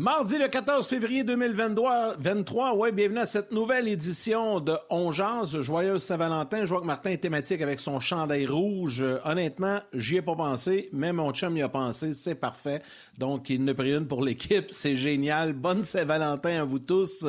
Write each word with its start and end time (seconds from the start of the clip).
Mardi 0.00 0.38
le 0.38 0.46
14 0.46 0.86
février 0.86 1.24
2023, 1.24 2.76
ouais, 2.76 2.92
bienvenue 2.92 3.18
à 3.18 3.26
cette 3.26 3.50
nouvelle 3.50 3.88
édition 3.88 4.60
de 4.60 4.76
On 4.90 5.10
Joyeuse 5.10 6.00
Saint-Valentin. 6.00 6.64
Je 6.66 6.68
vois 6.68 6.80
que 6.80 6.86
Martin 6.86 7.10
est 7.10 7.18
thématique 7.18 7.60
avec 7.62 7.80
son 7.80 7.98
chandail 7.98 8.46
rouge. 8.46 9.02
Euh, 9.02 9.18
honnêtement, 9.24 9.80
j'y 9.92 10.18
ai 10.18 10.22
pas 10.22 10.36
pensé, 10.36 10.88
mais 10.92 11.12
mon 11.12 11.32
chum 11.32 11.56
y 11.56 11.62
a 11.62 11.68
pensé, 11.68 12.14
c'est 12.14 12.36
parfait. 12.36 12.80
Donc, 13.18 13.50
il 13.50 13.64
ne 13.64 13.72
pris 13.72 13.92
une 13.92 14.06
pour 14.06 14.22
l'équipe, 14.22 14.66
c'est 14.68 14.96
génial. 14.96 15.52
Bonne 15.52 15.82
Saint-Valentin 15.82 16.60
à 16.60 16.64
vous 16.64 16.78
tous. 16.78 17.26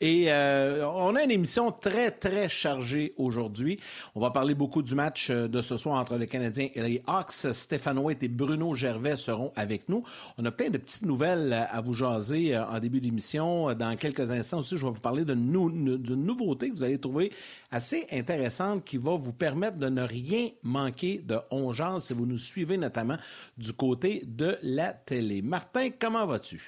Et 0.00 0.26
euh, 0.28 0.88
on 0.94 1.16
a 1.16 1.24
une 1.24 1.32
émission 1.32 1.72
très, 1.72 2.12
très 2.12 2.48
chargée 2.48 3.14
aujourd'hui. 3.16 3.80
On 4.14 4.20
va 4.20 4.30
parler 4.30 4.54
beaucoup 4.54 4.82
du 4.82 4.94
match 4.94 5.30
euh, 5.30 5.48
de 5.48 5.60
ce 5.60 5.76
soir 5.76 5.98
entre 5.98 6.16
les 6.18 6.28
Canadiens 6.28 6.68
et 6.72 6.82
les 6.82 7.02
Hawks. 7.08 7.52
Stéphane 7.52 7.98
White 7.98 8.22
et 8.22 8.28
Bruno 8.28 8.74
Gervais 8.76 9.16
seront 9.16 9.50
avec 9.56 9.88
nous. 9.88 10.04
On 10.38 10.44
a 10.44 10.52
plein 10.52 10.70
de 10.70 10.78
petites 10.78 11.04
nouvelles 11.04 11.66
à 11.68 11.80
vous 11.80 11.94
euh, 12.20 12.64
en 12.64 12.78
début 12.78 13.00
d'émission. 13.00 13.70
Euh, 13.70 13.74
dans 13.74 13.96
quelques 13.96 14.30
instants 14.30 14.58
aussi, 14.58 14.76
je 14.76 14.84
vais 14.84 14.92
vous 14.92 15.00
parler 15.00 15.24
d'une 15.24 15.50
nouveauté 15.50 16.70
que 16.70 16.74
vous 16.74 16.82
allez 16.82 16.98
trouver 16.98 17.32
assez 17.70 18.06
intéressante 18.12 18.84
qui 18.84 18.96
va 18.96 19.16
vous 19.16 19.32
permettre 19.32 19.78
de 19.78 19.88
ne 19.88 20.02
rien 20.02 20.48
manquer 20.62 21.18
de 21.18 21.38
Ongeance 21.50 22.06
si 22.06 22.12
vous 22.12 22.26
nous 22.26 22.36
suivez 22.36 22.76
notamment 22.76 23.16
du 23.56 23.72
côté 23.72 24.22
de 24.26 24.58
la 24.62 24.92
télé. 24.92 25.42
Martin, 25.42 25.90
comment 25.98 26.26
vas-tu? 26.26 26.60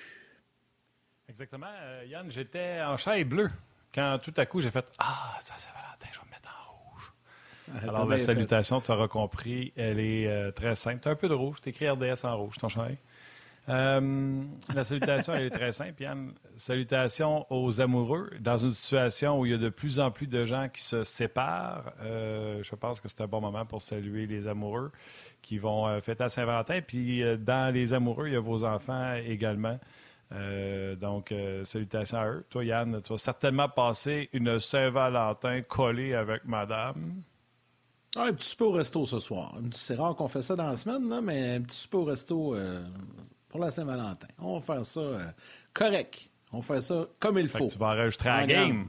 Exactement. 1.29 1.67
Euh, 1.81 2.05
Yann, 2.07 2.31
j'étais 2.31 2.81
en 2.83 3.13
et 3.13 3.25
bleu 3.25 3.51
quand 3.95 4.19
tout 4.23 4.35
à 4.37 4.47
coup 4.47 4.61
j'ai 4.61 4.71
fait 4.71 4.85
Ah, 4.99 5.39
ça 5.41 5.55
c'est 5.57 5.71
Valentin, 5.73 6.09
je 6.13 6.19
vais 6.19 6.27
me 6.27 6.31
mettre 6.31 6.51
en 6.51 6.73
rouge. 6.73 7.13
Alors, 7.83 8.07
la 8.07 8.19
salutation, 8.19 8.81
tu 8.81 8.91
auras 8.91 9.09
compris, 9.09 9.73
elle 9.77 10.01
est 10.01 10.53
très 10.53 10.75
simple. 10.75 11.01
Tu 11.01 11.09
as 11.09 11.13
un 11.13 11.17
peu 11.17 11.29
de 11.29 11.35
rouge, 11.35 11.59
tu 11.63 11.71
écrit 11.71 11.89
RDS 11.89 12.25
en 12.25 12.37
rouge, 12.37 12.59
ton 12.59 12.69
chandail. 12.69 12.99
Euh, 13.69 14.43
la 14.75 14.85
salutation, 14.85 15.33
elle 15.33 15.47
est 15.47 15.51
très 15.51 15.73
simple, 15.73 16.03
Yann. 16.03 16.33
Salutations 16.57 17.47
aux 17.51 17.81
amoureux. 17.81 18.31
Dans 18.41 18.59
une 18.59 18.71
situation 18.71 19.41
où 19.41 19.47
il 19.47 19.53
y 19.53 19.55
a 19.55 19.59
de 19.59 19.71
plus 19.71 20.01
en 20.01 20.11
plus 20.11 20.27
de 20.27 20.45
gens 20.45 20.69
qui 20.69 20.83
se 20.83 21.03
séparent, 21.05 21.93
euh, 22.03 22.63
je 22.63 22.75
pense 22.75 23.01
que 23.01 23.09
c'est 23.09 23.23
un 23.23 23.27
bon 23.27 23.41
moment 23.41 23.65
pour 23.65 23.81
saluer 23.81 24.27
les 24.27 24.49
amoureux 24.49 24.93
qui 25.41 25.59
vont 25.59 25.87
euh, 25.87 26.01
fêter 26.01 26.25
à 26.25 26.29
Saint-Valentin. 26.29 26.81
Puis 26.87 27.23
dans 27.39 27.73
les 27.73 27.95
amoureux, 27.95 28.29
il 28.29 28.35
y 28.35 28.37
a 28.37 28.41
vos 28.41 28.65
enfants 28.65 29.15
également. 29.15 29.79
donc, 31.01 31.33
salutations 31.65 32.19
à 32.19 32.27
eux. 32.27 32.45
Toi, 32.51 32.65
Yann, 32.65 33.01
tu 33.03 33.13
vas 33.13 33.19
certainement 33.19 33.69
passer 33.69 34.29
une 34.33 34.61
Saint-Valentin 34.61 35.63
collée 35.63 36.15
avec 36.15 36.45
madame. 36.45 37.23
Ah, 38.17 38.27
un 38.27 38.33
petit 38.33 38.51
super 38.51 38.69
au 38.69 38.73
resto 38.73 39.07
ce 39.07 39.19
soir. 39.19 39.55
C'est 39.73 39.97
rare 39.97 40.15
qu'on 40.15 40.29
fait 40.29 40.43
ça 40.43 40.55
dans 40.55 40.67
la 40.67 40.77
semaine, 40.77 41.21
mais 41.23 41.57
un 41.57 41.63
petit 41.63 41.77
super 41.77 42.01
au 42.01 42.05
resto 42.05 42.55
pour 43.55 43.63
la 43.63 43.71
Saint-Valentin. 43.71 44.27
On 44.41 44.59
va 44.59 44.61
faire 44.61 44.85
ça 44.85 44.99
euh, 44.99 45.23
correct. 45.73 46.29
On 46.53 46.59
va 46.59 46.63
faire 46.65 46.83
ça 46.83 47.07
comme 47.21 47.39
il 47.39 47.49
faut. 47.49 47.69
tu 47.69 47.79
vas 47.79 47.91
enregistrer 47.91 48.29
la 48.29 48.47
game. 48.47 48.89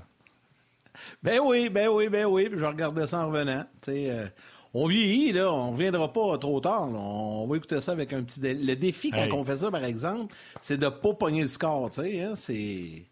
Ben 1.21 1.39
oui, 1.39 1.69
ben 1.69 1.87
oui, 1.89 2.09
ben 2.09 2.25
oui. 2.25 2.47
je 2.51 2.55
vais 2.55 2.65
regarder 2.65 3.05
ça 3.05 3.19
en 3.19 3.27
revenant. 3.27 3.63
Euh, 3.89 4.27
on 4.73 4.87
vieillit, 4.87 5.33
là. 5.33 5.53
On 5.53 5.67
ne 5.67 5.71
reviendra 5.73 6.11
pas 6.11 6.39
trop 6.39 6.59
tard. 6.61 6.89
On 6.89 7.45
va 7.45 7.57
écouter 7.57 7.79
ça 7.79 7.91
avec 7.91 8.11
un 8.11 8.23
petit... 8.23 8.39
Le 8.41 8.73
défi, 8.73 9.11
quand 9.11 9.31
on 9.33 9.43
fait 9.43 9.57
ça, 9.57 9.69
par 9.69 9.83
exemple, 9.85 10.33
c'est 10.61 10.77
de 10.77 10.85
ne 10.85 10.89
pas 10.89 11.13
pogner 11.13 11.41
le 11.41 11.47
score, 11.47 11.91
tu 11.91 12.01
sais. 12.01 12.23
Hein? 12.23 12.33
C'est... 12.33 13.05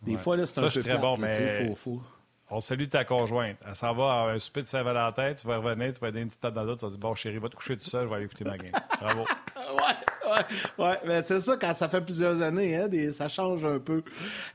Des 0.00 0.16
fois, 0.16 0.38
là, 0.38 0.46
c'est 0.46 0.60
un 0.60 0.68
peu 0.70 0.82
très 0.82 0.96
bon, 0.96 1.18
mais... 1.18 1.74
On 2.48 2.60
salue 2.60 2.86
ta 2.86 3.04
conjointe. 3.04 3.58
Elle 3.66 3.76
s'en 3.76 3.92
va 3.92 4.12
à 4.12 4.30
un 4.30 4.38
souper 4.38 4.62
de 4.62 4.68
Saint-Valentin. 4.68 5.34
Tu 5.34 5.46
vas 5.46 5.58
revenir, 5.58 5.92
tu 5.92 6.00
vas 6.00 6.10
donner 6.10 6.22
une 6.22 6.28
petite 6.28 6.40
tape 6.40 6.54
dans 6.54 6.62
l'autre. 6.62 6.78
Tu 6.80 6.86
vas 6.86 6.90
dire 6.90 7.00
Bon, 7.00 7.14
chérie, 7.14 7.38
va 7.38 7.50
te 7.50 7.56
coucher 7.56 7.76
tout 7.76 7.84
seul, 7.84 8.04
je 8.04 8.08
vais 8.08 8.14
aller 8.14 8.24
écouter 8.24 8.44
ma 8.44 8.56
game. 8.56 8.72
Bravo. 9.00 9.22
ouais, 9.56 10.15
ouais, 10.78 10.84
ouais. 10.84 10.98
Mais 11.06 11.22
c'est 11.22 11.40
ça, 11.40 11.56
quand 11.56 11.74
ça 11.74 11.88
fait 11.88 12.00
plusieurs 12.00 12.40
années, 12.42 12.76
hein, 12.76 12.88
ça 13.12 13.28
change 13.28 13.64
un 13.64 13.78
peu. 13.78 14.02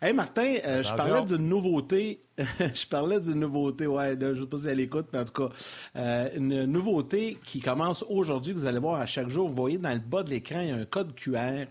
Hey, 0.02 0.14
Martin, 0.14 0.56
euh, 0.66 0.84
je 0.84 0.94
parlais 0.94 1.24
d'une 1.24 1.48
nouveauté. 1.48 2.22
je 2.74 2.88
parlais 2.88 3.20
d'une 3.20 3.40
nouveauté, 3.40 3.88
ouais, 3.88 4.18
je 4.20 4.26
ne 4.26 4.36
sais 4.42 4.48
pas 4.48 4.58
si 4.58 4.68
elle 4.68 4.80
écoute, 4.80 5.08
mais 5.14 5.20
en 5.20 5.26
tout 5.26 5.48
cas, 5.48 5.54
euh, 5.96 6.30
une 6.36 6.66
nouveauté 6.66 7.38
qui 7.44 7.60
commence 7.60 8.04
aujourd'hui, 8.10 8.54
que 8.54 8.60
vous 8.60 8.66
allez 8.66 8.80
voir 8.80 9.00
à 9.00 9.06
chaque 9.06 9.30
jour. 9.30 9.48
Vous 9.48 9.56
voyez 9.56 9.78
dans 9.78 9.94
le 9.94 10.00
bas 10.00 10.24
de 10.24 10.30
l'écran, 10.30 10.62
il 10.62 10.70
y 10.70 10.72
a 10.72 10.76
un 10.76 10.86
code 10.86 11.14
QR. 11.16 11.66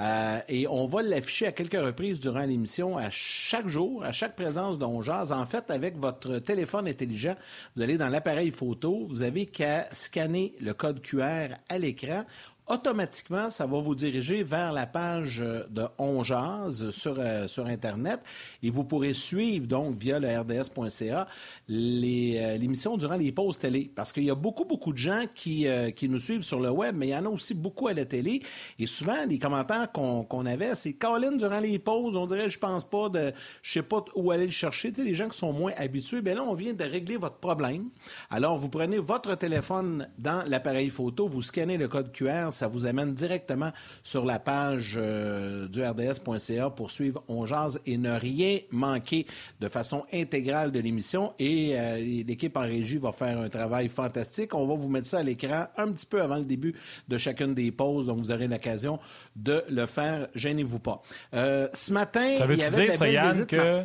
Euh, 0.00 0.38
et 0.48 0.66
on 0.68 0.86
va 0.86 1.02
l'afficher 1.02 1.46
à 1.48 1.52
quelques 1.52 1.80
reprises 1.80 2.20
durant 2.20 2.42
l'émission, 2.42 2.96
à 2.96 3.10
chaque 3.10 3.68
jour, 3.68 4.04
à 4.04 4.12
chaque 4.12 4.36
présence 4.36 4.78
d'Onjaz. 4.78 5.32
En 5.32 5.44
fait, 5.44 5.70
avec 5.70 5.98
votre 5.98 6.38
téléphone 6.38 6.88
intelligent, 6.88 7.36
vous 7.76 7.82
allez 7.82 7.98
dans 7.98 8.08
l'appareil 8.08 8.50
photo, 8.50 9.06
vous 9.08 9.22
avez 9.22 9.46
qu'à 9.46 9.88
scanner 9.92 10.54
le 10.60 10.72
code 10.72 11.00
QR 11.02 11.54
à 11.68 11.78
l'écran 11.78 12.24
automatiquement, 12.68 13.50
ça 13.50 13.66
va 13.66 13.80
vous 13.80 13.94
diriger 13.94 14.42
vers 14.42 14.72
la 14.72 14.86
page 14.86 15.38
de 15.38 15.82
On 15.98 16.22
sur, 16.22 17.16
euh, 17.18 17.48
sur 17.48 17.66
Internet 17.66 18.20
et 18.62 18.70
vous 18.70 18.84
pourrez 18.84 19.14
suivre 19.14 19.66
donc 19.66 19.96
via 19.98 20.18
le 20.18 20.28
rds.ca 20.28 21.26
euh, 21.70 22.56
l'émission 22.58 22.96
durant 22.96 23.16
les 23.16 23.32
pauses 23.32 23.58
télé. 23.58 23.90
Parce 23.94 24.12
qu'il 24.12 24.24
y 24.24 24.30
a 24.30 24.34
beaucoup, 24.34 24.64
beaucoup 24.64 24.92
de 24.92 24.98
gens 24.98 25.24
qui, 25.34 25.66
euh, 25.66 25.90
qui 25.90 26.08
nous 26.08 26.18
suivent 26.18 26.42
sur 26.42 26.60
le 26.60 26.70
web, 26.70 26.94
mais 26.96 27.08
il 27.08 27.10
y 27.10 27.16
en 27.16 27.24
a 27.24 27.28
aussi 27.28 27.54
beaucoup 27.54 27.88
à 27.88 27.94
la 27.94 28.04
télé. 28.04 28.42
Et 28.78 28.86
souvent, 28.86 29.24
les 29.26 29.38
commentaires 29.38 29.90
qu'on 29.92 30.46
avait, 30.46 30.74
c'est 30.74 30.92
Colin, 30.94 31.32
durant 31.32 31.60
les 31.60 31.78
pauses, 31.78 32.16
on 32.16 32.26
dirait, 32.26 32.50
je 32.50 32.58
pense 32.58 32.84
pas 32.84 33.08
de, 33.08 33.32
je 33.62 33.72
sais 33.72 33.82
pas 33.82 34.04
où 34.14 34.30
aller 34.30 34.46
le 34.46 34.52
chercher. 34.52 34.92
Tu 34.92 35.00
sais, 35.00 35.06
les 35.06 35.14
gens 35.14 35.28
qui 35.28 35.38
sont 35.38 35.52
moins 35.52 35.72
habitués, 35.76 36.20
bien 36.20 36.34
là, 36.34 36.42
on 36.42 36.54
vient 36.54 36.72
de 36.72 36.84
régler 36.84 37.16
votre 37.16 37.36
problème. 37.36 37.88
Alors, 38.30 38.58
vous 38.58 38.68
prenez 38.68 38.98
votre 38.98 39.34
téléphone 39.36 40.08
dans 40.18 40.46
l'appareil 40.48 40.90
photo, 40.90 41.26
vous 41.28 41.42
scannez 41.42 41.78
le 41.78 41.88
code 41.88 42.12
QR, 42.12 42.50
ça 42.58 42.66
vous 42.66 42.86
amène 42.86 43.14
directement 43.14 43.72
sur 44.02 44.24
la 44.24 44.38
page 44.38 44.94
euh, 44.96 45.68
du 45.68 45.82
RDS.ca 45.82 46.70
pour 46.70 46.90
suivre 46.90 47.22
On 47.28 47.46
Jazz 47.46 47.80
et 47.86 47.96
ne 47.96 48.10
rien 48.10 48.58
manquer 48.70 49.26
de 49.60 49.68
façon 49.68 50.04
intégrale 50.12 50.72
de 50.72 50.80
l'émission. 50.80 51.32
Et 51.38 51.78
euh, 51.78 51.98
l'équipe 52.26 52.56
en 52.56 52.62
régie 52.62 52.98
va 52.98 53.12
faire 53.12 53.38
un 53.38 53.48
travail 53.48 53.88
fantastique. 53.88 54.54
On 54.54 54.66
va 54.66 54.74
vous 54.74 54.88
mettre 54.88 55.06
ça 55.06 55.18
à 55.18 55.22
l'écran 55.22 55.66
un 55.76 55.92
petit 55.92 56.06
peu 56.06 56.20
avant 56.20 56.36
le 56.36 56.44
début 56.44 56.74
de 57.06 57.16
chacune 57.16 57.54
des 57.54 57.70
pauses, 57.70 58.06
donc 58.06 58.18
vous 58.18 58.32
aurez 58.32 58.48
l'occasion 58.48 58.98
de 59.36 59.62
le 59.70 59.86
faire. 59.86 60.26
Gênez-vous 60.34 60.80
pas. 60.80 61.00
Euh, 61.34 61.68
ce 61.72 61.92
matin, 61.92 62.26
il 62.26 62.38
y 62.58 62.62
avait 62.64 62.88
dire, 62.88 63.34
la 63.34 63.44
que... 63.46 63.84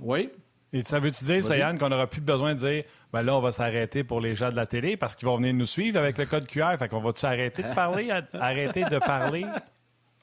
Oui? 0.00 0.30
Et 0.72 0.82
ça 0.84 1.00
veut-tu 1.00 1.24
dire, 1.24 1.42
Sayan, 1.42 1.76
qu'on 1.76 1.88
n'aura 1.88 2.06
plus 2.06 2.20
besoin 2.20 2.54
de 2.54 2.60
dire 2.60 2.84
ben 3.12 3.22
là, 3.22 3.36
on 3.36 3.40
va 3.40 3.52
s'arrêter 3.52 4.04
pour 4.04 4.20
les 4.20 4.36
gens 4.36 4.50
de 4.50 4.56
la 4.56 4.66
télé 4.66 4.96
parce 4.96 5.16
qu'ils 5.16 5.26
vont 5.26 5.36
venir 5.36 5.54
nous 5.54 5.66
suivre 5.66 5.98
avec 5.98 6.16
le 6.18 6.26
code 6.26 6.46
QR. 6.46 6.76
Fait 6.78 6.88
qu'on 6.88 7.00
va-tu 7.00 7.26
arrêter 7.26 7.62
de 7.62 7.74
parler, 7.74 8.10
arrêter 8.34 8.84
de 8.84 8.98
parler? 8.98 9.44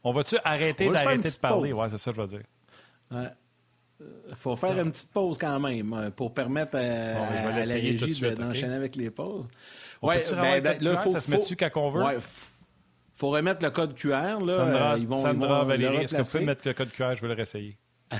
On 0.04 0.14
va-tu 0.14 0.38
arrêter 0.44 0.90
d'arrêter 0.90 1.30
de 1.30 1.38
parler? 1.38 1.74
Oui, 1.74 1.86
c'est 1.90 1.98
ça 1.98 2.12
que 2.12 2.18
je 2.18 2.22
veux 2.22 2.28
dire. 2.28 3.32
Il 4.30 4.36
faut 4.36 4.56
faire 4.56 4.78
une 4.80 4.92
petite 4.92 5.12
pause 5.12 5.38
quand 5.38 5.60
même 5.60 5.94
euh, 5.94 6.12
pour 6.12 6.34
permettre 6.34 6.78
à, 6.78 6.80
la 6.80 7.74
régie 7.74 8.22
d'enchaîner 8.36 8.76
avec 8.76 8.96
les 8.96 9.10
pauses. 9.10 9.48
Oui, 10.02 10.16
ben, 10.32 10.62
ben 10.62 10.78
là, 10.82 10.98
faut, 10.98 11.12
ça 11.12 11.22
se 11.22 11.32
met 11.32 11.38
dessus 11.38 11.56
quand 11.56 11.70
on 11.76 11.90
veut? 11.90 12.04
Ouais, 12.04 12.18
faut 13.14 13.30
remettre 13.30 13.64
le 13.66 13.72
code 13.72 13.96
QR. 13.96 14.40
Là, 14.40 14.58
Sandra, 14.58 14.94
euh, 14.94 14.98
ils 15.00 15.08
vont, 15.08 15.18
Sandra 15.18 15.64
Valérie, 15.66 16.04
est-ce 16.04 16.16
que 16.16 16.22
vous 16.22 16.32
pouvez 16.32 16.46
mettre 16.46 16.68
le 16.68 16.74
code 16.74 16.92
QR? 16.92 17.16
Je 17.16 17.22
vais 17.22 17.30
le 17.30 17.34
réessayer. 17.34 17.76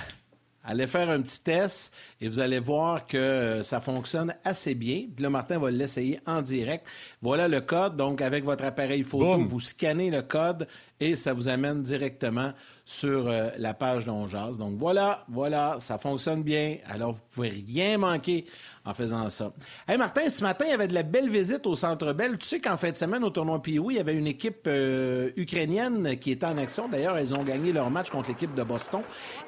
Allez 0.64 0.88
faire 0.88 1.10
un 1.10 1.22
petit 1.22 1.42
test 1.42 1.94
et 2.20 2.30
vous 2.30 2.40
allez 2.40 2.60
voir 2.60 3.06
que 3.06 3.18
euh, 3.18 3.64
ça 3.64 3.80
fonctionne 3.80 4.34
assez 4.44 4.74
bien. 4.74 5.06
Là, 5.20 5.30
Martin 5.30 5.60
va 5.60 5.70
l'essayer 5.70 6.20
en 6.26 6.42
direct. 6.42 6.88
Voilà 7.22 7.48
le 7.48 7.62
code. 7.62 7.96
Donc, 7.96 8.22
avec 8.22 8.44
votre 8.44 8.66
appareil 8.66 9.04
photo, 9.04 9.38
vous 9.38 9.60
scannez 9.60 10.10
le 10.10 10.22
code 10.24 10.68
et 11.00 11.16
ça 11.16 11.34
vous 11.34 11.48
amène 11.48 11.84
directement 11.84 12.54
sur 12.84 13.28
euh, 13.28 13.50
la 13.58 13.74
page 13.74 14.06
d'Onjaz. 14.06 14.58
Donc 14.58 14.78
voilà, 14.78 15.26
voilà, 15.30 15.78
ça 15.80 15.98
fonctionne 15.98 16.42
bien. 16.42 16.78
Alors, 16.88 17.14
vous 17.14 17.22
pouvez 17.30 17.50
rien 17.50 17.98
manquer 17.98 18.46
en 18.86 18.94
faisant 18.94 19.30
ça. 19.30 19.52
Hey 19.88 19.98
Martin, 19.98 20.30
ce 20.30 20.42
matin, 20.42 20.66
il 20.66 20.72
y 20.72 20.74
avait 20.74 20.88
de 20.88 20.94
la 20.94 21.04
belle 21.04 21.30
visite 21.30 21.68
au 21.68 21.76
Centre 21.76 22.14
Bell. 22.14 22.38
Tu 22.38 22.48
sais 22.48 22.60
qu'en 22.60 22.78
fin 22.78 22.90
de 22.90 22.96
semaine, 22.96 23.24
au 23.24 23.30
tournoi 23.30 23.62
Pioui, 23.62 23.96
il 23.96 23.98
y 23.98 24.00
avait 24.00 24.16
une 24.16 24.28
équipe 24.28 24.66
euh, 24.68 25.30
ukrainienne 25.36 26.18
qui 26.18 26.32
était 26.32 26.46
en 26.46 26.58
action. 26.58 26.88
D'ailleurs, 26.88 27.18
elles 27.18 27.36
ont 27.36 27.44
gagné 27.44 27.74
leur 27.74 27.92
match 27.92 28.10
contre 28.10 28.30
l'équipe 28.30 28.56
de 28.56 28.64
Boston. 28.64 29.02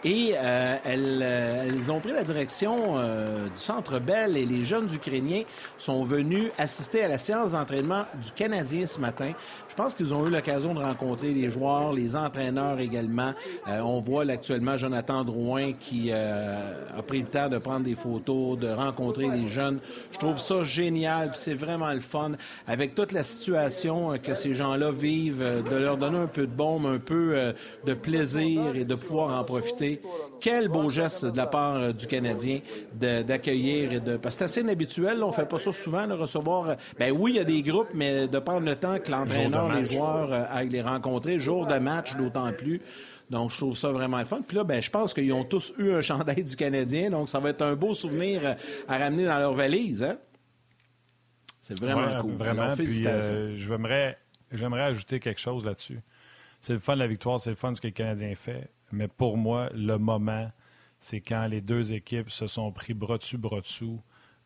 Et 0.03 0.33
euh, 0.35 0.77
elles, 0.83 1.21
elles, 1.21 1.91
ont 1.91 2.01
pris 2.01 2.11
la 2.11 2.23
direction 2.23 2.58
du 2.67 3.55
Centre 3.55 3.99
Bell 3.99 4.35
et 4.37 4.45
les 4.45 4.63
jeunes 4.63 4.87
Ukrainiens 4.93 5.43
sont 5.77 6.03
venus 6.03 6.51
assister 6.57 7.03
à 7.03 7.07
la 7.07 7.17
séance 7.17 7.53
d'entraînement 7.53 8.05
du 8.21 8.31
Canadien 8.31 8.85
ce 8.85 8.99
matin. 8.99 9.31
Je 9.69 9.75
pense 9.75 9.93
qu'ils 9.93 10.13
ont 10.13 10.27
eu 10.27 10.29
l'occasion 10.29 10.73
de 10.73 10.79
rencontrer 10.79 11.33
les 11.33 11.49
joueurs, 11.49 11.93
les 11.93 12.15
entraîneurs 12.15 12.79
également. 12.79 13.33
Euh, 13.67 13.79
on 13.81 13.99
voit 13.99 14.29
actuellement 14.29 14.77
Jonathan 14.77 15.23
Drouin 15.23 15.73
qui 15.73 16.09
euh, 16.11 16.97
a 16.97 17.01
pris 17.01 17.21
le 17.21 17.27
temps 17.27 17.49
de 17.49 17.57
prendre 17.57 17.85
des 17.85 17.95
photos, 17.95 18.57
de 18.57 18.67
rencontrer 18.67 19.29
les 19.29 19.47
jeunes. 19.47 19.79
Je 20.11 20.17
trouve 20.17 20.37
ça 20.37 20.63
génial, 20.63 21.31
c'est 21.33 21.53
vraiment 21.53 21.93
le 21.93 22.01
fun. 22.01 22.31
Avec 22.67 22.95
toute 22.95 23.11
la 23.11 23.23
situation 23.23 24.13
euh, 24.13 24.17
que 24.17 24.33
ces 24.33 24.53
gens-là 24.53 24.91
vivent, 24.91 25.63
de 25.69 25.75
leur 25.75 25.97
donner 25.97 26.17
un 26.17 26.27
peu 26.27 26.41
de 26.41 26.51
baume, 26.51 26.85
un 26.85 26.99
peu 26.99 27.53
de 27.85 27.93
plaisir 27.93 28.75
et 28.75 28.83
de 28.83 28.95
pouvoir 28.95 29.39
en 29.39 29.43
profiter. 29.43 30.01
Quel 30.39 30.67
beau 30.67 30.89
geste 30.89 31.25
de 31.25 31.37
la 31.37 31.47
part 31.47 31.93
du 31.93 32.07
Canadien 32.07 32.59
d'accueillir 32.93 33.93
et 33.93 33.99
de. 33.99 34.17
Parce 34.17 34.35
que 34.35 34.39
c'est 34.39 34.45
assez 34.45 34.61
inhabituel, 34.61 35.23
on 35.23 35.31
fait 35.31 35.47
pas 35.47 35.59
ça 35.59 35.71
souvent, 35.71 36.07
de 36.07 36.13
recevoir. 36.13 36.75
Ben 36.97 37.11
oui, 37.11 37.31
il 37.33 37.37
y 37.37 37.39
a 37.39 37.43
des 37.43 37.61
groupes, 37.61 37.89
mais 37.93 38.27
de 38.27 38.39
prendre 38.39 38.65
le 38.65 38.75
temps 38.75 38.97
que 38.99 39.11
l'entraîneur, 39.11 39.73
les 39.73 39.85
joueurs 39.85 40.31
aillent 40.51 40.69
les 40.69 40.81
rencontrer, 40.81 41.39
jour 41.39 41.67
de 41.67 41.75
match 41.75 42.15
d'autant 42.15 42.51
plus. 42.53 42.81
Donc, 43.29 43.51
je 43.51 43.57
trouve 43.57 43.77
ça 43.77 43.91
vraiment 43.91 44.23
fun. 44.25 44.41
Puis 44.41 44.57
là, 44.57 44.63
ben, 44.63 44.81
je 44.81 44.89
pense 44.89 45.13
qu'ils 45.13 45.31
ont 45.33 45.43
tous 45.43 45.73
eu 45.77 45.91
un 45.93 46.01
chandail 46.01 46.43
du 46.43 46.55
Canadien, 46.55 47.11
donc 47.11 47.29
ça 47.29 47.39
va 47.39 47.49
être 47.49 47.61
un 47.61 47.75
beau 47.75 47.93
souvenir 47.93 48.55
à 48.87 48.97
ramener 48.97 49.25
dans 49.25 49.37
leur 49.37 49.53
valise. 49.53 50.03
Hein? 50.03 50.17
C'est 51.61 51.79
vraiment 51.79 52.19
cool. 52.21 52.33
Vraiment. 52.33 52.75
Puis, 52.75 53.05
euh, 53.05 53.55
j'aimerais 53.57 54.17
ajouter 54.81 55.19
quelque 55.19 55.39
chose 55.39 55.63
là-dessus. 55.63 55.99
C'est 56.59 56.73
le 56.73 56.79
fun 56.79 56.95
de 56.95 56.99
la 56.99 57.07
victoire, 57.07 57.39
c'est 57.39 57.51
le 57.51 57.55
fun 57.55 57.71
de 57.71 57.75
ce 57.75 57.81
que 57.81 57.87
le 57.87 57.93
Canadien 57.93 58.33
fait. 58.35 58.69
Mais 58.91 59.07
pour 59.07 59.37
moi, 59.37 59.69
le 59.73 59.97
moment, 59.97 60.51
c'est 60.99 61.21
quand 61.21 61.47
les 61.47 61.61
deux 61.61 61.93
équipes 61.93 62.29
se 62.29 62.47
sont 62.47 62.71
pris 62.71 62.93
bras 62.93 63.17
dessus, 63.17 63.37
bras 63.37 63.61
dessous 63.61 64.01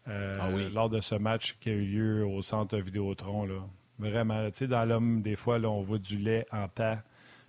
euh, 0.07 0.33
ah 0.39 0.49
lors 0.73 0.89
de 0.89 0.99
ce 0.99 1.15
match 1.15 1.57
qui 1.59 1.69
a 1.69 1.73
eu 1.73 1.85
lieu 1.85 2.25
au 2.25 2.41
centre 2.41 2.77
Vidéotron. 2.77 3.45
Là. 3.45 3.65
Vraiment, 3.99 4.49
tu 4.49 4.57
sais, 4.57 4.67
dans 4.67 4.85
l'homme, 4.85 5.21
des 5.21 5.35
fois, 5.35 5.59
là, 5.59 5.69
on 5.69 5.81
voit 5.81 5.99
du 5.99 6.17
lait 6.17 6.45
en 6.51 6.67
tas 6.67 7.03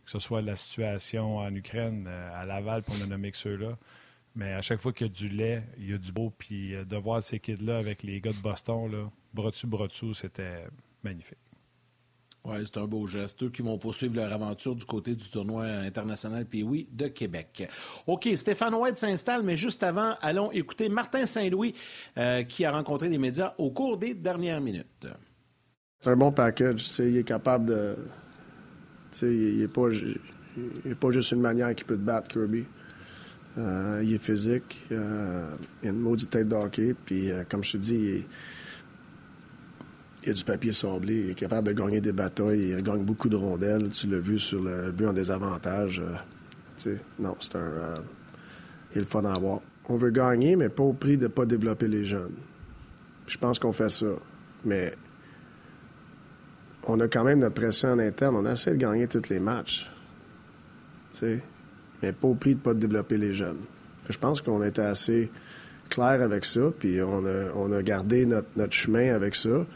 que 0.04 0.10
ce 0.10 0.18
soit 0.18 0.42
la 0.42 0.56
situation 0.56 1.38
en 1.38 1.54
Ukraine, 1.54 2.06
euh, 2.08 2.40
à 2.40 2.44
Laval, 2.44 2.82
pour 2.82 2.96
ne 2.98 3.06
nommer 3.06 3.30
que 3.30 3.38
ceux-là. 3.38 3.76
Mais 4.36 4.52
à 4.52 4.62
chaque 4.62 4.80
fois 4.80 4.92
qu'il 4.92 5.06
y 5.06 5.10
a 5.10 5.12
du 5.12 5.28
lait, 5.28 5.62
il 5.78 5.90
y 5.90 5.94
a 5.94 5.98
du 5.98 6.12
beau. 6.12 6.32
Puis 6.36 6.74
euh, 6.74 6.84
de 6.84 6.96
voir 6.96 7.22
ces 7.22 7.40
kids-là 7.40 7.78
avec 7.78 8.02
les 8.02 8.20
gars 8.20 8.32
de 8.32 8.38
Boston, 8.38 8.90
là, 8.90 9.10
bras 9.32 9.50
dessus, 9.50 9.66
bras 9.66 9.86
dessous, 9.86 10.14
c'était 10.14 10.66
magnifique. 11.02 11.38
Oui, 12.44 12.56
c'est 12.64 12.78
un 12.78 12.86
beau 12.86 13.06
geste. 13.06 13.42
Eux 13.42 13.48
qui 13.48 13.62
vont 13.62 13.78
poursuivre 13.78 14.16
leur 14.16 14.32
aventure 14.32 14.74
du 14.74 14.84
côté 14.84 15.14
du 15.14 15.28
tournoi 15.30 15.64
international 15.64 16.44
puis 16.44 16.62
oui, 16.62 16.88
de 16.92 17.06
Québec. 17.06 17.68
OK, 18.06 18.28
Stéphane 18.34 18.74
White 18.74 18.98
s'installe, 18.98 19.42
mais 19.42 19.56
juste 19.56 19.82
avant, 19.82 20.14
allons 20.20 20.52
écouter 20.52 20.88
Martin 20.88 21.24
Saint-Louis 21.24 21.74
euh, 22.18 22.42
qui 22.42 22.64
a 22.64 22.72
rencontré 22.72 23.08
les 23.08 23.18
médias 23.18 23.54
au 23.56 23.70
cours 23.70 23.96
des 23.96 24.14
dernières 24.14 24.60
minutes. 24.60 25.06
C'est 26.02 26.10
un 26.10 26.16
bon 26.16 26.32
package. 26.32 26.86
Il 26.98 27.16
est 27.16 27.24
capable 27.24 27.66
de, 27.66 27.96
il 29.22 29.58
n'est 29.58 29.68
pas, 29.68 29.88
pas 31.00 31.10
juste 31.10 31.32
une 31.32 31.40
manière 31.40 31.74
qui 31.74 31.84
peut 31.84 31.96
te 31.96 32.02
battre, 32.02 32.28
Kirby. 32.28 32.64
Euh, 33.56 34.02
il 34.04 34.14
est 34.14 34.22
physique, 34.22 34.80
euh, 34.90 35.46
il 35.82 35.88
a 35.88 35.92
une 35.92 36.00
maudite 36.00 36.30
tête 36.30 36.48
d'hockey, 36.48 36.94
puis 37.04 37.30
euh, 37.30 37.44
comme 37.48 37.62
je 37.62 37.72
te 37.72 37.76
dis, 37.76 37.94
il, 37.94 38.24
a 40.30 40.32
du 40.32 40.44
papier 40.44 40.72
sablé, 40.72 41.14
il 41.14 41.30
est 41.30 41.34
capable 41.34 41.68
de 41.68 41.72
gagner 41.72 42.00
des 42.00 42.12
batailles, 42.12 42.70
il 42.70 42.82
gagne 42.82 43.02
beaucoup 43.04 43.28
de 43.28 43.36
rondelles, 43.36 43.90
tu 43.90 44.06
l'as 44.06 44.18
vu 44.18 44.38
sur 44.38 44.62
le 44.62 44.90
but 44.92 45.06
en 45.06 45.12
désavantage. 45.12 46.02
non, 47.18 47.36
c'est 47.40 47.56
un... 47.56 47.94
il 48.92 48.98
est 48.98 49.00
le 49.00 49.06
fun 49.06 49.24
à 49.24 49.34
avoir. 49.34 49.60
On 49.88 49.96
veut 49.96 50.10
gagner, 50.10 50.56
mais 50.56 50.68
pas 50.70 50.82
au 50.82 50.94
prix 50.94 51.16
de 51.16 51.24
ne 51.24 51.28
pas 51.28 51.44
développer 51.44 51.88
les 51.88 52.04
jeunes. 52.04 52.34
Je 53.26 53.38
pense 53.38 53.58
qu'on 53.58 53.72
fait 53.72 53.90
ça, 53.90 54.06
mais 54.64 54.94
on 56.86 57.00
a 57.00 57.08
quand 57.08 57.24
même 57.24 57.40
notre 57.40 57.54
pression 57.54 57.90
en 57.90 57.98
interne. 57.98 58.36
On 58.36 58.46
essaie 58.46 58.72
de 58.72 58.76
gagner 58.76 59.06
tous 59.06 59.28
les 59.28 59.40
matchs. 59.40 59.90
sais, 61.10 61.40
Mais 62.02 62.12
pas 62.12 62.28
au 62.28 62.34
prix 62.34 62.54
de 62.54 62.58
ne 62.58 62.64
pas 62.64 62.74
développer 62.74 63.16
les 63.16 63.32
jeunes. 63.32 63.60
Je 64.08 64.18
pense 64.18 64.42
qu'on 64.42 64.62
était 64.62 64.82
assez 64.82 65.30
clair 65.88 66.20
avec 66.22 66.44
ça, 66.44 66.72
puis 66.78 67.00
on 67.02 67.24
a, 67.24 67.52
on 67.54 67.72
a 67.72 67.82
gardé 67.82 68.26
notre, 68.26 68.72
chemin 68.72 69.14
avec 69.14 69.34
ça. 69.34 69.66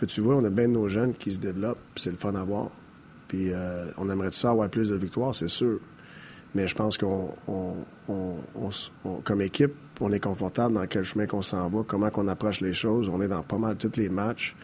Puis 0.00 0.06
tu 0.06 0.22
vois, 0.22 0.36
on 0.36 0.44
a 0.46 0.48
bien 0.48 0.66
nos 0.66 0.88
jeunes 0.88 1.12
qui 1.12 1.30
se 1.30 1.40
développent, 1.40 1.76
c'est 1.94 2.10
le 2.10 2.16
fun 2.16 2.34
à 2.34 2.42
voir. 2.42 2.70
Puis 3.28 3.52
euh, 3.52 3.84
on 3.98 4.08
aimerait 4.08 4.30
ça 4.30 4.48
avoir 4.48 4.70
plus 4.70 4.88
de 4.88 4.94
victoires, 4.94 5.34
c'est 5.34 5.46
sûr. 5.46 5.78
Mais 6.54 6.66
je 6.66 6.74
pense 6.74 6.96
qu'on, 6.96 7.34
comme 9.24 9.42
équipe, 9.42 9.74
on 10.00 10.10
est 10.10 10.18
confortable 10.18 10.72
dans 10.72 10.86
quel 10.86 11.04
chemin 11.04 11.26
qu'on 11.26 11.42
s'en 11.42 11.68
va, 11.68 11.84
comment 11.86 12.08
qu'on 12.08 12.28
approche 12.28 12.62
les 12.62 12.72
choses. 12.72 13.10
On 13.10 13.20
est 13.20 13.28
dans 13.28 13.42
pas 13.42 13.58
mal 13.58 13.76
tous 13.76 13.94
les 13.98 14.08
matchs. 14.08 14.56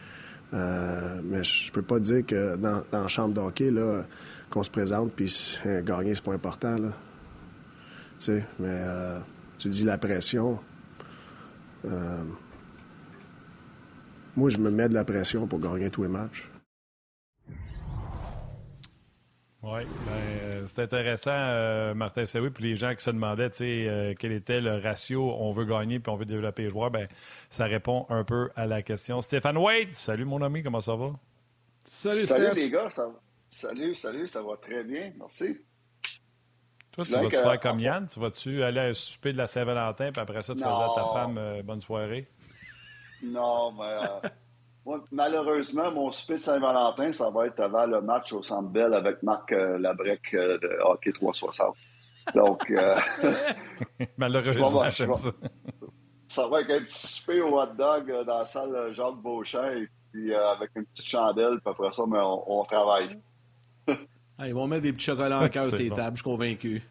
Euh, 0.55 1.21
mais 1.23 1.43
je 1.43 1.71
peux 1.71 1.83
pas 1.83 1.99
dire 1.99 2.25
que 2.25 2.55
dans, 2.55 2.81
la 2.91 3.07
chambre 3.07 3.35
d'hockey, 3.35 3.69
là, 3.69 4.05
qu'on 4.49 4.63
se 4.63 4.71
présente 4.71 5.13
puis 5.13 5.59
euh, 5.67 5.81
gagner, 5.85 6.15
c'est 6.15 6.23
pas 6.23 6.33
important. 6.33 6.79
Là. 6.79 6.89
Tu 8.17 8.25
sais, 8.25 8.45
mais 8.57 8.69
euh, 8.71 9.19
tu 9.59 9.69
dis 9.69 9.83
la 9.83 9.99
pression. 9.99 10.59
Moi, 14.37 14.51
je 14.51 14.59
me 14.59 14.69
mets 14.69 14.87
de 14.87 14.93
la 14.93 15.03
pression 15.03 15.47
pour 15.47 15.59
gagner 15.59 15.89
tous 15.89 16.03
les 16.03 16.09
matchs. 16.09 16.49
Oui, 19.63 19.83
ben, 19.83 20.13
euh, 20.13 20.63
c'est 20.67 20.83
intéressant, 20.83 21.31
euh, 21.33 21.95
Martin 21.95 22.25
Saoui, 22.25 22.51
puis 22.51 22.63
les 22.63 22.75
gens 22.75 22.93
qui 22.93 23.03
se 23.03 23.09
demandaient 23.09 23.49
euh, 23.61 24.13
quel 24.17 24.31
était 24.31 24.61
le 24.61 24.77
ratio 24.77 25.33
on 25.39 25.51
veut 25.51 25.65
gagner 25.65 25.99
puis 25.99 26.11
on 26.11 26.15
veut 26.15 26.25
développer 26.25 26.63
les 26.63 26.69
joueurs, 26.69 26.91
ben, 26.91 27.07
ça 27.49 27.65
répond 27.65 28.05
un 28.09 28.23
peu 28.23 28.49
à 28.55 28.67
la 28.67 28.83
question. 28.83 29.19
Stéphane 29.21 29.57
Wade, 29.57 29.91
salut 29.93 30.23
mon 30.23 30.41
ami, 30.43 30.61
comment 30.61 30.79
ça 30.79 30.95
va? 30.95 31.11
Salut, 31.83 32.27
salut 32.27 32.53
les 32.55 32.69
gars, 32.69 32.89
ça... 32.91 33.09
salut, 33.49 33.95
salut, 33.95 34.27
ça 34.27 34.41
va 34.43 34.55
très 34.57 34.83
bien, 34.83 35.11
merci. 35.17 35.57
Toi, 36.91 37.05
tu 37.05 37.11
vas-tu 37.11 37.35
faire 37.35 37.59
comme 37.59 37.79
Yann? 37.79 38.05
Tu 38.05 38.19
vas-tu 38.19 38.63
aller 38.63 38.79
à 38.79 38.83
un 38.83 38.93
souper 38.93 39.33
de 39.33 39.37
la 39.37 39.47
Saint-Valentin, 39.47 40.11
puis 40.11 40.21
après 40.21 40.43
ça, 40.43 40.53
tu 40.53 40.61
vas 40.61 40.67
dire 40.67 40.91
à 40.91 40.95
ta 40.95 41.13
femme 41.13 41.61
bonne 41.63 41.81
soirée? 41.81 42.27
Non, 43.23 43.73
mais 43.73 44.29
malheureusement, 45.11 45.91
mon 45.91 46.11
souper 46.11 46.35
de 46.35 46.39
Saint-Valentin, 46.39 47.11
ça 47.11 47.29
va 47.29 47.47
être 47.47 47.59
avant 47.59 47.85
le 47.85 48.01
match 48.01 48.33
au 48.33 48.43
Centre 48.43 48.69
Bell 48.69 48.93
avec 48.93 49.21
Marc 49.23 49.51
euh, 49.51 49.77
Labrec 49.77 50.21
euh, 50.33 50.57
de 50.59 50.69
Hockey 50.83 51.11
360. 51.11 51.75
Donc, 52.35 52.69
euh, 52.71 52.97
malheureusement, 54.17 54.89
j'aime 54.91 55.13
ça. 55.13 55.31
Ça 56.27 56.47
va 56.47 56.61
être 56.61 56.71
un 56.71 56.83
petit 56.83 57.07
souper 57.07 57.41
au 57.41 57.59
hot 57.59 57.73
dog 57.77 58.25
dans 58.25 58.39
la 58.39 58.45
salle 58.45 58.93
Jacques 58.93 59.21
Beauchamp 59.21 59.71
et 59.71 59.87
puis 60.11 60.33
avec 60.33 60.71
une 60.75 60.85
petite 60.85 61.07
chandelle, 61.07 61.59
puis 61.63 61.71
après 61.71 61.91
ça, 61.93 62.03
mais 62.07 62.19
on, 62.21 62.63
travaille. 62.65 63.17
Ah, 64.37 64.47
ils 64.47 64.53
vont 64.53 64.67
mettre 64.67 64.83
des 64.83 64.93
petits 64.93 65.05
chocolats 65.05 65.41
en 65.41 65.47
cœur 65.47 65.71
sur 65.71 65.81
les 65.81 65.89
tables, 65.89 66.17
je 66.17 66.21
suis 66.21 66.29
convaincu. 66.29 66.83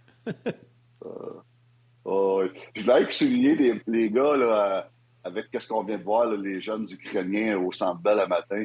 oh, 2.04 2.42
je 2.74 2.82
voulais 2.82 3.10
souligner 3.10 3.54
les, 3.54 3.82
les 3.86 4.10
gars 4.10 4.36
là, 4.36 4.88
avec 5.26 5.46
ce 5.58 5.66
qu'on 5.66 5.82
vient 5.82 5.98
de 5.98 6.04
voir, 6.04 6.26
les 6.26 6.60
jeunes 6.60 6.86
Ukrainiens 6.90 7.58
au 7.58 7.72
Centre 7.72 8.00
le 8.04 8.26
matin. 8.26 8.64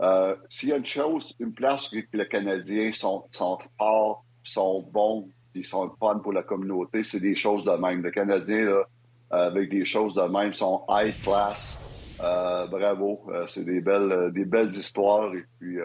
Euh, 0.00 0.34
s'il 0.48 0.70
y 0.70 0.72
a 0.72 0.76
une 0.76 0.86
chose, 0.86 1.34
une 1.38 1.52
place 1.52 1.92
où 1.92 1.96
les 2.12 2.28
Canadiens 2.28 2.92
sont, 2.92 3.24
sont 3.30 3.58
forts, 3.78 4.24
sont 4.42 4.82
bons, 4.92 5.28
ils 5.54 5.64
sont 5.64 5.90
fun 6.00 6.18
pour 6.18 6.32
la 6.32 6.42
communauté, 6.42 7.04
c'est 7.04 7.20
des 7.20 7.36
choses 7.36 7.64
de 7.64 7.72
même. 7.72 8.02
Les 8.02 8.10
Canadiens, 8.10 8.64
là, 8.64 8.84
avec 9.30 9.70
des 9.70 9.84
choses 9.84 10.14
de 10.14 10.22
même, 10.22 10.52
sont 10.52 10.84
high 10.88 11.14
class. 11.22 11.78
Euh, 12.20 12.66
bravo, 12.66 13.20
euh, 13.28 13.46
c'est 13.46 13.64
des 13.64 13.80
belles, 13.80 14.32
des 14.32 14.44
belles 14.44 14.70
histoires. 14.70 15.32
Et 15.34 15.44
puis, 15.58 15.78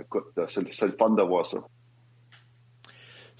écoute, 0.00 0.32
c'est 0.48 0.62
le 0.62 0.96
fun 0.96 1.10
de 1.10 1.22
voir 1.22 1.44
ça. 1.44 1.58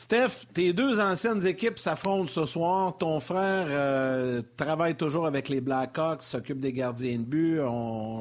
Steph, 0.00 0.46
tes 0.54 0.72
deux 0.72 1.00
anciennes 1.00 1.44
équipes 1.44 1.76
s'affrontent 1.76 2.28
ce 2.28 2.44
soir. 2.44 2.96
Ton 2.98 3.18
frère 3.18 3.66
euh, 3.68 4.42
travaille 4.56 4.94
toujours 4.94 5.26
avec 5.26 5.48
les 5.48 5.60
Blackhawks, 5.60 6.22
s'occupe 6.22 6.60
des 6.60 6.72
gardiens 6.72 7.18
de 7.18 7.24
but. 7.24 7.56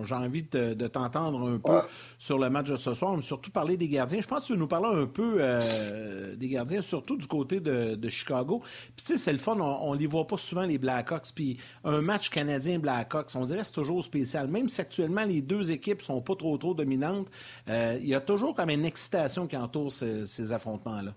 J'ai 0.03 0.15
envie 0.15 0.41
de, 0.41 0.87
t'entendre 0.87 1.47
un 1.47 1.59
peu 1.59 1.87
sur 2.17 2.39
le 2.39 2.49
match 2.49 2.71
de 2.71 2.77
ce 2.77 2.95
soir, 2.95 3.15
mais 3.15 3.21
surtout 3.21 3.51
parler 3.51 3.77
des 3.77 3.89
gardiens. 3.89 4.19
Je 4.19 4.25
pense 4.25 4.41
que 4.41 4.53
tu 4.53 4.57
nous 4.57 4.67
parler 4.67 4.87
un 4.87 5.05
peu 5.05 5.35
euh, 5.39 6.35
des 6.35 6.49
gardiens, 6.49 6.81
surtout 6.81 7.15
du 7.15 7.27
côté 7.27 7.59
de, 7.59 8.09
Chicago. 8.09 8.63
Puis 8.95 9.05
tu 9.05 9.11
sais, 9.11 9.17
c'est 9.19 9.31
le 9.31 9.37
fun, 9.37 9.59
on, 9.59 9.93
ne 9.93 9.99
les 9.99 10.07
voit 10.07 10.25
pas 10.25 10.37
souvent, 10.37 10.63
les 10.63 10.79
Blackhawks. 10.79 11.27
Puis 11.35 11.59
un 11.83 12.01
match 12.01 12.31
canadien-Blackhawks, 12.31 13.35
on 13.35 13.45
dirait 13.45 13.59
que 13.59 13.67
c'est 13.67 13.73
toujours 13.73 14.03
spécial. 14.03 14.47
Même 14.47 14.67
si 14.67 14.81
actuellement 14.81 15.25
les 15.25 15.43
deux 15.43 15.69
équipes 15.69 16.01
sont 16.01 16.21
pas 16.21 16.35
trop 16.35 16.57
trop 16.57 16.73
dominantes, 16.73 17.27
euh, 17.69 17.99
il 18.01 18.07
y 18.07 18.15
a 18.15 18.19
toujours 18.19 18.55
comme 18.55 18.71
une 18.71 18.85
excitation 18.85 19.45
qui 19.45 19.55
entoure 19.55 19.91
ces 19.91 20.51
affrontements-là. 20.51 21.13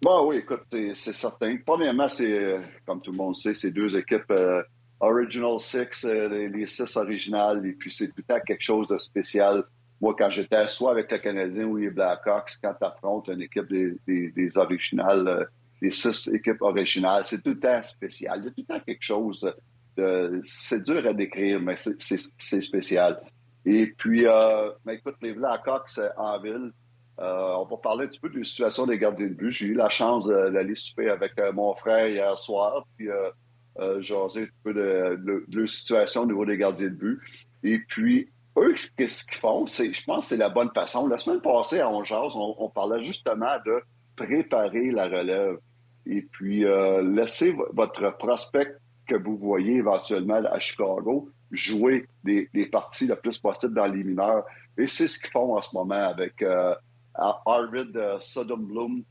Bon, 0.00 0.28
oui, 0.28 0.36
écoute, 0.36 0.62
c'est 0.70 0.94
certain. 0.94 1.56
Premièrement, 1.66 2.08
c'est, 2.08 2.32
euh, 2.32 2.60
comme 2.86 3.00
tout 3.00 3.10
le 3.10 3.16
monde 3.16 3.36
sait, 3.36 3.54
c'est 3.54 3.72
deux 3.72 3.96
équipes 3.96 4.30
euh, 4.30 4.62
Original 5.00 5.58
Six, 5.58 6.04
euh, 6.04 6.48
les, 6.48 6.66
six 6.66 6.96
originales, 6.96 7.66
et 7.66 7.72
puis 7.72 7.90
c'est 7.90 8.06
tout 8.06 8.14
le 8.18 8.22
temps 8.22 8.40
quelque 8.46 8.62
chose 8.62 8.86
de 8.86 8.96
spécial. 8.98 9.64
Moi, 10.00 10.14
quand 10.16 10.30
j'étais 10.30 10.68
soit 10.68 10.92
avec 10.92 11.10
le 11.10 11.18
Canadien 11.18 11.64
ou 11.64 11.78
les 11.78 11.90
Blackhawks, 11.90 12.58
quand 12.62 12.74
tu 12.80 12.86
affrontes 12.86 13.26
une 13.26 13.42
équipe 13.42 13.66
des, 13.72 14.30
des, 14.30 14.56
originales, 14.56 15.48
des 15.82 15.90
six 15.90 16.28
équipes 16.28 16.62
originales, 16.62 17.24
c'est 17.24 17.42
tout 17.42 17.50
le 17.50 17.58
temps 17.58 17.82
spécial. 17.82 18.38
Il 18.38 18.44
y 18.44 18.46
a 18.46 18.50
tout 18.50 18.64
le 18.68 18.74
temps 18.74 18.84
quelque 18.86 19.02
chose 19.02 19.52
de... 19.96 20.40
C'est 20.44 20.84
dur 20.84 21.04
à 21.08 21.12
décrire, 21.12 21.60
mais 21.60 21.74
c'est 21.76 22.60
spécial. 22.62 23.20
Et 23.66 23.88
puis, 23.98 24.26
mais 24.84 24.94
écoute, 24.94 25.16
les 25.20 25.32
Blackhawks 25.32 25.98
en 26.16 26.40
ville, 26.40 26.70
euh, 27.20 27.54
on 27.56 27.64
va 27.64 27.76
parler 27.78 28.04
un 28.04 28.08
petit 28.08 28.20
peu 28.20 28.28
de 28.28 28.38
la 28.38 28.44
situation 28.44 28.86
des 28.86 28.98
gardiens 28.98 29.26
de 29.26 29.34
but. 29.34 29.50
J'ai 29.50 29.66
eu 29.66 29.74
la 29.74 29.88
chance 29.88 30.26
d'aller 30.26 30.74
souper 30.76 31.10
avec 31.10 31.32
euh, 31.38 31.52
mon 31.52 31.74
frère 31.74 32.06
hier 32.06 32.38
soir, 32.38 32.86
puis 32.96 33.10
euh, 33.10 33.30
euh 33.80 34.00
jaser 34.00 34.42
un 34.42 34.46
peu 34.62 34.72
de, 34.72 35.42
la 35.50 35.66
situation 35.66 36.22
au 36.22 36.26
niveau 36.26 36.46
des 36.46 36.56
gardiens 36.56 36.88
de 36.88 36.94
but. 36.94 37.20
Et 37.64 37.80
puis, 37.88 38.30
eux, 38.56 38.74
qu'est-ce 38.96 39.24
qu'ils 39.24 39.38
font? 39.38 39.66
Je 39.66 40.04
pense 40.04 40.24
que 40.24 40.28
c'est 40.28 40.36
la 40.36 40.48
bonne 40.48 40.70
façon. 40.72 41.08
La 41.08 41.18
semaine 41.18 41.40
passée, 41.40 41.80
à 41.80 41.90
On 41.90 42.04
on, 42.04 42.70
parlait 42.70 43.02
justement 43.02 43.56
de 43.66 43.82
préparer 44.14 44.92
la 44.92 45.08
relève. 45.08 45.58
et 46.06 46.22
puis 46.22 46.64
laissez 47.02 47.54
votre 47.72 48.16
prospect 48.18 48.76
que 49.08 49.16
vous 49.16 49.36
voyez 49.36 49.76
éventuellement 49.76 50.34
à 50.44 50.58
Chicago 50.58 51.28
jouer 51.50 52.06
des, 52.24 52.48
parties 52.70 53.06
le 53.06 53.16
plus 53.16 53.38
possible 53.38 53.74
dans 53.74 53.86
les 53.86 54.04
mineurs. 54.04 54.44
Et 54.76 54.86
c'est 54.86 55.08
ce 55.08 55.18
qu'ils 55.18 55.30
font 55.30 55.56
en 55.56 55.62
ce 55.62 55.70
moment 55.72 55.94
avec 55.94 56.42
Arvid 57.18 57.98
Sodom 58.20 59.02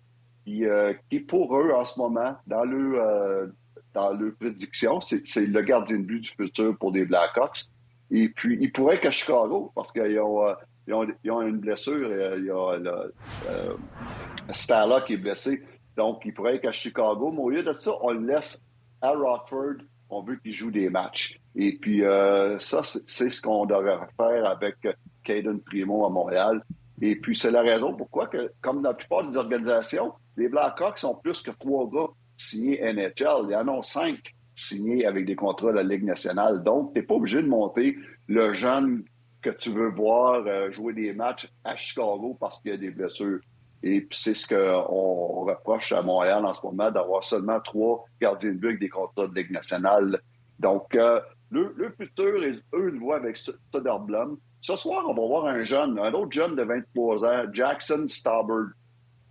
qui, 0.46 0.64
qui 1.10 1.20
pour 1.20 1.58
eux 1.58 1.72
en 1.74 1.86
ce 1.86 2.00
moment, 2.00 2.36
dans 2.48 2.64
le 2.64 3.54
dans 3.94 4.14
leur 4.14 4.34
prédiction, 4.36 5.02
c'est 5.02 5.46
le 5.46 5.62
gardien 5.62 5.98
de 5.98 6.04
but 6.04 6.20
du 6.20 6.30
futur 6.30 6.78
pour 6.78 6.92
des 6.92 7.06
Blackhawks. 7.06 7.66
Et 8.12 8.30
puis, 8.30 8.58
il 8.62 8.72
pourrait 8.72 9.00
qu'à 9.00 9.12
Chicago, 9.12 9.72
parce 9.76 9.92
qu'ils 9.92 10.20
ont, 10.20 10.48
euh, 10.48 10.54
ils 10.88 10.94
ont, 10.94 11.08
ils 11.24 11.32
ont, 11.32 11.42
une 11.42 11.58
blessure. 11.58 12.10
Il 12.38 12.46
y 12.46 12.50
a 12.52 12.78
le, 12.78 13.14
euh, 13.50 15.00
qui 15.06 15.14
est 15.14 15.18
blessé. 15.18 15.62
Donc, 15.98 16.22
il 16.26 16.34
pourrait 16.34 16.60
qu'à 16.60 16.72
Chicago. 16.72 17.32
Mais 17.32 17.42
au 17.42 17.50
lieu 17.50 17.64
de 17.64 17.74
ça, 17.74 17.92
on 18.02 18.14
le 18.14 18.26
laisse 18.26 18.64
à 19.02 19.12
Rockford. 19.12 19.84
On 20.10 20.22
veut 20.22 20.38
qu'il 20.38 20.54
joue 20.54 20.72
des 20.72 20.90
matchs. 20.90 21.40
Et 21.56 21.78
puis, 21.80 22.04
euh, 22.04 22.60
ça, 22.60 22.82
c'est 22.84 23.30
ce 23.30 23.42
qu'on 23.42 23.66
devrait 23.66 24.08
faire 24.16 24.46
avec 24.46 24.76
Caden 25.24 25.60
Primo 25.60 26.06
à 26.06 26.10
Montréal. 26.10 26.64
Et 27.02 27.16
puis, 27.16 27.36
c'est 27.36 27.52
la 27.52 27.62
raison 27.62 27.94
pourquoi, 27.94 28.28
que, 28.28 28.52
comme 28.62 28.82
dans 28.82 28.90
la 28.90 28.96
plupart 28.96 29.30
des 29.30 29.38
organisations, 29.38 30.14
les 30.36 30.50
Blackhawks 30.50 30.98
sont 30.98 31.16
plus 31.16 31.42
que 31.42 31.52
trois 31.52 31.90
gars 31.90 32.12
signés 32.38 32.82
NHL. 32.82 33.46
Il 33.46 33.52
y 33.52 33.56
en 33.56 33.68
a 33.68 33.84
cinq 33.84 34.34
signés 34.56 35.06
avec 35.06 35.26
des 35.26 35.36
contrats 35.36 35.72
de 35.72 35.76
la 35.76 35.84
Ligue 35.84 36.04
nationale. 36.04 36.64
Donc, 36.64 36.94
tu 36.94 37.00
n'es 37.00 37.06
pas 37.06 37.16
obligé 37.16 37.42
de 37.42 37.48
monter 37.48 37.98
le 38.28 38.54
jeune 38.54 39.04
que 39.42 39.50
tu 39.52 39.70
veux 39.70 39.90
voir 39.90 40.46
euh, 40.48 40.72
jouer 40.72 40.94
des 40.94 41.14
matchs 41.14 41.48
à 41.64 41.76
Chicago 41.76 42.36
parce 42.40 42.60
qu'il 42.60 42.72
y 42.72 42.74
a 42.74 42.78
des 42.78 42.90
blessures. 42.90 43.40
Et 43.84 44.02
puis 44.02 44.20
c'est 44.20 44.34
ce 44.34 44.48
qu'on 44.48 45.46
reproche 45.46 45.92
à 45.92 46.02
Montréal 46.02 46.44
en 46.46 46.54
ce 46.54 46.66
moment, 46.66 46.90
d'avoir 46.90 47.24
seulement 47.24 47.60
trois 47.60 48.06
gardiens 48.20 48.52
de 48.52 48.56
but 48.58 48.68
avec 48.70 48.80
des 48.80 48.90
contrats 48.90 49.28
de 49.28 49.36
Ligue 49.36 49.52
nationale. 49.52 50.20
Donc, 50.60 50.96
euh, 50.96 51.22
le, 51.52 51.94
futur, 51.98 52.42
eux, 52.74 52.90
le 52.90 53.00
voient 53.00 53.18
avec 53.18 53.38
Soderblom. 53.72 54.38
Ce 54.62 54.76
soir, 54.76 55.04
on 55.08 55.14
va 55.14 55.28
voir 55.28 55.46
un 55.46 55.64
jeune, 55.64 56.00
un 56.00 56.14
autre 56.14 56.32
jeune 56.32 56.56
de 56.56 56.64
23 56.64 57.26
ans, 57.26 57.46
Jackson 57.54 58.06
Staubert 58.08 58.72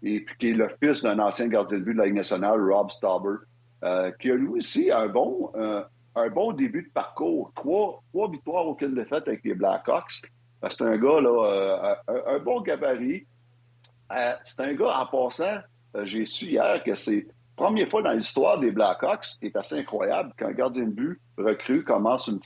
et 0.02 0.24
qui 0.38 0.50
est 0.50 0.54
le 0.54 0.68
fils 0.82 1.02
d'un 1.02 1.18
ancien 1.18 1.48
gardien 1.48 1.78
de 1.78 1.84
but 1.84 1.94
de 1.94 1.98
la 1.98 2.06
Ligue 2.06 2.16
nationale, 2.16 2.60
Rob 2.60 2.90
Stauber, 2.90 3.36
euh, 3.84 4.10
qui 4.20 4.30
a 4.30 4.34
lui 4.34 4.48
aussi 4.48 4.90
un 4.90 5.08
bon, 5.08 5.50
euh, 5.56 5.82
un 6.14 6.28
bon 6.28 6.52
début 6.52 6.82
de 6.82 6.90
parcours. 6.90 7.52
Trois, 7.54 8.02
trois 8.12 8.30
victoires, 8.30 8.66
aucune 8.66 8.94
défaite 8.94 9.26
avec 9.26 9.44
les 9.44 9.54
Blackhawks. 9.54 10.22
Euh, 10.64 10.68
c'est 10.70 10.82
un 10.82 10.96
gars, 10.96 11.20
là, 11.20 11.96
un, 12.08 12.38
bon 12.38 12.60
gabarit. 12.60 13.26
c'est 14.44 14.60
un 14.60 14.74
gars, 14.74 15.00
en 15.00 15.06
passant, 15.06 15.58
j'ai 16.04 16.26
su 16.26 16.46
hier 16.46 16.82
que 16.84 16.94
c'est 16.94 17.26
première 17.56 17.88
fois 17.88 18.02
dans 18.02 18.12
l'histoire 18.12 18.60
des 18.60 18.70
Blackhawks, 18.70 19.38
qui 19.40 19.46
est 19.46 19.56
assez 19.56 19.78
incroyable, 19.78 20.32
qu'un 20.36 20.52
gardien 20.52 20.84
de 20.84 20.90
but 20.90 21.20
recru 21.38 21.82
commence, 21.82 22.28
une, 22.28 22.40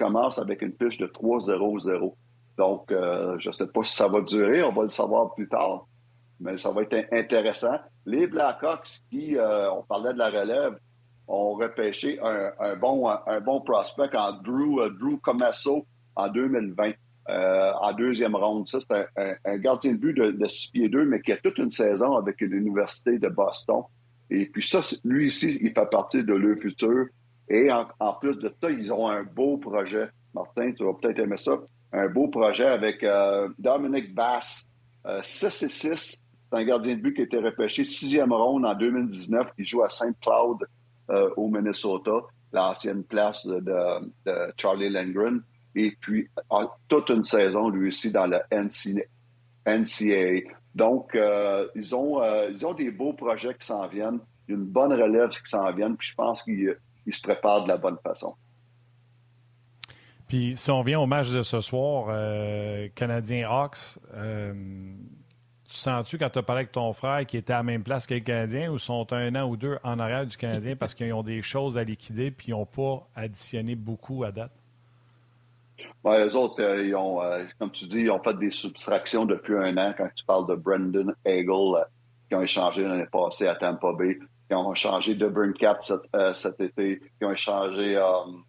commence 0.00 0.38
avec 0.38 0.62
une 0.62 0.72
fiche 0.72 0.98
de 0.98 1.06
3-0-0. 1.06 2.14
Donc, 2.56 2.86
je 2.90 3.48
ne 3.48 3.52
sais 3.52 3.66
pas 3.68 3.84
si 3.84 3.94
ça 3.94 4.08
va 4.08 4.20
durer, 4.22 4.62
on 4.62 4.72
va 4.72 4.82
le 4.82 4.90
savoir 4.90 5.34
plus 5.34 5.48
tard 5.48 5.86
mais 6.40 6.56
ça 6.58 6.70
va 6.70 6.82
être 6.82 7.06
intéressant. 7.12 7.78
Les 8.06 8.26
Blackhawks, 8.26 9.02
qui, 9.10 9.36
euh, 9.36 9.70
on 9.72 9.82
parlait 9.82 10.12
de 10.12 10.18
la 10.18 10.30
relève, 10.30 10.78
ont 11.28 11.54
repêché 11.54 12.18
un, 12.22 12.74
bon, 12.76 13.08
un 13.08 13.40
bon 13.40 13.60
prospect 13.60 14.16
en 14.16 14.32
Drew, 14.32 14.80
euh, 14.80 14.90
Drew 14.98 15.18
Comasso 15.18 15.86
en 16.16 16.28
2020, 16.28 16.92
euh, 17.28 17.72
en 17.80 17.92
deuxième 17.92 18.34
ronde. 18.34 18.66
Ça, 18.68 18.78
c'est 18.80 19.06
un, 19.44 19.58
gardien 19.58 19.92
de 19.92 19.98
but 19.98 20.14
de, 20.14 20.30
de 20.32 20.46
6 20.46 20.70
pieds 20.72 20.88
2, 20.88 21.04
mais 21.04 21.20
qui 21.20 21.30
a 21.30 21.36
toute 21.36 21.58
une 21.58 21.70
saison 21.70 22.16
avec 22.16 22.40
l'Université 22.40 23.18
de 23.18 23.28
Boston. 23.28 23.82
Et 24.30 24.46
puis 24.46 24.66
ça, 24.66 24.80
lui 25.04 25.28
ici, 25.28 25.58
il 25.60 25.72
fait 25.72 25.90
partie 25.90 26.24
de 26.24 26.34
leur 26.34 26.58
futur. 26.58 27.06
Et 27.50 27.70
en, 27.70 28.14
plus 28.14 28.38
de 28.38 28.50
ça, 28.62 28.70
ils 28.70 28.92
ont 28.92 29.08
un 29.08 29.24
beau 29.24 29.58
projet. 29.58 30.08
Martin, 30.32 30.72
tu 30.72 30.84
vas 30.84 30.94
peut-être 30.94 31.18
aimer 31.18 31.36
ça. 31.36 31.58
Un 31.92 32.08
beau 32.08 32.28
projet 32.28 32.66
avec 32.66 33.04
Dominic 33.58 34.14
Bass, 34.14 34.70
6 35.22 35.64
et 35.64 35.68
6, 35.68 36.22
c'est 36.50 36.58
un 36.58 36.64
gardien 36.64 36.96
de 36.96 37.00
but 37.00 37.14
qui 37.14 37.20
a 37.20 37.24
été 37.24 37.38
repêché 37.38 37.84
sixième 37.84 38.32
ronde 38.32 38.66
en 38.66 38.74
2019, 38.74 39.54
qui 39.54 39.64
joue 39.64 39.82
à 39.82 39.88
St. 39.88 40.18
Cloud 40.20 40.58
euh, 41.10 41.30
au 41.36 41.48
Minnesota, 41.48 42.10
l'ancienne 42.52 43.04
place 43.04 43.46
de, 43.46 44.52
Charlie 44.56 44.90
Lindgren. 44.90 45.42
Et 45.76 45.96
puis, 46.00 46.28
toute 46.88 47.10
une 47.10 47.22
saison, 47.22 47.68
lui 47.68 47.88
aussi, 47.88 48.10
dans 48.10 48.26
le 48.26 48.40
NCAA. 48.50 50.50
Donc, 50.74 51.14
euh, 51.14 51.68
ils, 51.76 51.94
ont, 51.94 52.20
euh, 52.20 52.50
ils 52.50 52.66
ont 52.66 52.74
des 52.74 52.90
beaux 52.90 53.12
projets 53.12 53.54
qui 53.54 53.66
s'en 53.66 53.86
viennent, 53.86 54.18
une 54.48 54.64
bonne 54.64 54.92
relève 54.92 55.28
qui 55.28 55.48
s'en 55.48 55.72
viennent, 55.72 55.96
puis 55.96 56.08
je 56.08 56.14
pense 56.16 56.42
qu'ils 56.42 56.76
se 57.08 57.20
préparent 57.22 57.64
de 57.64 57.68
la 57.68 57.76
bonne 57.76 57.98
façon. 58.02 58.34
Puis, 60.28 60.56
si 60.56 60.70
on 60.70 60.82
vient 60.82 61.00
au 61.00 61.06
match 61.06 61.30
de 61.30 61.42
ce 61.42 61.60
soir, 61.60 62.06
Canadien 62.94 63.48
Hawks, 63.48 63.98
tu 65.70 65.76
sens-tu 65.76 66.18
quand 66.18 66.30
tu 66.30 66.38
as 66.38 66.42
parlé 66.42 66.60
avec 66.60 66.72
ton 66.72 66.92
frère 66.92 67.24
qui 67.24 67.36
était 67.36 67.52
à 67.52 67.58
la 67.58 67.62
même 67.62 67.84
place 67.84 68.06
que 68.06 68.14
le 68.14 68.20
Canadien 68.20 68.70
ou 68.72 68.78
sont 68.78 69.12
un 69.12 69.34
an 69.36 69.48
ou 69.48 69.56
deux 69.56 69.78
en 69.84 70.00
arrière 70.00 70.26
du 70.26 70.36
Canadien 70.36 70.74
parce 70.74 70.94
qu'ils 70.94 71.12
ont 71.12 71.22
des 71.22 71.42
choses 71.42 71.78
à 71.78 71.84
liquider 71.84 72.32
puis 72.32 72.48
ils 72.48 72.50
n'ont 72.52 72.66
pas 72.66 73.06
additionné 73.14 73.76
beaucoup 73.76 74.24
à 74.24 74.32
date? 74.32 74.50
Ben, 76.02 76.26
eux 76.26 76.36
autres, 76.36 76.60
euh, 76.60 76.84
ils 76.84 76.94
ont, 76.94 77.22
euh, 77.22 77.44
comme 77.58 77.70
tu 77.70 77.86
dis, 77.86 78.00
ils 78.00 78.10
ont 78.10 78.22
fait 78.22 78.36
des 78.38 78.50
subtractions 78.50 79.26
depuis 79.26 79.54
un 79.54 79.76
an 79.76 79.94
quand 79.96 80.08
tu 80.14 80.24
parles 80.24 80.46
de 80.48 80.54
Brendan 80.54 81.14
Hagel, 81.24 81.48
euh, 81.50 81.84
qui 82.28 82.34
ont 82.34 82.42
échangé 82.42 82.82
l'année 82.82 83.06
passée 83.10 83.46
à 83.46 83.54
Tampa 83.54 83.92
Bay, 83.96 84.18
qui 84.50 84.56
ont 84.56 84.72
échangé 84.72 85.14
de 85.14 85.52
Cat 85.52 85.78
cet, 85.80 86.02
cet, 86.34 86.60
été, 86.60 87.00
qui 87.18 87.24
ont 87.24 87.32
échangé 87.32 87.96
um, 87.96 88.42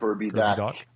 Kirby, 0.00 0.30
Doc, 0.30 0.86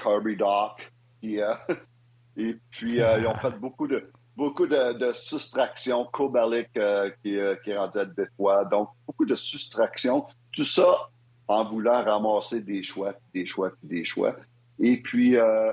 Kirby 0.00 0.36
Doc, 0.36 0.92
et 1.22 2.56
puis 2.70 2.98
ils 2.98 3.26
ont 3.26 3.34
fait 3.34 3.58
beaucoup 3.58 3.88
de 3.88 4.08
beaucoup 4.38 4.68
de, 4.68 5.12
soustraction. 5.12 6.04
Kobalik 6.04 6.68
euh, 6.76 7.10
qui, 7.22 7.36
euh, 7.36 7.56
qui, 7.56 7.70
est 7.70 7.76
rendu 7.76 7.98
à 7.98 8.06
Détroit. 8.06 8.64
Donc, 8.66 8.90
beaucoup 9.04 9.26
de 9.26 9.34
soustraction. 9.34 10.26
Tout 10.52 10.64
ça 10.64 11.10
en 11.48 11.64
voulant 11.64 12.04
ramasser 12.04 12.60
des 12.60 12.84
choix, 12.84 13.14
des 13.34 13.46
choix, 13.46 13.72
des 13.82 14.04
choix. 14.04 14.36
Et 14.78 15.02
puis, 15.02 15.36
euh, 15.36 15.72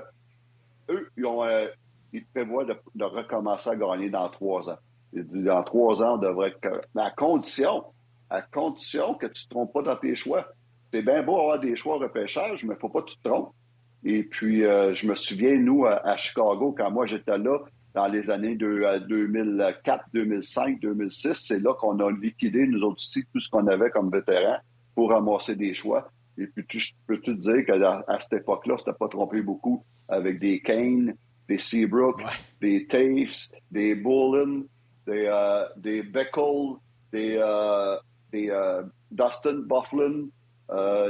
eux, 0.90 1.08
ils, 1.16 1.24
ont, 1.24 1.44
ils 2.12 2.26
prévoient 2.26 2.64
de, 2.64 3.04
recommencer 3.04 3.70
à 3.70 3.76
gagner 3.76 4.10
dans 4.10 4.28
trois 4.28 4.68
ans. 4.68 4.78
Dans 5.22 5.62
trois 5.62 6.02
ans, 6.02 6.14
on 6.14 6.18
devrait 6.18 6.54
Mais 6.94 7.02
à 7.02 7.10
condition, 7.10 7.84
à 8.30 8.42
condition 8.42 9.14
que 9.14 9.26
tu 9.26 9.44
ne 9.44 9.48
te 9.48 9.50
trompes 9.50 9.72
pas 9.72 9.82
dans 9.82 9.96
tes 9.96 10.14
choix. 10.14 10.46
C'est 10.92 11.02
bien 11.02 11.22
beau 11.22 11.36
avoir 11.38 11.58
des 11.58 11.76
choix 11.76 11.96
au 11.96 11.98
repêchage, 11.98 12.64
mais 12.64 12.74
il 12.74 12.76
ne 12.76 12.80
faut 12.80 12.88
pas 12.88 13.02
que 13.02 13.10
tu 13.10 13.16
te 13.18 13.28
trompes. 13.28 13.52
Et 14.04 14.22
puis, 14.22 14.60
je 14.60 15.06
me 15.06 15.14
souviens, 15.14 15.56
nous, 15.56 15.84
à 15.86 16.16
Chicago, 16.16 16.74
quand 16.76 16.90
moi 16.90 17.06
j'étais 17.06 17.38
là, 17.38 17.58
dans 17.96 18.08
les 18.08 18.28
années 18.30 18.54
de, 18.56 19.06
2004, 19.08 20.04
2005, 20.12 20.80
2006. 20.80 21.32
C'est 21.42 21.60
là 21.60 21.72
qu'on 21.74 21.98
a 21.98 22.12
liquidé, 22.12 22.66
nous 22.66 22.82
autres 22.82 22.96
aussi, 22.96 23.24
tout 23.32 23.40
ce 23.40 23.48
qu'on 23.48 23.66
avait 23.66 23.88
comme 23.88 24.10
vétérans 24.10 24.58
pour 24.94 25.10
ramasser 25.10 25.56
des 25.56 25.72
choix. 25.72 26.10
Et 26.36 26.46
puis, 26.46 26.66
tu, 26.66 26.78
peux 27.06 27.18
te 27.18 27.30
dire 27.30 27.64
qu'à 27.64 28.04
à 28.06 28.20
cette 28.20 28.34
époque-là, 28.34 28.76
c'était 28.78 28.92
pas 28.92 29.08
trompé 29.08 29.40
beaucoup 29.40 29.82
avec 30.08 30.38
des 30.38 30.60
Kane, 30.60 31.14
des 31.48 31.58
Seabrook, 31.58 32.22
des 32.60 32.86
Taves, 32.86 33.56
des 33.70 33.94
Bullen, 33.94 34.64
des, 35.06 35.26
euh, 35.26 35.64
des 35.76 36.02
des, 37.12 37.38
des 38.32 38.82
Dustin 39.10 39.62
Bufflin, 39.66 40.26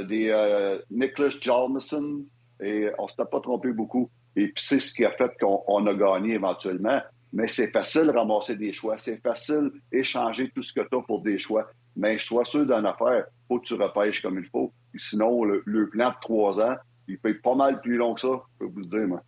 des 0.07 0.79
Nicholas 0.89 1.35
Jalmison. 1.41 2.25
Et 2.61 2.89
on 2.97 3.07
s'était 3.07 3.25
pas 3.25 3.39
trompé 3.39 3.71
beaucoup. 3.71 4.09
Et 4.35 4.47
puis 4.47 4.63
c'est 4.63 4.79
ce 4.79 4.93
qui 4.93 5.05
a 5.05 5.11
fait 5.11 5.31
qu'on 5.39 5.85
a 5.85 5.93
gagné 5.93 6.35
éventuellement. 6.35 7.01
Mais 7.33 7.47
c'est 7.47 7.71
facile 7.71 8.09
ramasser 8.11 8.55
des 8.55 8.73
choix. 8.73 8.97
C'est 8.97 9.21
facile 9.21 9.71
d'échanger 9.91 10.49
tout 10.55 10.63
ce 10.63 10.73
que 10.73 10.81
tu 10.81 10.95
as 10.95 11.01
pour 11.01 11.21
des 11.21 11.37
choix. 11.37 11.69
Mais 11.95 12.17
sois 12.19 12.45
sûr 12.45 12.65
d'une 12.65 12.85
affaire, 12.85 13.25
faut 13.47 13.59
que 13.59 13.65
tu 13.65 13.73
repêches 13.73 14.21
comme 14.21 14.37
il 14.37 14.45
faut. 14.45 14.71
sinon, 14.95 15.43
le, 15.43 15.89
plan 15.89 16.09
de 16.09 16.15
trois 16.21 16.59
ans, 16.59 16.75
il 17.07 17.17
peut 17.19 17.29
être 17.29 17.41
pas 17.41 17.55
mal 17.55 17.81
plus 17.81 17.97
long 17.97 18.13
que 18.13 18.21
ça, 18.21 18.29
je 18.53 18.59
peux 18.59 18.71
vous 18.71 18.79
le 18.79 18.85
dire, 18.85 19.07
moi. 19.07 19.23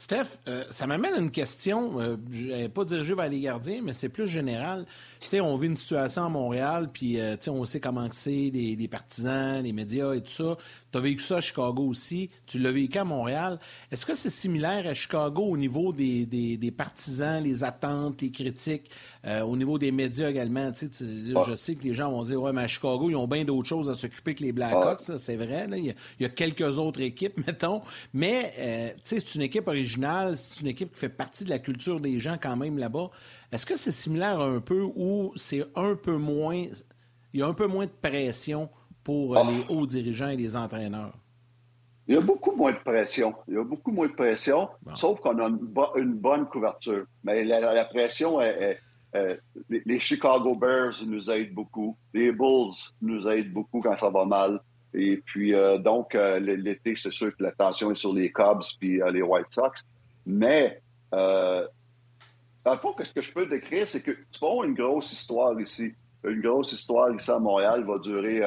Steph, 0.00 0.38
euh, 0.48 0.64
ça 0.70 0.86
m'amène 0.86 1.12
à 1.12 1.18
une 1.18 1.30
question, 1.30 2.00
euh, 2.00 2.68
pas 2.70 2.86
dirigée 2.86 3.14
vers 3.14 3.28
les 3.28 3.38
gardiens, 3.38 3.80
mais 3.82 3.92
c'est 3.92 4.08
plus 4.08 4.26
général. 4.26 4.86
Tu 5.20 5.28
sais, 5.28 5.40
on 5.42 5.58
vit 5.58 5.66
une 5.66 5.76
situation 5.76 6.24
à 6.24 6.30
Montréal, 6.30 6.86
puis 6.90 7.20
euh, 7.20 7.36
tu 7.36 7.42
sais, 7.42 7.50
on 7.50 7.62
sait 7.66 7.80
comment 7.80 8.08
c'est, 8.10 8.30
les, 8.30 8.88
partisans, 8.88 9.62
les 9.62 9.74
médias 9.74 10.14
et 10.14 10.22
tout 10.22 10.32
ça. 10.32 10.56
Tu 10.92 10.98
as 10.98 11.00
vécu 11.00 11.22
ça 11.22 11.36
à 11.36 11.40
Chicago 11.40 11.84
aussi. 11.84 12.30
Tu 12.46 12.58
l'as 12.58 12.72
vécu 12.72 12.98
à 12.98 13.04
Montréal. 13.04 13.58
Est-ce 13.90 14.04
que 14.04 14.14
c'est 14.14 14.30
similaire 14.30 14.86
à 14.86 14.94
Chicago 14.94 15.42
au 15.42 15.56
niveau 15.56 15.92
des, 15.92 16.26
des, 16.26 16.70
partisans, 16.70 17.42
les 17.42 17.62
attentes, 17.62 18.22
les 18.22 18.30
critiques, 18.30 18.90
euh, 19.24 19.42
au 19.42 19.56
niveau 19.56 19.78
des 19.78 19.92
médias 19.92 20.30
également? 20.30 20.72
Tu 20.72 20.88
sais, 20.90 21.04
Je 21.04 21.54
sais 21.54 21.74
que 21.74 21.84
les 21.84 21.94
gens 21.94 22.10
vont 22.10 22.24
dire 22.24 22.40
Ouais, 22.40 22.52
mais 22.52 22.62
à 22.62 22.68
Chicago, 22.68 23.08
ils 23.08 23.16
ont 23.16 23.28
bien 23.28 23.44
d'autres 23.44 23.68
choses 23.68 23.88
à 23.88 23.94
s'occuper 23.94 24.34
que 24.34 24.42
les 24.42 24.52
Blackhawks. 24.52 25.00
C'est 25.16 25.36
vrai. 25.36 25.68
Là. 25.68 25.76
Il, 25.76 25.94
y 26.18 26.24
a, 26.24 26.28
quelques 26.28 26.78
autres 26.78 27.00
équipes, 27.00 27.38
mettons. 27.46 27.82
Mais 28.12 28.52
euh, 28.58 28.88
sais, 29.04 29.20
c'est 29.20 29.34
une 29.36 29.42
équipe 29.42 29.68
originale. 29.68 30.36
C'est 30.36 30.60
une 30.60 30.68
équipe 30.68 30.92
qui 30.92 30.98
fait 30.98 31.08
partie 31.08 31.44
de 31.44 31.50
la 31.50 31.58
culture 31.58 32.00
des 32.00 32.18
gens 32.18 32.36
quand 32.40 32.56
même 32.56 32.78
là-bas. 32.78 33.10
Est-ce 33.52 33.66
que 33.66 33.76
c'est 33.76 33.92
similaire 33.92 34.40
un 34.40 34.60
peu 34.60 34.82
ou 34.82 35.32
c'est 35.36 35.64
un 35.76 35.94
peu 35.94 36.16
moins. 36.16 36.66
Il 37.32 37.40
y 37.40 37.42
a 37.42 37.46
un 37.46 37.54
peu 37.54 37.66
moins 37.66 37.86
de 37.86 37.90
pression 37.90 38.68
pour 39.04 39.36
euh, 39.36 39.42
ah. 39.42 39.50
les 39.50 39.64
hauts 39.74 39.86
dirigeants 39.86 40.28
et 40.28 40.36
les 40.36 40.56
entraîneurs? 40.56 41.14
Il 42.08 42.14
y 42.14 42.18
a 42.18 42.20
beaucoup 42.20 42.52
moins 42.52 42.72
de 42.72 42.78
pression. 42.78 43.34
Il 43.46 43.54
y 43.54 43.58
a 43.58 43.64
beaucoup 43.64 43.92
moins 43.92 44.08
de 44.08 44.12
pression, 44.12 44.68
sauf 44.94 45.20
qu'on 45.20 45.38
a 45.38 45.48
une, 45.96 46.14
bonne 46.14 46.46
couverture. 46.46 47.04
Mais 47.22 47.44
la, 47.44 47.84
pression 47.84 48.40
est, 48.40 48.80
les 49.68 50.00
Chicago 50.00 50.56
Bears 50.56 51.04
nous 51.06 51.30
aident 51.30 51.54
beaucoup. 51.54 51.96
Les 52.12 52.32
Bulls 52.32 52.74
nous 53.00 53.28
aident 53.28 53.52
beaucoup 53.52 53.80
quand 53.80 53.96
ça 53.96 54.10
va 54.10 54.24
mal. 54.24 54.60
Et 54.92 55.22
puis, 55.24 55.54
euh, 55.54 55.78
donc, 55.78 56.16
euh, 56.16 56.40
l'été, 56.40 56.96
c'est 56.96 57.12
sûr 57.12 57.36
que 57.36 57.44
la 57.44 57.52
tension 57.52 57.92
est 57.92 57.96
sur 57.96 58.12
les 58.12 58.32
Cubs 58.32 58.64
puis 58.80 59.00
les 59.12 59.22
White 59.22 59.46
Sox. 59.50 59.84
Mais, 60.26 60.82
dans 61.12 61.68
le 62.72 62.78
fond, 62.78 62.92
ce 63.00 63.12
que 63.12 63.22
je 63.22 63.30
peux 63.32 63.46
décrire, 63.46 63.86
c'est 63.86 64.02
que 64.02 64.10
tu 64.10 64.40
vois 64.40 64.66
une 64.66 64.74
grosse 64.74 65.12
histoire 65.12 65.60
ici. 65.60 65.92
Une 66.24 66.40
grosse 66.40 66.72
histoire 66.72 67.14
ici 67.14 67.30
à 67.30 67.38
Montréal 67.38 67.84
va 67.84 67.98
durer 67.98 68.42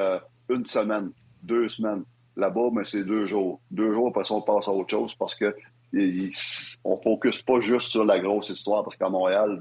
une 0.50 0.66
semaine, 0.66 1.12
deux 1.42 1.70
semaines. 1.70 2.04
Là-bas, 2.36 2.70
mais 2.74 2.84
c'est 2.84 3.04
deux 3.04 3.28
jours. 3.28 3.62
Deux 3.70 3.94
jours, 3.94 4.08
après 4.08 4.24
ça, 4.24 4.34
on 4.34 4.42
passe 4.42 4.68
à 4.68 4.72
autre 4.72 4.90
chose 4.90 5.14
parce 5.14 5.36
que 5.36 5.54
on 6.84 6.98
focus 6.98 7.42
pas 7.44 7.60
juste 7.60 7.90
sur 7.90 8.06
la 8.06 8.20
grosse 8.20 8.50
histoire 8.50 8.84
parce 8.84 8.96
qu'à 8.96 9.10
Montréal, 9.10 9.60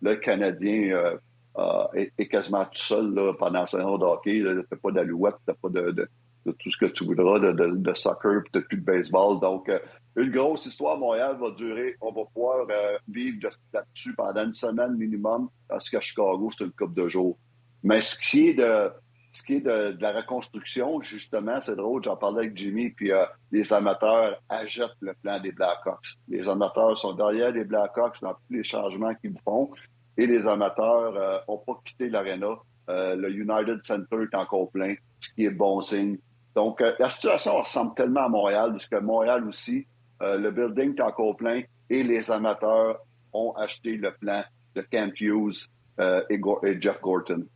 le 0.00 0.14
Canadien 0.16 0.92
euh, 0.92 1.16
euh, 1.58 1.84
est, 1.94 2.28
quasiment 2.28 2.64
tout 2.64 2.80
seul 2.80 3.12
là, 3.12 3.34
pendant 3.34 3.60
la 3.60 3.66
saison 3.66 3.98
de 3.98 4.04
hockey. 4.04 4.42
T'as 4.70 4.76
pas 4.76 4.90
d'alouette, 4.90 5.34
t'as 5.46 5.54
pas 5.54 5.68
de, 5.68 6.08
tout 6.44 6.70
ce 6.70 6.78
que 6.78 6.86
tu 6.86 7.04
voudras, 7.04 7.38
de, 7.38 7.52
de, 7.52 7.94
soccer, 7.94 8.42
puis 8.42 8.50
t'as 8.52 8.60
plus 8.62 8.78
de 8.78 8.84
baseball. 8.84 9.40
Donc, 9.40 9.68
euh, 9.68 9.78
une 10.16 10.30
grosse 10.30 10.64
histoire 10.64 10.96
à 10.96 10.98
Montréal 10.98 11.36
va 11.40 11.50
durer, 11.50 11.96
on 12.00 12.12
va 12.12 12.22
pouvoir 12.32 12.66
vivre 13.08 13.50
là-dessus 13.72 14.14
pendant 14.14 14.44
une 14.44 14.54
semaine 14.54 14.96
minimum, 14.96 15.48
parce 15.68 15.88
qu'à 15.88 16.00
Chicago, 16.00 16.50
c'est 16.56 16.64
une 16.64 16.72
coupe 16.72 16.94
de 16.94 17.08
jours. 17.08 17.36
Mais 17.82 18.00
ce 18.00 18.16
qui 18.16 18.48
est 18.48 18.54
de 18.54 18.90
ce 19.32 19.42
qui 19.42 19.54
est 19.54 19.60
de, 19.60 19.96
la 19.98 20.12
reconstruction, 20.12 21.00
justement, 21.00 21.58
c'est 21.62 21.74
drôle, 21.74 22.04
j'en 22.04 22.16
parlais 22.16 22.40
avec 22.40 22.56
Jimmy, 22.56 22.90
puis 22.90 23.12
euh, 23.12 23.24
les 23.50 23.72
amateurs 23.72 24.38
achètent 24.50 24.90
le 25.00 25.14
plan 25.14 25.40
des 25.40 25.52
Blackhawks. 25.52 26.18
Les 26.28 26.46
amateurs 26.46 26.96
sont 26.98 27.14
derrière 27.14 27.50
les 27.50 27.64
Blackhawks 27.64 28.20
dans 28.20 28.34
tous 28.34 28.52
les 28.52 28.62
changements 28.62 29.14
qu'ils 29.14 29.38
font, 29.42 29.70
et 30.18 30.26
les 30.26 30.46
amateurs 30.46 31.12
n'ont 31.48 31.54
euh, 31.54 31.64
pas 31.66 31.80
quitté 31.82 32.10
l'aréna. 32.10 32.58
Euh, 32.90 33.16
le 33.16 33.30
United 33.30 33.80
Center 33.84 34.18
est 34.22 34.36
encore 34.36 34.70
plein, 34.70 34.94
ce 35.18 35.32
qui 35.32 35.46
est 35.46 35.50
bon 35.50 35.80
signe. 35.80 36.18
Donc, 36.54 36.80
la 36.80 37.08
situation 37.08 37.60
ressemble 37.60 37.94
tellement 37.94 38.26
à 38.26 38.28
Montréal, 38.28 38.72
parce 38.72 38.86
que 38.86 38.96
Montréal 38.96 39.48
aussi, 39.48 39.86
le 40.20 40.50
building 40.50 40.94
est 40.98 41.00
encore 41.00 41.34
plein, 41.36 41.62
et 41.88 42.02
les 42.02 42.30
amateurs 42.30 42.98
ont 43.32 43.52
acheté 43.52 43.96
le 43.96 44.12
plan 44.12 44.44
de 44.74 44.82
Camp 44.82 45.10
Hughes 45.18 45.66
et 45.98 46.80
Jeff 46.80 47.00
Gorton. 47.00 47.46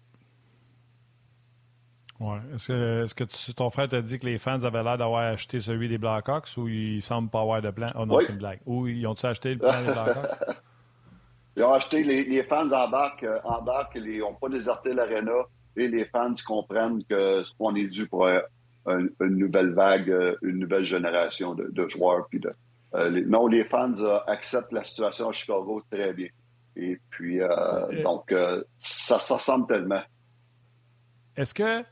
Ouais. 2.18 2.38
Est-ce 2.54 2.68
que, 2.68 3.02
est-ce 3.04 3.14
que 3.14 3.52
ton 3.52 3.68
frère 3.68 3.88
t'a 3.88 4.00
dit 4.00 4.18
que 4.18 4.26
les 4.26 4.38
fans 4.38 4.62
avaient 4.62 4.82
l'air 4.82 4.96
d'avoir 4.96 5.24
acheté 5.24 5.60
celui 5.60 5.88
des 5.88 5.98
Blackhawks 5.98 6.48
ou 6.56 6.66
ils 6.68 7.02
semblent 7.02 7.28
pas 7.28 7.42
avoir 7.42 7.60
de 7.60 7.70
plan? 7.70 7.88
Oh 7.94 8.06
non, 8.06 8.18
c'est 8.20 8.32
une 8.32 8.38
blague. 8.38 8.60
Ou 8.64 8.86
ils 8.86 9.06
ont-ils 9.06 9.26
acheté 9.26 9.54
le 9.54 9.58
plan 9.58 9.80
des 9.80 9.92
Blackhawks? 9.92 10.38
ils 11.56 11.62
ont 11.62 11.72
acheté, 11.72 12.02
les, 12.02 12.24
les 12.24 12.42
fans 12.42 12.70
embarquent, 12.70 13.24
euh, 13.24 13.38
embarquent 13.44 13.96
ils 13.96 14.20
n'ont 14.20 14.34
pas 14.34 14.48
déserté 14.48 14.94
l'aréna 14.94 15.32
et 15.76 15.88
les 15.88 16.06
fans 16.06 16.34
comprennent 16.46 17.02
qu'on 17.04 17.74
est 17.74 17.86
dû 17.86 18.08
pour 18.08 18.26
une, 18.26 19.10
nouvelle 19.20 19.74
vague, 19.74 20.10
euh, 20.10 20.36
une 20.40 20.58
nouvelle 20.58 20.84
génération 20.84 21.54
de, 21.54 21.68
de 21.70 21.88
joueurs. 21.88 22.28
Puis 22.30 22.40
de, 22.40 22.50
euh, 22.94 23.10
les, 23.10 23.26
non, 23.26 23.46
les 23.46 23.64
fans 23.64 23.92
acceptent 24.26 24.72
la 24.72 24.84
situation 24.84 25.28
à 25.28 25.32
Chicago 25.32 25.80
très 25.90 26.14
bien. 26.14 26.28
Et 26.78 26.98
puis, 27.08 27.40
donc, 28.02 28.34
ça, 28.76 29.18
ça 29.18 29.34
ressemble 29.34 29.66
tellement. 29.66 30.02
Est-ce 31.34 31.54
que 31.54 31.82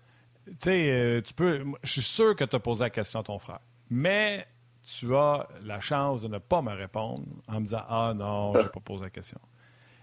tu 0.46 0.52
sais, 0.58 0.90
euh, 0.90 1.20
tu 1.22 1.34
peux. 1.34 1.64
Je 1.82 1.92
suis 1.92 2.02
sûr 2.02 2.36
que 2.36 2.44
tu 2.44 2.56
as 2.56 2.60
posé 2.60 2.84
la 2.84 2.90
question 2.90 3.20
à 3.20 3.22
ton 3.22 3.38
frère. 3.38 3.60
Mais 3.90 4.46
tu 4.82 5.14
as 5.14 5.48
la 5.62 5.80
chance 5.80 6.20
de 6.20 6.28
ne 6.28 6.38
pas 6.38 6.62
me 6.62 6.72
répondre 6.72 7.24
en 7.48 7.60
me 7.60 7.64
disant 7.64 7.82
Ah 7.88 8.12
non, 8.14 8.52
je 8.58 8.62
n'ai 8.62 8.68
pas 8.68 8.80
posé 8.80 9.04
la 9.04 9.10
question. 9.10 9.40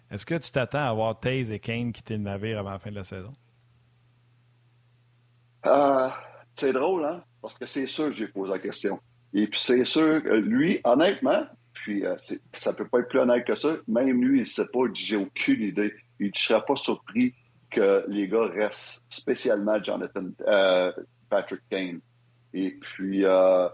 Est-ce 0.10 0.26
que 0.26 0.36
tu 0.36 0.52
t'attends 0.52 0.80
à 0.80 0.90
avoir 0.90 1.20
Taze 1.20 1.52
et 1.52 1.60
Kane 1.60 1.92
quitter 1.92 2.18
le 2.18 2.24
navire 2.24 2.60
avant 2.60 2.72
la 2.72 2.80
fin 2.80 2.90
de 2.90 2.96
la 2.96 3.04
saison? 3.04 3.32
Euh, 5.66 6.10
c'est 6.56 6.74
drôle, 6.74 7.06
hein? 7.06 7.24
Parce 7.42 7.54
que 7.54 7.66
c'est 7.66 7.88
sûr 7.88 8.06
que 8.06 8.12
j'ai 8.12 8.28
posé 8.28 8.52
la 8.52 8.60
question. 8.60 9.00
Et 9.34 9.48
puis 9.48 9.60
c'est 9.60 9.86
sûr 9.86 10.22
que 10.22 10.30
lui, 10.30 10.82
honnêtement, 10.84 11.46
puis 11.74 12.06
euh, 12.06 12.16
ça 12.54 12.74
peut 12.74 12.88
pas 12.88 13.00
être 13.00 13.08
plus 13.08 13.20
honnête 13.20 13.46
que 13.46 13.56
ça, 13.56 13.78
même 13.88 14.22
lui, 14.22 14.40
il 14.40 14.42
ne 14.42 14.46
sait 14.46 14.68
pas, 14.68 14.82
j'ai 14.94 15.16
aucune 15.16 15.62
idée. 15.62 15.94
Il 16.20 16.28
ne 16.28 16.32
serait 16.36 16.64
pas 16.68 16.76
surpris 16.76 17.34
que 17.72 18.06
les 18.08 18.28
gars 18.28 18.48
restent, 18.48 19.04
spécialement 19.10 19.82
Jonathan, 19.82 20.26
euh, 20.48 20.92
Patrick 21.30 21.62
Kane. 21.70 22.02
Et 22.54 22.72
puis, 22.72 23.26
euh, 23.26 23.68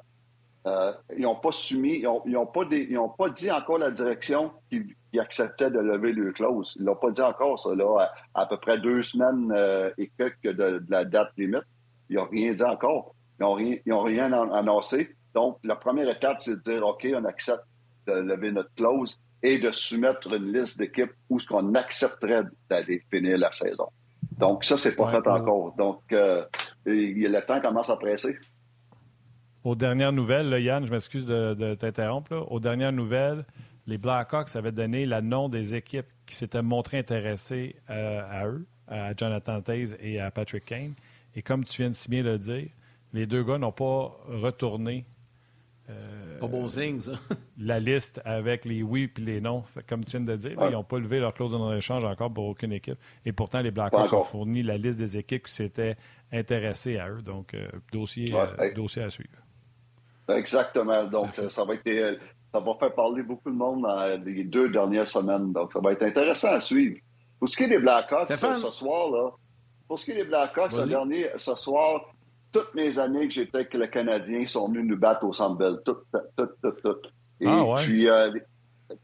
euh, 0.68 0.94
ils 1.16 1.24
n'ont 1.24 1.36
pas 1.36 1.52
soumis, 1.52 2.04
ils 2.26 2.32
n'ont 2.32 2.46
pas, 2.46 2.66
pas, 3.18 3.30
dit 3.30 3.52
encore 3.52 3.80
la 3.80 3.92
direction 3.92 4.52
qui, 4.70 4.96
acceptait 5.20 5.72
de 5.72 5.80
lever 5.80 6.14
le 6.14 6.32
clause. 6.32 6.76
Ils 6.80 6.86
l'ont 6.86 6.96
pas 6.96 7.10
dit 7.10 7.22
encore, 7.22 7.58
ça, 7.58 7.74
là, 7.74 8.12
à, 8.36 8.46
peu 8.46 8.58
près 8.58 8.78
deux 8.78 9.02
semaines 9.02 9.52
et 9.98 10.12
quelques 10.16 10.56
de, 10.56 10.84
la 10.90 11.06
date 11.06 11.32
limite. 11.38 11.64
Ils 12.12 12.18
n'ont 12.18 12.28
rien 12.28 12.54
dit 12.54 12.64
encore. 12.64 13.16
Ils 13.40 13.44
n'ont 13.44 13.54
rien, 13.56 13.80
rien 13.88 14.32
annoncé. 14.32 15.16
Donc, 15.34 15.58
la 15.64 15.76
première 15.76 16.08
étape, 16.08 16.44
c'est 16.44 16.64
de 16.64 16.72
dire, 16.72 16.86
OK, 16.86 17.08
on 17.16 17.26
accepte 17.26 17.64
de 18.06 18.14
lever 18.14 18.52
notre 18.52 18.72
clause 18.76 19.20
et 19.44 19.60
de 19.60 19.72
soumettre 19.72 20.34
une 20.34 20.54
liste 20.54 20.78
d'équipes 20.80 21.12
où 21.30 21.40
ce 21.40 21.48
qu'on 21.48 21.74
accepterait 21.76 22.44
d'aller 22.70 23.04
finir 23.12 23.38
la 23.38 23.52
saison. 23.52 23.88
Donc, 24.38 24.64
ça, 24.64 24.78
c'est 24.78 24.96
pas 24.96 25.12
fait 25.12 25.28
encore. 25.28 25.76
Donc, 25.76 26.02
euh, 26.12 26.46
le 26.86 27.40
temps 27.42 27.62
commence 27.62 27.90
à 27.90 27.98
presser. 27.98 28.38
Aux 29.64 29.76
dernières 29.76 30.12
nouvelles, 30.12 30.62
Yann, 30.62 30.86
je 30.86 30.92
m'excuse 30.92 31.26
de, 31.26 31.76
t'interrompre. 31.76 32.46
Aux 32.50 32.60
dernières 32.60 32.92
nouvelles, 32.92 33.46
les 33.86 33.98
Blackhawks 33.98 34.56
avaient 34.56 34.72
donné 34.72 35.06
le 35.06 35.22
nom 35.22 35.50
des 35.50 35.76
équipes 35.76 36.08
qui 36.26 36.36
s'étaient 36.36 36.62
montrées 36.62 37.00
intéressées 37.00 37.76
euh, 37.90 38.22
à 38.30 38.48
eux, 38.48 38.66
à 38.88 39.16
Jonathan 39.16 39.62
Taze 39.62 39.98
et 40.00 40.20
à 40.20 40.32
Patrick 40.32 40.66
Kane. 40.66 40.94
Et 41.36 41.42
comme 41.42 41.64
tu 41.64 41.82
viens 41.82 41.90
de 41.90 41.96
si 41.96 42.10
bien 42.10 42.24
le 42.24 42.38
dire, 42.38 42.70
les 43.14 43.26
deux 43.26 43.44
gars 43.44 43.58
n'ont 43.58 43.72
pas 43.72 44.16
retourné 44.28 45.06
euh, 45.90 46.40
pas 46.40 46.48
bon 46.48 46.68
signe, 46.68 47.00
ça. 47.00 47.14
la 47.58 47.80
liste 47.80 48.22
avec 48.26 48.66
les 48.66 48.84
oui 48.84 49.10
et 49.18 49.22
les 49.22 49.42
non. 49.42 49.64
comme 49.88 50.04
tu 50.04 50.12
viens 50.18 50.26
de 50.26 50.36
dire, 50.36 50.58
ils 50.62 50.72
n'ont 50.72 50.84
pas 50.84 51.00
levé 51.00 51.20
leur 51.20 51.34
clause 51.34 51.54
de 51.54 51.58
non-échange 51.58 52.04
encore 52.04 52.32
pour 52.32 52.46
aucune 52.46 52.74
équipe. 52.74 52.98
Et 53.26 53.32
pourtant, 53.32 53.62
les 53.62 53.72
Blackhawks 53.72 54.12
ont 54.14 54.24
fourni 54.24 54.64
la 54.64 54.78
liste 54.78 55.00
des 55.00 55.18
équipes 55.18 55.46
qui 55.46 55.54
s'étaient 55.54 55.96
intéressées 56.32 56.98
à 56.98 57.10
eux. 57.10 57.22
Donc, 57.22 57.54
euh, 57.54 57.68
dossier, 57.92 58.34
euh, 58.34 58.74
dossier 58.74 59.04
à 59.04 59.10
suivre. 59.10 59.30
Exactement. 60.30 61.06
Donc, 61.06 61.30
ça 61.50 61.64
va 61.64 61.76
être 61.76 62.20
ça 62.54 62.60
va 62.60 62.76
faire 62.80 62.94
parler 62.94 63.24
beaucoup 63.24 63.52
de 63.52 63.56
monde 63.56 63.84
dans 63.84 64.24
les 64.24 64.44
deux 64.44 64.70
dernières 64.70 65.08
semaines. 65.08 65.54
Donc, 65.54 65.74
ça 65.74 65.80
va 65.80 65.94
être 65.94 66.04
intéressant 66.04 66.52
à 66.52 66.60
suivre. 66.60 66.98
Pour 67.40 67.48
ce 67.48 67.56
qui 67.56 67.64
est 67.64 67.70
des 67.70 67.80
Blackhawks, 67.80 68.32
ce 68.32 68.72
soir, 68.72 69.12
là, 69.12 69.32
pour 69.88 70.00
ce 70.00 70.06
qui 70.06 70.12
est 70.12 70.16
des 70.16 70.24
Blackhawks, 70.24 70.74
ce, 70.74 70.88
dernier, 70.88 71.30
ce 71.38 71.56
soir, 71.56 72.14
toutes 72.52 72.74
mes 72.76 73.00
années 73.00 73.28
que 73.28 73.34
j'étais 73.34 73.58
avec 73.58 73.74
le 73.74 73.88
Canadien 73.88 74.46
sont 74.48 74.68
venus 74.68 74.86
nous 74.86 74.98
battre 74.98 75.26
au 75.26 75.34
Centre 75.34 75.58
Bell. 75.58 75.78
Toutes, 75.86 76.04
toutes, 76.38 76.56
toutes, 76.62 76.82
toutes. 76.82 77.14
Et 77.40 77.48
ah, 77.48 77.64
puis, 77.84 78.10
euh, 78.10 78.32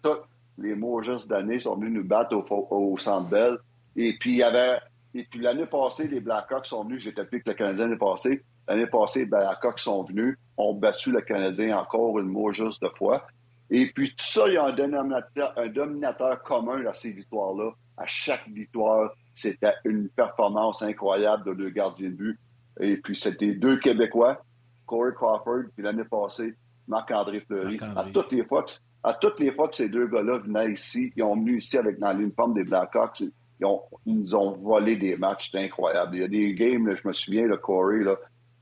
tous 0.02 0.18
les 0.58 0.76
juste 1.04 1.28
d'année 1.28 1.60
sont 1.60 1.76
venus 1.76 1.94
nous 1.94 2.04
battre 2.04 2.36
au, 2.36 2.68
au 2.72 2.98
Centre 2.98 3.30
Bell. 3.30 3.58
Et 3.96 4.18
puis, 4.20 4.32
il 4.32 4.38
y 4.38 4.44
avait... 4.44 4.80
Et 5.16 5.26
puis, 5.30 5.40
l'année 5.40 5.68
passée, 5.68 6.08
les 6.08 6.20
Blackhawks 6.20 6.66
sont 6.66 6.84
venus. 6.84 7.04
J'étais 7.04 7.24
plus 7.26 7.38
avec 7.38 7.48
le 7.48 7.54
Canadien 7.54 7.86
l'année 7.86 7.98
passée. 7.98 8.44
L'année 8.68 8.88
passée, 8.88 9.20
les 9.20 9.26
Blackhawks 9.26 9.80
sont 9.80 10.04
venus, 10.04 10.38
ont 10.58 10.74
battu 10.74 11.12
le 11.12 11.22
Canadien 11.22 11.78
encore 11.78 12.18
une 12.20 12.52
juste 12.52 12.82
de 12.82 12.90
fois. 12.98 13.28
Et 13.70 13.92
puis, 13.92 14.10
tout 14.10 14.26
ça, 14.26 14.48
il 14.48 14.54
y 14.54 14.58
a 14.58 14.66
un 14.66 14.72
dominateur, 14.72 15.54
un 15.58 15.68
dominateur 15.68 16.42
commun 16.44 16.84
à 16.86 16.94
ces 16.94 17.12
victoires-là. 17.12 17.72
À 17.98 18.06
chaque 18.08 18.48
victoire, 18.50 19.12
c'était 19.34 19.74
une 19.86 20.10
performance 20.10 20.82
incroyable 20.82 21.46
de 21.46 21.54
deux 21.54 21.70
gardiens 21.70 22.10
de 22.10 22.16
but. 22.16 22.40
Et 22.80 22.98
puis, 22.98 23.16
c'était 23.16 23.54
deux 23.54 23.78
Québécois, 23.78 24.44
Corey 24.86 25.12
Crawford, 25.14 25.64
puis 25.76 25.84
l'année 25.84 26.04
passée, 26.04 26.56
Marc-André 26.88 27.42
Fleury. 27.42 27.80
à, 27.82 28.06
toutes 28.14 28.32
les 28.32 28.44
fois 28.44 28.64
que, 28.64 28.72
à 29.04 29.14
toutes 29.14 29.40
les 29.40 29.52
fois 29.52 29.70
que 29.70 29.76
ces 29.76 29.90
deux 29.90 30.08
gars-là 30.08 30.40
venaient 30.40 30.72
ici, 30.72 31.12
ils 31.16 31.24
ont 31.24 31.36
venu 31.36 31.58
ici 31.58 31.78
avec 31.78 32.00
dans 32.00 32.14
l'uniforme 32.14 32.54
des 32.54 32.64
Blackhawks, 32.64 33.22
ils, 33.22 33.66
ont, 33.66 33.82
ils 34.06 34.20
nous 34.20 34.36
ont 34.36 34.52
volé 34.58 34.96
des 34.96 35.16
matchs, 35.16 35.52
c'était 35.52 35.66
incroyable. 35.66 36.16
Il 36.16 36.22
y 36.22 36.24
a 36.24 36.28
des 36.28 36.54
games, 36.54 36.96
je 36.96 37.08
me 37.08 37.14
souviens, 37.14 37.46
le 37.46 37.58
Corey, 37.58 38.04
là, 38.04 38.18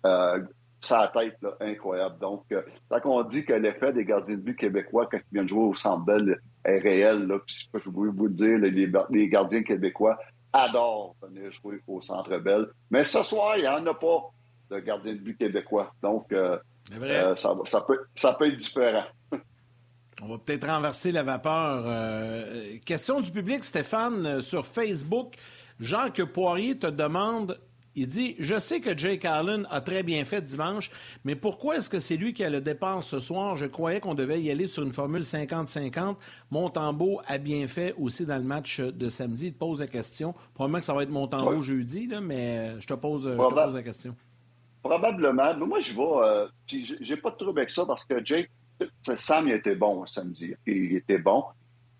euh, 0.05 0.41
sa 0.81 1.11
tête, 1.13 1.37
là, 1.41 1.55
incroyable. 1.59 2.17
Donc, 2.19 2.43
euh, 2.51 2.61
quand 2.89 3.01
on 3.05 3.23
dit 3.23 3.45
que 3.45 3.53
l'effet 3.53 3.93
des 3.93 4.03
gardiens 4.03 4.35
de 4.35 4.41
but 4.41 4.55
québécois 4.55 5.07
quand 5.11 5.17
ils 5.17 5.33
viennent 5.33 5.47
jouer 5.47 5.63
au 5.63 5.75
Centre 5.75 6.03
Bell 6.03 6.39
est 6.65 6.79
réel, 6.79 7.27
là, 7.27 7.39
puis 7.45 7.67
je 7.73 7.79
peux 7.79 7.89
vous 7.89 8.27
le 8.27 8.33
dire, 8.33 8.57
les, 8.57 8.71
les, 8.71 9.29
gardiens 9.29 9.63
québécois 9.63 10.17
adorent 10.53 11.15
venir 11.21 11.51
jouer 11.51 11.81
au 11.87 12.01
Centre 12.01 12.37
Bell. 12.37 12.67
Mais 12.89 13.03
ce 13.03 13.23
soir, 13.23 13.57
il 13.57 13.61
n'y 13.61 13.67
en 13.67 13.85
a 13.85 13.93
pas 13.93 14.31
de 14.69 14.79
gardiens 14.79 15.13
de 15.13 15.19
but 15.19 15.37
québécois. 15.37 15.93
Donc, 16.01 16.31
euh, 16.31 16.57
euh, 16.93 17.35
ça, 17.35 17.55
ça, 17.65 17.81
peut, 17.81 17.99
ça 18.15 18.33
peut 18.33 18.47
être 18.47 18.57
différent. 18.57 19.05
On 20.21 20.27
va 20.27 20.37
peut-être 20.37 20.67
renverser 20.67 21.11
la 21.11 21.23
vapeur. 21.23 21.85
question 22.85 23.21
du 23.21 23.31
public, 23.31 23.63
Stéphane, 23.63 24.41
sur 24.41 24.65
Facebook. 24.65 25.35
Jean 25.79 26.11
que 26.11 26.21
Poirier 26.21 26.77
te 26.77 26.87
demande 26.87 27.59
il 27.95 28.07
dit 28.07 28.35
Je 28.39 28.59
sais 28.59 28.79
que 28.79 28.97
Jake 28.97 29.25
Allen 29.25 29.67
a 29.69 29.81
très 29.81 30.03
bien 30.03 30.23
fait 30.25 30.41
dimanche, 30.41 30.91
mais 31.23 31.35
pourquoi 31.35 31.77
est-ce 31.77 31.89
que 31.89 31.99
c'est 31.99 32.17
lui 32.17 32.33
qui 32.33 32.43
a 32.43 32.49
le 32.49 32.61
départ 32.61 33.03
ce 33.03 33.19
soir? 33.19 33.55
Je 33.55 33.65
croyais 33.65 33.99
qu'on 33.99 34.15
devait 34.15 34.41
y 34.41 34.49
aller 34.49 34.67
sur 34.67 34.83
une 34.83 34.93
formule 34.93 35.21
50-50. 35.21 36.15
Montembeau 36.51 37.21
a 37.27 37.37
bien 37.37 37.67
fait 37.67 37.93
aussi 37.97 38.25
dans 38.25 38.37
le 38.37 38.43
match 38.43 38.79
de 38.79 39.09
samedi. 39.09 39.47
Il 39.47 39.53
te 39.53 39.59
pose 39.59 39.81
la 39.81 39.87
question. 39.87 40.33
Probablement 40.53 40.79
que 40.79 40.85
ça 40.85 40.93
va 40.93 41.03
être 41.03 41.09
Montembeau 41.09 41.61
jeudi, 41.61 42.07
là, 42.07 42.21
mais 42.21 42.79
je 42.79 42.87
te, 42.87 42.93
pose, 42.93 43.27
la 43.27 43.83
question. 43.83 44.15
Probablement. 44.81 45.53
Mais 45.57 45.65
moi, 45.65 45.79
je 45.79 45.93
vais. 45.93 46.01
Euh, 46.01 46.47
j'ai 47.01 47.17
pas 47.17 47.31
de 47.31 47.35
trouble 47.35 47.59
avec 47.59 47.69
ça 47.69 47.85
parce 47.85 48.05
que 48.05 48.23
Jake, 48.23 48.49
Sam, 49.15 49.47
il 49.47 49.53
était 49.53 49.75
bon 49.75 50.05
samedi. 50.05 50.53
Il 50.65 50.95
était 50.95 51.19
bon, 51.19 51.43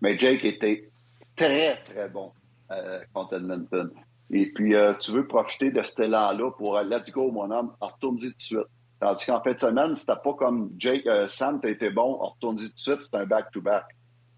mais 0.00 0.18
Jake 0.18 0.44
était 0.44 0.88
très, 1.36 1.76
très 1.84 2.08
bon 2.08 2.32
euh, 2.72 3.00
contre 3.12 3.34
Edmonton. 3.36 3.90
Et 4.32 4.50
puis, 4.50 4.74
euh, 4.74 4.94
tu 4.94 5.12
veux 5.12 5.26
profiter 5.26 5.70
de 5.70 5.82
cet 5.82 6.00
élan-là 6.00 6.50
pour 6.52 6.78
euh, 6.78 6.82
let's 6.82 7.10
go, 7.10 7.30
mon 7.30 7.50
homme, 7.50 7.74
retourne-y 7.80 8.30
tout 8.30 8.36
de 8.36 8.42
suite. 8.42 8.66
Tandis 8.98 9.26
qu'en 9.26 9.42
fin 9.42 9.52
de 9.52 9.60
semaine, 9.60 9.94
c'était 9.94 10.14
pas 10.24 10.32
comme 10.34 10.70
Jake, 10.78 11.06
euh, 11.06 11.28
Sam, 11.28 11.60
t'as 11.60 11.68
été 11.68 11.90
bon, 11.90 12.16
retourne-y 12.16 12.68
tout 12.68 12.74
de 12.74 12.78
suite, 12.78 13.00
c'est 13.10 13.18
un 13.18 13.26
back-to-back. 13.26 13.84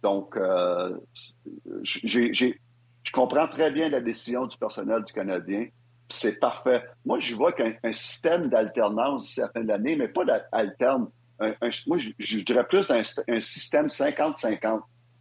Donc, 0.03 0.37
je 0.37 1.71
comprends 3.13 3.47
très 3.49 3.71
bien 3.71 3.89
la 3.89 4.01
décision 4.01 4.47
du 4.47 4.59
personnel 4.59 5.05
du 5.05 5.13
Canadien. 5.15 5.69
C'est 6.11 6.39
parfait. 6.39 6.85
Moi, 7.07 7.21
je 7.21 7.35
vois 7.35 7.53
qu'un 7.53 7.73
système 7.93 8.51
d'alternance 8.51 9.25
d'ici 9.25 9.41
la 9.41 9.49
fin 9.49 9.63
de 9.63 9.69
l'année, 9.69 9.97
mais 9.97 10.09
pas 10.09 10.27
d'alterne. 10.27 11.09
moi, 11.87 11.97
je, 11.97 12.41
dirais 12.41 12.67
plus 12.69 12.87
d'un 12.87 13.01
un 13.29 13.41
système 13.41 13.87
50-50, 13.87 14.81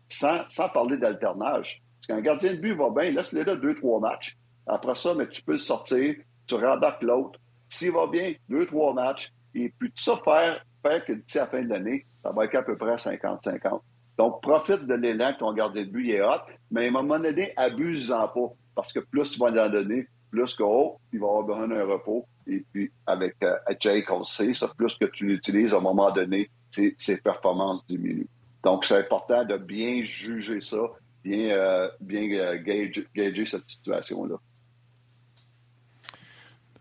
sans, 0.10 0.42
sans 0.50 0.68
parler 0.68 0.98
d'alternage. 0.98 1.82
Parce 1.96 2.08
qu'un 2.08 2.22
gardien 2.22 2.56
de 2.56 2.60
but 2.60 2.76
va 2.76 2.90
bien, 2.90 3.12
laisse-le 3.12 3.44
là 3.44 3.56
deux, 3.56 3.76
trois 3.76 4.02
matchs. 4.02 4.38
Après 4.68 4.96
ça, 4.96 5.14
mais 5.14 5.28
tu 5.28 5.42
peux 5.42 5.54
le 5.54 5.58
sortir, 5.58 6.16
tu 6.48 6.56
rembarques 6.56 7.04
l'autre. 7.04 7.40
S'il 7.70 7.92
va 7.92 8.08
bien, 8.08 8.34
deux, 8.50 8.66
trois 8.66 8.94
matchs, 8.94 9.32
et 9.56 9.74
puis 9.78 9.92
tout 9.92 10.04
ça 10.04 10.18
faire, 10.24 10.64
faire 10.82 11.06
que 11.06 11.14
d'ici 11.14 11.38
la 11.38 11.48
fin 11.48 11.62
de 11.62 11.70
l'année, 11.70 12.06
ça 12.22 12.32
va 12.32 12.46
être 12.46 12.56
à 12.56 12.64
peu 12.64 12.78
près 12.78 12.96
50-50. 12.96 13.82
Donc, 14.18 14.42
profite 14.42 14.86
de 14.86 14.94
l'élan 14.94 15.34
que 15.34 15.40
ton 15.40 15.54
gardien 15.54 15.84
de 15.84 15.90
but 15.90 16.12
est 16.12 16.22
hot, 16.22 16.42
mais 16.72 16.86
à 16.86 16.90
un 16.90 16.92
moment 16.92 17.20
donné, 17.20 17.54
abuse-en 17.56 18.28
pas. 18.28 18.54
Parce 18.76 18.94
que 18.94 19.00
plus 19.00 19.32
tu 19.32 19.40
vas 19.40 19.48
en 19.48 19.70
donner, 19.70 20.08
plus 20.30 20.56
que, 20.56 20.64
oh, 20.64 21.00
il 21.12 21.20
va 21.20 21.28
avoir 21.28 21.44
besoin 21.44 21.68
d'un 21.68 21.86
repos. 21.86 22.26
Et 22.48 22.64
puis, 22.72 22.92
avec 23.06 23.36
euh, 23.44 23.56
Jake, 23.80 24.10
on 24.12 24.24
ça, 24.24 24.46
plus 24.78 24.98
que 24.98 25.06
tu 25.06 25.26
l'utilises, 25.26 25.74
à 25.74 25.78
un 25.78 25.82
moment 25.82 26.12
donné, 26.12 26.50
ses, 26.72 27.18
performances 27.18 27.86
diminuent. 27.88 28.28
Donc, 28.64 28.86
c'est 28.86 28.98
important 28.98 29.46
de 29.46 29.58
bien 29.58 30.04
juger 30.04 30.62
ça, 30.62 30.82
bien, 31.24 31.52
euh, 31.52 31.90
bien 32.00 32.24
euh, 32.32 32.58
gager 32.64 33.46
cette 33.46 33.70
situation-là. 33.70 34.36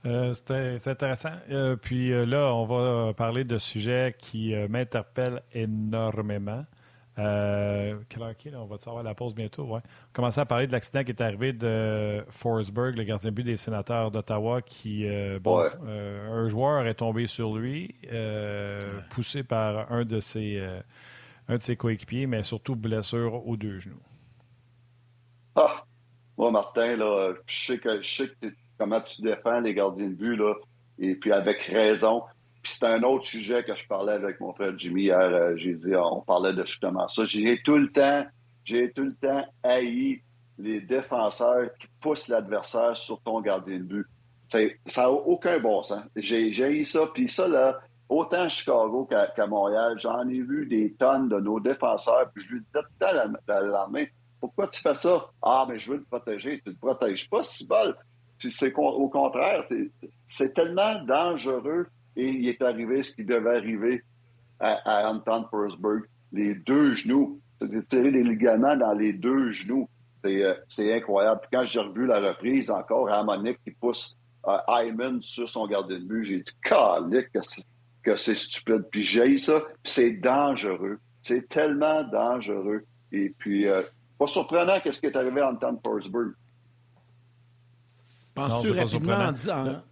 Euh, 0.05 0.35
c'est 0.35 0.88
intéressant. 0.88 1.33
Euh, 1.51 1.77
puis 1.77 2.12
euh, 2.12 2.25
là, 2.25 2.53
on 2.55 2.65
va 2.65 3.15
parler 3.15 3.45
de 3.45 3.59
sujets 3.59 4.15
qui 4.19 4.55
m'interpellent 4.69 5.43
énormément. 5.53 6.65
quelle 7.17 7.23
heure 8.23 8.31
est 8.31 8.55
On 8.57 8.67
va 8.67 8.79
savoir 8.79 9.05
la 9.05 9.15
pause 9.15 9.35
bientôt. 9.35 9.62
Ouais. 9.65 9.69
On 9.71 9.75
va 9.75 9.83
commencer 10.12 10.41
à 10.41 10.47
parler 10.47 10.67
de 10.67 10.73
l'accident 10.73 11.05
qui 11.05 11.12
est 11.12 11.21
arrivé 11.21 11.53
de 11.53 12.25
Forsberg, 12.31 12.97
le 12.97 13.05
gardien 13.05 13.31
but 13.31 13.45
des 13.45 13.57
sénateurs 13.57 14.11
d'Ottawa, 14.11 14.61
qui, 14.62 15.07
bon, 15.41 15.71
un 15.87 16.49
joueur 16.49 16.87
est 16.87 16.95
tombé 16.95 17.27
sur 17.29 17.55
lui, 17.55 17.95
poussé 19.11 19.45
par 19.45 19.93
un 19.93 20.05
de 20.05 20.19
ses, 20.19 20.61
un 21.49 21.57
de 21.57 21.62
ses 21.62 21.77
coéquipiers, 21.77 22.27
mais 22.27 22.43
surtout 22.43 22.75
blessure 22.75 23.47
aux 23.47 23.57
deux 23.57 23.79
genoux. 23.79 24.03
Ah, 25.55 25.85
moi, 26.38 26.51
Martin, 26.51 26.97
là, 26.97 27.35
je 27.47 27.67
sais 27.67 27.79
que, 27.79 28.03
je 28.03 28.17
sais 28.17 28.29
que 28.29 28.47
comment 28.83 29.01
tu 29.01 29.23
défends 29.23 29.61
les 29.61 29.75
gardiens 29.75 30.09
de 30.09 30.14
but, 30.14 30.37
là, 30.37 30.55
et 30.99 31.14
puis 31.14 31.33
avec 31.33 31.62
raison. 31.62 32.23
Puis 32.62 32.73
c'est 32.75 32.87
un 32.87 33.03
autre 33.05 33.25
sujet 33.25 33.62
que 33.62 33.77
je 33.77 33.87
parlais 33.87 34.12
avec 34.12 34.40
mon 34.40 34.53
frère 34.55 34.77
Jimmy 34.77 35.03
hier. 35.03 35.21
Euh, 35.21 35.57
j'ai 35.57 35.75
dit, 35.75 35.95
on 35.95 36.21
parlait 36.21 36.53
de 36.53 36.64
justement 36.64 37.07
ça. 37.07 37.25
J'ai 37.25 37.62
tout 37.62 37.77
le 37.77 37.88
temps, 37.88 38.27
j'ai 38.64 38.92
tout 38.92 39.05
le 39.05 39.14
temps 39.14 39.45
haï 39.62 40.23
les 40.59 40.81
défenseurs 40.81 41.71
qui 41.79 41.87
poussent 42.01 42.27
l'adversaire 42.27 42.97
sur 42.97 43.21
ton 43.23 43.40
gardien 43.40 43.79
de 43.79 43.85
but. 43.85 44.07
ça 44.49 45.03
n'a 45.03 45.11
aucun 45.11 45.61
bon 45.61 45.83
sens. 45.85 46.03
J'ai 46.16 46.53
haï 46.64 46.85
ça. 46.85 47.07
Puis 47.14 47.29
ça, 47.29 47.47
là, 47.47 47.79
autant 48.09 48.42
à 48.42 48.49
Chicago 48.49 49.09
qu'à 49.09 49.47
Montréal, 49.47 49.95
j'en 49.99 50.29
ai 50.29 50.40
vu 50.40 50.66
des 50.66 50.92
tonnes 50.99 51.29
de 51.29 51.38
nos 51.38 51.61
défenseurs. 51.61 52.31
Puis 52.35 52.45
je 52.45 52.55
lui 52.55 52.61
disais 52.61 52.85
tout 52.85 53.07
le 53.57 53.71
la, 53.71 53.87
main, 53.88 54.07
pourquoi 54.40 54.66
tu 54.66 54.81
fais 54.81 54.97
ça? 54.97 55.27
Ah, 55.40 55.66
mais 55.68 55.79
je 55.79 55.92
veux 55.92 56.03
te 56.03 56.09
protéger. 56.09 56.61
Tu 56.62 56.71
ne 56.71 56.75
te 56.75 56.81
protèges 56.81 57.31
pas, 57.31 57.45
si 57.45 57.64
bol 57.64 57.97
c'est 58.50 58.72
au 58.76 59.09
contraire, 59.09 59.64
c'est 60.26 60.55
tellement 60.55 61.02
dangereux 61.05 61.87
et 62.16 62.28
il 62.28 62.48
est 62.48 62.62
arrivé 62.62 63.02
ce 63.02 63.12
qui 63.12 63.24
devait 63.24 63.57
arriver 63.57 64.02
à, 64.61 65.11
Anton 65.11 65.46
Forsberg. 65.50 66.02
Les 66.33 66.55
deux 66.55 66.94
genoux, 66.94 67.40
tirer 67.88 68.12
des 68.12 68.22
ligaments 68.22 68.76
dans 68.76 68.92
les 68.92 69.12
deux 69.12 69.52
genoux, 69.52 69.88
c'est 70.22 70.42
euh, 70.44 70.96
incroyable. 70.96 71.40
Puis 71.42 71.50
quand 71.52 71.64
j'ai 71.64 71.81
revu 71.81 72.07
la 72.07 72.20
reprise 72.20 72.70
encore 72.70 73.12
à 73.12 73.24
Monique 73.24 73.59
qui 73.64 73.72
pousse 73.72 74.16
euh, 74.46 74.57
Hyman 74.68 75.20
sur 75.20 75.48
son 75.48 75.66
gardien 75.66 75.98
de 75.98 76.05
but, 76.05 76.24
j'ai 76.24 76.40
dit, 76.40 76.52
calique, 76.62 77.28
que 78.02 78.16
c'est 78.16 78.35
stupide. 78.35 78.85
Puis 78.90 79.02
j'ai 79.02 79.38
ça, 79.38 79.61
puis 79.61 79.92
c'est 79.92 80.12
dangereux. 80.12 80.98
C'est 81.22 81.48
tellement 81.48 82.02
dangereux. 82.05 82.85
Et 83.12 83.35
puis, 83.38 83.68
euh, 83.68 83.83
pas 84.18 84.26
surprenant 84.26 84.81
qu'est-ce 84.81 85.00
qui 85.00 85.07
est 85.07 85.16
arrivé 85.16 85.40
à 85.40 85.50
Anton 85.50 85.78
Forsberg. 85.85 86.33
Penses-tu 88.35 88.73
rapidement 88.73 89.14
en 89.14 89.33
disant. 89.33 89.83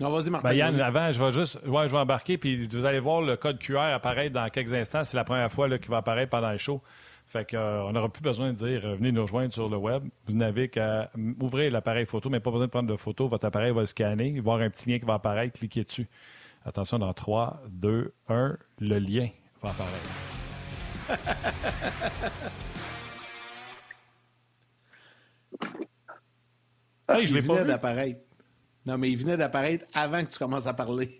Non, 0.00 0.10
vas-y, 0.10 0.30
Martin. 0.30 0.48
Ben, 0.48 0.54
Yann, 0.54 0.80
avant, 0.80 1.12
je 1.12 1.22
vais 1.22 1.32
juste 1.32 1.60
ouais, 1.66 1.86
je 1.86 1.92
vais 1.92 1.98
embarquer, 1.98 2.36
puis 2.36 2.66
vous 2.66 2.84
allez 2.84 2.98
voir 2.98 3.22
le 3.22 3.36
code 3.36 3.58
QR 3.58 3.92
apparaître 3.94 4.34
dans 4.34 4.48
quelques 4.50 4.74
instants. 4.74 5.04
C'est 5.04 5.16
la 5.16 5.24
première 5.24 5.52
fois 5.52 5.68
qu'il 5.78 5.90
va 5.90 5.98
apparaître 5.98 6.30
pendant 6.30 6.50
le 6.50 6.58
show. 6.58 6.82
Fait 7.26 7.48
qu'on 7.48 7.56
euh, 7.56 7.92
n'aura 7.92 8.08
plus 8.08 8.22
besoin 8.22 8.52
de 8.52 8.56
dire 8.56 8.84
euh, 8.84 8.96
venez 8.96 9.12
nous 9.12 9.22
rejoindre 9.22 9.52
sur 9.52 9.68
le 9.68 9.76
web. 9.76 10.02
Vous 10.26 10.34
n'avez 10.34 10.68
qu'à 10.68 11.10
ouvrir 11.40 11.70
l'appareil 11.72 12.06
photo, 12.06 12.28
mais 12.28 12.40
pas 12.40 12.50
besoin 12.50 12.66
de 12.66 12.70
prendre 12.70 12.90
de 12.90 12.96
photo. 12.96 13.28
Votre 13.28 13.46
appareil 13.46 13.72
va 13.72 13.80
le 13.80 13.86
scanner, 13.86 14.36
avoir 14.38 14.60
un 14.60 14.68
petit 14.68 14.90
lien 14.90 14.98
qui 14.98 15.06
va 15.06 15.14
apparaître, 15.14 15.58
cliquez 15.58 15.84
dessus. 15.84 16.08
Attention, 16.66 16.98
dans 16.98 17.12
3, 17.12 17.62
2, 17.70 18.12
1, 18.28 18.56
le 18.80 18.98
lien 18.98 19.28
va 19.62 19.70
apparaître. 19.70 20.10
Ah, 27.08 27.20
il 27.20 27.32
venait 27.32 27.64
d'apparaître. 27.64 28.20
Non, 28.86 28.98
mais 28.98 29.10
il 29.10 29.16
venait 29.16 29.36
d'apparaître 29.36 29.86
avant 29.94 30.24
que 30.24 30.30
tu 30.30 30.38
commences 30.38 30.66
à 30.66 30.74
parler. 30.74 31.16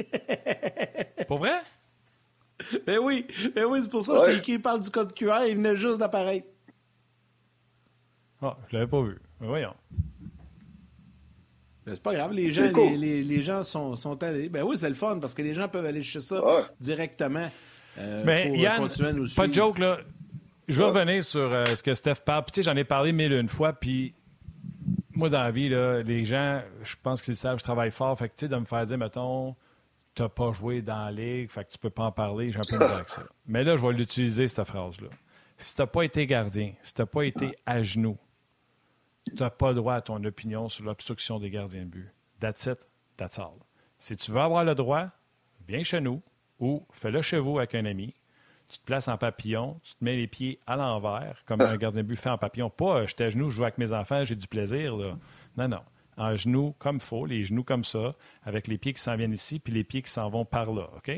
Pour 1.28 1.38
vrai? 1.38 1.60
Ben 2.86 2.98
oui, 2.98 3.26
ben 3.54 3.64
oui, 3.64 3.80
c'est 3.82 3.90
pour 3.90 4.02
ça 4.02 4.12
que 4.14 4.18
je 4.20 4.24
t'ai 4.24 4.36
écrit, 4.36 4.52
il 4.52 4.62
parle 4.62 4.80
du 4.80 4.88
code 4.88 5.12
QR, 5.12 5.44
il 5.48 5.56
venait 5.56 5.76
juste 5.76 5.98
d'apparaître. 5.98 6.46
Ah, 8.40 8.56
je 8.68 8.76
l'avais 8.76 8.86
pas 8.86 9.02
vu. 9.02 9.18
Mais 9.40 9.46
voyons. 9.48 9.74
Ben, 11.84 11.94
c'est 11.94 12.02
pas 12.02 12.14
grave, 12.14 12.32
les 12.32 12.50
gens, 12.50 12.70
les, 12.72 13.22
les, 13.22 13.42
gens 13.42 13.64
sont, 13.64 13.96
sont 13.96 14.22
allés. 14.22 14.48
Ben 14.48 14.62
oui, 14.62 14.78
c'est 14.78 14.88
le 14.88 14.94
fun 14.94 15.18
parce 15.18 15.34
que 15.34 15.42
les 15.42 15.52
gens 15.52 15.68
peuvent 15.68 15.84
aller 15.84 16.02
chercher 16.02 16.28
ça 16.28 16.70
directement. 16.80 17.50
Euh, 17.98 18.22
Mais 18.24 18.46
pour 18.46 18.56
Yann, 18.56 18.88
pas 19.36 19.46
de 19.48 19.52
joke, 19.52 19.78
là. 19.78 19.98
Je 20.66 20.78
vais 20.78 20.84
revenir 20.84 21.22
sur 21.22 21.54
euh, 21.54 21.64
ce 21.66 21.82
que 21.82 21.94
Steph 21.94 22.22
parle. 22.24 22.44
Puis, 22.44 22.52
tu 22.52 22.62
sais, 22.62 22.70
j'en 22.70 22.76
ai 22.76 22.84
parlé 22.84 23.12
mille 23.12 23.32
une 23.32 23.48
fois, 23.48 23.74
puis 23.74 24.14
moi, 25.16 25.28
dans 25.28 25.42
la 25.42 25.50
vie, 25.50 25.68
là, 25.68 26.00
les 26.02 26.24
gens, 26.24 26.62
je 26.82 26.94
pense 27.02 27.22
qu'ils 27.22 27.36
savent, 27.36 27.58
je 27.58 27.64
travaille 27.64 27.90
fort. 27.90 28.18
Fait 28.18 28.28
que, 28.28 28.34
tu 28.34 28.40
sais, 28.40 28.48
de 28.48 28.56
me 28.56 28.64
faire 28.64 28.86
dire, 28.86 28.98
mettons, 28.98 29.54
tu 30.14 30.22
n'as 30.22 30.28
pas 30.28 30.52
joué 30.52 30.82
dans 30.82 31.04
la 31.04 31.12
ligue, 31.12 31.50
fait 31.50 31.64
que 31.64 31.70
tu 31.72 31.78
peux 31.78 31.90
pas 31.90 32.04
en 32.04 32.12
parler, 32.12 32.52
j'ai 32.52 32.58
un 32.58 32.62
peu 32.68 32.78
de 32.78 32.84
avec 32.84 33.08
ça. 33.08 33.22
Mais 33.46 33.64
là, 33.64 33.76
je 33.76 33.86
vais 33.86 33.92
l'utiliser, 33.92 34.48
cette 34.48 34.64
phrase-là. 34.64 35.08
Si 35.56 35.74
tu 35.74 35.82
n'as 35.82 35.86
pas 35.86 36.04
été 36.04 36.26
gardien, 36.26 36.72
si 36.82 36.94
tu 36.94 37.02
n'as 37.02 37.06
pas 37.06 37.22
été 37.22 37.56
à 37.66 37.82
genoux, 37.82 38.18
tu 39.26 39.42
n'as 39.42 39.50
pas 39.50 39.72
droit 39.72 39.94
à 39.94 40.00
ton 40.00 40.22
opinion 40.24 40.68
sur 40.68 40.84
l'obstruction 40.84 41.38
des 41.38 41.50
gardiens 41.50 41.82
de 41.82 41.90
but. 41.90 42.08
That's 42.40 42.66
it, 42.66 42.86
that's 43.16 43.38
all. 43.38 43.58
Si 43.98 44.16
tu 44.16 44.30
veux 44.30 44.40
avoir 44.40 44.64
le 44.64 44.74
droit, 44.74 45.08
viens 45.66 45.82
chez 45.82 46.00
nous 46.00 46.22
ou 46.58 46.86
fais-le 46.92 47.22
chez 47.22 47.38
vous 47.38 47.58
avec 47.58 47.74
un 47.74 47.84
ami 47.84 48.14
tu 48.68 48.78
te 48.78 48.84
places 48.84 49.08
en 49.08 49.16
papillon, 49.16 49.80
tu 49.82 49.94
te 49.94 50.04
mets 50.04 50.16
les 50.16 50.26
pieds 50.26 50.58
à 50.66 50.76
l'envers, 50.76 51.42
comme 51.46 51.60
un 51.60 51.76
gardien 51.76 52.02
de 52.02 52.08
but 52.08 52.16
fait 52.16 52.30
en 52.30 52.38
papillon. 52.38 52.70
Pas, 52.70 52.98
euh, 52.98 53.06
je 53.06 53.14
suis 53.14 53.24
à 53.24 53.28
genoux, 53.30 53.50
je 53.50 53.56
joue 53.56 53.62
avec 53.62 53.78
mes 53.78 53.92
enfants, 53.92 54.24
j'ai 54.24 54.36
du 54.36 54.48
plaisir. 54.48 54.96
Non, 55.56 55.68
non. 55.68 55.82
en 56.16 56.36
genoux 56.36 56.74
comme 56.78 56.96
il 56.96 57.02
faut, 57.02 57.26
les 57.26 57.44
genoux 57.44 57.64
comme 57.64 57.84
ça, 57.84 58.14
avec 58.44 58.66
les 58.66 58.78
pieds 58.78 58.92
qui 58.92 59.02
s'en 59.02 59.16
viennent 59.16 59.32
ici, 59.32 59.58
puis 59.58 59.72
les 59.72 59.84
pieds 59.84 60.02
qui 60.02 60.10
s'en 60.10 60.28
vont 60.28 60.44
par 60.44 60.72
là, 60.72 60.88
OK? 60.96 61.12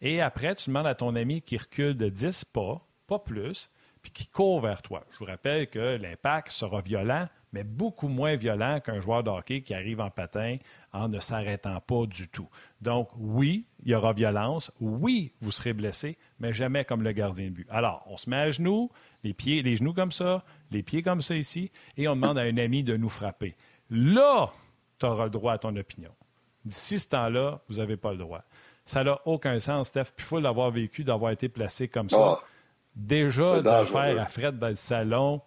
Et 0.00 0.20
après, 0.20 0.54
tu 0.56 0.68
demandes 0.70 0.86
à 0.86 0.94
ton 0.94 1.14
ami 1.14 1.42
qui 1.42 1.56
recule 1.56 1.96
de 1.96 2.08
10 2.08 2.44
pas, 2.46 2.84
pas 3.06 3.20
plus, 3.20 3.70
puis 4.02 4.10
qui 4.10 4.26
court 4.26 4.60
vers 4.60 4.82
toi. 4.82 5.04
Je 5.12 5.18
vous 5.18 5.24
rappelle 5.24 5.68
que 5.68 5.96
l'impact 5.96 6.50
sera 6.50 6.80
violent, 6.80 7.28
mais 7.52 7.64
beaucoup 7.64 8.08
moins 8.08 8.36
violent 8.36 8.80
qu'un 8.80 9.00
joueur 9.00 9.22
de 9.22 9.30
hockey 9.30 9.62
qui 9.62 9.74
arrive 9.74 10.00
en 10.00 10.10
patin 10.10 10.56
en 10.92 11.08
ne 11.08 11.20
s'arrêtant 11.20 11.80
pas 11.80 12.06
du 12.06 12.28
tout. 12.28 12.48
Donc, 12.80 13.08
oui, 13.16 13.66
il 13.84 13.90
y 13.90 13.94
aura 13.94 14.12
violence. 14.12 14.72
Oui, 14.80 15.32
vous 15.40 15.52
serez 15.52 15.72
blessé, 15.72 16.16
mais 16.40 16.52
jamais 16.52 16.84
comme 16.84 17.02
le 17.02 17.12
gardien 17.12 17.46
de 17.46 17.50
but. 17.50 17.66
Alors, 17.70 18.04
on 18.06 18.16
se 18.16 18.28
met 18.28 18.36
à 18.36 18.50
genoux, 18.50 18.90
les 19.22 19.34
pieds, 19.34 19.62
les 19.62 19.76
genoux 19.76 19.94
comme 19.94 20.12
ça, 20.12 20.44
les 20.70 20.82
pieds 20.82 21.02
comme 21.02 21.20
ça 21.20 21.36
ici, 21.36 21.70
et 21.96 22.08
on 22.08 22.16
demande 22.16 22.38
à 22.38 22.42
un 22.42 22.56
ami 22.56 22.82
de 22.82 22.96
nous 22.96 23.10
frapper. 23.10 23.54
Là, 23.90 24.50
tu 24.98 25.06
auras 25.06 25.24
le 25.24 25.30
droit 25.30 25.52
à 25.52 25.58
ton 25.58 25.76
opinion. 25.76 26.12
D'ici 26.64 26.98
ce 26.98 27.08
temps-là, 27.10 27.60
vous 27.68 27.76
n'avez 27.76 27.96
pas 27.96 28.12
le 28.12 28.18
droit. 28.18 28.44
Ça 28.84 29.04
n'a 29.04 29.20
aucun 29.26 29.58
sens, 29.58 29.88
Steph. 29.88 30.12
Puis 30.16 30.24
il 30.24 30.28
faut 30.28 30.40
l'avoir 30.40 30.70
vécu, 30.70 31.04
d'avoir 31.04 31.32
été 31.32 31.48
placé 31.48 31.88
comme 31.88 32.08
ça. 32.08 32.18
Ah. 32.20 32.40
Déjà, 32.94 33.60
de 33.60 33.80
le 33.80 33.86
faire 33.86 34.20
à 34.20 34.26
Fred 34.26 34.58
dans 34.58 34.68
le 34.68 34.74
salon, 34.74 35.40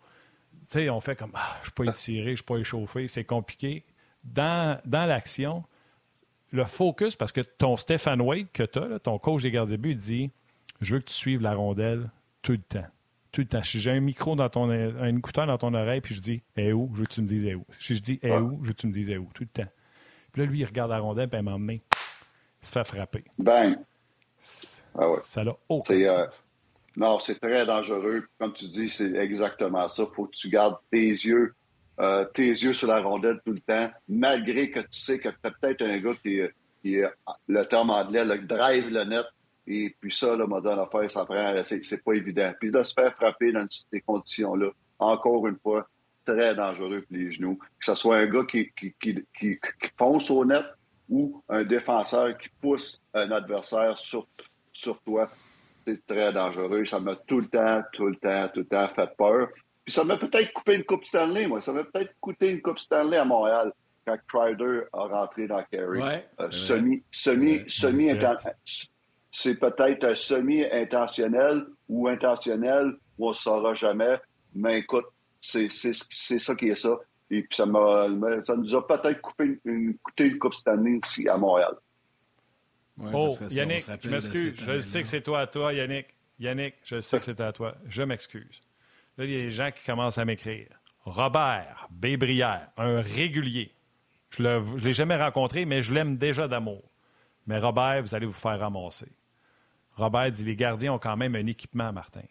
sais, 0.69 0.89
on 0.89 0.99
fait 0.99 1.15
comme 1.15 1.31
ah, 1.33 1.49
je 1.55 1.59
ne 1.59 1.63
suis 1.63 1.71
pas 1.71 1.83
étiré, 1.85 2.25
je 2.25 2.29
ne 2.31 2.35
suis 2.35 2.45
pas 2.45 2.57
échauffé, 2.57 3.07
c'est 3.07 3.23
compliqué. 3.23 3.83
Dans, 4.23 4.79
dans 4.85 5.05
l'action, 5.05 5.63
le 6.51 6.63
focus, 6.63 7.15
parce 7.15 7.31
que 7.31 7.41
ton 7.41 7.77
Stephen 7.77 8.21
Wade 8.21 8.47
que 8.51 8.63
tu 8.63 8.79
as, 8.79 8.99
ton 8.99 9.19
coach 9.19 9.43
des 9.43 9.51
gardiens 9.51 9.77
but, 9.77 9.95
dit 9.95 10.31
Je 10.81 10.95
veux 10.95 11.01
que 11.01 11.05
tu 11.05 11.13
suives 11.13 11.41
la 11.41 11.53
rondelle 11.53 12.09
tout 12.41 12.53
le 12.53 12.57
temps. 12.59 12.85
Tout 13.31 13.41
le 13.41 13.47
temps. 13.47 13.61
Si 13.61 13.79
j'ai 13.79 13.91
un 13.91 13.99
micro 13.99 14.35
dans 14.35 14.49
ton 14.49 14.69
un 14.69 15.15
écouteur 15.15 15.45
dans 15.45 15.57
ton 15.57 15.73
oreille, 15.73 16.01
puis 16.01 16.15
je 16.15 16.21
dis 16.21 16.41
Eh 16.55 16.73
où, 16.73 16.89
je 16.93 16.99
veux 16.99 17.05
que 17.05 17.13
tu 17.13 17.21
me 17.21 17.27
dises 17.27 17.45
eh 17.45 17.55
où. 17.55 17.65
Si 17.71 17.95
je 17.95 18.01
dis 18.01 18.19
Eh 18.23 18.31
où, 18.31 18.59
je 18.61 18.67
veux 18.67 18.73
que 18.73 18.79
tu 18.79 18.87
me 18.87 18.93
dises 18.93 19.09
eh 19.09 19.17
où, 19.17 19.29
tout 19.33 19.43
le 19.43 19.63
temps. 19.63 19.69
Puis 20.31 20.41
là, 20.41 20.49
lui, 20.49 20.59
il 20.59 20.65
regarde 20.65 20.91
la 20.91 20.99
rondelle, 20.99 21.29
puis 21.29 21.39
il 21.39 21.43
m'emmène. 21.43 21.79
Il 22.61 22.67
se 22.67 22.71
fait 22.71 22.83
frapper. 22.83 23.23
Bang! 23.37 23.77
Ah 24.97 25.09
ouais. 25.09 25.19
Ça 25.21 25.43
n'a 25.43 25.53
aucun 25.67 25.93
euh, 25.93 26.07
sens. 26.07 26.44
Non, 26.97 27.19
c'est 27.19 27.39
très 27.39 27.65
dangereux. 27.65 28.25
Comme 28.39 28.53
tu 28.53 28.65
dis, 28.65 28.89
c'est 28.89 29.13
exactement 29.15 29.89
ça. 29.89 30.05
Faut 30.15 30.25
que 30.25 30.35
tu 30.35 30.49
gardes 30.49 30.77
tes 30.91 31.07
yeux, 31.07 31.53
euh, 31.99 32.25
tes 32.33 32.49
yeux 32.49 32.73
sur 32.73 32.87
la 32.87 33.01
rondelle 33.01 33.41
tout 33.45 33.53
le 33.53 33.59
temps, 33.59 33.89
malgré 34.07 34.71
que 34.71 34.79
tu 34.79 34.99
sais 34.99 35.19
que 35.19 35.29
tu 35.29 35.35
as 35.43 35.51
peut-être 35.51 35.81
un 35.81 35.97
gars 35.99 36.13
qui, 36.23 36.39
qui 36.81 37.01
le 37.47 37.63
terme 37.65 37.89
anglais, 37.89 38.23
le 38.23 38.39
drive 38.39 38.89
le 38.89 39.03
net. 39.03 39.25
Et 39.67 39.95
puis 39.99 40.11
ça, 40.11 40.35
le 40.35 40.45
modèle 40.45 40.79
affaire, 40.79 41.09
ça 41.09 41.25
prend, 41.25 41.53
c'est 41.63 42.03
pas 42.03 42.13
évident. 42.13 42.53
Puis 42.59 42.69
là, 42.69 42.83
se 42.83 42.93
faire 42.93 43.13
frapper 43.15 43.51
dans 43.51 43.65
ces 43.69 44.01
conditions-là, 44.01 44.69
encore 44.99 45.47
une 45.47 45.57
fois, 45.57 45.87
très 46.23 46.55
dangereux 46.55 47.01
pour 47.01 47.17
les 47.17 47.31
genoux. 47.31 47.57
Que 47.79 47.85
ce 47.85 47.95
soit 47.95 48.17
un 48.17 48.27
gars 48.27 48.43
qui, 48.49 48.71
qui, 48.79 48.93
qui, 49.01 49.15
qui, 49.39 49.57
fonce 49.97 50.29
au 50.29 50.45
net 50.45 50.65
ou 51.09 51.43
un 51.49 51.63
défenseur 51.63 52.37
qui 52.37 52.49
pousse 52.61 53.01
un 53.13 53.31
adversaire 53.31 53.97
sur, 53.97 54.27
sur 54.71 54.99
toi 55.01 55.29
c'est 55.85 56.05
très 56.05 56.33
dangereux. 56.33 56.85
Ça 56.85 56.99
m'a 56.99 57.15
tout 57.15 57.41
le 57.41 57.47
temps, 57.47 57.81
tout 57.93 58.07
le 58.07 58.15
temps, 58.15 58.49
tout 58.53 58.61
le 58.61 58.65
temps 58.65 58.87
fait 58.95 59.09
peur. 59.17 59.49
Puis 59.83 59.93
ça 59.93 60.03
m'a 60.03 60.17
peut-être 60.17 60.51
coupé 60.53 60.75
une 60.75 60.83
Coupe 60.83 61.05
Stanley, 61.05 61.47
moi. 61.47 61.61
Ça 61.61 61.71
m'a 61.71 61.83
peut-être 61.83 62.13
coûté 62.19 62.49
une 62.49 62.61
Coupe 62.61 62.79
Stanley 62.79 63.17
à 63.17 63.25
Montréal 63.25 63.71
quand 64.05 64.17
Crider 64.27 64.81
a 64.93 65.07
rentré 65.07 65.47
dans 65.47 65.63
Kerry. 65.71 66.01
Euh, 66.39 66.51
semi, 66.51 67.03
semi, 67.11 67.63
semi, 67.67 68.11
c'est 69.31 69.55
peut-être 69.55 70.15
semi-intentionnel 70.15 71.65
ou 71.89 72.07
intentionnel, 72.07 72.93
on 73.19 73.29
ne 73.29 73.33
saura 73.33 73.73
jamais. 73.73 74.17
Mais 74.53 74.79
écoute, 74.79 75.05
c'est 75.41 75.69
ça 75.69 76.55
qui 76.55 76.69
est 76.69 76.75
ça. 76.75 76.97
Et 77.31 77.41
puis 77.41 77.55
ça, 77.55 77.65
ça 77.65 78.55
nous 78.55 78.75
a 78.75 78.87
peut-être 78.87 79.21
coupé 79.21 79.59
une, 79.65 79.97
coûté 79.97 80.25
une 80.25 80.39
Coupe 80.39 80.53
Stanley 80.53 80.99
ici 81.03 81.27
à 81.27 81.37
Montréal 81.37 81.75
oh, 83.01 83.35
Yannick, 83.49 83.85
je 84.01 84.09
m'excuse. 84.09 84.53
Je 84.57 84.79
sais 84.79 85.01
que 85.01 85.07
c'est 85.07 85.21
toi 85.21 85.41
à 85.41 85.47
toi, 85.47 85.73
Yannick. 85.73 86.07
Yannick, 86.39 86.75
je 86.83 87.01
sais 87.01 87.19
que 87.19 87.25
c'est 87.25 87.39
à 87.39 87.51
toi. 87.51 87.75
Je 87.87 88.03
m'excuse. 88.03 88.61
Là, 89.17 89.25
il 89.25 89.31
y 89.31 89.35
a 89.35 89.41
des 89.43 89.51
gens 89.51 89.71
qui 89.71 89.83
commencent 89.85 90.17
à 90.17 90.25
m'écrire. 90.25 90.67
Robert 91.01 91.87
Bébrière, 91.91 92.69
un 92.77 93.01
régulier. 93.01 93.71
Je 94.31 94.43
ne 94.43 94.77
l'ai 94.79 94.93
jamais 94.93 95.15
rencontré, 95.15 95.65
mais 95.65 95.81
je 95.81 95.93
l'aime 95.93 96.17
déjà 96.17 96.47
d'amour. 96.47 96.83
Mais 97.47 97.59
Robert, 97.59 98.01
vous 98.01 98.15
allez 98.15 98.25
vous 98.25 98.33
faire 98.33 98.59
ramasser. 98.59 99.11
Robert 99.93 100.31
dit 100.31 100.43
les 100.43 100.55
gardiens 100.55 100.93
ont 100.93 100.99
quand 100.99 101.15
même 101.15 101.35
un 101.35 101.45
équipement, 101.45 101.93
Martin. 101.93 102.23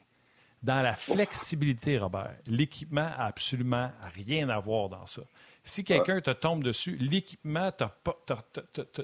Dans 0.65 0.81
la 0.81 0.95
flexibilité, 0.95 1.99
Robert, 1.99 2.37
l'équipement 2.47 3.11
a 3.19 3.27
absolument 3.27 3.93
rien 4.15 4.49
à 4.49 4.59
voir 4.59 4.89
dans 4.89 5.07
ça. 5.07 5.21
Si 5.63 5.85
quelqu'un 5.85 6.23
te 6.23 6.31
tombe 6.31 6.65
dessus, 6.65 6.97
l'équipement 6.97 7.71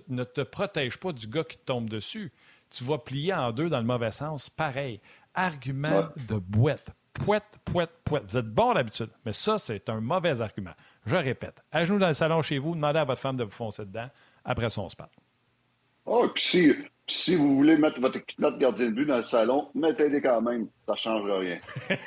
ne 0.08 0.24
te 0.24 0.40
protège 0.40 0.96
pas 0.96 1.12
du 1.12 1.26
gars 1.26 1.44
qui 1.44 1.58
te 1.58 1.64
tombe 1.66 1.90
dessus. 1.90 2.32
Tu 2.70 2.82
vas 2.84 2.96
plier 2.96 3.34
en 3.34 3.52
deux 3.52 3.68
dans 3.68 3.78
le 3.78 3.84
mauvais 3.84 4.10
sens. 4.10 4.48
Pareil. 4.48 5.02
Argument 5.34 6.08
de 6.28 6.36
boîte. 6.38 6.92
Pouette, 7.12 7.58
pouette, 7.66 7.92
pouette. 8.04 8.24
Vous 8.30 8.38
êtes 8.38 8.48
bon 8.48 8.72
d'habitude, 8.72 9.10
mais 9.26 9.34
ça, 9.34 9.58
c'est 9.58 9.90
un 9.90 10.00
mauvais 10.00 10.40
argument. 10.40 10.72
Je 11.04 11.16
répète. 11.16 11.62
À 11.72 11.84
genoux 11.84 11.98
dans 11.98 12.08
le 12.08 12.14
salon 12.14 12.40
chez 12.40 12.56
vous, 12.56 12.74
demandez 12.74 13.00
à 13.00 13.04
votre 13.04 13.20
femme 13.20 13.36
de 13.36 13.44
vous 13.44 13.50
foncer 13.50 13.84
dedans. 13.84 14.08
Après 14.46 14.70
ça, 14.70 14.80
on 14.80 14.88
se 14.88 14.96
parle. 14.96 15.10
Oh, 16.06 16.26
puis 16.34 16.42
si, 16.42 16.74
si 17.10 17.36
vous 17.36 17.56
voulez 17.56 17.76
mettre 17.76 18.00
votre 18.00 18.16
équipement 18.16 18.50
de 18.50 18.58
gardien 18.58 18.90
de 18.90 18.94
but 18.94 19.06
dans 19.06 19.16
le 19.16 19.22
salon, 19.22 19.68
mettez-les 19.74 20.20
quand 20.20 20.40
même. 20.40 20.68
Ça 20.86 20.92
ne 20.92 20.96
change 20.96 21.30
rien. 21.30 21.58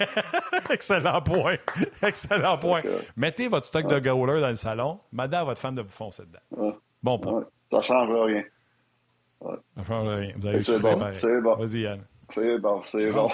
Excellent 0.70 1.22
point. 1.22 1.58
Excellent 2.02 2.58
point. 2.58 2.82
Mettez 3.18 3.48
votre 3.48 3.66
stock 3.66 3.88
de 3.88 4.00
goaler 4.00 4.42
dans 4.42 4.50
le 4.50 4.56
salon. 4.56 5.00
Madame 5.12 5.42
à 5.42 5.46
votre 5.46 5.62
femme 5.62 5.76
de 5.76 5.82
vous 5.82 5.90
foncer 5.90 6.24
dedans. 6.26 6.74
Bon 7.02 7.20
point. 7.20 7.46
Ça 7.70 7.78
ne 7.78 7.82
change 7.82 8.10
rien. 8.26 8.44
Ça 9.42 9.60
ne 9.78 9.84
change 9.84 10.08
rien. 10.08 10.34
Vous 10.38 10.48
avez 10.48 10.62
c'est 10.62 10.80
bon. 10.80 11.12
C'est 11.12 11.42
bon. 11.42 11.56
Vas-y, 11.56 11.82
Yann. 11.82 12.02
C'est 12.30 12.58
bon. 12.60 12.82
C'est 12.86 13.12
bon. 13.12 13.30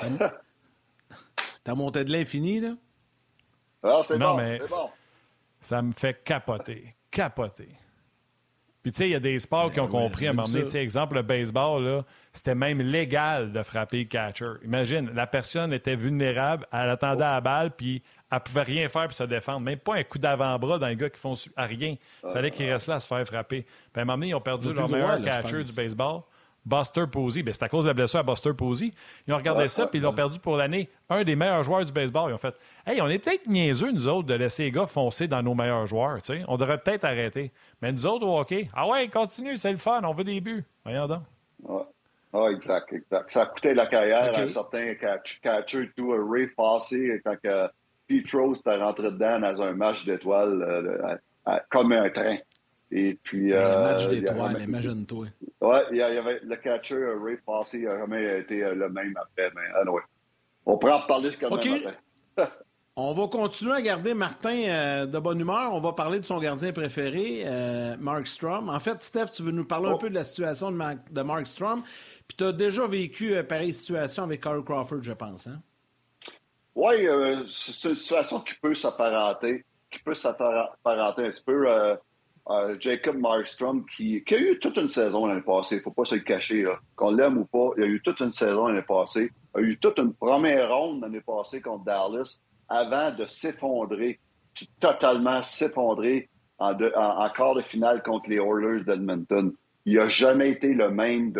T'as 1.63 1.75
monté 1.75 2.03
de 2.03 2.11
l'infini, 2.11 2.61
là? 2.61 2.69
Ah, 3.83 4.01
c'est 4.03 4.17
bon. 4.17 4.35
Mais 4.37 4.59
bon. 4.59 4.89
Ça 5.61 5.81
me 5.81 5.93
fait 5.93 6.23
capoter. 6.23 6.95
Capoter. 7.11 7.69
Puis, 8.81 8.93
tu 8.93 8.99
sais, 8.99 9.09
il 9.09 9.11
y 9.11 9.15
a 9.15 9.19
des 9.19 9.37
sports 9.39 9.73
qui 9.73 9.79
ont 9.81 9.85
ben 9.85 9.91
compris 9.91 10.27
à 10.27 10.29
un 10.29 10.33
moment 10.33 10.47
donné. 10.47 10.77
Exemple, 10.77 11.15
le 11.15 11.21
baseball, 11.21 12.03
c'était 12.31 12.55
même 12.55 12.81
légal 12.81 13.51
de 13.51 13.61
frapper 13.61 13.99
le 13.99 14.05
catcher. 14.05 14.51
Imagine, 14.63 15.11
la 15.13 15.27
personne 15.27 15.73
était 15.73 15.95
vulnérable, 15.95 16.65
elle 16.71 16.89
attendait 16.89 17.25
à 17.25 17.33
la 17.33 17.41
balle, 17.41 17.71
puis 17.71 18.01
elle 18.31 18.39
pouvait 18.39 18.63
rien 18.63 18.87
faire 18.87 19.07
pour 19.07 19.13
se 19.17 19.23
défendre. 19.23 19.61
Même 19.61 19.79
pas 19.79 19.95
un 19.95 20.03
coup 20.03 20.17
d'avant-bras 20.17 20.79
d'un 20.79 20.95
gars 20.95 21.09
qui 21.09 21.19
font 21.19 21.33
à 21.57 21.65
rien. 21.65 21.95
Il 22.23 22.31
fallait 22.31 22.51
qu'il 22.51 22.71
reste 22.71 22.87
là 22.87 22.95
à 22.95 22.99
se 23.01 23.07
faire 23.07 23.25
frapper. 23.25 23.63
Puis, 23.63 23.99
à 23.99 24.01
un 24.01 24.05
moment 24.05 24.17
donné, 24.17 24.27
ils 24.29 24.35
ont 24.35 24.41
perdu 24.41 24.71
leur 24.71 24.87
meilleur 24.87 25.21
catcher 25.21 25.63
du 25.63 25.73
baseball. 25.73 26.21
Buster 26.65 27.05
Posey. 27.11 27.43
Ben, 27.43 27.53
c'est 27.53 27.63
à 27.63 27.69
cause 27.69 27.85
de 27.85 27.89
la 27.89 27.93
blessure 27.93 28.19
à 28.19 28.23
Buster 28.23 28.53
Posey. 28.53 28.91
Ils 29.27 29.33
ont 29.33 29.37
regardé 29.37 29.67
ça, 29.67 29.87
puis 29.87 29.99
ils 29.99 30.03
l'ont 30.03 30.13
perdu 30.13 30.39
pour 30.39 30.57
l'année. 30.57 30.89
Un 31.09 31.23
des 31.23 31.35
meilleurs 31.35 31.63
joueurs 31.63 31.85
du 31.85 31.91
baseball. 31.91 32.31
Ils 32.31 32.33
ont 32.35 32.37
fait 32.37 32.55
Hey, 32.85 33.01
on 33.01 33.07
est 33.07 33.19
peut-être 33.19 33.47
niaiseux, 33.47 33.91
nous 33.91 34.07
autres, 34.07 34.27
de 34.27 34.33
laisser 34.33 34.63
les 34.63 34.71
gars 34.71 34.85
foncer 34.85 35.27
dans 35.27 35.41
nos 35.41 35.55
meilleurs 35.55 35.85
joueurs. 35.85 36.23
sais. 36.23 36.43
On 36.47 36.57
devrait 36.57 36.77
peut-être 36.77 37.05
arrêter. 37.05 37.51
Mais 37.81 37.91
nous 37.91 38.05
autres, 38.05 38.25
au 38.25 38.39
hockey, 38.39 38.67
ah 38.73 38.87
ouais, 38.87 39.07
continue, 39.07 39.57
c'est 39.57 39.71
le 39.71 39.77
fun, 39.77 40.01
on 40.03 40.13
veut 40.13 40.23
des 40.23 40.41
buts. 40.41 40.63
Voyons 40.83 41.07
donc. 41.07 41.23
Ouais. 41.63 42.53
exact, 42.53 42.93
exact. 42.93 43.31
Ça 43.31 43.43
a 43.43 43.45
coûté 43.47 43.73
la 43.73 43.87
carrière 43.87 44.35
à 44.35 44.39
un 44.39 44.49
certain 44.49 44.93
catcher, 45.41 45.91
tout, 45.95 46.13
Ray 46.29 46.47
Fossey, 46.55 47.21
quand 47.25 47.35
Pete 48.09 48.31
Rose 48.31 48.59
était 48.59 48.75
rentré 48.75 49.11
dedans 49.11 49.39
dans 49.39 49.61
un 49.61 49.73
match 49.73 50.03
d'étoiles 50.03 50.61
euh, 50.63 51.53
comme 51.69 51.91
un 51.91 52.09
train. 52.09 52.37
Et 52.91 53.17
puis. 53.21 53.55
un 53.55 53.81
match 53.81 54.05
euh, 54.05 54.09
d'étoiles, 54.09 54.61
imagine-toi. 54.63 55.27
Ouais, 55.61 55.83
il 55.91 55.97
y 55.97 56.01
avait 56.01 56.39
le 56.43 56.55
catcher 56.55 56.95
Ray 57.21 57.37
Fossey 57.45 57.85
a 57.85 57.97
jamais 57.97 58.39
été 58.39 58.63
euh, 58.63 58.73
le 58.73 58.89
même 58.89 59.13
après. 59.21 59.51
Mais 59.55 59.79
anyway, 59.79 60.01
on 60.65 60.77
pourra 60.77 60.97
en 60.97 60.99
reparler 60.99 61.27
jusqu'à 61.27 61.51
okay. 61.51 61.85
après. 62.37 62.49
On 63.01 63.13
va 63.13 63.27
continuer 63.27 63.75
à 63.75 63.81
garder 63.81 64.13
Martin 64.13 64.63
euh, 64.67 65.05
de 65.05 65.19
bonne 65.19 65.39
humeur. 65.39 65.73
On 65.73 65.79
va 65.79 65.93
parler 65.93 66.19
de 66.19 66.25
son 66.25 66.37
gardien 66.37 66.73
préféré, 66.73 67.43
euh, 67.45 67.95
Mark 67.97 68.27
Strom. 68.27 68.67
En 68.67 68.79
fait, 68.81 69.01
Steph, 69.01 69.27
tu 69.27 69.41
veux 69.41 69.53
nous 69.53 69.63
parler 69.63 69.87
un 69.87 69.93
oh. 69.93 69.97
peu 69.97 70.09
de 70.09 70.15
la 70.15 70.25
situation 70.25 70.69
de, 70.69 71.21
Mark 71.21 71.47
Strom? 71.47 71.81
Puis 72.27 72.35
tu 72.37 72.43
as 72.43 72.51
déjà 72.51 72.85
vécu 72.87 73.41
pareille 73.47 73.71
situation 73.71 74.23
avec 74.23 74.41
Carl 74.41 74.61
Crawford, 74.65 75.01
je 75.01 75.13
pense. 75.13 75.47
Hein? 75.47 75.61
Oui, 76.75 77.07
c'est 77.49 77.87
une 77.87 77.95
situation 77.95 78.41
qui 78.41 78.55
peut 78.61 78.75
s'apparenter, 78.75 79.63
qui 79.89 79.99
peut 79.99 80.13
s'apparenter 80.13 81.25
un 81.25 81.31
petit 81.31 81.43
peu. 81.45 81.67
Euh, 82.49 82.75
Jacob 82.79 83.17
Markstrom, 83.17 83.85
qui, 83.85 84.23
qui, 84.23 84.33
a 84.33 84.39
eu 84.39 84.57
toute 84.57 84.77
une 84.77 84.89
saison 84.89 85.27
l'année 85.27 85.41
passée, 85.41 85.75
il 85.75 85.77
ne 85.79 85.83
faut 85.83 85.91
pas 85.91 86.05
se 86.05 86.15
le 86.15 86.21
cacher, 86.21 86.65
qu'on 86.95 87.11
l'aime 87.11 87.37
ou 87.37 87.45
pas, 87.45 87.69
il 87.77 87.83
a 87.83 87.85
eu 87.85 88.01
toute 88.01 88.19
une 88.21 88.33
saison 88.33 88.67
l'année 88.67 88.81
passée, 88.81 89.31
il 89.55 89.59
a 89.59 89.61
eu 89.61 89.77
toute 89.77 89.99
une 89.99 90.13
première 90.13 90.75
ronde 90.75 91.01
l'année 91.01 91.21
passée 91.21 91.61
contre 91.61 91.83
Dallas, 91.83 92.39
avant 92.67 93.11
de 93.11 93.27
s'effondrer, 93.27 94.19
totalement 94.79 95.43
s'effondrer 95.43 96.27
en, 96.57 96.71
en, 96.71 97.29
quart 97.29 97.53
de 97.53 97.61
finale 97.61 98.01
contre 98.01 98.29
les 98.31 98.37
Oilers 98.37 98.83
d'Edmonton. 98.83 99.53
Il 99.85 99.97
n'a 99.97 100.09
jamais 100.09 100.49
été 100.49 100.73
le 100.73 100.89
même 100.89 101.33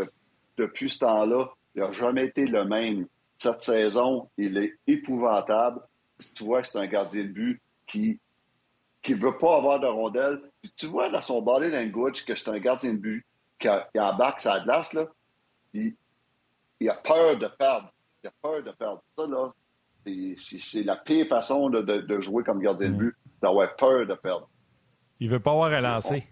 depuis 0.57 0.89
ce 0.89 0.99
temps-là. 0.99 1.49
Il 1.75 1.81
n'a 1.81 1.91
jamais 1.91 2.25
été 2.25 2.45
le 2.45 2.65
même. 2.65 3.07
Cette 3.39 3.61
saison, 3.61 4.29
il 4.37 4.57
est 4.57 4.73
épouvantable. 4.85 5.81
Tu 6.35 6.43
vois, 6.43 6.63
c'est 6.63 6.77
un 6.77 6.87
gardien 6.87 7.23
de 7.23 7.29
but 7.29 7.61
qui 7.87 8.19
ne 9.07 9.15
veut 9.15 9.37
pas 9.37 9.57
avoir 9.57 9.79
de 9.79 9.87
rondelle. 9.87 10.41
Puis 10.61 10.71
tu 10.75 10.85
vois 10.87 11.09
dans 11.09 11.21
son 11.21 11.41
body 11.41 11.69
language 11.69 12.25
que 12.25 12.35
c'est 12.35 12.49
un 12.49 12.59
gardien 12.59 12.93
de 12.93 12.99
but 12.99 13.25
qui, 13.59 13.67
a, 13.67 13.87
qui 13.93 13.99
embarque 13.99 14.41
sa 14.41 14.59
glace, 14.61 14.93
là, 14.93 15.05
il, 15.73 15.93
il, 16.79 16.89
a 16.89 16.95
peur 16.95 17.37
de 17.37 17.47
perdre. 17.47 17.91
Il 18.23 18.27
a 18.27 18.33
peur 18.41 18.63
de 18.63 18.71
perdre. 18.71 19.01
Ça, 19.17 19.27
là, 19.27 19.51
c'est 20.05 20.83
la 20.83 20.95
pire 20.95 21.27
façon 21.27 21.69
de, 21.69 21.81
de, 21.81 22.01
de, 22.01 22.21
jouer 22.21 22.43
comme 22.43 22.59
gardien 22.59 22.89
de 22.89 22.95
but, 22.95 23.15
d'avoir 23.41 23.75
peur 23.75 24.05
de 24.05 24.15
perdre. 24.15 24.49
Il 25.19 25.27
ne 25.27 25.33
veut 25.33 25.39
pas 25.39 25.51
avoir 25.51 25.71
à 25.71 25.81
lancer. 25.81 26.25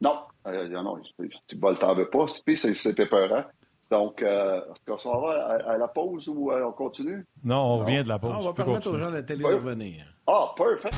Non, 0.00 0.18
euh, 0.46 0.68
non, 0.68 1.00
tu 1.00 1.56
ne 1.56 1.74
t'en 1.74 1.94
veux 1.94 2.08
pas, 2.08 2.26
c'est 2.28 3.06
peurant. 3.06 3.44
Donc, 3.90 4.22
euh, 4.22 4.60
est-ce 4.60 4.84
qu'on 4.86 4.98
s'en 4.98 5.20
va 5.20 5.58
à, 5.66 5.78
la 5.78 5.88
pause 5.88 6.28
ou 6.28 6.52
euh, 6.52 6.66
on 6.66 6.72
continue? 6.72 7.24
Non, 7.42 7.56
on 7.56 7.78
revient 7.78 8.02
de 8.02 8.08
la 8.08 8.18
pause. 8.18 8.32
Ah, 8.34 8.38
on 8.40 8.44
va 8.44 8.52
permettre 8.52 8.90
aux 8.90 8.98
gens 8.98 9.10
de 9.10 9.16
la 9.16 9.22
télé 9.22 9.42
de 9.42 9.48
revenir. 9.48 10.06
Ah, 10.26 10.52
parfait. 10.56 10.90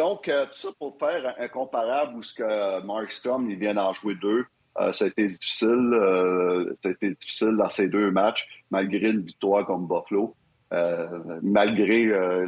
Donc 0.00 0.28
euh, 0.28 0.46
tout 0.46 0.56
ça 0.56 0.68
pour 0.78 0.96
faire 0.98 1.34
un, 1.38 1.48
comparable 1.48 2.16
où 2.16 2.22
ce 2.22 2.32
que 2.32 2.82
Mark 2.86 3.10
Strom 3.10 3.50
il 3.50 3.58
vient 3.58 3.74
d'en 3.74 3.92
jouer 3.92 4.14
deux. 4.14 4.46
Euh, 4.80 4.94
ça 4.94 5.04
a 5.04 5.08
été 5.08 5.28
difficile. 5.28 5.90
Euh, 5.92 6.74
ça 6.82 6.88
a 6.88 6.92
été 6.92 7.10
difficile 7.10 7.54
dans 7.58 7.68
ces 7.68 7.88
deux 7.88 8.10
matchs, 8.10 8.48
malgré 8.70 9.10
une 9.10 9.20
victoire 9.20 9.66
comme 9.66 9.86
Buffalo. 9.86 10.34
malgré, 11.42 12.00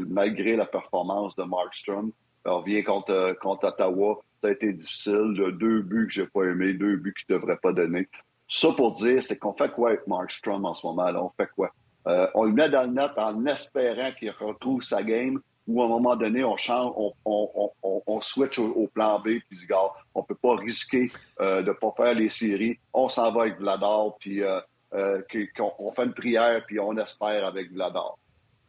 malgré 0.08 0.56
la 0.56 0.64
performance 0.64 1.36
de 1.36 1.42
Mark 1.42 1.74
Strom. 1.74 2.12
On 2.44 2.60
revient 2.60 2.82
contre, 2.84 3.36
contre 3.40 3.66
Ottawa. 3.68 4.20
Ça 4.40 4.48
a 4.48 4.52
été 4.52 4.72
difficile. 4.72 5.34
Deux 5.60 5.82
buts 5.82 6.06
que 6.06 6.12
j'ai 6.12 6.26
pas 6.26 6.44
aimés, 6.44 6.72
deux 6.72 6.96
buts 6.96 7.14
qu'il 7.14 7.34
ne 7.34 7.38
devrait 7.38 7.58
pas 7.58 7.72
donner. 7.72 8.08
Ça 8.48 8.68
pour 8.72 8.94
dire, 8.94 9.22
c'est 9.22 9.36
qu'on 9.38 9.52
fait 9.52 9.70
quoi 9.72 9.90
avec 9.90 10.06
Mark 10.06 10.30
Strom 10.30 10.64
en 10.64 10.74
ce 10.74 10.86
moment? 10.86 11.10
Là? 11.10 11.22
On 11.22 11.32
fait 11.36 11.50
quoi? 11.54 11.70
Euh, 12.06 12.26
on 12.34 12.44
le 12.44 12.52
met 12.52 12.68
dans 12.68 12.82
le 12.82 12.92
net 12.92 13.12
en 13.16 13.44
espérant 13.46 14.10
qu'il 14.18 14.30
retrouve 14.30 14.82
sa 14.82 15.02
game 15.02 15.40
ou 15.66 15.80
à 15.82 15.84
un 15.84 15.88
moment 15.88 16.16
donné, 16.16 16.44
on 16.44 16.56
change, 16.56 16.92
on, 16.96 17.12
on, 17.24 17.70
on, 17.82 18.02
on 18.06 18.20
switch 18.20 18.58
au, 18.58 18.88
plan 18.92 19.20
B, 19.20 19.38
puis 19.48 19.58
du 19.58 19.66
gars, 19.66 19.90
on 20.14 20.22
peut 20.22 20.34
pas 20.34 20.56
risquer 20.56 21.10
euh, 21.40 21.62
de 21.62 21.72
pas 21.72 21.92
faire 21.96 22.14
les 22.14 22.30
séries. 22.30 22.78
On 22.92 23.08
s'en 23.08 23.32
va 23.32 23.42
avec 23.42 23.58
Vladar, 23.58 24.16
puis 24.18 24.42
euh, 24.42 24.60
euh 24.94 25.22
qu'on 25.56 25.92
fait 25.92 26.04
une 26.04 26.14
prière, 26.14 26.64
puis 26.66 26.80
on 26.80 26.96
espère 26.96 27.44
avec 27.46 27.72
Vladar. 27.72 28.18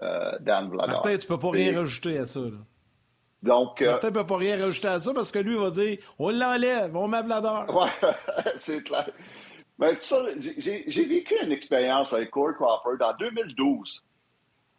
Euh, 0.02 0.38
Dan 0.42 0.70
Vladar. 0.70 0.90
Martin, 0.90 1.18
tu 1.18 1.28
peux 1.28 1.40
pas 1.40 1.52
rien 1.52 1.78
rajouter 1.78 2.18
à 2.18 2.26
ça. 2.26 2.42
Là. 2.42 2.58
Donc, 3.42 3.82
Martin 3.82 4.12
peut 4.12 4.26
pas 4.26 4.38
rien 4.38 4.58
rajouter 4.58 4.88
à 4.88 5.00
ça 5.00 5.14
parce 5.14 5.32
que 5.32 5.40
lui 5.40 5.58
va 5.58 5.70
dire 5.72 5.98
on 6.20 6.30
l'enlève, 6.30 6.96
on 6.96 7.08
met 7.08 7.24
Vladar. 7.24 7.76
Ouais, 7.76 7.90
c'est 8.58 8.84
clair. 8.84 9.10
Mais 9.80 9.98
ça, 10.02 10.24
j'ai 10.40 11.06
vécu 11.06 11.36
une 11.44 11.52
expérience 11.52 12.14
avec 12.14 12.30
Corey 12.30 12.54
Crawford 12.54 13.02
en 13.02 13.18
2012. 13.18 14.04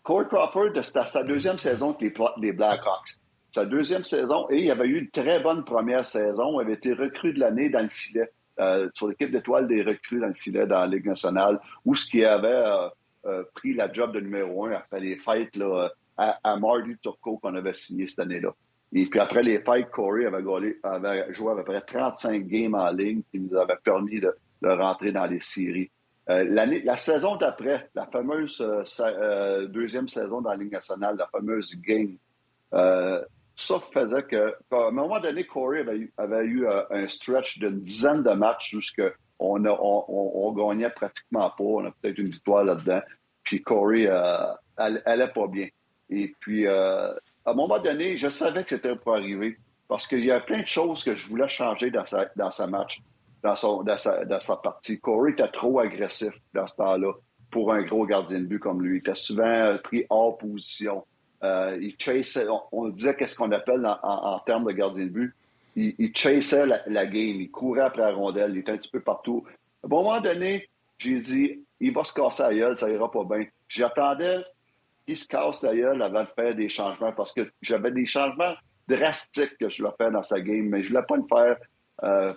Corey 0.05 0.27
Crawford, 0.29 0.83
c'était 0.83 1.07
sa 1.07 1.25
deuxième 1.25 1.59
saison 1.59 1.97
avec 1.99 2.19
les, 2.37 2.53
Blackhawks. 2.53 3.17
Sa 3.51 3.65
deuxième 3.65 4.05
saison, 4.05 4.47
et 4.51 4.63
il 4.63 4.71
avait 4.71 4.87
eu 4.87 4.99
une 4.99 5.11
très 5.11 5.41
bonne 5.41 5.65
première 5.65 6.05
saison. 6.05 6.61
Il 6.61 6.65
avait 6.65 6.75
été 6.75 6.93
recru 6.93 7.33
de 7.33 7.41
l'année 7.41 7.71
dans 7.71 7.83
le 7.83 7.89
filet, 7.89 8.31
euh, 8.61 8.91
sur 8.93 9.09
l'équipe 9.09 9.31
d'étoiles 9.31 9.67
des 9.67 9.83
recrues 9.83 10.21
dans 10.21 10.27
le 10.27 10.35
filet 10.35 10.67
dans 10.67 10.81
la 10.81 10.89
Ligue 10.89 11.07
nationale, 11.07 11.59
où 11.87 11.95
ce 11.95 12.05
qui 12.05 12.23
avait 12.23 12.49
euh, 12.49 12.89
euh, 13.25 13.45
pris 13.55 13.73
la 13.73 13.91
job 13.91 14.13
de 14.13 14.21
numéro 14.21 14.67
un 14.67 14.73
après 14.73 15.01
les 15.01 15.17
fêtes 15.17 15.57
là, 15.57 15.89
à, 16.19 16.39
à 16.45 16.57
Marty 16.59 16.99
Turco 17.03 17.39
qu'on 17.39 17.55
avait 17.55 17.73
signé 17.73 18.07
cette 18.07 18.19
année-là. 18.19 18.51
Et 18.93 19.07
puis 19.07 19.21
après 19.21 19.43
les 19.43 19.61
fêtes, 19.61 19.91
Corey 19.91 20.27
avait, 20.27 21.33
joué 21.33 21.53
à 21.53 21.55
peu 21.57 21.65
près 21.65 21.81
35 21.81 22.47
games 22.47 22.75
en 22.75 22.91
ligne 22.91 23.23
qui 23.31 23.41
nous 23.41 23.57
avait 23.57 23.79
permis 23.83 24.21
de, 24.21 24.37
de 24.61 24.69
rentrer 24.69 25.13
dans 25.13 25.25
les 25.25 25.41
séries. 25.41 25.91
Euh, 26.31 26.45
la 26.85 26.97
saison 26.97 27.37
d'après, 27.37 27.91
la 27.95 28.07
fameuse 28.07 28.59
euh, 28.63 28.83
euh, 29.01 29.67
deuxième 29.67 30.09
saison 30.09 30.41
dans 30.41 30.51
la 30.51 30.57
Ligue 30.57 30.73
nationale, 30.73 31.17
la 31.17 31.27
fameuse 31.27 31.77
game, 31.81 32.17
ça 33.57 33.81
faisait 33.93 34.23
que, 34.25 34.55
à 34.73 34.89
un 34.89 34.91
moment 34.91 35.21
donné, 35.21 35.45
Corey 35.45 35.85
avait 36.17 36.45
eu, 36.45 36.67
un 36.67 37.07
stretch 37.09 37.59
d'une 37.59 37.81
dizaine 37.81 38.23
de 38.23 38.31
matchs 38.31 38.71
jusqu'à 38.71 39.11
on, 39.39 39.65
on, 39.65 40.05
on, 40.09 40.53
gagnait 40.53 40.91
pratiquement 40.91 41.51
pas. 41.51 41.63
On 41.63 41.85
a 41.85 41.91
peut-être 41.91 42.19
une 42.19 42.31
victoire 42.31 42.65
là-dedans. 42.65 43.01
Puis 43.45 43.63
Corey, 43.63 44.09
elle, 44.79 45.03
elle 45.07 45.33
pas 45.33 45.47
bien. 45.47 45.69
Et 46.11 46.35
puis, 46.41 46.67
à 46.67 47.15
un 47.47 47.55
moment 47.55 47.79
donné, 47.79 48.17
je 48.17 48.29
savais 48.29 48.65
que 48.65 48.71
c'était 48.71 48.97
pour 48.97 49.15
arriver 49.15 49.57
parce 49.87 50.09
qu'il 50.09 50.25
y 50.25 50.33
a 50.33 50.41
plein 50.41 50.63
de 50.63 50.67
choses 50.67 51.05
que 51.05 51.15
je 51.15 51.29
voulais 51.29 51.49
changer 51.49 51.93
dans 51.93 52.05
sa, 52.05 52.27
dans 52.35 52.51
sa 52.51 52.67
match 52.67 53.03
dans, 53.45 53.57
son, 53.57 53.83
dans, 53.83 53.99
sa, 53.99 54.25
dans 54.25 54.41
sa 54.41 54.57
partie. 54.57 54.99
Corey 54.99 55.33
était 55.33 55.49
trop 55.49 55.79
agressif 55.79 56.33
dans 56.55 56.67
ce 56.67 56.77
temps-là 56.77 57.13
pour 57.51 57.73
un 57.73 57.83
gros 57.83 58.07
gardien 58.07 58.41
de 58.41 58.47
but 58.47 58.59
comme 58.59 58.83
lui. 58.83 58.97
Il 58.97 58.99
était 59.01 59.15
souvent 59.15 59.77
pris 59.85 60.07
hors 60.09 60.39
position. 60.39 61.05
Euh, 61.45 61.79
il 61.81 61.95
chassait, 61.99 62.47
on, 62.73 62.89
disait 62.89 63.15
qu'est-ce 63.15 63.37
qu'on 63.37 63.53
appelle 63.53 63.87
en, 64.03 64.39
termes 64.47 64.65
de 64.65 64.73
gardien 64.73 65.05
de 65.05 65.11
but. 65.11 65.35
Il, 65.77 66.17
chassait 66.17 66.67
la, 66.67 67.07
game, 67.07 67.41
il 67.41 67.51
courait 67.51 67.83
après 67.83 68.03
la 68.03 68.13
rondelle, 68.13 68.53
il 68.53 68.59
était 68.59 68.73
un 68.73 68.79
petit 68.79 68.91
peu 68.91 69.01
partout. 69.01 69.45
À 69.83 69.87
un 69.87 69.89
moment 69.89 70.21
donné, 70.21 70.69
j'ai 70.97 71.21
dit, 71.21 71.65
il 71.81 71.93
va 71.93 72.03
se 72.05 72.15
casser 72.15 72.55
la 72.55 72.77
ça 72.77 72.89
ira 72.89 73.11
pas 73.11 73.25
bien. 73.25 73.45
J'attendais 73.69 74.43
qu'il 75.05 75.19
se 75.19 75.27
casse 75.27 75.61
la 75.63 75.71
avant 75.71 76.23
de 76.23 76.29
faire 76.35 76.55
des 76.55 76.71
changements 76.71 77.13
parce 77.13 77.33
que 77.33 77.51
j'avais 77.61 77.91
des 77.91 78.07
changements 78.07 78.55
drastiques 78.89 79.59
que 79.59 79.69
je 79.69 79.83
voulais 79.83 79.95
faire 79.99 80.13
dans 80.13 80.23
sa 80.23 80.41
game, 80.41 80.69
mais 80.69 80.83
je 80.83 80.89
voulais 80.89 81.05
pas 81.07 81.17
le 81.17 81.25
faire 81.29 81.57
euh, 82.05 82.33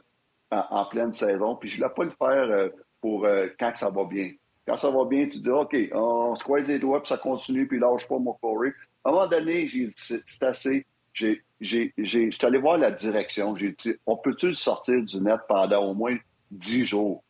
en, 0.52 0.86
pleine 0.86 1.14
saison. 1.14 1.56
Puis 1.56 1.70
je 1.70 1.76
ne 1.76 1.84
voulais 1.84 1.94
pas 1.96 2.04
le 2.04 2.12
faire 2.12 2.50
euh, 2.50 2.70
pour 3.02 3.26
euh, 3.26 3.48
quand 3.60 3.72
ça 3.76 3.90
va 3.90 4.06
bien. 4.06 4.32
Quand 4.68 4.78
ça 4.78 4.90
va 4.90 5.06
bien, 5.06 5.28
tu 5.28 5.40
dis 5.40 5.50
OK, 5.50 5.76
on 5.94 6.36
se 6.36 6.68
les 6.68 6.80
doigts, 6.80 7.02
puis 7.02 7.10
ça 7.10 7.18
continue, 7.18 7.68
puis 7.68 7.80
lâche 7.80 8.08
pas 8.08 8.20
mon 8.20 8.34
Corey. 8.34 8.74
À 9.04 9.10
un 9.10 9.12
moment 9.14 9.28
donné, 9.28 9.68
j'ai 9.68 9.88
dit 9.88 9.94
c'est 9.96 10.44
assez. 10.44 10.86
J'ai, 11.14 11.42
j'ai, 11.60 11.94
suis 11.98 12.32
allé 12.44 12.60
voir 12.60 12.78
la 12.78 12.92
direction. 12.92 13.56
J'ai 13.56 13.72
dit 13.72 13.96
on 14.06 14.18
peut-tu 14.18 14.48
le 14.50 14.54
sortir 14.54 15.02
du 15.04 15.22
net 15.22 15.40
pendant 15.48 15.86
au 15.86 15.94
moins 15.94 16.18
10 16.52 16.86
jours? 16.86 17.24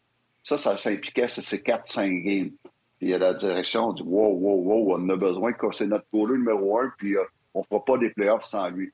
Ça, 0.43 0.57
ça 0.57 0.77
s'impliquait, 0.77 1.27
c'est 1.27 1.65
4-5 1.65 2.23
games. 2.23 2.51
Puis 2.99 3.13
a 3.13 3.17
la 3.17 3.33
direction 3.33 3.93
dit 3.93 4.03
Wow, 4.03 4.33
wow, 4.33 4.61
wow, 4.63 4.97
on 4.97 5.09
a 5.09 5.15
besoin 5.15 5.53
que 5.53 5.71
c'est 5.71 5.87
notre 5.87 6.05
goaler 6.11 6.37
numéro 6.37 6.79
un, 6.79 6.91
puis 6.97 7.15
euh, 7.15 7.23
on 7.53 7.59
ne 7.59 7.65
fera 7.65 7.85
pas 7.85 7.97
des 7.97 8.09
playoffs 8.09 8.45
sans 8.45 8.69
lui. 8.69 8.91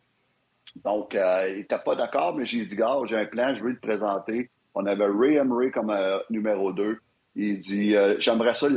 Donc, 0.76 1.16
euh, 1.16 1.50
il 1.50 1.58
n'était 1.58 1.80
pas 1.80 1.96
d'accord, 1.96 2.36
mais 2.36 2.46
j'ai 2.46 2.66
dit, 2.66 2.76
gars, 2.76 2.98
j'ai 3.06 3.18
un 3.18 3.26
plan, 3.26 3.54
je 3.54 3.64
veux 3.64 3.72
le 3.72 3.80
présenter. 3.80 4.50
On 4.74 4.86
avait 4.86 5.06
Ray 5.06 5.36
Emery 5.36 5.72
comme 5.72 5.92
euh, 5.92 6.18
numéro 6.30 6.74
2. 6.74 6.98
Il 7.36 7.60
dit, 7.60 7.96
euh, 7.96 8.16
j'aimerais 8.20 8.56
ça, 8.56 8.68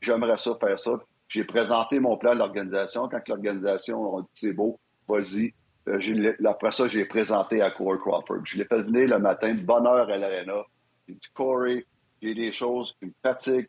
j'aimerais 0.00 0.38
ça 0.38 0.56
faire 0.60 0.78
ça. 0.78 0.92
J'ai 1.28 1.44
présenté 1.44 2.00
mon 2.00 2.16
plan 2.16 2.30
à 2.32 2.34
l'organisation. 2.34 3.08
Quand 3.08 3.26
l'organisation 3.28 4.16
a 4.16 4.22
dit, 4.22 4.28
c'est 4.34 4.52
beau, 4.52 4.80
vas-y. 5.06 5.52
après 6.46 6.72
ça, 6.72 6.88
j'ai 6.88 7.04
présenté 7.04 7.60
à 7.60 7.70
Corey 7.70 7.98
Crawford. 7.98 8.40
Je 8.44 8.58
l'ai 8.58 8.64
fait 8.64 8.82
venir 8.82 9.08
le 9.08 9.18
matin 9.18 9.54
bonne 9.54 9.86
heure 9.86 10.08
à 10.08 10.16
l'Arena. 10.16 10.62
J'ai 11.06 11.14
dit, 11.14 11.28
Corey, 11.34 11.86
j'ai 12.22 12.34
des 12.34 12.52
choses 12.52 12.96
qui 12.98 13.06
me 13.06 13.12
fatiguent 13.22 13.68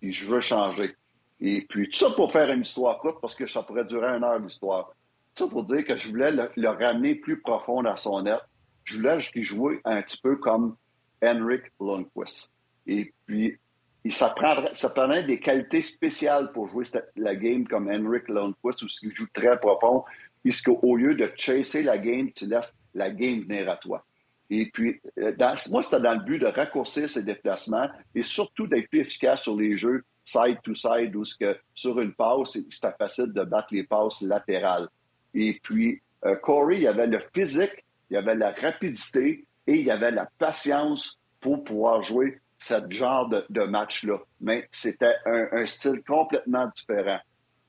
et 0.00 0.12
je 0.12 0.26
veux 0.26 0.40
changer. 0.40 0.96
Et 1.40 1.66
puis, 1.68 1.90
tout 1.90 1.98
ça 1.98 2.10
pour 2.10 2.32
faire 2.32 2.50
une 2.50 2.62
histoire 2.62 2.98
courte 2.98 3.20
parce 3.20 3.34
que 3.34 3.46
ça 3.46 3.62
pourrait 3.62 3.84
durer 3.84 4.08
une 4.16 4.24
heure 4.24 4.38
l'histoire. 4.38 4.90
Ça 5.34 5.48
pour 5.48 5.64
dire 5.64 5.84
que 5.84 5.96
je 5.96 6.08
voulais 6.08 6.30
le, 6.30 6.68
ramener 6.68 7.16
plus 7.16 7.40
profond 7.40 7.82
dans 7.82 7.96
son 7.96 8.22
net. 8.22 8.38
Je 8.84 8.98
voulais 8.98 9.18
qu'il 9.18 9.44
joue 9.44 9.70
un 9.84 10.02
petit 10.02 10.18
peu 10.18 10.36
comme 10.36 10.76
Henrik 11.22 11.62
Lundqvist. 11.80 12.52
Et 12.86 13.12
puis, 13.26 13.58
ça, 14.10 14.34
prendrait, 14.36 15.24
des 15.24 15.40
qualités 15.40 15.82
spéciales 15.82 16.52
pour 16.52 16.68
jouer 16.68 16.84
la 17.16 17.34
game 17.34 17.66
comme 17.66 17.88
Henrik 17.88 18.28
Lundqvist, 18.28 18.82
où 18.82 18.86
il 19.02 19.14
joue 19.14 19.26
très 19.32 19.58
profond, 19.58 20.04
puisqu'au 20.42 20.96
lieu 20.96 21.14
de 21.14 21.30
chasser 21.36 21.82
la 21.82 21.98
game, 21.98 22.30
tu 22.32 22.46
laisses 22.46 22.74
la 22.94 23.10
game 23.10 23.40
venir 23.40 23.68
à 23.68 23.76
toi. 23.76 24.04
Et 24.50 24.70
puis, 24.70 25.00
euh, 25.18 25.32
moi, 25.70 25.82
c'était 25.82 26.00
dans 26.00 26.14
le 26.14 26.24
but 26.24 26.38
de 26.38 26.46
raccourcir 26.46 27.08
ses 27.08 27.22
déplacements 27.22 27.88
et 28.14 28.22
surtout 28.22 28.66
d'être 28.66 28.88
plus 28.88 29.00
efficace 29.00 29.42
sur 29.42 29.56
les 29.56 29.76
jeux 29.76 30.04
side 30.22 30.58
to 30.62 30.74
side, 30.74 31.16
où 31.16 31.22
que, 31.40 31.56
sur 31.72 31.98
une 31.98 32.14
passe, 32.14 32.58
c'était 32.68 32.92
facile 32.98 33.32
de 33.32 33.42
battre 33.42 33.68
les 33.72 33.84
passes 33.84 34.20
latérales. 34.20 34.88
Et 35.34 35.60
puis, 35.62 36.00
euh, 36.24 36.36
Corey, 36.36 36.78
il 36.80 36.86
avait 36.86 37.06
le 37.06 37.20
physique, 37.34 37.84
il 38.10 38.16
avait 38.16 38.34
la 38.34 38.52
rapidité 38.52 39.44
et 39.66 39.72
il 39.72 39.90
avait 39.90 40.10
la 40.10 40.28
patience 40.38 41.18
pour 41.40 41.64
pouvoir 41.64 42.02
jouer 42.02 42.40
ce 42.58 42.74
genre 42.90 43.28
de, 43.28 43.64
match-là. 43.64 44.18
Mais 44.40 44.66
c'était 44.70 45.14
un, 45.26 45.66
style 45.66 46.02
complètement 46.06 46.70
différent. 46.74 47.18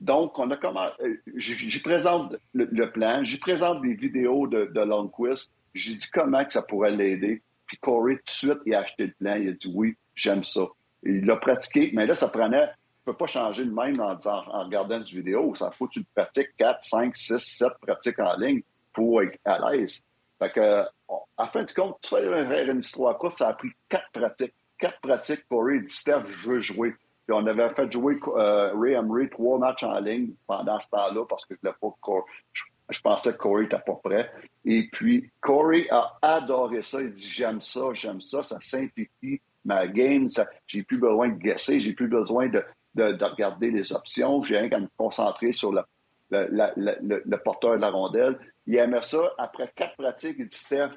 Donc, 0.00 0.38
on 0.38 0.50
a 0.50 0.56
comment. 0.56 0.88
Euh, 1.00 1.16
j'y 1.36 1.80
présente 1.80 2.36
le, 2.54 2.90
plan, 2.90 3.24
j'y 3.24 3.38
présente 3.38 3.82
des 3.82 3.94
vidéos 3.94 4.46
de, 4.46 4.66
de 4.66 4.80
Longquist, 4.80 5.50
j'ai 5.74 5.94
dit 5.94 6.08
comment 6.12 6.44
que 6.44 6.52
ça 6.52 6.62
pourrait 6.62 6.90
l'aider. 6.90 7.42
Puis 7.66 7.78
Corey, 7.78 8.16
tout 8.16 8.24
de 8.26 8.30
suite, 8.30 8.58
il 8.66 8.74
a 8.74 8.80
acheté 8.80 9.06
le 9.06 9.12
plan, 9.18 9.34
il 9.34 9.48
a 9.48 9.52
dit 9.52 9.72
oui, 9.74 9.96
j'aime 10.14 10.44
ça. 10.44 10.66
Il 11.02 11.24
l'a 11.24 11.36
pratiqué, 11.36 11.90
mais 11.94 12.06
là, 12.06 12.14
ça 12.14 12.28
prenait 12.28 12.68
peux 13.06 13.14
pas 13.14 13.26
changer 13.26 13.64
le 13.64 13.72
même 13.72 13.98
en, 14.00 14.12
en, 14.12 14.64
regardant 14.64 14.98
une 14.98 15.04
vidéo. 15.04 15.54
Ça 15.54 15.70
faut 15.70 15.86
que 15.86 15.94
tu 15.94 16.04
pratiques 16.14 16.54
4, 16.58 16.82
5, 16.82 17.16
6, 17.16 17.38
7 17.38 17.68
pratiques 17.80 18.18
en 18.18 18.36
ligne 18.36 18.62
pour 18.92 19.22
être 19.22 19.38
à 19.44 19.70
l'aise. 19.70 20.04
Fait 20.38 20.50
que, 20.50 20.84
à 21.38 21.46
fin 21.48 21.64
de 21.64 21.72
compte, 21.72 21.96
tu 22.02 22.10
fais 22.10 22.22
faire 22.22 22.70
une 22.70 22.80
histoire 22.80 23.16
courte, 23.16 23.38
ça 23.38 23.48
a 23.48 23.52
pris 23.54 23.70
quatre 23.88 24.10
pratiques 24.12 24.54
quatre 24.78 25.00
pratiques, 25.00 25.46
Corey 25.48 25.80
dit 25.80 25.94
Steph, 25.94 26.24
je 26.26 26.48
veux 26.48 26.60
jouer. 26.60 26.94
Puis 27.26 27.34
on 27.34 27.46
avait 27.46 27.68
fait 27.70 27.90
jouer 27.90 28.18
euh, 28.28 28.72
Ray 28.74 29.28
trois 29.30 29.58
matchs 29.58 29.82
en 29.82 29.98
ligne 29.98 30.32
pendant 30.46 30.78
ce 30.78 30.88
temps-là 30.90 31.24
parce 31.28 31.44
que 31.44 31.54
je, 31.60 31.68
pas, 31.68 31.94
je 32.90 33.00
pensais 33.00 33.32
que 33.32 33.38
Corey 33.38 33.62
n'était 33.64 33.78
pas 33.78 33.98
prêt. 34.02 34.30
Et 34.64 34.88
puis, 34.92 35.30
Corey 35.40 35.88
a 35.90 36.16
adoré 36.22 36.82
ça. 36.82 37.00
Il 37.00 37.12
dit 37.12 37.28
J'aime 37.28 37.60
ça, 37.60 37.92
j'aime 37.94 38.20
ça, 38.20 38.42
ça 38.42 38.58
simplifie 38.60 39.40
ma 39.64 39.88
game. 39.88 40.28
J'ai 40.68 40.82
plus 40.84 40.98
besoin 40.98 41.30
de 41.30 41.38
guesser, 41.38 41.80
j'ai 41.80 41.94
plus 41.94 42.08
besoin 42.08 42.48
de, 42.48 42.64
de, 42.96 43.24
regarder 43.24 43.70
les 43.70 43.92
options. 43.92 44.42
J'ai 44.42 44.58
rien 44.58 44.68
qu'à 44.68 44.80
me 44.80 44.88
concentrer 44.96 45.52
sur 45.52 45.72
le, 45.72 45.82
le, 46.30 47.36
porteur 47.36 47.76
de 47.76 47.80
la 47.80 47.90
rondelle. 47.90 48.38
Il 48.66 48.76
aimait 48.76 49.02
ça. 49.02 49.32
Après 49.38 49.70
quatre 49.74 49.96
pratiques, 49.96 50.36
il 50.38 50.48
dit 50.48 50.56
Steph, 50.56 50.90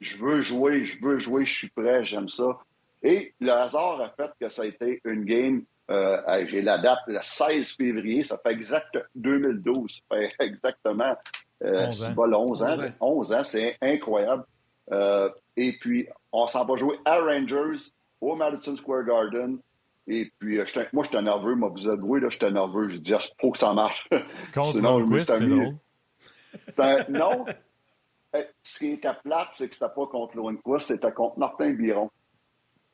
je 0.00 0.18
veux 0.18 0.42
jouer, 0.42 0.84
je 0.84 1.02
veux 1.02 1.18
jouer, 1.18 1.46
je 1.46 1.54
suis 1.54 1.70
prêt, 1.70 2.04
j'aime 2.04 2.28
ça. 2.28 2.58
Et 3.02 3.34
le 3.40 3.50
hasard 3.50 4.00
a 4.00 4.10
fait 4.10 4.30
que 4.40 4.48
ça 4.48 4.62
a 4.62 4.66
été 4.66 5.00
une 5.04 5.24
game 5.24 5.64
euh, 5.90 6.46
j'ai 6.46 6.62
la 6.62 6.78
date, 6.78 7.00
le 7.06 7.18
16 7.20 7.72
février, 7.72 8.24
ça 8.24 8.38
fait 8.38 8.52
exact 8.52 8.98
2012, 9.14 10.00
ça 10.08 10.16
fait 10.16 10.30
exactement 10.40 11.14
euh, 11.62 11.86
11 11.86 12.04
ans. 12.04 12.14
11 12.16 12.62
ans, 12.62 12.76
11 13.00 13.32
ans, 13.32 13.44
c'est 13.44 13.76
incroyable. 13.82 14.44
Euh, 14.92 15.28
et 15.56 15.76
puis, 15.78 16.08
on 16.32 16.46
s'en 16.46 16.64
va 16.64 16.76
jouer 16.76 16.98
à 17.04 17.18
Rangers, 17.18 17.78
au 18.20 18.34
Madison 18.34 18.76
Square 18.76 19.04
Garden. 19.04 19.58
Et 20.06 20.30
puis, 20.38 20.58
euh, 20.58 20.64
moi, 20.92 21.04
j'étais 21.04 21.22
nerveux. 21.22 21.54
Moi, 21.54 21.70
vous 21.70 21.88
avouez, 21.88 22.20
là, 22.20 22.28
j'étais 22.28 22.50
nerveux. 22.50 22.90
Je 22.90 22.96
dis, 22.96 23.12
il 23.12 23.40
faut 23.40 23.52
que 23.52 23.58
ça 23.58 23.72
marche. 23.72 24.08
Sinon, 24.62 24.98
Lundqvist, 24.98 25.26
c'est 25.26 25.46
drôle. 25.46 25.76
Ben, 26.76 27.04
non. 27.08 27.44
Eh, 28.36 28.44
ce 28.62 28.78
qui 28.78 28.90
était 28.92 29.14
plate, 29.22 29.50
c'est 29.54 29.68
que 29.68 29.74
c'était 29.74 29.94
pas 29.94 30.06
contre 30.06 30.36
Lundqvist, 30.36 30.88
c'était 30.88 31.12
contre 31.12 31.38
Martin 31.38 31.70
Biron. 31.70 32.10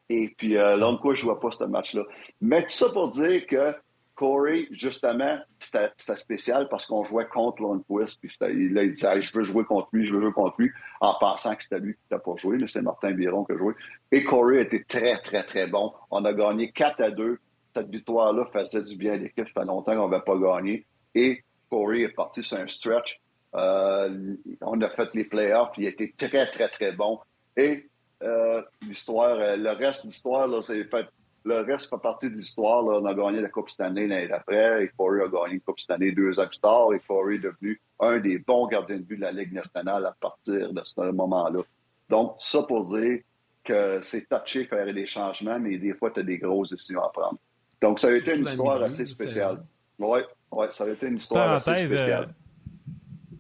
Et 0.09 0.35
puis, 0.37 0.57
euh, 0.57 0.77
Lundqvist 0.77 1.25
ne 1.25 1.31
jouait 1.31 1.41
pas 1.41 1.51
ce 1.51 1.65
match-là. 1.65 2.03
Mais 2.41 2.63
tout 2.63 2.71
ça 2.71 2.91
pour 2.91 3.11
dire 3.11 3.47
que 3.47 3.75
Corey, 4.21 4.69
justement, 4.71 5.39
c'était 5.59 6.17
spécial 6.17 6.69
parce 6.69 6.85
qu'on 6.85 7.05
jouait 7.05 7.25
contre 7.25 7.63
Lundqvist. 7.63 8.21
Puis 8.21 8.37
il, 8.51 8.77
il 8.77 8.93
disait 8.93 9.23
Je 9.23 9.33
veux 9.33 9.45
jouer 9.45 9.65
contre 9.65 9.89
lui, 9.95 10.05
je 10.05 10.13
veux 10.13 10.21
jouer 10.21 10.33
contre 10.33 10.57
lui, 10.59 10.71
en 11.01 11.15
pensant 11.19 11.55
que 11.55 11.63
c'était 11.63 11.79
lui 11.79 11.95
qui 11.95 12.01
n'a 12.11 12.19
pas 12.19 12.37
joué, 12.37 12.59
c'est 12.69 12.83
Martin 12.83 13.13
Biron 13.13 13.47
qui 13.47 13.53
a 13.53 13.57
joué. 13.57 13.73
Et 14.13 14.23
Corey 14.23 14.61
été 14.61 14.85
très, 14.85 15.17
très, 15.23 15.43
très 15.45 15.69
bon. 15.69 15.95
On 16.11 16.23
a 16.27 16.35
gagné 16.35 16.71
4 16.71 17.01
à 17.01 17.11
2. 17.11 17.39
Cette 17.75 17.89
victoire-là 17.89 18.45
faisait 18.53 18.83
du 18.83 18.95
bien 18.95 19.15
à 19.15 19.17
l'équipe. 19.17 19.49
Ça 19.55 19.63
fait 19.63 19.67
longtemps 19.67 19.97
qu'on 19.97 20.11
n'avait 20.11 20.23
pas 20.23 20.37
gagné. 20.37 20.85
Et 21.15 21.43
Corey 21.71 22.03
est 22.03 22.11
parti 22.11 22.43
sur 22.43 22.59
un 22.59 22.69
stretch. 22.69 23.23
Euh, 23.55 24.35
on 24.61 24.83
a 24.83 24.91
fait 24.91 25.09
les 25.15 25.25
playoffs. 25.25 25.73
Il 25.79 25.87
été 25.87 26.13
très, 26.15 26.51
très, 26.51 26.69
très 26.69 26.93
bon. 26.93 27.21
Et 27.57 27.89
euh, 28.23 28.61
l'histoire, 28.87 29.39
euh, 29.39 29.57
le 29.57 29.71
reste 29.71 30.05
de 30.05 30.11
l'histoire, 30.11 30.63
c'est 30.63 30.85
fait. 30.85 31.07
Le 31.45 31.63
reste 31.63 31.89
fait 31.89 31.99
partie 32.03 32.31
de 32.31 32.37
l'histoire. 32.37 32.85
On 32.85 33.05
a 33.07 33.15
gagné 33.15 33.41
la 33.41 33.49
Coupe 33.49 33.71
cette 33.71 33.81
année 33.81 34.07
l'année 34.07 34.29
d'après. 34.29 34.85
Et 34.85 34.89
Corey 34.97 35.23
a 35.23 35.29
gagné 35.29 35.55
la 35.55 35.61
Coupe 35.61 35.81
cette 35.81 35.91
année 35.91 36.13
deux 36.13 36.39
ans 36.39 36.47
plus 36.47 36.59
tard. 36.59 36.93
Et 36.95 37.01
Corey 37.01 37.37
est 37.37 37.39
devenu 37.39 37.81
un 37.99 38.19
des 38.19 38.39
bons 38.39 38.67
gardiens 38.67 38.97
de 38.97 39.03
but 39.03 39.17
de 39.17 39.23
la 39.23 39.33
Ligue 39.33 39.53
nationale 39.53 40.07
à 40.07 40.15
partir 40.21 40.73
de 40.73 40.83
ce 40.85 41.11
moment-là. 41.11 41.61
Donc, 42.09 42.37
ça 42.41 42.63
pour 42.63 42.95
dire 42.95 43.21
que 43.65 44.01
c'est 44.03 44.29
touché 44.29 44.65
faire 44.65 44.93
des 44.93 45.07
changements, 45.07 45.59
mais 45.59 45.79
des 45.79 45.95
fois, 45.95 46.11
tu 46.11 46.21
as 46.21 46.23
des 46.23 46.39
grosses 46.39 46.71
décisions 46.71 47.03
à 47.03 47.11
prendre. 47.11 47.39
Donc, 47.81 48.01
ça 48.01 48.09
a 48.09 48.13
été 48.13 48.37
une 48.37 48.45
histoire 48.45 48.83
assez 48.83 49.07
spéciale. 49.07 49.63
Oui, 49.99 50.21
ouais, 50.51 50.69
ça 50.73 50.85
a 50.85 50.89
été 50.89 51.07
une 51.07 51.17
histoire 51.17 51.53
assez 51.53 51.87
spéciale 51.87 52.35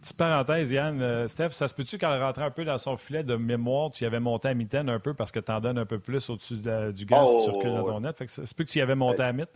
petite 0.00 0.16
parenthèse, 0.16 0.70
Yann. 0.70 1.00
Euh, 1.00 1.28
Steph, 1.28 1.50
ça 1.50 1.68
se 1.68 1.74
peut-tu 1.74 1.98
qu'elle 1.98 2.20
rentrait 2.22 2.44
un 2.44 2.50
peu 2.50 2.64
dans 2.64 2.78
son 2.78 2.96
filet 2.96 3.22
de 3.22 3.36
mémoire, 3.36 3.90
tu 3.90 4.04
y 4.04 4.06
avais 4.06 4.20
monté 4.20 4.48
à 4.48 4.54
mitaine 4.54 4.88
un 4.88 4.98
peu 4.98 5.14
parce 5.14 5.30
que 5.30 5.40
tu 5.40 5.52
en 5.52 5.60
donnes 5.60 5.78
un 5.78 5.86
peu 5.86 5.98
plus 5.98 6.28
au-dessus 6.30 6.56
du 6.56 7.04
gaz 7.04 7.28
oh, 7.28 7.38
qui 7.38 7.44
circule 7.44 7.70
dans 7.70 7.84
ton 7.84 8.00
net? 8.00 8.16
Fait 8.16 8.26
que 8.26 8.32
ça 8.32 8.46
se 8.46 8.54
peut 8.54 8.64
que 8.64 8.70
tu 8.70 8.78
y 8.78 8.82
avais 8.82 8.94
monté 8.94 9.22
à 9.22 9.32
mythe? 9.32 9.50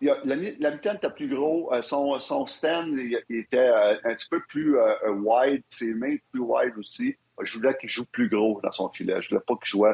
la, 0.00 0.16
la 0.24 0.36
mitaine 0.70 0.96
était 0.96 1.10
plus 1.10 1.28
gros. 1.28 1.72
Euh, 1.74 1.82
son, 1.82 2.18
son, 2.20 2.46
stand 2.46 2.88
il, 2.96 3.20
était 3.28 3.58
euh, 3.58 3.96
un 4.04 4.14
petit 4.14 4.28
peu 4.28 4.40
plus 4.48 4.76
wide. 5.08 5.62
Ses 5.68 5.92
mains 5.94 6.16
plus 6.32 6.40
wide 6.40 6.72
aussi. 6.78 7.16
Je 7.42 7.58
voulais 7.58 7.76
qu'il 7.78 7.88
joue 7.88 8.06
plus 8.06 8.28
gros 8.28 8.60
dans 8.62 8.72
son 8.72 8.88
filet. 8.88 9.20
Je 9.20 9.30
voulais 9.30 9.42
pas 9.46 9.54
qu'il 9.56 9.68
joue 9.68 9.86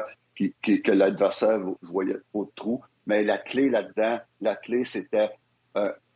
que 0.63 0.91
l'adversaire 0.91 1.59
voyait 1.81 2.17
trop 2.31 2.45
de 2.45 2.51
trous. 2.55 2.83
Mais 3.05 3.23
la 3.23 3.37
clé 3.37 3.69
là-dedans, 3.69 4.19
la 4.41 4.55
clé, 4.55 4.85
c'était 4.85 5.29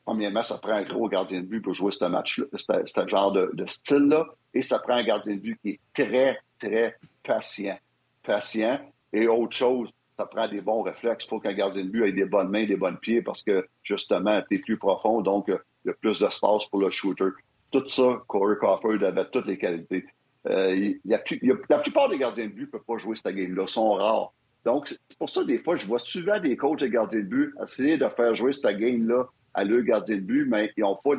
Premièrement, 0.06 0.44
ça 0.44 0.58
prend 0.58 0.74
un 0.74 0.84
gros 0.84 1.08
gardien 1.08 1.42
de 1.42 1.46
but 1.46 1.62
pour 1.62 1.74
jouer 1.74 1.92
ce 1.92 2.06
match-là, 2.06 2.46
ce 2.58 3.08
genre 3.08 3.32
de, 3.32 3.66
style-là. 3.68 4.26
Et 4.54 4.62
ça 4.62 4.80
prend 4.80 4.96
un 4.96 5.04
gardien 5.04 5.36
de 5.36 5.42
but 5.42 5.60
qui 5.62 5.70
est 5.72 5.80
très, 5.94 6.40
très 6.60 6.96
patient. 7.24 7.78
Patient. 8.24 8.80
Et 9.14 9.28
autre 9.28 9.56
chose, 9.56 9.90
ça 10.18 10.26
prend 10.26 10.48
des 10.48 10.62
bons 10.62 10.82
réflexes. 10.82 11.26
Il 11.26 11.30
faut 11.30 11.40
qu'un 11.40 11.54
gardien 11.54 11.84
de 11.84 11.90
but 11.90 12.06
ait 12.06 12.12
des 12.12 12.26
bonnes 12.26 12.50
mains, 12.50 12.66
des 12.66 12.76
bonnes 12.76 12.98
pieds 12.98 13.22
parce 13.22 13.44
que, 13.44 13.68
justement, 13.84 14.42
tu 14.50 14.56
es 14.56 14.60
plus 14.60 14.78
profond, 14.78 15.22
donc 15.22 15.50
euh, 15.50 15.58
il 15.86 15.90
y 15.90 15.92
a 15.92 15.94
plus 15.94 16.20
d'espace 16.20 16.66
pour 16.66 16.80
le 16.80 16.90
shooter. 16.90 17.30
Tout 17.72 17.88
ça, 17.88 18.22
Corey 18.28 18.56
Crawford 18.58 19.04
avait 19.04 19.30
toutes 19.32 19.48
les 19.48 19.58
qualités. 19.58 20.06
Euh, 20.48 20.94
la 21.06 21.78
plupart 21.80 22.10
des 22.10 22.18
gardiens 22.18 22.48
de 22.48 22.52
but 22.52 22.62
ne 22.62 22.66
peuvent 22.68 22.84
pas 22.86 22.98
jouer 22.98 23.16
cette 23.16 23.36
game-là, 23.36 23.68
sont 23.68 23.92
rares. 23.92 24.34
Donc, 24.66 24.88
c'est 24.88 25.18
pour 25.18 25.30
ça, 25.30 25.44
des 25.44 25.58
fois, 25.60 25.76
je 25.76 25.86
vois 25.88 26.00
souvent 26.00 26.40
des 26.40 26.56
coachs 26.56 26.82
et 26.82 26.90
gardiens 26.90 27.20
de 27.20 27.26
but 27.26 27.54
essayer 27.64 27.98
de 27.98 28.08
faire 28.10 28.36
jouer 28.36 28.54
cette 28.54 28.78
game-là 28.78 29.28
à 29.54 29.64
leur 29.64 29.82
garder 29.84 30.16
le 30.16 30.22
but, 30.22 30.46
mais 30.46 30.72
ils 30.78 30.82
n'ont 30.82 30.98
pas 31.04 31.16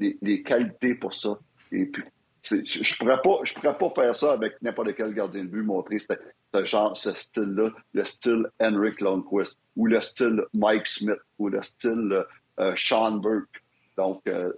les, 0.00 0.42
qualités 0.42 0.94
pour 0.94 1.12
ça. 1.12 1.38
Et 1.70 1.86
puis, 1.86 2.02
je 2.42 2.56
ne 2.56 2.96
pourrais, 2.98 3.22
pas, 3.22 3.42
pourrais 3.54 3.78
pas 3.78 4.02
faire 4.02 4.16
ça 4.16 4.32
avec 4.32 4.60
n'importe 4.62 4.94
quel 4.96 5.14
gardien 5.14 5.44
de 5.44 5.48
but, 5.48 5.62
montrer 5.62 5.98
ce, 5.98 6.64
genre, 6.64 6.96
ce 6.96 7.12
style-là, 7.12 7.70
le 7.92 8.04
style 8.04 8.46
Henrik 8.60 9.00
Lundqvist, 9.00 9.56
ou 9.76 9.86
le 9.86 10.00
style 10.00 10.44
Mike 10.54 10.86
Smith, 10.86 11.20
ou 11.38 11.48
le 11.48 11.62
style 11.62 12.24
euh, 12.58 12.74
Sean 12.76 13.12
Burke. 13.12 13.62
Donc, 13.96 14.22
euh, 14.26 14.52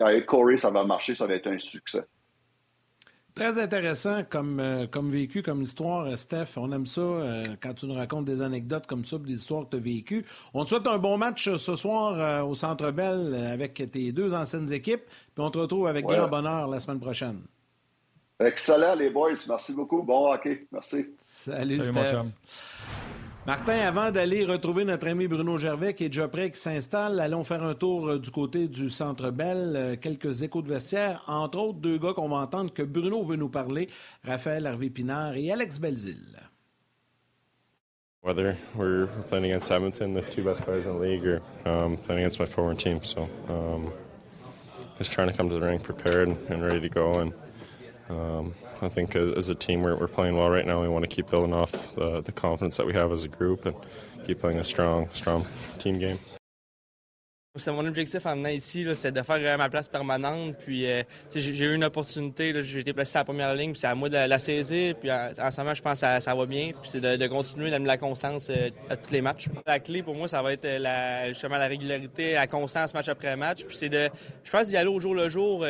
avec 0.00 0.26
Corey, 0.26 0.56
ça 0.56 0.70
va 0.70 0.84
marcher, 0.84 1.14
ça 1.14 1.26
va 1.26 1.34
être 1.34 1.46
un 1.46 1.58
succès. 1.58 2.02
Très 3.38 3.60
intéressant 3.60 4.24
comme, 4.28 4.58
euh, 4.58 4.88
comme 4.90 5.12
vécu, 5.12 5.42
comme 5.44 5.62
histoire, 5.62 6.06
euh, 6.06 6.16
Steph. 6.16 6.56
On 6.56 6.72
aime 6.72 6.86
ça 6.86 7.00
euh, 7.00 7.44
quand 7.62 7.72
tu 7.72 7.86
nous 7.86 7.94
racontes 7.94 8.24
des 8.24 8.42
anecdotes 8.42 8.88
comme 8.88 9.04
ça, 9.04 9.16
des 9.16 9.34
histoires 9.34 9.64
que 9.66 9.70
tu 9.70 9.76
as 9.76 9.80
vécues. 9.80 10.26
On 10.54 10.64
te 10.64 10.70
souhaite 10.70 10.88
un 10.88 10.98
bon 10.98 11.16
match 11.18 11.48
ce 11.54 11.76
soir 11.76 12.44
au 12.48 12.56
Centre 12.56 12.90
Bell 12.90 13.36
avec 13.52 13.74
tes 13.92 14.10
deux 14.10 14.34
anciennes 14.34 14.72
équipes. 14.72 15.04
Puis 15.06 15.44
on 15.44 15.52
te 15.52 15.58
retrouve 15.58 15.86
avec 15.86 16.04
grand 16.04 16.26
bonheur 16.26 16.66
la 16.66 16.80
semaine 16.80 16.98
prochaine. 16.98 17.40
Excellent, 18.40 18.96
les 18.96 19.10
boys. 19.10 19.38
Merci 19.46 19.72
beaucoup. 19.72 20.02
Bon 20.02 20.32
hockey. 20.32 20.66
Merci. 20.72 21.06
Salut, 21.18 21.80
Steph. 21.80 22.24
Martin, 23.48 23.78
avant 23.78 24.10
d'aller 24.10 24.44
retrouver 24.44 24.84
notre 24.84 25.08
ami 25.08 25.26
Bruno 25.26 25.56
Gervais 25.56 25.94
qui 25.94 26.04
est 26.04 26.08
déjà 26.10 26.28
prêt, 26.28 26.50
qui 26.50 26.60
s'installe, 26.60 27.18
allons 27.18 27.44
faire 27.44 27.62
un 27.62 27.74
tour 27.74 28.06
euh, 28.06 28.18
du 28.18 28.30
côté 28.30 28.68
du 28.68 28.90
Centre 28.90 29.30
Bell, 29.30 29.72
euh, 29.74 29.96
quelques 29.98 30.42
échos 30.42 30.60
de 30.60 30.68
vestiaire, 30.68 31.24
entre 31.26 31.58
autres 31.58 31.78
deux 31.78 31.96
gars 31.96 32.12
qu'on 32.12 32.28
va 32.28 32.36
entendre 32.36 32.74
que 32.74 32.82
Bruno 32.82 33.24
veut 33.24 33.36
nous 33.36 33.48
parler, 33.48 33.88
Raphaël 34.22 34.66
Harvey-Pinard 34.66 35.38
et 35.38 35.50
Alex 35.50 35.78
Belzil. 35.78 36.36
Whether 38.22 38.54
we're 38.76 39.08
playing 39.30 39.46
against 39.46 39.70
Edmonton, 39.70 40.12
the 40.12 40.20
two 40.30 40.44
best 40.44 40.60
players 40.60 40.84
in 40.84 40.92
the 40.92 41.00
league, 41.00 41.24
or 41.24 41.40
um, 41.64 41.96
playing 41.96 42.20
against 42.20 42.38
my 42.38 42.44
former 42.44 42.74
team, 42.74 43.02
so 43.02 43.30
um, 43.48 43.90
just 44.98 45.10
trying 45.10 45.30
to 45.30 45.34
come 45.34 45.48
to 45.48 45.54
the 45.54 45.64
ring 45.64 45.80
prepared 45.80 46.28
and 46.50 46.62
ready 46.62 46.82
to 46.82 46.90
go 46.90 47.14
and 47.14 47.32
Um, 48.08 48.54
I 48.80 48.88
think 48.88 49.14
as, 49.16 49.48
a 49.48 49.54
team, 49.54 49.82
we're, 49.82 49.96
we're, 49.96 50.08
playing 50.08 50.36
well 50.36 50.48
right 50.48 50.66
now. 50.66 50.80
We 50.80 50.88
want 50.88 51.02
to 51.02 51.08
keep 51.08 51.28
building 51.30 51.52
off 51.52 51.94
the, 51.94 52.22
the 52.22 52.32
confidence 52.32 52.76
that 52.78 52.86
we 52.86 52.94
have 52.94 53.12
as 53.12 53.24
a 53.24 53.28
group 53.28 53.66
and 53.66 53.76
keep 54.26 54.40
playing 54.40 54.58
a 54.58 54.64
strong, 54.64 55.10
strong 55.12 55.46
team 55.78 55.98
game. 55.98 56.18
C'est 57.56 57.72
mon 57.72 57.84
objectif 57.86 58.24
en 58.24 58.36
venant 58.36 58.50
ici, 58.50 58.86
c'est 58.94 59.10
de 59.10 59.22
faire 59.22 59.38
euh, 59.40 59.56
ma 59.56 59.68
place 59.68 59.88
permanente. 59.88 60.54
Puis 60.64 60.86
euh, 60.86 61.02
j'ai 61.34 61.64
eu 61.64 61.74
une 61.74 61.82
opportunité, 61.82 62.52
j'ai 62.62 62.80
été 62.80 62.92
placé 62.92 63.16
à 63.16 63.22
la 63.22 63.24
première 63.24 63.52
ligne, 63.54 63.72
puis 63.72 63.80
c'est 63.80 63.88
à 63.88 63.96
moi 63.96 64.08
de 64.08 64.16
la, 64.16 64.38
saisir. 64.38 64.94
Puis 64.94 65.10
en, 65.10 65.50
ce 65.50 65.60
moment, 65.60 65.74
je 65.74 65.82
pense 65.82 66.00
que 66.00 66.20
ça, 66.20 66.34
va 66.34 66.46
bien. 66.46 66.70
Puis 66.80 66.90
c'est 66.90 67.00
de, 67.00 67.26
continuer 67.26 67.70
d'amener 67.70 67.88
la 67.88 67.98
constance 67.98 68.48
euh, 68.50 68.70
à 68.88 68.96
tous 68.96 69.10
les 69.10 69.22
matchs. 69.22 69.48
La 69.66 69.80
clé 69.80 70.04
pour 70.04 70.14
moi, 70.14 70.28
ça 70.28 70.40
va 70.40 70.52
être 70.52 70.68
la, 70.68 71.28
justement 71.28 71.56
la 71.56 71.66
régularité, 71.66 72.34
la 72.34 72.46
constance 72.46 72.94
match 72.94 73.08
après 73.08 73.34
match. 73.34 73.64
Puis 73.64 73.76
c'est 73.76 73.88
de, 73.88 74.08
je 74.44 74.50
pense 74.50 74.68
d'y 74.68 74.76
aller 74.76 74.88
au 74.88 75.00
jour 75.00 75.14
le 75.14 75.28
jour. 75.28 75.66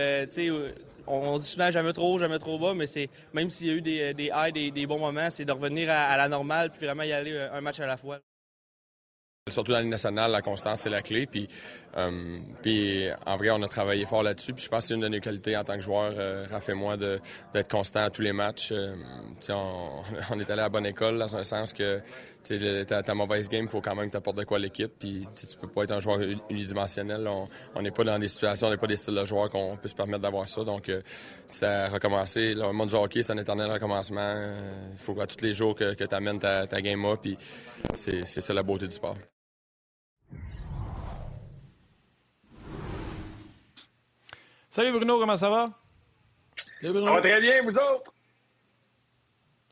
On, 1.09 1.37
dit 1.37 1.45
souvent 1.45 1.71
jamais 1.71 1.93
trop 1.93 2.15
haut, 2.15 2.19
jamais 2.19 2.39
trop 2.39 2.59
bas, 2.59 2.75
mais 2.75 2.87
c'est 2.87 3.09
même 3.33 3.51
s'il 3.51 3.69
y 3.69 3.71
a 3.71 3.75
eu 3.75 3.83
des, 3.83 4.15
des 4.15 4.31
highs, 4.31 4.53
des, 4.53 4.87
bons 4.87 4.99
moments, 4.99 5.31
c'est 5.31 5.45
de 5.45 5.53
revenir 5.53 5.91
à, 5.91 6.17
la 6.17 6.29
normale 6.29 6.71
puis 6.71 6.87
vraiment 6.87 7.03
y 7.03 7.13
aller 7.13 7.37
un 7.53 7.61
match 7.61 7.81
à 7.81 7.87
la 7.87 7.97
fois. 7.97 8.21
Surtout 9.51 9.73
dans 9.73 9.79
la 9.79 9.85
nationale, 9.85 10.31
la 10.31 10.43
constance, 10.43 10.81
c'est 10.81 10.91
la 10.91 11.03
clé. 11.03 11.27
Puis, 11.27 11.49
euh, 11.97 12.39
puis 12.63 13.09
en 13.27 13.37
vrai, 13.37 13.51
on 13.51 13.63
a 13.63 13.69
travaillé 13.69 14.05
fort 14.05 14.23
là-dessus. 14.23 14.53
Puis 14.53 14.65
je 14.65 14.69
pense 14.69 14.85
que 14.85 14.89
c'est 14.89 14.95
une 14.95 15.01
de 15.01 15.09
nos 15.09 15.21
qualités 15.21 15.57
en 15.57 15.65
tant 15.65 15.77
que 15.77 15.81
joueur, 15.81 16.13
euh, 16.17 16.47
Raph 16.51 16.69
et 16.69 16.75
moi, 16.75 16.97
d'être 16.97 17.71
constant 17.71 18.05
à 18.05 18.11
tous 18.11 18.23
les 18.23 18.33
matchs. 18.33 18.73
Euh, 18.73 18.95
on, 20.31 20.41
est 20.41 20.51
allé 20.51 20.61
à 20.61 20.65
la 20.65 20.69
bonne 20.69 20.87
école, 20.87 21.19
dans 21.19 21.37
un 21.37 21.45
sens 21.45 21.73
que 21.73 22.01
ta, 22.43 23.03
ta 23.03 23.15
mauvaise 23.15 23.49
game, 23.49 23.65
il 23.65 23.69
faut 23.69 23.81
quand 23.81 23.95
même 23.95 24.07
que 24.07 24.13
tu 24.13 24.17
apportes 24.17 24.37
de 24.37 24.45
quoi 24.45 24.59
à 24.59 24.61
l'équipe. 24.61 24.93
Puis 24.99 25.27
tu 25.37 25.57
peux 25.57 25.69
pas 25.69 25.85
être 25.85 25.93
un 25.93 26.01
joueur 26.01 26.19
unidimensionnel. 26.49 27.29
On 27.75 27.83
n'est 27.83 27.91
pas 27.91 28.05
dans 28.05 28.19
des 28.19 28.29
situations, 28.29 28.69
on 28.69 28.71
n'est 28.71 28.77
pas 28.77 28.87
des 28.87 28.97
styles 28.97 29.15
de 29.15 29.25
joueurs 29.25 29.49
qu'on 29.49 29.77
peut 29.77 29.89
se 29.89 29.95
permettre 29.95 30.23
d'avoir 30.23 30.47
ça. 30.49 30.65
Donc, 30.65 30.91
c'est 31.49 31.67
à 31.67 31.89
recommencer. 31.89 32.55
Le 32.55 32.73
monde 32.73 32.89
du 32.89 32.95
hockey, 32.95 33.23
c'est 33.23 33.33
un 33.33 33.39
éternel 33.39 33.71
recommencement. 33.71 34.55
Il 34.93 34.99
faut 34.99 35.19
à 35.21 35.27
tous 35.27 35.45
les 35.45 35.55
jours 35.55 35.75
que, 35.75 35.95
tu 35.95 36.15
amènes 36.15 36.39
ta, 36.39 36.67
ta 36.67 36.81
game 36.81 37.05
up. 37.05 37.21
Puis 37.23 37.37
c'est 37.97 38.25
ça 38.25 38.55
la 38.55 38.63
beauté 38.63 38.87
du 38.87 38.95
sport. 38.95 39.17
Salut 44.71 44.93
Bruno, 44.93 45.19
comment 45.19 45.37
ça 45.37 45.51
va? 45.51 45.71
Salut 46.81 46.93
Bruno. 46.93 47.07
Ça 47.07 47.13
va 47.15 47.21
très 47.21 47.41
bien, 47.41 47.63
vous 47.63 47.77
autres? 47.77 48.13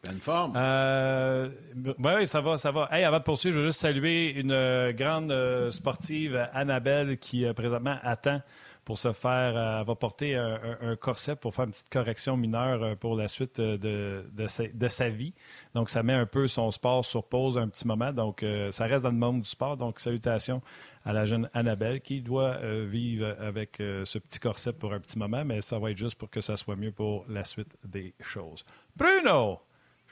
Pleine 0.06 0.20
forme? 0.20 0.52
Euh, 0.54 1.50
oui, 1.98 2.26
ça 2.28 2.40
va, 2.40 2.56
ça 2.58 2.70
va. 2.70 2.88
Hey, 2.92 3.02
avant 3.02 3.18
de 3.18 3.24
poursuivre, 3.24 3.56
je 3.56 3.60
veux 3.60 3.66
juste 3.66 3.80
saluer 3.80 4.30
une 4.30 4.52
euh, 4.52 4.92
grande 4.92 5.32
euh, 5.32 5.72
sportive, 5.72 6.48
Annabelle, 6.52 7.18
qui 7.18 7.44
présentement 7.54 7.96
attend 8.02 8.40
pour 8.84 8.98
se 8.98 9.12
faire. 9.12 9.84
va 9.84 9.94
porter 9.96 10.36
un, 10.36 10.94
corset 10.94 11.34
pour 11.34 11.52
faire 11.56 11.64
une 11.64 11.72
petite 11.72 11.88
correction 11.88 12.36
mineure 12.36 12.96
pour 12.98 13.16
la 13.16 13.26
suite 13.26 13.60
de, 13.60 14.24
de, 14.32 14.86
sa, 14.88 15.08
vie. 15.08 15.34
Donc, 15.74 15.90
ça 15.90 16.04
met 16.04 16.12
un 16.12 16.24
peu 16.24 16.46
son 16.46 16.70
sport 16.70 17.04
sur 17.04 17.24
pause 17.24 17.58
un 17.58 17.66
petit 17.66 17.84
moment. 17.84 18.12
Donc, 18.12 18.44
ça 18.70 18.84
reste 18.84 19.02
dans 19.02 19.10
le 19.10 19.16
monde 19.16 19.40
du 19.40 19.48
sport. 19.48 19.76
Donc, 19.76 19.98
salutations 19.98 20.62
à 21.04 21.12
la 21.12 21.26
jeune 21.26 21.50
Annabelle 21.52 22.00
qui 22.00 22.22
doit 22.22 22.58
vivre 22.84 23.34
avec 23.40 23.78
ce 23.78 24.18
petit 24.20 24.38
corset 24.38 24.72
pour 24.72 24.92
un 24.92 25.00
petit 25.00 25.18
moment, 25.18 25.44
mais 25.44 25.62
ça 25.62 25.80
va 25.80 25.90
être 25.90 25.98
juste 25.98 26.14
pour 26.14 26.30
que 26.30 26.40
ça 26.40 26.56
soit 26.56 26.76
mieux 26.76 26.92
pour 26.92 27.24
la 27.28 27.42
suite 27.42 27.76
des 27.84 28.14
choses. 28.22 28.64
Bruno! 28.94 29.65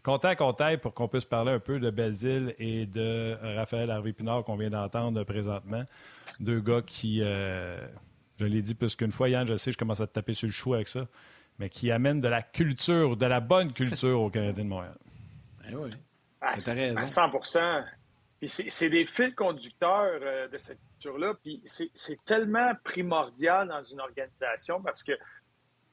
Content 0.05 0.35
qu'on 0.37 0.53
t'aille 0.53 0.77
pour 0.77 0.93
qu'on 0.93 1.09
puisse 1.09 1.25
parler 1.25 1.51
un 1.51 1.59
peu 1.59 1.81
de 1.81 1.91
Belzile 1.91 2.55
et 2.59 2.87
de 2.87 3.37
Raphaël 3.57 3.91
Harvey-Pinard 3.91 4.45
qu'on 4.45 4.57
vient 4.57 4.71
d'entendre 4.71 5.25
présentement. 5.25 5.83
Deux 6.41 6.61
gars 6.61 6.83
qui, 6.83 7.21
euh, 7.23 7.79
je 8.39 8.45
l'ai 8.45 8.61
dit 8.61 8.75
plus 8.75 8.95
qu'une 8.97 9.13
fois, 9.13 9.29
Yann, 9.29 9.49
je 9.49 9.57
sais, 9.57 9.73
je 9.73 9.79
commence 9.79 10.01
à 10.01 10.07
te 10.07 10.13
taper 10.13 10.35
sur 10.35 10.47
le 10.47 10.53
chou 10.53 10.75
avec 10.75 10.89
ça, 10.89 11.07
mais 11.59 11.71
qui 11.71 11.91
amènent 11.91 12.21
de 12.21 12.29
la 12.29 12.43
culture, 12.43 13.17
de 13.17 13.27
la 13.27 13.41
bonne 13.41 13.73
culture 13.73 14.21
aux 14.21 14.31
Canadiens 14.31 14.65
de 14.65 14.69
Montréal. 14.69 14.99
Eh 15.71 15.75
oui. 15.75 15.91
À, 16.41 16.51
à 16.51 16.55
100% 16.55 17.85
c'est 18.49 18.91
des 18.91 19.07
fils 19.07 19.35
conducteurs 19.35 20.21
euh, 20.23 20.49
de 20.49 20.59
cette 20.59 20.79
culture-là. 20.93 21.35
Puis 21.43 21.63
c'est 21.67 22.25
tellement 22.25 22.73
primordial 22.85 23.69
dans 23.69 23.83
une 23.83 24.01
organisation 24.01 24.83
parce 24.83 25.03
que 25.03 25.13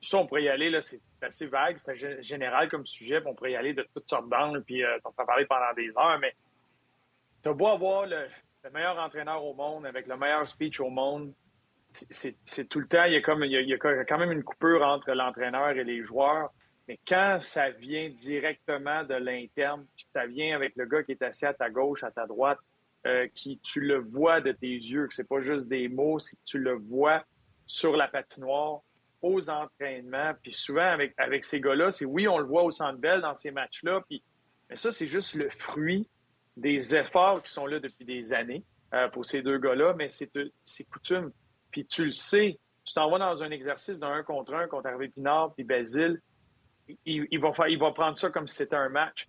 ça, 0.02 0.18
on 0.18 0.28
pourrait 0.28 0.44
y 0.44 0.50
aller, 0.50 0.70
là, 0.70 0.82
c'est 0.82 1.02
assez 1.22 1.46
vague, 1.46 1.78
c'est 1.78 2.24
général 2.24 2.70
comme 2.70 2.86
sujet, 2.86 3.22
on 3.26 3.36
pourrait 3.36 3.52
y 3.52 3.56
aller 3.56 3.74
de 3.74 3.86
toutes 3.94 4.10
sortes 4.10 4.30
d'angles, 4.30 4.64
puis 4.64 4.84
euh, 4.84 4.98
on 5.06 5.12
peut 5.12 5.26
parler 5.26 5.46
pendant 5.46 5.74
des 5.76 5.90
heures, 5.90 6.18
mais 6.20 6.34
tu 7.44 7.50
as 7.50 7.54
beau 7.54 7.68
avoir 7.68 8.06
le, 8.08 8.28
meilleur 8.74 8.98
entraîneur 8.98 9.44
au 9.44 9.54
monde 9.54 9.86
avec 9.86 10.08
le 10.08 10.18
meilleur 10.18 10.46
speech 10.46 10.80
au 10.80 10.90
monde, 10.90 11.34
c'est 11.92 12.70
tout 12.70 12.80
le 12.80 12.88
temps, 12.88 13.04
il 13.04 13.14
y, 13.14 13.18
a 13.18 13.22
comme, 13.22 13.44
il 13.44 13.52
y 13.52 13.74
a 13.74 13.78
quand 13.78 14.18
même 14.18 14.32
une 14.32 14.44
coupure 14.44 14.82
entre 14.82 15.12
l'entraîneur 15.12 15.72
et 15.72 15.84
les 15.84 16.04
joueurs. 16.04 16.50
Mais 16.88 16.98
quand 17.06 17.40
ça 17.42 17.70
vient 17.70 18.10
directement 18.10 19.04
de 19.04 19.16
l'interne, 19.16 19.86
ça 20.14 20.26
vient 20.26 20.56
avec 20.56 20.74
le 20.78 20.86
gars 20.86 21.04
qui 21.04 21.12
est 21.12 21.22
assis 21.22 21.46
à 21.46 21.54
ta 21.54 21.70
gauche, 21.70 22.04
à 22.04 22.12
ta 22.12 22.26
droite, 22.28 22.60
euh, 23.08 23.28
qui 23.34 23.60
tu 23.60 23.82
le 23.82 23.98
vois 23.98 24.42
de 24.42 24.52
tes 24.52 24.68
yeux, 24.68 25.08
que 25.08 25.14
c'est 25.14 25.28
pas 25.28 25.42
juste 25.42 25.68
des 25.68 25.90
mots, 25.90 26.20
c'est 26.20 26.36
que 26.38 26.42
tu 26.46 26.60
le 26.60 26.74
vois 26.74 27.24
sur 27.66 27.98
la 27.98 28.08
patinoire, 28.08 28.82
aux 29.22 29.50
entraînements, 29.50 30.34
puis 30.42 30.54
souvent 30.54 30.90
avec, 30.90 31.14
avec 31.18 31.46
ces 31.46 31.60
gars-là, 31.60 31.92
c'est 31.92 32.06
oui, 32.06 32.28
on 32.28 32.38
le 32.38 32.46
voit 32.46 32.64
au 32.64 32.72
Centre 32.72 32.98
Bell 32.98 33.22
dans 33.22 33.36
ces 33.36 33.52
matchs-là, 33.52 34.02
puis 34.08 34.24
mais 34.72 34.78
ça, 34.78 34.94
c'est 34.94 35.08
juste 35.08 35.36
le 35.36 35.50
fruit 35.50 36.10
des 36.56 36.96
efforts 36.96 37.44
qui 37.44 37.52
sont 37.52 37.66
là 37.66 37.82
depuis 37.82 38.06
des 38.06 38.34
années 38.34 38.64
euh, 38.94 39.10
pour 39.10 39.26
ces 39.26 39.42
deux 39.42 39.58
gars-là, 39.58 39.94
mais 39.98 40.10
c'est 40.10 40.32
coutume. 40.86 41.32
Puis 41.72 41.86
tu 41.86 42.06
le 42.06 42.12
sais, 42.12 42.58
tu 42.86 42.94
t'en 42.94 43.10
dans 43.18 43.44
un 43.44 43.52
exercice 43.52 44.00
d'un 44.00 44.14
un 44.14 44.24
contre 44.24 44.54
un 44.54 44.68
contre 44.68 44.88
Hervé 44.88 45.10
Pinard 45.10 45.54
puis 45.56 45.66
Basile, 45.66 46.22
il, 47.06 47.40
va 47.40 47.52
va 47.52 47.92
prendre 47.92 48.18
ça 48.18 48.30
comme 48.30 48.48
si 48.48 48.56
c'était 48.56 48.78
un 48.78 48.88
match. 48.88 49.28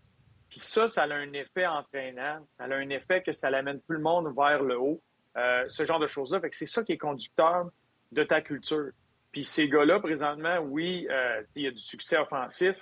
Puis 0.49 0.61
ça, 0.61 0.87
ça 0.87 1.03
a 1.03 1.13
un 1.13 1.33
effet 1.33 1.67
entraînant. 1.67 2.47
Ça 2.57 2.65
a 2.65 2.75
un 2.75 2.91
effet 2.91 3.23
que 3.23 3.33
ça 3.33 3.51
l'amène 3.51 3.81
tout 3.81 3.95
le 3.95 4.01
monde 4.01 4.33
vers 4.37 4.63
le 4.63 4.79
haut. 4.79 5.03
Euh, 5.37 5.65
ce 5.67 5.85
genre 5.85 5.99
de 5.99 6.07
choses-là. 6.07 6.41
Fait 6.41 6.51
que 6.51 6.57
c'est 6.57 6.67
ça 6.67 6.85
qui 6.85 6.93
est 6.93 6.99
conducteur 6.99 7.67
de 8.13 8.23
ta 8.23 8.43
culture. 8.43 8.91
Puis 9.33 9.45
ces 9.45 9.69
gars-là, 9.69 9.99
présentement, 9.99 10.59
oui, 10.61 11.07
euh, 11.11 11.43
il 11.57 11.63
y 11.63 11.67
a 11.67 11.71
du 11.71 11.79
succès 11.79 12.19
offensif, 12.19 12.77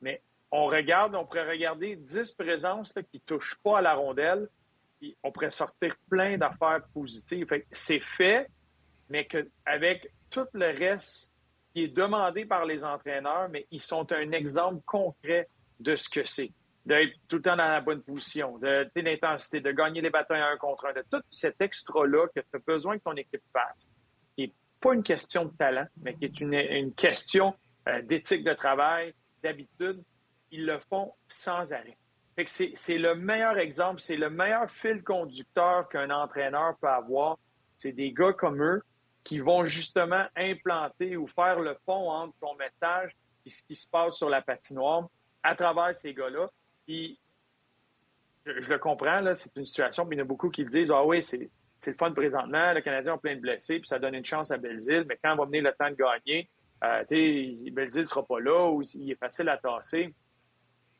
mais 0.00 0.22
on 0.50 0.66
regarde, 0.66 1.14
on 1.14 1.26
pourrait 1.26 1.50
regarder 1.50 1.96
10 1.96 2.32
présences 2.32 2.92
qui 2.92 3.04
qui 3.04 3.20
touchent 3.20 3.56
pas 3.62 3.78
à 3.78 3.82
la 3.82 3.94
rondelle, 3.94 4.48
on 5.22 5.32
pourrait 5.32 5.50
sortir 5.50 5.94
plein 6.08 6.38
d'affaires 6.38 6.82
positives. 6.94 7.46
C'est 7.70 8.02
fait, 8.16 8.48
mais 9.08 9.26
qu'avec 9.26 10.10
tout 10.30 10.46
le 10.54 10.66
reste 10.66 11.32
qui 11.72 11.84
est 11.84 11.88
demandé 11.88 12.44
par 12.44 12.64
les 12.64 12.84
entraîneurs, 12.84 13.48
mais 13.50 13.66
ils 13.70 13.82
sont 13.82 14.10
un 14.12 14.32
exemple 14.32 14.82
concret 14.86 15.48
de 15.80 15.96
ce 15.96 16.08
que 16.08 16.24
c'est. 16.24 16.52
D'être 16.86 17.12
tout 17.28 17.36
le 17.36 17.42
temps 17.42 17.56
dans 17.56 17.68
la 17.68 17.80
bonne 17.80 18.02
position, 18.02 18.56
de 18.58 18.90
l'intensité, 18.96 19.60
de 19.60 19.70
gagner 19.72 20.00
les 20.00 20.10
batailles 20.10 20.40
un 20.40 20.56
contre 20.56 20.86
un, 20.86 20.92
de 20.94 21.04
tout 21.10 21.22
cet 21.28 21.60
extra-là 21.60 22.28
que 22.28 22.40
tu 22.40 22.56
as 22.56 22.58
besoin 22.60 22.98
que 22.98 23.04
ton 23.04 23.16
équipe 23.16 23.42
fasse, 23.52 23.90
pas 24.80 24.94
une 24.94 25.02
question 25.02 25.44
de 25.44 25.52
talent, 25.56 25.86
mais 26.02 26.14
qui 26.14 26.24
est 26.26 26.40
une, 26.40 26.94
question 26.94 27.54
euh, 27.88 28.02
d'éthique 28.02 28.44
de 28.44 28.54
travail, 28.54 29.14
d'habitude, 29.42 30.02
ils 30.50 30.64
le 30.64 30.78
font 30.90 31.12
sans 31.26 31.72
arrêt. 31.72 31.96
C'est 32.46 32.98
le 32.98 33.16
meilleur 33.16 33.58
exemple, 33.58 34.00
c'est 34.00 34.16
le 34.16 34.30
meilleur 34.30 34.70
fil 34.70 35.02
conducteur 35.02 35.88
qu'un 35.88 36.10
entraîneur 36.10 36.76
peut 36.80 36.88
avoir. 36.88 37.36
C'est 37.78 37.92
des 37.92 38.12
gars 38.12 38.32
comme 38.32 38.62
eux 38.62 38.82
qui 39.24 39.40
vont 39.40 39.64
justement 39.64 40.24
implanter 40.36 41.16
ou 41.16 41.26
faire 41.26 41.58
le 41.58 41.76
pont 41.84 42.10
entre 42.10 42.34
ton 42.40 42.54
message 42.54 43.16
et 43.44 43.50
ce 43.50 43.64
qui 43.64 43.74
se 43.74 43.88
passe 43.88 44.16
sur 44.16 44.28
la 44.28 44.40
patinoire 44.40 45.08
à 45.42 45.56
travers 45.56 45.94
ces 45.94 46.14
gars-là. 46.14 46.48
Puis, 46.86 47.18
je, 48.46 48.68
le 48.68 48.78
comprends, 48.78 49.20
là, 49.20 49.34
c'est 49.34 49.54
une 49.56 49.66
situation, 49.66 50.06
puis 50.06 50.16
il 50.16 50.18
y 50.18 50.22
en 50.22 50.24
a 50.24 50.28
beaucoup 50.28 50.48
qui 50.48 50.64
disent 50.64 50.90
Ah 50.90 51.04
oui, 51.04 51.22
c'est, 51.22 51.50
le 51.86 51.92
fun 51.94 52.12
présentement, 52.12 52.72
le 52.72 52.80
Canadien 52.80 53.14
a 53.14 53.18
plein 53.18 53.36
de 53.36 53.40
blessés, 53.40 53.78
puis 53.78 53.86
ça 53.88 53.98
donne 53.98 54.14
une 54.14 54.24
chance 54.24 54.50
à 54.50 54.58
Belzile, 54.58 55.04
mais 55.08 55.18
quand 55.22 55.36
va 55.36 55.44
venir 55.44 55.62
le 55.62 55.72
temps 55.72 55.90
de 55.90 55.96
gagner, 55.96 56.48
euh, 56.84 57.04
Belzile 57.72 58.02
ne 58.02 58.06
sera 58.06 58.24
pas 58.24 58.40
là 58.40 58.70
ou 58.70 58.82
il 58.82 59.10
est 59.10 59.18
facile 59.18 59.48
à 59.48 59.56
tasser. 59.56 60.14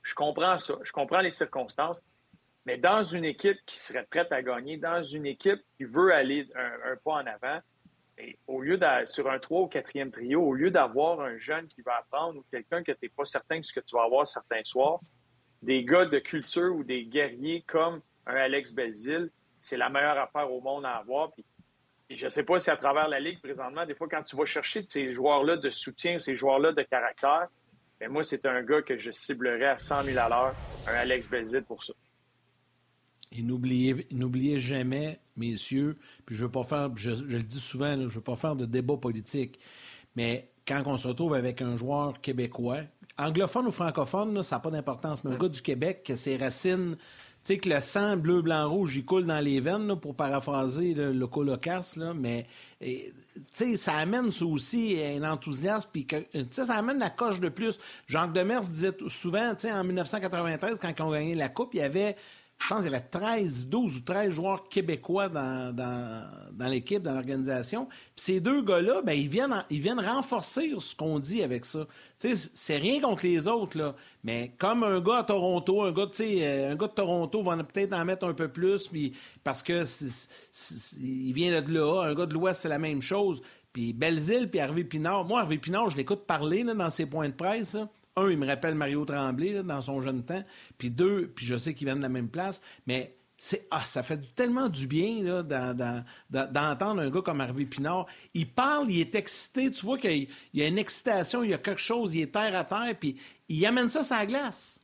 Je 0.02 0.14
comprends 0.14 0.58
ça, 0.58 0.74
je 0.82 0.92
comprends 0.92 1.20
les 1.20 1.30
circonstances, 1.30 2.00
mais 2.64 2.78
dans 2.78 3.02
une 3.02 3.24
équipe 3.24 3.58
qui 3.66 3.78
serait 3.78 4.06
prête 4.08 4.32
à 4.32 4.42
gagner, 4.42 4.76
dans 4.76 5.02
une 5.02 5.26
équipe 5.26 5.60
qui 5.76 5.84
veut 5.84 6.12
aller 6.12 6.48
un 6.54 6.96
pas 7.04 7.12
en 7.12 7.26
avant, 7.26 7.60
au 8.46 8.60
lieu 8.60 8.78
sur 9.06 9.30
un 9.30 9.38
3 9.38 9.62
ou 9.62 9.66
4e 9.66 10.10
trio, 10.10 10.42
au 10.42 10.54
lieu 10.54 10.70
d'avoir 10.70 11.20
un 11.20 11.38
jeune 11.38 11.66
qui 11.68 11.82
va 11.82 11.98
apprendre 11.98 12.38
ou 12.38 12.44
quelqu'un 12.50 12.82
que 12.82 12.92
tu 12.92 12.98
n'es 13.02 13.08
pas 13.08 13.24
certain 13.24 13.60
de 13.60 13.64
ce 13.64 13.72
que 13.72 13.80
tu 13.80 13.94
vas 13.96 14.04
avoir 14.04 14.26
certains 14.26 14.64
soirs, 14.64 15.00
des 15.62 15.84
gars 15.84 16.06
de 16.06 16.18
culture 16.18 16.74
ou 16.74 16.84
des 16.84 17.04
guerriers 17.04 17.64
comme 17.66 18.00
un 18.26 18.34
Alex 18.34 18.72
Belzile, 18.72 19.30
c'est 19.60 19.76
la 19.76 19.88
meilleure 19.88 20.18
affaire 20.18 20.50
au 20.52 20.60
monde 20.60 20.84
à 20.84 20.96
avoir. 20.96 21.32
Puis, 21.32 21.44
je 22.10 22.24
ne 22.24 22.30
sais 22.30 22.42
pas 22.42 22.58
si 22.58 22.70
à 22.70 22.76
travers 22.76 23.08
la 23.08 23.20
Ligue 23.20 23.40
présentement, 23.40 23.84
des 23.84 23.94
fois, 23.94 24.08
quand 24.10 24.22
tu 24.22 24.36
vas 24.36 24.46
chercher 24.46 24.86
ces 24.88 25.12
joueurs-là 25.12 25.56
de 25.56 25.70
soutien, 25.70 26.18
ces 26.18 26.36
joueurs-là 26.36 26.72
de 26.72 26.82
caractère, 26.82 27.48
ben 28.00 28.10
moi, 28.10 28.22
c'est 28.22 28.46
un 28.46 28.62
gars 28.62 28.82
que 28.82 28.96
je 28.96 29.10
ciblerais 29.10 29.66
à 29.66 29.78
100 29.78 30.04
000 30.04 30.18
à 30.18 30.28
l'heure, 30.28 30.54
un 30.86 30.94
Alex 30.94 31.28
Belzile 31.28 31.64
pour 31.64 31.82
ça. 31.82 31.92
Et 33.32 33.42
n'oubliez 33.42 34.58
jamais, 34.58 35.20
messieurs, 35.36 35.98
puis 36.24 36.34
je 36.34 36.44
veux 36.44 36.50
pas 36.50 36.62
faire, 36.62 36.90
je, 36.96 37.10
le 37.10 37.42
dis 37.42 37.60
souvent, 37.60 37.94
je 37.94 38.04
ne 38.04 38.08
veux 38.08 38.20
pas 38.22 38.36
faire 38.36 38.56
de 38.56 38.64
débat 38.64 38.96
politique, 38.96 39.60
mais 40.16 40.50
quand 40.66 40.82
on 40.86 40.96
se 40.96 41.08
retrouve 41.08 41.34
avec 41.34 41.60
un 41.60 41.76
joueur 41.76 42.20
québécois, 42.20 42.80
anglophone 43.18 43.66
ou 43.66 43.72
francophone, 43.72 44.42
ça 44.42 44.56
n'a 44.56 44.60
pas 44.60 44.70
d'importance, 44.70 45.24
mais 45.24 45.34
un 45.34 45.36
gars 45.36 45.48
du 45.48 45.60
Québec, 45.60 46.04
que 46.04 46.14
ses 46.14 46.36
racines, 46.36 46.96
sais, 47.48 47.58
que 47.58 47.68
le 47.68 47.80
sang 47.80 48.16
bleu, 48.16 48.42
blanc, 48.42 48.68
rouge, 48.70 48.96
il 48.96 49.04
coule 49.04 49.26
dans 49.26 49.40
les 49.40 49.60
veines, 49.60 49.96
pour 49.96 50.14
paraphraser 50.14 50.94
le 50.94 51.26
colocasse, 51.26 51.96
là, 51.96 52.14
mais 52.14 52.46
sais, 53.52 53.76
ça 53.76 53.94
amène 53.94 54.30
aussi 54.42 54.98
un 55.02 55.28
enthousiasme, 55.30 55.90
puis 55.92 56.06
ça 56.50 56.74
amène 56.74 56.98
la 56.98 57.10
coche 57.10 57.40
de 57.40 57.48
plus. 57.48 57.78
Jacques 58.06 58.32
Demers 58.32 58.60
disait 58.60 58.92
souvent, 59.08 59.52
en 59.64 59.84
1993, 59.84 60.78
quand 60.80 60.92
ils 60.96 61.02
ont 61.02 61.10
gagné 61.10 61.34
la 61.34 61.48
Coupe, 61.48 61.74
il 61.74 61.80
y 61.80 61.82
avait 61.82 62.16
je 62.60 62.66
pense 62.66 62.82
qu'il 62.82 62.92
y 62.92 62.94
avait 62.94 63.06
13, 63.06 63.68
12 63.68 63.96
ou 63.96 64.00
13 64.00 64.30
joueurs 64.30 64.64
québécois 64.64 65.28
dans, 65.28 66.68
l'équipe, 66.68 67.02
dans 67.02 67.14
l'organisation. 67.14 67.86
Puis 67.86 68.00
ces 68.16 68.40
deux 68.40 68.62
gars-là, 68.62 69.00
ben, 69.02 69.12
ils, 69.12 69.28
viennent, 69.28 69.64
ils 69.70 69.80
viennent 69.80 70.00
renforcer 70.00 70.72
ce 70.78 70.94
qu'on 70.94 71.20
dit 71.20 71.42
avec 71.42 71.64
ça. 71.64 71.86
C'est 72.18 72.76
rien 72.76 73.00
contre 73.00 73.24
les 73.24 73.46
autres, 73.46 73.78
là. 73.78 73.94
Mais 74.24 74.52
comme 74.58 74.82
un 74.82 75.00
gars 75.00 75.18
à 75.18 75.24
Toronto, 75.24 75.82
un 75.82 75.92
gars, 75.92 76.08
euh, 76.20 76.74
de 76.74 76.86
Toronto 76.86 77.42
va 77.42 77.56
peut-être 77.62 77.92
en 77.94 78.04
mettre 78.04 78.26
un 78.26 78.34
peu 78.34 78.48
plus, 78.48 78.90
parce 79.44 79.62
que 79.62 79.84
vient 81.30 81.60
de 81.62 81.72
là. 81.72 82.02
Un 82.02 82.14
gars 82.14 82.26
de 82.26 82.34
l'Ouest, 82.34 82.62
c'est 82.62 82.68
la 82.68 82.80
même 82.80 83.00
chose. 83.00 83.40
Puis 83.72 83.92
Belzile, 83.92 84.50
puis 84.50 84.58
Hervé 84.58 84.82
Pinard. 84.82 85.24
Moi, 85.24 85.40
Hervé 85.40 85.58
Pinard, 85.58 85.90
je 85.90 85.96
l'écoute 85.96 86.26
parler 86.26 86.64
dans 86.64 86.90
ses 86.90 87.06
points 87.06 87.28
de 87.28 87.34
presse. 87.34 87.76
Un, 88.18 88.30
il 88.30 88.38
me 88.38 88.46
rappelle 88.46 88.74
Mario 88.74 89.04
Tremblay 89.04 89.62
dans 89.62 89.82
son 89.82 90.00
jeune 90.00 90.24
temps. 90.24 90.42
Puis 90.76 90.90
deux, 90.90 91.28
puis 91.28 91.46
je 91.46 91.56
sais 91.56 91.74
qu'ils 91.74 91.86
viennent 91.86 91.98
de 91.98 92.02
la 92.02 92.08
même 92.08 92.28
place. 92.28 92.60
Mais 92.86 93.18
ah, 93.70 93.84
ça 93.84 94.02
fait 94.02 94.34
tellement 94.34 94.68
du 94.68 94.86
bien 94.88 95.22
d'entendre 96.28 97.00
un 97.00 97.10
gars 97.10 97.22
comme 97.22 97.40
Hervé 97.40 97.66
Pinard. 97.66 98.06
Il 98.34 98.50
parle, 98.50 98.90
il 98.90 99.00
est 99.00 99.14
excité. 99.14 99.70
Tu 99.70 99.86
vois 99.86 99.98
qu'il 99.98 100.28
y 100.54 100.62
a 100.62 100.66
une 100.66 100.78
excitation, 100.78 101.44
il 101.44 101.50
y 101.50 101.54
a 101.54 101.58
quelque 101.58 101.80
chose, 101.80 102.14
il 102.14 102.22
est 102.22 102.32
terre 102.32 102.56
à 102.56 102.64
terre, 102.64 102.94
puis 102.98 103.20
il 103.48 103.64
amène 103.64 103.90
ça 103.90 104.02
sur 104.02 104.16
la 104.16 104.26
glace. 104.26 104.82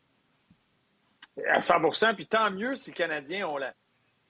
À 1.48 1.58
100% 1.58 2.14
Puis 2.14 2.26
tant 2.26 2.50
mieux 2.52 2.76
si 2.76 2.90
le 2.90 2.96
Canadien 2.96 3.48
ont 3.48 3.56
la, 3.56 3.74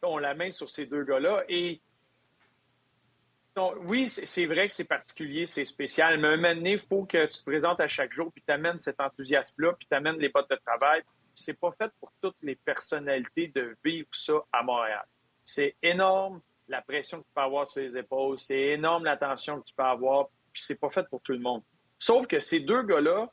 ont 0.02 0.16
la 0.16 0.34
main 0.34 0.50
sur 0.50 0.70
ces 0.70 0.86
deux 0.86 1.04
gars-là. 1.04 1.44
Et 1.50 1.82
oui, 3.86 4.08
c'est 4.08 4.46
vrai 4.46 4.68
que 4.68 4.74
c'est 4.74 4.88
particulier, 4.88 5.46
c'est 5.46 5.64
spécial, 5.64 6.18
mais 6.18 6.28
un 6.28 6.36
moment 6.36 6.54
donné, 6.54 6.72
il 6.72 6.80
faut 6.88 7.04
que 7.04 7.26
tu 7.26 7.38
te 7.38 7.44
présentes 7.44 7.80
à 7.80 7.88
chaque 7.88 8.12
jour, 8.12 8.32
puis 8.32 8.42
tu 8.46 8.52
amènes 8.52 8.78
cet 8.78 9.00
enthousiasme-là, 9.00 9.74
puis 9.74 9.86
tu 9.88 9.96
amènes 9.96 10.18
les 10.18 10.28
bottes 10.28 10.50
de 10.50 10.58
travail. 10.66 11.02
C'est 11.34 11.58
pas 11.58 11.72
fait 11.72 11.90
pour 12.00 12.12
toutes 12.20 12.36
les 12.42 12.56
personnalités 12.56 13.48
de 13.54 13.76
vivre 13.84 14.08
ça 14.12 14.34
à 14.52 14.62
Montréal. 14.62 15.04
C'est 15.44 15.76
énorme 15.82 16.40
la 16.68 16.82
pression 16.82 17.18
que 17.18 17.26
tu 17.26 17.32
peux 17.34 17.42
avoir 17.42 17.66
sur 17.66 17.82
les 17.82 17.96
épaules, 17.96 18.38
c'est 18.38 18.60
énorme 18.60 19.04
la 19.04 19.16
tension 19.16 19.60
que 19.60 19.66
tu 19.66 19.74
peux 19.74 19.82
avoir, 19.82 20.28
puis 20.52 20.62
c'est 20.62 20.80
pas 20.80 20.90
fait 20.90 21.06
pour 21.08 21.20
tout 21.20 21.32
le 21.32 21.40
monde. 21.40 21.62
Sauf 21.98 22.26
que 22.26 22.40
ces 22.40 22.60
deux 22.60 22.82
gars-là 22.82 23.30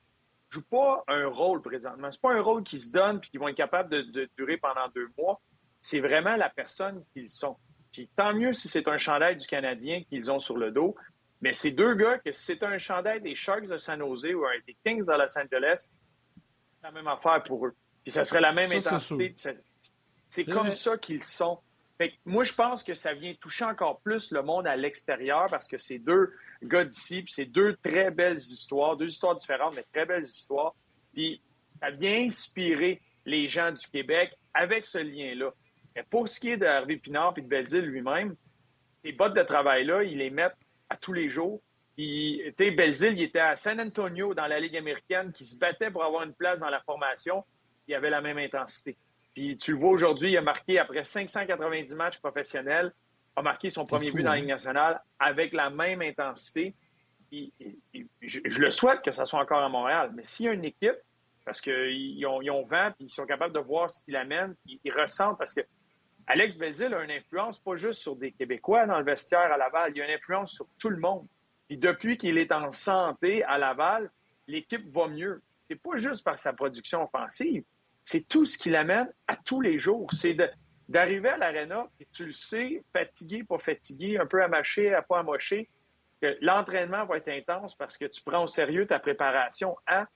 jouent 0.50 0.62
pas 0.70 1.04
un 1.08 1.28
rôle 1.28 1.62
présentement. 1.62 2.12
C'est 2.12 2.22
pas 2.22 2.34
un 2.34 2.42
rôle 2.42 2.64
qui 2.64 2.80
se 2.80 2.92
donne 2.92 3.20
puis 3.22 3.30
qui 3.32 3.38
vont 3.38 3.48
être 3.48 3.56
capables 3.56 3.90
de 3.90 4.30
durer 4.38 4.58
pendant 4.58 4.88
deux 4.94 5.10
mois. 5.18 5.40
C'est 5.82 6.00
vraiment 6.00 6.36
la 6.36 6.50
personne 6.50 7.04
qu'ils 7.14 7.30
sont. 7.30 7.58
Puis 7.92 8.10
tant 8.16 8.34
mieux 8.34 8.54
si 8.54 8.68
c'est 8.68 8.88
un 8.88 8.98
chandail 8.98 9.38
du 9.38 9.48
Canadien 9.48 10.04
qu'ils 10.10 10.32
ont 10.32 10.40
sur 10.40 10.58
le 10.58 10.72
dos. 10.72 10.96
Mais 11.42 11.54
ces 11.54 11.72
deux 11.72 11.96
gars, 11.96 12.20
que 12.20 12.32
si 12.32 12.44
c'est 12.44 12.64
un 12.64 12.78
chandail 12.78 13.22
des 13.22 13.36
Sharks 13.36 13.68
de 13.68 13.78
San 13.78 14.00
Jose 14.00 14.28
ou 14.34 14.46
un 14.46 14.60
des 14.66 14.78
Kings 14.86 15.06
de 15.06 15.14
Los 15.14 15.38
Angeles, 15.38 15.90
c'est 16.36 16.84
la 16.84 16.92
même 16.92 17.08
affaire 17.08 17.42
pour 17.44 17.66
eux. 17.66 17.76
Puis 18.04 18.12
ça 18.12 18.26
serait 18.26 18.42
la 18.42 18.54
même 18.54 18.72
intensité. 18.72 19.36
C'est 20.30 20.46
comme 20.46 20.74
ça 20.74 20.98
qu'ils 20.98 21.24
sont. 21.24 21.60
Fait 21.98 22.14
moi, 22.26 22.44
je 22.44 22.54
pense 22.54 22.84
que 22.84 22.96
ça 22.96 23.14
vient 23.14 23.34
toucher 23.36 23.66
encore 23.66 24.00
plus 24.00 24.32
le 24.32 24.42
monde 24.42 24.66
à 24.66 24.76
l'extérieur 24.76 25.48
parce 25.50 25.68
que 25.68 25.78
c'est 25.78 26.00
deux 26.00 26.34
gars 26.64 26.86
d'ici, 26.86 27.22
puis 27.22 27.34
c'est 27.34 27.46
deux 27.46 27.76
très 27.84 28.10
belles 28.10 28.38
histoires, 28.38 28.98
deux 28.98 29.10
histoires 29.10 29.36
différentes, 29.36 29.76
mais 29.76 29.86
très 29.94 30.06
belles 30.06 30.24
histoires. 30.24 30.74
Puis 31.14 31.42
ça 31.80 31.92
vient 31.92 32.26
inspirer 32.26 33.02
les 33.26 33.48
gens 33.48 33.72
du 33.72 33.86
Québec 33.88 34.36
avec 34.54 34.86
ce 34.86 34.98
lien-là. 34.98 35.54
Mais 35.96 36.04
pour 36.04 36.28
ce 36.28 36.40
qui 36.40 36.52
est 36.52 36.58
de 36.58 36.66
Hervé 36.66 36.98
Pinard 36.98 37.34
et 37.38 37.42
de 37.42 37.48
Belzile 37.48 37.86
lui-même, 37.86 38.36
ces 39.04 39.12
bottes 39.12 39.34
de 39.34 39.44
travail-là, 39.44 40.04
ils 40.04 40.18
les 40.18 40.30
mettent 40.30 40.58
à 40.90 40.98
tous 40.98 41.14
les 41.14 41.30
jours. 41.30 41.62
Puis, 41.96 42.42
tu 42.58 42.66
sais, 42.66 42.72
Belzile, 42.72 43.14
il 43.14 43.24
était 43.24 43.40
à 43.40 43.56
San 43.56 43.80
Antonio 43.80 44.34
dans 44.34 44.48
la 44.48 44.60
Ligue 44.60 44.78
américaine, 44.78 45.32
qui 45.34 45.46
se 45.46 45.58
battait 45.58 45.92
pour 45.92 46.04
avoir 46.04 46.24
une 46.24 46.34
place 46.34 46.60
dans 46.60 46.70
la 46.70 46.80
formation. 46.82 47.44
Il 47.88 47.96
avait 47.96 48.10
la 48.10 48.22
même 48.22 48.38
intensité. 48.38 48.98
Puis, 49.34 49.58
tu 49.58 49.72
le 49.72 49.78
vois 49.78 49.92
aujourd'hui, 49.92 50.32
il 50.32 50.38
a 50.38 50.42
marqué, 50.42 50.80
après 50.80 51.04
590 51.04 51.96
matchs 51.96 52.20
professionnels, 52.20 52.94
a 53.36 53.42
marqué 53.42 53.70
son 53.70 53.86
premier 53.86 54.12
but 54.12 54.24
dans 54.24 54.32
la 54.32 54.36
hein? 54.36 54.40
Ligue 54.40 54.50
nationale 54.50 55.02
avec 55.20 55.54
la 55.54 55.70
même 55.70 56.02
intensité. 56.02 56.76
je, 57.32 58.60
le 58.60 58.72
souhaite 58.72 59.02
que 59.02 59.12
ça 59.12 59.26
soit 59.26 59.40
encore 59.40 59.62
à 59.62 59.70
Montréal. 59.70 60.12
Mais 60.14 60.24
s'il 60.24 60.48
y 60.48 60.50
a 60.50 60.54
une 60.54 60.66
équipe, 60.66 60.98
parce 61.46 61.62
qu'ils 61.62 62.26
ont, 62.28 62.42
ils 62.42 62.52
ont 62.52 62.66
vent, 62.66 62.92
puis 62.96 63.06
ils 63.06 63.14
sont 63.14 63.26
capables 63.26 63.54
de 63.54 63.60
voir 63.60 63.90
ce 63.90 64.04
qu'il 64.04 64.16
amène, 64.16 64.56
ils, 64.66 64.80
ils 64.84 64.92
ressentent, 64.92 65.38
parce 65.38 65.54
que 65.54 65.62
Alex 66.28 66.58
Belzil 66.58 66.94
a 66.94 67.04
une 67.04 67.12
influence 67.12 67.60
pas 67.60 67.76
juste 67.76 68.02
sur 68.02 68.16
des 68.16 68.32
Québécois 68.32 68.86
dans 68.86 68.98
le 68.98 69.06
vestiaire 69.06 69.52
à 69.52 69.58
Laval, 69.58 69.92
il 69.96 70.02
a 70.02 70.06
une 70.06 70.16
influence 70.16 70.54
sur 70.54 70.68
tout 70.80 70.90
le 70.90 70.98
monde. 70.98 71.28
Et 71.70 71.78
depuis 71.78 72.18
qu'il 72.18 72.38
est 72.38 72.52
en 72.52 72.72
santé 72.72 73.44
à 73.44 73.58
Laval, 73.58 74.12
l'équipe 74.48 74.92
va 74.94 75.08
mieux. 75.08 75.42
C'est 75.70 75.82
pas 75.82 75.98
juste 75.98 76.24
par 76.24 76.38
sa 76.38 76.54
production 76.54 77.04
offensive, 77.04 77.64
c'est 78.04 78.28
tout 78.28 78.46
ce 78.46 78.58
qu'il 78.58 78.76
amène 78.76 79.12
à 79.28 79.38
tous 79.38 79.62
les 79.62 79.80
jours. 79.80 80.10
C'est 80.12 80.36
d'arriver 80.90 81.30
à 81.30 81.38
l'aréna 81.38 81.88
et 82.00 82.08
tu 82.12 82.26
le 82.26 82.34
sais, 82.34 82.84
fatigué, 82.92 83.44
pas 83.44 83.60
fatigué, 83.60 84.18
un 84.18 84.26
peu 84.26 84.44
amaché, 84.44 84.94
à 84.94 85.02
pas 85.02 85.20
amoché, 85.20 85.70
que 86.22 86.38
l'entraînement 86.42 87.06
va 87.06 87.18
être 87.18 87.30
intense 87.30 87.76
parce 87.76 87.98
que 87.98 88.06
tu 88.06 88.22
prends 88.24 88.44
au 88.44 88.48
sérieux 88.48 88.86
ta 88.86 89.00
préparation 89.00 89.78
à 89.88 90.08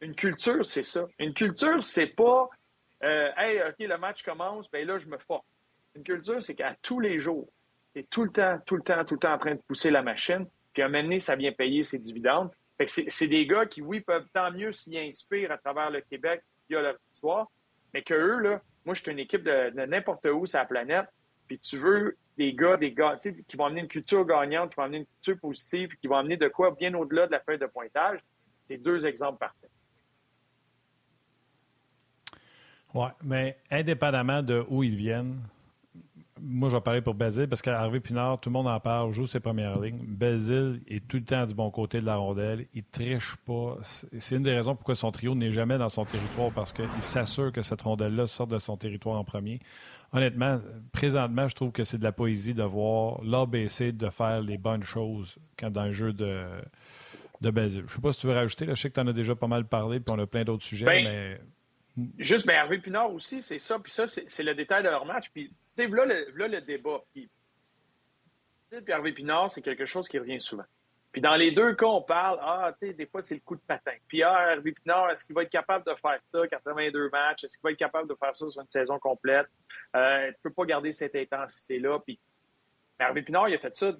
une 0.00 0.14
culture, 0.14 0.64
c'est 0.64 0.84
ça. 0.84 1.06
Une 1.18 1.34
culture, 1.34 1.82
c'est 1.82 2.14
pas 2.14 2.48
euh, 3.02 3.30
hey, 3.36 3.60
OK, 3.62 3.76
le 3.78 3.98
match 3.98 4.22
commence, 4.22 4.70
ben 4.70 4.86
là, 4.86 4.98
je 4.98 5.06
me 5.06 5.18
force. 5.18 5.46
Une 5.94 6.02
culture, 6.02 6.42
c'est 6.42 6.54
qu'à 6.54 6.76
tous 6.82 7.00
les 7.00 7.18
jours, 7.20 7.48
tu 7.94 8.00
es 8.00 8.02
tout 8.04 8.24
le 8.24 8.30
temps, 8.30 8.58
tout 8.66 8.76
le 8.76 8.82
temps, 8.82 9.04
tout 9.04 9.14
le 9.14 9.20
temps 9.20 9.32
en 9.32 9.38
train 9.38 9.54
de 9.54 9.60
pousser 9.66 9.90
la 9.90 10.02
machine, 10.02 10.46
puis 10.72 10.82
à 10.82 10.86
un 10.86 10.88
moment 10.88 11.02
donné, 11.02 11.20
ça 11.20 11.36
vient 11.36 11.52
payer 11.52 11.82
ses 11.82 11.98
dividendes. 11.98 12.50
Fait 12.78 12.86
que 12.86 12.92
c'est 12.92 13.26
des 13.26 13.46
gars 13.46 13.66
qui, 13.66 13.82
oui, 13.82 14.00
peuvent 14.00 14.26
tant 14.32 14.50
mieux 14.50 14.72
s'y 14.72 14.98
inspirer 14.98 15.52
à 15.52 15.58
travers 15.58 15.90
le 15.90 16.00
Québec 16.00 16.42
via 16.68 16.80
leur 16.80 16.96
histoire, 17.12 17.50
mais 17.92 18.02
que 18.02 18.14
eux, 18.14 18.38
là, 18.38 18.62
moi, 18.84 18.94
je 18.94 19.02
suis 19.02 19.10
une 19.10 19.18
équipe 19.18 19.42
de, 19.42 19.70
n'importe 19.86 20.24
où 20.26 20.46
sur 20.46 20.58
la 20.58 20.64
planète, 20.64 21.06
puis 21.46 21.58
tu 21.58 21.76
veux 21.76 22.16
des 22.38 22.54
gars, 22.54 22.76
des 22.76 22.92
gars, 22.92 23.18
qui 23.20 23.56
vont 23.56 23.66
amener 23.66 23.82
une 23.82 23.88
culture 23.88 24.24
gagnante, 24.24 24.70
qui 24.70 24.76
vont 24.76 24.84
amener 24.84 24.98
une 24.98 25.06
culture 25.06 25.38
positive, 25.40 25.90
qui 26.00 26.06
vont 26.06 26.16
amener 26.16 26.36
de 26.36 26.48
quoi 26.48 26.70
bien 26.70 26.94
au-delà 26.94 27.26
de 27.26 27.32
la 27.32 27.40
feuille 27.40 27.58
de 27.58 27.66
pointage. 27.66 28.20
C'est 28.68 28.78
deux 28.78 29.04
exemples 29.04 29.38
parfaits. 29.38 29.70
Oui, 32.94 33.06
mais 33.22 33.56
indépendamment 33.70 34.42
de 34.42 34.64
où 34.68 34.82
ils 34.82 34.96
viennent, 34.96 35.36
moi, 36.42 36.70
je 36.70 36.76
vais 36.76 36.80
parler 36.80 37.00
pour 37.00 37.14
Basile 37.14 37.48
parce 37.48 37.60
qu'Harvey 37.60 38.00
Pinard, 38.00 38.40
tout 38.40 38.48
le 38.48 38.54
monde 38.54 38.68
en 38.68 38.80
parle, 38.80 39.12
joue 39.12 39.26
ses 39.26 39.40
premières 39.40 39.78
lignes. 39.78 40.00
Basile 40.02 40.80
est 40.88 41.06
tout 41.06 41.18
le 41.18 41.24
temps 41.24 41.44
du 41.44 41.54
bon 41.54 41.70
côté 41.70 42.00
de 42.00 42.06
la 42.06 42.16
rondelle. 42.16 42.66
Il 42.74 42.84
triche 42.84 43.36
pas. 43.44 43.76
C'est 43.82 44.36
une 44.36 44.42
des 44.42 44.54
raisons 44.54 44.74
pourquoi 44.74 44.94
son 44.94 45.10
trio 45.12 45.34
n'est 45.34 45.52
jamais 45.52 45.76
dans 45.78 45.88
son 45.88 46.04
territoire 46.04 46.50
parce 46.50 46.72
qu'il 46.72 46.88
s'assure 47.00 47.52
que 47.52 47.62
cette 47.62 47.82
rondelle-là 47.82 48.26
sorte 48.26 48.50
de 48.50 48.58
son 48.58 48.76
territoire 48.76 49.18
en 49.18 49.24
premier. 49.24 49.60
Honnêtement, 50.12 50.58
présentement, 50.92 51.46
je 51.46 51.54
trouve 51.54 51.72
que 51.72 51.84
c'est 51.84 51.98
de 51.98 52.04
la 52.04 52.12
poésie 52.12 52.54
de 52.54 52.64
voir 52.64 53.22
l'ABC 53.22 53.92
de 53.92 54.08
faire 54.08 54.40
les 54.40 54.58
bonnes 54.58 54.82
choses 54.82 55.36
quand 55.58 55.70
dans 55.70 55.84
le 55.84 55.92
jeu 55.92 56.12
de, 56.12 56.44
de 57.40 57.50
Basile. 57.50 57.82
Je 57.86 57.92
ne 57.92 57.96
sais 57.96 58.00
pas 58.00 58.12
si 58.12 58.20
tu 58.20 58.26
veux 58.26 58.34
rajouter. 58.34 58.66
Là, 58.66 58.74
je 58.74 58.80
sais 58.80 58.88
que 58.88 58.94
tu 58.94 59.00
en 59.00 59.06
as 59.06 59.12
déjà 59.12 59.34
pas 59.34 59.46
mal 59.46 59.66
parlé 59.66 60.00
puis 60.00 60.12
on 60.14 60.18
a 60.18 60.26
plein 60.26 60.44
d'autres 60.44 60.64
sujets, 60.64 60.86
ben, 60.86 61.04
mais 61.04 61.40
Juste, 62.18 62.46
ben, 62.46 62.54
Hervé 62.54 62.78
Pinard 62.78 63.12
aussi, 63.12 63.42
c'est 63.42 63.58
ça. 63.58 63.78
Puis 63.78 63.92
ça, 63.92 64.06
c'est 64.06 64.42
le 64.42 64.54
détail 64.54 64.82
de 64.82 64.88
leur 64.88 65.04
match. 65.04 65.30
Puis, 65.32 65.48
tu 65.76 65.84
sais, 65.84 65.88
là, 65.88 66.04
le, 66.06 66.60
débat. 66.60 67.02
Puis, 67.12 67.28
Hervé 68.86 69.12
Pinard, 69.12 69.50
c'est 69.50 69.62
quelque 69.62 69.86
chose 69.86 70.08
qui 70.08 70.18
revient 70.18 70.40
souvent. 70.40 70.64
Puis 71.12 71.20
dans 71.20 71.34
les 71.34 71.50
deux 71.50 71.74
cas, 71.74 71.86
on 71.86 72.02
parle, 72.02 72.38
ah, 72.40 72.72
tu 72.80 72.86
sais, 72.86 72.94
des 72.94 73.06
fois, 73.06 73.20
c'est 73.20 73.34
le 73.34 73.40
coup 73.40 73.56
de 73.56 73.62
patin. 73.66 73.96
Puis, 74.06 74.22
ah, 74.22 74.52
Hervé 74.52 74.72
Pinard, 74.72 75.10
est-ce 75.10 75.24
qu'il 75.24 75.34
va 75.34 75.42
être 75.42 75.50
capable 75.50 75.84
de 75.84 75.94
faire 75.96 76.20
ça, 76.32 76.46
82 76.46 77.10
matchs? 77.10 77.44
Est-ce 77.44 77.56
qu'il 77.56 77.64
va 77.64 77.72
être 77.72 77.78
capable 77.78 78.08
de 78.08 78.14
faire 78.14 78.34
ça 78.36 78.48
sur 78.48 78.62
une 78.62 78.70
saison 78.70 78.98
complète? 79.00 79.48
Euh, 79.96 80.28
tu 80.28 80.36
peux 80.44 80.52
pas 80.52 80.64
garder 80.66 80.92
cette 80.92 81.16
intensité-là. 81.16 81.98
Puis, 81.98 82.20
Hervé 83.00 83.22
Pinard, 83.22 83.48
il 83.48 83.54
a 83.54 83.58
fait 83.58 83.74
ça 83.74 83.92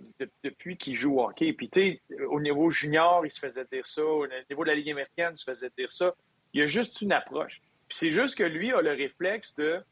depuis 0.44 0.76
qu'il 0.76 0.94
joue 0.94 1.18
au 1.18 1.24
hockey. 1.24 1.52
Puis, 1.52 1.68
tu 1.68 1.80
sais, 1.80 2.24
au 2.28 2.40
niveau 2.40 2.70
junior, 2.70 3.26
il 3.26 3.30
se 3.30 3.40
faisait 3.40 3.64
dire 3.72 3.86
ça. 3.86 4.04
Au 4.04 4.26
niveau 4.48 4.62
de 4.62 4.68
la 4.68 4.74
Ligue 4.76 4.90
américaine, 4.90 5.32
il 5.32 5.36
se 5.36 5.50
faisait 5.50 5.70
dire 5.76 5.90
ça. 5.90 6.14
Il 6.52 6.60
y 6.60 6.62
a 6.62 6.66
juste 6.66 7.00
une 7.00 7.12
approche. 7.12 7.60
Puis 7.90 7.98
c'est 7.98 8.12
juste 8.12 8.38
que 8.38 8.44
lui 8.44 8.72
a 8.72 8.80
le 8.80 8.92
réflexe 8.92 9.56
de, 9.56 9.82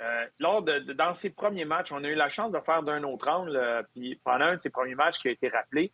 euh, 0.00 0.26
lors 0.38 0.62
de, 0.62 0.78
dans 0.92 1.12
ses 1.14 1.34
premiers 1.34 1.64
matchs, 1.64 1.90
on 1.90 2.04
a 2.04 2.08
eu 2.08 2.14
la 2.14 2.28
chance 2.28 2.52
de 2.52 2.60
faire 2.60 2.84
d'un 2.84 3.02
autre 3.02 3.28
angle, 3.28 3.56
euh, 3.56 3.82
puis 3.92 4.20
pendant 4.22 4.44
un 4.46 4.54
de 4.54 4.60
ses 4.60 4.70
premiers 4.70 4.94
matchs 4.94 5.18
qui 5.18 5.26
a 5.26 5.32
été 5.32 5.48
rappelé, 5.48 5.92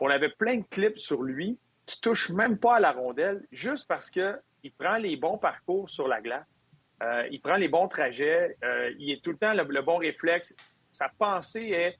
on 0.00 0.10
avait 0.10 0.28
plein 0.28 0.58
de 0.58 0.64
clips 0.70 0.98
sur 0.98 1.22
lui 1.22 1.58
qui 1.86 1.98
touchent 2.02 2.28
même 2.28 2.58
pas 2.58 2.76
à 2.76 2.80
la 2.80 2.92
rondelle, 2.92 3.42
juste 3.50 3.88
parce 3.88 4.10
que 4.10 4.38
il 4.62 4.70
prend 4.72 4.98
les 4.98 5.16
bons 5.16 5.38
parcours 5.38 5.88
sur 5.88 6.08
la 6.08 6.20
glace, 6.20 6.46
euh, 7.02 7.26
il 7.30 7.40
prend 7.40 7.56
les 7.56 7.68
bons 7.68 7.88
trajets, 7.88 8.58
il 8.98 9.10
est 9.10 9.24
tout 9.24 9.30
le 9.30 9.38
temps 9.38 9.54
le, 9.54 9.62
le, 9.64 9.82
bon 9.82 9.96
réflexe. 9.96 10.54
Sa 10.92 11.08
pensée 11.08 11.70
est, 11.70 11.96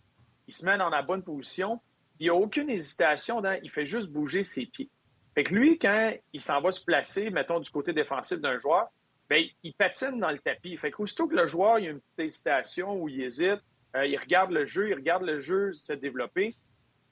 il 0.48 0.54
se 0.54 0.66
met 0.66 0.76
dans 0.76 0.90
la 0.90 1.00
bonne 1.00 1.22
position, 1.22 1.80
il 2.20 2.24
n'y 2.24 2.28
a 2.28 2.34
aucune 2.34 2.68
hésitation, 2.68 3.40
dans, 3.40 3.58
il 3.62 3.70
fait 3.70 3.86
juste 3.86 4.08
bouger 4.08 4.44
ses 4.44 4.66
pieds. 4.66 4.90
Fait 5.34 5.44
que 5.44 5.54
lui, 5.54 5.78
quand 5.78 6.12
il 6.32 6.40
s'en 6.42 6.60
va 6.60 6.72
se 6.72 6.84
placer, 6.84 7.30
mettons, 7.30 7.60
du 7.60 7.70
côté 7.70 7.92
défensif 7.92 8.38
d'un 8.40 8.58
joueur, 8.58 8.88
bien, 9.28 9.46
il 9.62 9.74
patine 9.74 10.18
dans 10.18 10.30
le 10.30 10.38
tapis. 10.38 10.76
Fait 10.76 10.90
qu'aussitôt 10.90 11.26
que 11.28 11.34
le 11.34 11.46
joueur 11.46 11.78
il 11.78 11.88
a 11.88 11.90
une 11.90 12.00
petite 12.00 12.18
hésitation 12.18 12.94
ou 12.94 13.08
il 13.08 13.22
hésite, 13.22 13.60
euh, 13.96 14.06
il 14.06 14.16
regarde 14.18 14.50
le 14.50 14.66
jeu, 14.66 14.90
il 14.90 14.94
regarde 14.94 15.22
le 15.22 15.40
jeu 15.40 15.72
se 15.72 15.92
développer. 15.92 16.54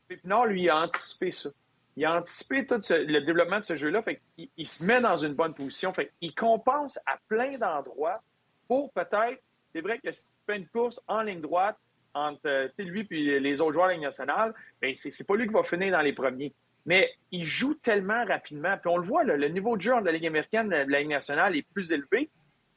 Puis 0.08 0.20
non, 0.24 0.44
lui, 0.44 0.62
il 0.62 0.70
a 0.70 0.78
anticipé 0.82 1.32
ça. 1.32 1.50
Il 1.96 2.04
a 2.04 2.16
anticipé 2.16 2.66
tout 2.66 2.80
le 2.90 3.20
développement 3.20 3.60
de 3.60 3.64
ce 3.64 3.76
jeu-là. 3.76 4.02
Fait 4.02 4.20
qu'il 4.36 4.48
il 4.56 4.68
se 4.68 4.84
met 4.84 5.00
dans 5.00 5.16
une 5.16 5.34
bonne 5.34 5.54
position. 5.54 5.92
Fait 5.94 6.12
qu'il 6.20 6.34
compense 6.34 6.98
à 7.06 7.18
plein 7.28 7.56
d'endroits 7.56 8.22
pour 8.68 8.92
peut-être, 8.92 9.40
c'est 9.72 9.80
vrai 9.80 9.98
que 9.98 10.12
si 10.12 10.26
tu 10.26 10.32
fais 10.46 10.56
une 10.56 10.68
course 10.68 11.00
en 11.08 11.22
ligne 11.22 11.40
droite 11.40 11.76
entre 12.14 12.70
lui 12.78 13.06
et 13.10 13.40
les 13.40 13.60
autres 13.60 13.74
joueurs 13.74 13.88
de 13.88 13.92
la 13.92 13.98
nationale, 13.98 14.54
bien, 14.80 14.92
c'est 14.94 15.26
pas 15.26 15.36
lui 15.36 15.46
qui 15.46 15.52
va 15.52 15.62
finir 15.62 15.92
dans 15.92 16.00
les 16.00 16.12
premiers. 16.12 16.54
Mais 16.86 17.10
il 17.32 17.44
joue 17.44 17.74
tellement 17.74 18.24
rapidement. 18.24 18.76
Puis 18.78 18.88
on 18.88 18.96
le 18.96 19.06
voit, 19.06 19.24
le 19.24 19.48
niveau 19.48 19.76
de 19.76 19.82
jeu 19.82 19.92
de 20.00 20.06
la 20.06 20.12
Ligue 20.12 20.26
américaine, 20.26 20.68
de 20.68 20.90
la 20.90 21.00
Ligue 21.00 21.10
nationale 21.10 21.56
est 21.56 21.66
plus 21.74 21.92
élevé. 21.92 22.30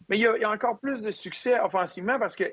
Mais 0.10 0.18
il 0.18 0.22
y, 0.22 0.26
a, 0.26 0.50
encore 0.50 0.80
plus 0.80 1.04
de 1.04 1.12
succès 1.12 1.60
offensivement 1.60 2.18
parce 2.18 2.36
que 2.36 2.52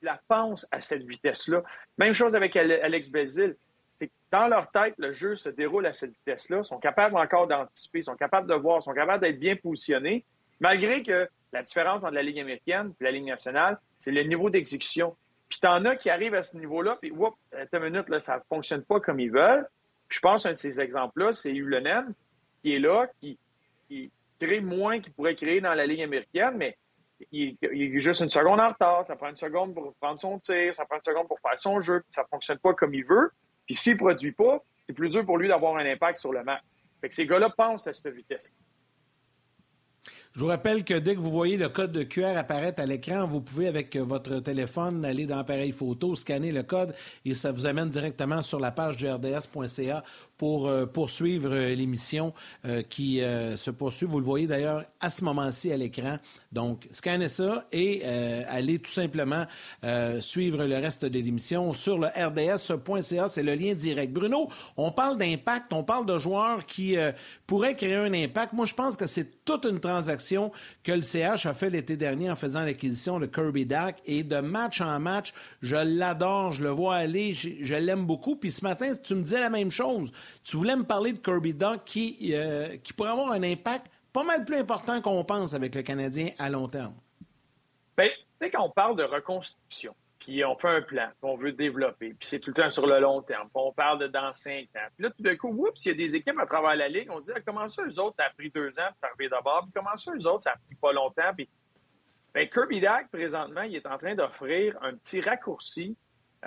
la 0.00 0.20
pense 0.28 0.66
à 0.70 0.80
cette 0.80 1.04
vitesse-là. 1.04 1.62
Même 1.98 2.14
chose 2.14 2.34
avec 2.34 2.56
Alex 2.56 3.10
Belzil. 3.10 3.56
Dans 4.32 4.48
leur 4.48 4.70
tête, 4.70 4.94
le 4.98 5.12
jeu 5.12 5.36
se 5.36 5.48
déroule 5.48 5.86
à 5.86 5.92
cette 5.92 6.12
vitesse-là. 6.12 6.58
Ils 6.58 6.64
sont 6.64 6.78
capables 6.78 7.16
encore 7.16 7.46
d'anticiper, 7.46 8.00
ils 8.00 8.04
sont 8.04 8.16
capables 8.16 8.48
de 8.48 8.54
voir, 8.54 8.80
ils 8.80 8.82
sont 8.82 8.92
capables 8.92 9.22
d'être 9.22 9.38
bien 9.38 9.56
positionnés, 9.56 10.24
malgré 10.60 11.02
que 11.02 11.28
la 11.52 11.62
différence 11.62 12.02
entre 12.02 12.14
la 12.14 12.22
Ligue 12.22 12.40
américaine 12.40 12.92
et 13.00 13.04
la 13.04 13.12
Ligue 13.12 13.26
nationale, 13.26 13.78
c'est 13.96 14.10
le 14.10 14.22
niveau 14.22 14.50
d'exécution. 14.50 15.16
Puis 15.48 15.60
t'en 15.60 15.84
as 15.84 15.96
qui 15.96 16.10
arrivent 16.10 16.34
à 16.34 16.42
ce 16.42 16.56
niveau-là, 16.56 16.98
puis 17.00 17.12
whoop, 17.12 17.34
une 17.72 17.78
minute, 17.78 18.08
là, 18.08 18.18
ça 18.18 18.38
ne 18.38 18.42
fonctionne 18.48 18.82
pas 18.82 18.98
comme 18.98 19.20
ils 19.20 19.30
veulent. 19.30 19.66
Je 20.08 20.20
pense 20.20 20.44
qu'un 20.44 20.52
de 20.52 20.56
ces 20.56 20.80
exemples-là, 20.80 21.32
c'est 21.32 21.52
Ulenem, 21.52 22.14
qui 22.62 22.74
est 22.74 22.78
là, 22.78 23.08
qui, 23.20 23.38
crée 24.40 24.60
moins 24.60 25.00
qu'il 25.00 25.12
pourrait 25.12 25.36
créer 25.36 25.60
dans 25.60 25.74
la 25.74 25.86
Ligue 25.86 26.02
américaine, 26.02 26.54
mais 26.56 26.76
il, 27.30 27.56
est 27.62 28.00
juste 28.00 28.20
une 28.20 28.30
seconde 28.30 28.60
en 28.60 28.70
retard, 28.70 29.06
ça 29.06 29.16
prend 29.16 29.30
une 29.30 29.36
seconde 29.36 29.74
pour 29.74 29.94
prendre 29.94 30.18
son 30.18 30.38
tir, 30.38 30.74
ça 30.74 30.84
prend 30.84 30.96
une 30.96 31.04
seconde 31.04 31.28
pour 31.28 31.38
faire 31.40 31.58
son 31.58 31.80
jeu, 31.80 32.00
puis 32.00 32.12
ça 32.12 32.22
ne 32.22 32.28
fonctionne 32.28 32.58
pas 32.58 32.74
comme 32.74 32.94
il 32.94 33.04
veut. 33.04 33.30
Puis 33.66 33.74
s'il 33.74 33.94
ne 33.94 33.98
produit 33.98 34.32
pas, 34.32 34.62
c'est 34.86 34.94
plus 34.94 35.08
dur 35.08 35.24
pour 35.24 35.38
lui 35.38 35.48
d'avoir 35.48 35.76
un 35.76 35.86
impact 35.86 36.18
sur 36.18 36.32
le 36.32 36.42
match. 36.44 36.62
Ces 37.10 37.26
gars-là 37.26 37.50
pensent 37.50 37.86
à 37.86 37.92
cette 37.92 38.14
vitesse. 38.14 38.54
Je 40.34 40.40
vous 40.40 40.48
rappelle 40.48 40.82
que 40.82 40.94
dès 40.94 41.14
que 41.14 41.20
vous 41.20 41.30
voyez 41.30 41.56
le 41.56 41.68
code 41.68 41.92
de 41.92 42.02
QR 42.02 42.36
apparaître 42.36 42.82
à 42.82 42.86
l'écran, 42.86 43.24
vous 43.24 43.40
pouvez, 43.40 43.68
avec 43.68 43.94
votre 43.96 44.40
téléphone, 44.40 45.04
aller 45.04 45.26
dans 45.26 45.36
l'appareil 45.36 45.70
photo, 45.70 46.16
scanner 46.16 46.50
le 46.50 46.64
code 46.64 46.92
et 47.24 47.34
ça 47.34 47.52
vous 47.52 47.66
amène 47.66 47.88
directement 47.88 48.42
sur 48.42 48.58
la 48.58 48.72
page 48.72 48.96
du 48.96 49.08
RDS.ca 49.08 50.02
pour 50.38 50.66
euh, 50.66 50.86
poursuivre 50.86 51.50
euh, 51.52 51.74
l'émission 51.74 52.34
euh, 52.64 52.82
qui 52.82 53.20
se 53.56 53.70
poursuit. 53.70 54.06
Vous 54.06 54.18
le 54.18 54.24
voyez 54.24 54.46
d'ailleurs 54.46 54.84
à 55.00 55.10
ce 55.10 55.24
moment-ci 55.24 55.72
à 55.72 55.76
l'écran. 55.76 56.18
Donc, 56.52 56.86
scannez 56.92 57.28
ça 57.28 57.66
et 57.72 58.04
allez 58.48 58.78
tout 58.78 58.90
simplement 58.90 59.46
suivre 60.20 60.64
le 60.64 60.76
reste 60.76 61.04
de 61.04 61.18
l'émission 61.18 61.72
sur 61.72 61.98
le 61.98 62.06
rds.ca. 62.06 63.28
C'est 63.28 63.42
le 63.42 63.54
lien 63.54 63.74
direct. 63.74 64.12
Bruno, 64.12 64.48
on 64.76 64.92
parle 64.92 65.18
d'impact, 65.18 65.72
on 65.72 65.82
parle 65.82 66.06
de 66.06 66.18
joueurs 66.18 66.64
qui 66.66 66.96
pourraient 67.46 67.74
créer 67.74 67.96
un 67.96 68.12
impact. 68.12 68.52
Moi, 68.52 68.66
je 68.66 68.74
pense 68.74 68.96
que 68.96 69.06
c'est 69.06 69.44
toute 69.44 69.64
une 69.66 69.80
transaction 69.80 70.52
que 70.82 70.92
le 70.92 71.02
CH 71.02 71.46
a 71.46 71.54
fait 71.54 71.70
l'été 71.70 71.96
dernier 71.96 72.30
en 72.30 72.36
faisant 72.36 72.64
l'acquisition 72.64 73.18
de 73.18 73.26
Kirby 73.26 73.66
Dack 73.66 74.00
et 74.06 74.22
de 74.22 74.36
match 74.36 74.80
en 74.80 75.00
match, 75.00 75.32
je 75.62 75.76
l'adore, 75.76 76.52
je 76.52 76.62
le 76.62 76.70
vois 76.70 76.96
aller, 76.96 77.34
je 77.34 77.74
l'aime 77.74 78.06
beaucoup. 78.06 78.36
Puis 78.36 78.52
ce 78.52 78.64
matin, 78.64 78.94
tu 79.02 79.14
me 79.14 79.22
disais 79.22 79.40
la 79.40 79.50
même 79.50 79.70
chose. 79.70 80.12
Tu 80.42 80.56
voulais 80.56 80.76
me 80.76 80.84
parler 80.84 81.12
de 81.12 81.18
Kirby 81.18 81.54
Duck 81.54 81.84
qui, 81.84 82.32
euh, 82.34 82.76
qui 82.78 82.92
pourrait 82.92 83.10
avoir 83.10 83.32
un 83.32 83.42
impact 83.42 83.90
pas 84.12 84.22
mal 84.22 84.44
plus 84.44 84.56
important 84.56 85.00
qu'on 85.00 85.24
pense 85.24 85.54
avec 85.54 85.74
le 85.74 85.82
Canadien 85.82 86.30
à 86.38 86.48
long 86.48 86.68
terme. 86.68 86.94
Bien, 87.96 88.08
tu 88.08 88.14
sais, 88.40 88.50
quand 88.50 88.64
on 88.64 88.70
parle 88.70 88.96
de 88.96 89.02
reconstruction, 89.02 89.94
puis 90.20 90.44
on 90.44 90.56
fait 90.56 90.68
un 90.68 90.82
plan, 90.82 91.08
puis 91.20 91.30
on 91.30 91.36
veut 91.36 91.52
développer, 91.52 92.14
puis 92.14 92.28
c'est 92.28 92.38
tout 92.38 92.50
le 92.50 92.62
temps 92.62 92.70
sur 92.70 92.86
le 92.86 92.98
long 92.98 93.20
terme, 93.22 93.48
puis 93.48 93.62
on 93.62 93.72
parle 93.72 93.98
de 93.98 94.06
dans 94.06 94.32
cinq 94.32 94.68
ans. 94.76 94.88
Puis 94.96 95.04
là, 95.04 95.10
tout 95.10 95.22
d'un 95.22 95.36
coup, 95.36 95.48
oups, 95.48 95.84
il 95.84 95.88
y 95.88 95.90
a 95.90 95.94
des 95.94 96.16
équipes 96.16 96.38
à 96.38 96.46
travers 96.46 96.76
la 96.76 96.88
Ligue, 96.88 97.10
on 97.10 97.20
se 97.20 97.26
dit, 97.26 97.32
ah, 97.34 97.40
comment 97.44 97.68
ça, 97.68 97.82
eux 97.82 98.00
autres, 98.00 98.16
ça 98.18 98.26
a 98.26 98.30
pris 98.30 98.50
deux 98.50 98.78
ans 98.78 98.88
pour 99.00 99.10
arriver 99.10 99.28
d'abord, 99.28 99.62
puis 99.64 99.72
comment 99.74 99.96
ça, 99.96 100.12
eux 100.14 100.26
autres, 100.26 100.44
ça 100.44 100.52
a 100.52 100.56
pris 100.56 100.76
pas 100.76 100.92
longtemps. 100.92 101.34
Puis, 101.36 101.48
bien, 102.34 102.46
Kirby 102.46 102.80
Dack, 102.80 103.10
présentement, 103.10 103.62
il 103.62 103.76
est 103.76 103.86
en 103.86 103.98
train 103.98 104.14
d'offrir 104.14 104.78
un 104.80 104.94
petit 104.94 105.20
raccourci, 105.20 105.96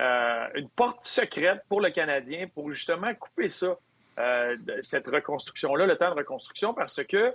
euh, 0.00 0.46
une 0.54 0.68
porte 0.68 1.04
secrète 1.04 1.62
pour 1.68 1.80
le 1.80 1.90
Canadien 1.90 2.46
pour 2.54 2.70
justement 2.72 3.12
couper 3.14 3.48
ça. 3.48 3.76
Euh, 4.18 4.56
cette 4.82 5.06
reconstruction-là, 5.06 5.86
le 5.86 5.96
temps 5.96 6.10
de 6.10 6.16
reconstruction, 6.16 6.74
parce 6.74 7.04
que 7.04 7.34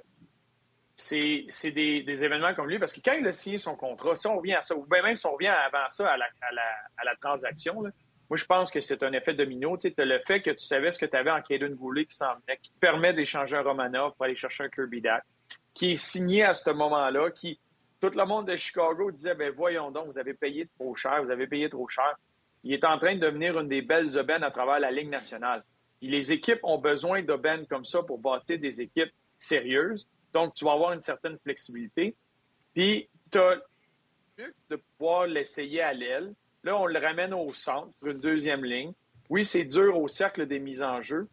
c'est 0.95 1.47
des, 1.71 2.03
des, 2.03 2.23
événements 2.23 2.53
comme 2.53 2.67
lui, 2.67 2.77
parce 2.77 2.93
que 2.93 2.99
quand 3.03 3.13
il 3.13 3.25
a 3.25 3.31
signé 3.31 3.57
son 3.57 3.75
contrat, 3.75 4.15
si 4.15 4.27
on 4.27 4.37
revient 4.37 4.55
à 4.55 4.61
ça, 4.61 4.75
ou 4.75 4.85
même 4.89 5.15
si 5.15 5.25
on 5.25 5.33
revient 5.33 5.47
avant 5.47 5.89
ça 5.89 6.11
à 6.11 6.17
la, 6.17 6.25
à 6.41 6.51
la, 6.53 6.61
à 6.97 7.05
la 7.05 7.15
transaction, 7.15 7.81
moi 7.81 8.37
je 8.37 8.45
pense 8.45 8.69
que 8.69 8.81
c'est 8.81 9.01
un 9.03 9.13
effet 9.13 9.33
domino. 9.33 9.77
Tu 9.77 9.93
sais, 9.95 10.05
le 10.05 10.19
fait 10.19 10.41
que 10.41 10.51
tu 10.51 10.65
savais 10.65 10.91
ce 10.91 10.99
que 10.99 11.05
tu 11.05 11.15
avais 11.15 11.31
en 11.31 11.41
Caden 11.41 11.73
Goulet 11.73 12.05
qui 12.05 12.15
s'en 12.15 12.33
venait, 12.35 12.59
qui 12.61 12.71
te 12.71 12.79
permet 12.79 13.13
d'échanger 13.13 13.55
un 13.55 13.63
Romanov 13.63 14.13
pour 14.13 14.25
aller 14.25 14.35
chercher 14.35 14.65
un 14.65 14.69
Kirby 14.69 15.01
Dack, 15.01 15.23
qui 15.73 15.93
est 15.93 15.95
signé 15.95 16.43
à 16.43 16.53
ce 16.53 16.69
moment-là, 16.69 17.31
qui 17.31 17.59
tout 18.01 18.09
le 18.09 18.25
monde 18.25 18.47
de 18.47 18.57
Chicago 18.57 19.09
disait 19.11 19.35
ben 19.35 19.51
voyons 19.55 19.89
donc, 19.89 20.07
vous 20.07 20.19
avez 20.19 20.33
payé 20.33 20.67
trop 20.77 20.93
cher, 20.95 21.23
vous 21.23 21.31
avez 21.31 21.47
payé 21.47 21.69
trop 21.69 21.87
cher. 21.87 22.17
Il 22.63 22.73
est 22.73 22.85
en 22.85 22.97
train 22.97 23.15
de 23.15 23.19
devenir 23.19 23.59
une 23.59 23.67
des 23.67 23.81
belles 23.81 24.17
aubaines 24.17 24.43
à 24.43 24.51
travers 24.51 24.79
la 24.79 24.91
Ligue 24.91 25.09
nationale 25.09 25.63
les 26.09 26.31
équipes 26.31 26.59
ont 26.63 26.77
besoin 26.77 27.23
d'aubaines 27.23 27.65
comme 27.67 27.85
ça 27.85 28.03
pour 28.03 28.19
bâtir 28.19 28.59
des 28.59 28.81
équipes 28.81 29.11
sérieuses. 29.37 30.09
Donc, 30.33 30.53
tu 30.53 30.65
vas 30.65 30.73
avoir 30.73 30.93
une 30.93 31.01
certaine 31.01 31.37
flexibilité. 31.39 32.15
Puis, 32.73 33.09
tu 33.31 33.37
as 33.37 33.55
le 34.37 34.51
de 34.69 34.75
pouvoir 34.97 35.27
l'essayer 35.27 35.81
à 35.81 35.93
l'aile. 35.93 36.33
Là, 36.63 36.77
on 36.77 36.87
le 36.87 36.99
ramène 36.99 37.33
au 37.33 37.53
centre, 37.53 37.91
pour 37.99 38.09
une 38.09 38.19
deuxième 38.19 38.65
ligne. 38.65 38.93
Oui, 39.29 39.45
c'est 39.45 39.63
dur 39.63 39.97
au 39.97 40.07
cercle 40.07 40.47
des 40.47 40.59
mises 40.59 40.81
en 40.81 41.01
jeu. 41.01 41.27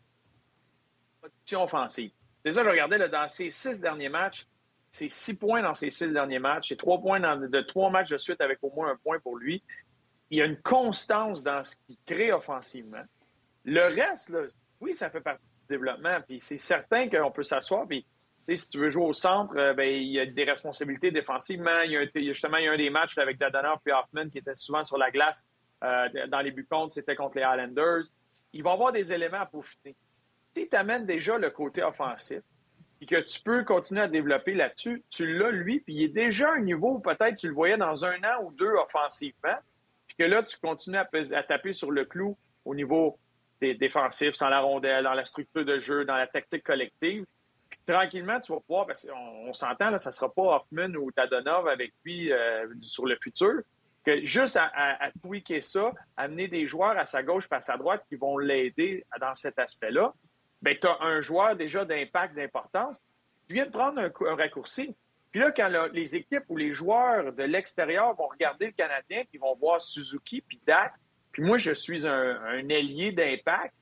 Offensive. 1.53 2.13
C'est 2.45 2.53
ça, 2.53 2.63
je 2.63 2.69
regardais 2.69 3.09
dans 3.09 3.27
ces 3.27 3.51
six 3.51 3.81
derniers 3.81 4.09
matchs, 4.09 4.47
c'est 4.91 5.11
six 5.11 5.37
points 5.37 5.63
dans 5.63 5.75
ces 5.75 5.91
six 5.91 6.13
derniers 6.13 6.39
matchs. 6.39 6.69
C'est 6.69 6.77
trois 6.77 7.01
points 7.01 7.21
de 7.21 7.61
trois 7.63 7.91
matchs 7.91 8.11
de 8.11 8.19
suite 8.19 8.41
avec 8.41 8.59
au 8.63 8.71
moins 8.71 8.91
un 8.91 8.97
point 8.97 9.19
pour 9.19 9.37
lui. 9.37 9.63
Il 10.31 10.39
y 10.39 10.43
a 10.43 10.47
une 10.47 10.61
constance 10.61 11.43
dans 11.43 11.65
ce 11.65 11.77
qu'il 11.87 11.97
crée 12.07 12.33
offensivement. 12.33 13.03
Le 13.65 13.83
reste, 13.83 14.35
oui, 14.81 14.95
ça 14.95 15.11
fait 15.11 15.21
partie 15.21 15.43
du 15.43 15.77
développement. 15.77 16.19
Puis 16.27 16.41
c'est 16.41 16.59
certain 16.59 17.09
qu'on 17.09 17.31
peut 17.31 17.43
s'asseoir. 17.43 17.87
Puis 17.87 18.07
si 18.57 18.69
tu 18.69 18.79
veux 18.79 18.91
jouer 18.91 19.05
au 19.05 19.13
centre, 19.13 19.57
euh, 19.57 19.75
ben, 19.75 19.89
il 19.89 20.09
y 20.09 20.21
a 20.21 20.27
des 20.27 20.45
responsabilités 20.45 21.11
défensivement. 21.11 21.81
Il 21.83 21.93
y 21.93 21.97
a 21.97 22.07
justement, 22.33 22.57
il 22.57 22.65
y 22.65 22.69
a 22.69 22.73
un 22.73 22.77
des 22.77 22.91
matchs 22.91 23.19
avec 23.19 23.39
Dadanov 23.39 23.79
et 23.87 23.93
Hoffman 23.93 24.29
qui 24.29 24.39
étaient 24.39 24.55
souvent 24.55 24.85
sur 24.85 24.99
la 24.99 25.11
glace 25.11 25.47
euh, 25.83 26.09
dans 26.29 26.41
les 26.41 26.51
buts 26.51 26.67
contre, 26.71 26.93
c'était 26.93 27.17
contre 27.17 27.37
les 27.37 27.43
Islanders. 27.43 28.05
Il 28.53 28.63
va 28.63 28.73
avoir 28.73 28.93
des 28.93 29.13
éléments 29.13 29.41
à 29.41 29.47
profiter. 29.47 29.97
Si 30.55 30.69
tu 30.69 30.77
amènes 30.77 31.07
déjà 31.07 31.39
le 31.39 31.51
côté 31.51 31.83
offensif 31.83 32.41
et 33.01 33.07
que 33.07 33.21
tu 33.21 33.41
peux 33.41 33.65
continuer 33.65 34.03
à 34.03 34.09
développer 34.09 34.55
là-dessus, 34.55 35.03
tu 35.09 35.39
l'as 35.39 35.53
lui, 35.53 35.81
puis 35.81 35.95
il 35.95 36.03
est 36.05 36.09
déjà 36.09 36.53
un 36.53 36.61
niveau 36.61 36.97
où 36.97 37.01
peut-être 37.01 37.37
tu 37.37 37.49
le 37.49 37.55
voyais 37.55 37.79
dans 37.79 38.05
un 38.05 38.19
an 38.25 38.43
ou 38.43 38.53
deux 38.53 38.73
offensivement, 38.73 39.57
puis 39.79 39.80
que 40.21 40.25
là, 40.27 40.43
tu 40.43 40.59
continues 40.59 40.99
à, 40.99 41.43
taper 41.43 41.73
sur 41.73 41.91
le 41.91 42.05
clou 42.05 42.37
au 42.67 42.75
niveau 42.75 43.19
défensif, 43.63 44.35
sans 44.35 44.51
la 44.51 44.61
rondelle, 44.61 45.05
dans 45.05 45.15
la 45.15 45.25
structure 45.25 45.65
de 45.65 45.81
jeu, 45.81 46.05
dans 46.05 46.17
la 46.17 46.27
tactique 46.27 46.63
collective. 46.63 47.25
Tranquillement, 47.87 48.39
tu 48.39 48.53
vas 48.53 48.61
pouvoir, 48.61 48.87
parce 48.87 49.07
qu'on 49.07 49.49
on, 49.49 49.55
s'entend, 49.55 49.97
ça 49.97 50.11
ne 50.11 50.15
sera 50.15 50.31
pas 50.31 50.43
Hoffman 50.57 50.95
ou 50.95 51.11
Tadonov 51.11 51.69
avec 51.69 51.95
lui 52.05 52.31
euh, 52.31 52.67
sur 52.83 53.07
le 53.07 53.17
futur, 53.23 53.63
que 54.05 54.23
juste 54.27 54.57
à, 54.57 54.71
à, 54.75 55.11
tweaker 55.23 55.65
ça, 55.65 55.91
amener 56.19 56.49
des 56.49 56.67
joueurs 56.67 56.99
à 56.99 57.07
sa 57.07 57.23
gauche 57.23 57.47
et 57.51 57.55
à 57.55 57.63
sa 57.63 57.79
droite 57.79 58.05
qui 58.07 58.17
vont 58.17 58.37
l'aider 58.37 59.07
dans 59.23 59.35
cet 59.35 59.59
aspect-là, 59.59 60.13
bien, 60.61 60.75
tu 60.79 60.87
as 60.87 61.01
un 61.01 61.23
joueur 61.23 61.57
déjà 61.57 61.87
d'impact, 61.87 62.35
d'importance. 62.35 63.01
Tu 63.49 63.55
viens 63.55 63.65
de 63.65 63.71
prendre 63.71 63.99
un, 63.99 64.35
raccourci. 64.35 64.95
Puis 65.31 65.41
là, 65.41 65.53
quand 65.53 65.69
les 65.93 66.17
équipes 66.17 66.45
ou 66.49 66.57
les 66.57 66.73
joueurs 66.73 67.33
de 67.33 67.43
l'extérieur 67.45 68.15
vont 68.15 68.27
regarder 68.27 68.67
le 68.67 68.73
Canadien, 68.73 69.23
puis 69.31 69.39
vont 69.39 69.55
voir 69.55 69.81
Suzuki 69.81 70.41
puis 70.41 70.61
Dak, 70.67 70.93
puis 71.33 71.43
moi, 71.43 71.59
je 71.59 71.73
suis 71.73 72.07
un, 72.07 72.69
ailier 72.69 73.13
d'impact, 73.13 73.75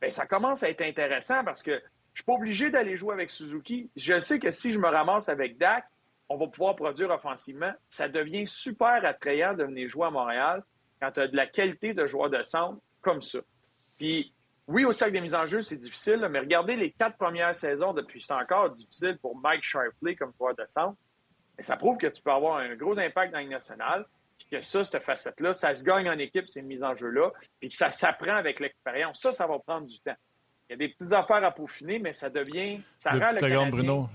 bien, 0.00 0.10
ça 0.10 0.26
commence 0.26 0.62
à 0.62 0.68
être 0.68 0.82
intéressant 0.82 1.42
parce 1.42 1.62
que 1.62 1.80
je 2.12 2.20
suis 2.20 2.24
pas 2.24 2.34
obligé 2.34 2.70
d'aller 2.70 2.96
jouer 2.96 3.14
avec 3.14 3.30
Suzuki. 3.30 3.90
Je 3.96 4.18
sais 4.18 4.38
que 4.38 4.50
si 4.50 4.72
je 4.72 4.78
me 4.78 4.88
ramasse 4.88 5.28
avec 5.28 5.56
Dak, 5.56 5.86
on 6.28 6.36
va 6.36 6.46
pouvoir 6.46 6.76
produire 6.76 7.10
offensivement. 7.10 7.72
Ça 7.88 8.08
devient 8.08 8.46
super 8.46 9.04
attrayant 9.04 9.54
de 9.54 9.64
venir 9.64 9.88
jouer 9.88 10.06
à 10.06 10.10
Montréal 10.10 10.62
quand 11.00 11.12
tu 11.12 11.20
as 11.20 11.28
de 11.28 11.36
la 11.36 11.46
qualité 11.46 11.94
de 11.94 12.06
joueur 12.06 12.28
de 12.28 12.42
centre 12.42 12.80
comme 13.00 13.22
ça. 13.22 13.40
Puis, 13.96 14.33
oui, 14.66 14.84
au 14.84 14.92
cercle 14.92 15.12
des 15.12 15.20
mises 15.20 15.34
en 15.34 15.46
jeu, 15.46 15.62
c'est 15.62 15.76
difficile, 15.76 16.26
mais 16.30 16.40
regardez 16.40 16.76
les 16.76 16.90
quatre 16.90 17.16
premières 17.16 17.54
saisons 17.54 17.92
depuis, 17.92 18.22
c'est 18.22 18.32
encore 18.32 18.70
difficile 18.70 19.18
pour 19.20 19.36
Mike 19.36 19.62
Sharpley 19.62 20.16
comme 20.16 20.32
joueur 20.38 20.54
de 20.54 20.64
centre. 20.66 20.96
Mais 21.58 21.64
ça 21.64 21.76
prouve 21.76 21.98
que 21.98 22.06
tu 22.06 22.22
peux 22.22 22.32
avoir 22.32 22.56
un 22.56 22.74
gros 22.74 22.98
impact 22.98 23.32
dans 23.32 23.40
le 23.40 23.48
national 23.48 24.06
puis 24.38 24.48
que 24.50 24.62
ça, 24.62 24.84
cette 24.84 25.02
facette-là, 25.02 25.54
ça 25.54 25.74
se 25.74 25.84
gagne 25.84 26.08
en 26.08 26.18
équipe, 26.18 26.48
ces 26.48 26.62
mises 26.62 26.82
en 26.82 26.94
jeu-là, 26.94 27.30
puis 27.60 27.68
que 27.68 27.76
ça 27.76 27.90
s'apprend 27.90 28.34
avec 28.34 28.60
l'expérience. 28.60 29.20
Ça, 29.20 29.32
ça 29.32 29.46
va 29.46 29.58
prendre 29.58 29.86
du 29.86 29.98
temps. 30.00 30.16
Il 30.68 30.72
y 30.72 30.74
a 30.74 30.76
des 30.76 30.88
petites 30.88 31.12
affaires 31.12 31.44
à 31.44 31.50
peaufiner, 31.50 31.98
mais 31.98 32.12
ça 32.12 32.30
devient. 32.30 32.80
Ça 32.98 33.12
Deux 33.12 33.20
rend 33.20 33.32
le 33.32 33.38
secondes, 33.38 33.70
Bruno. 33.70 34.08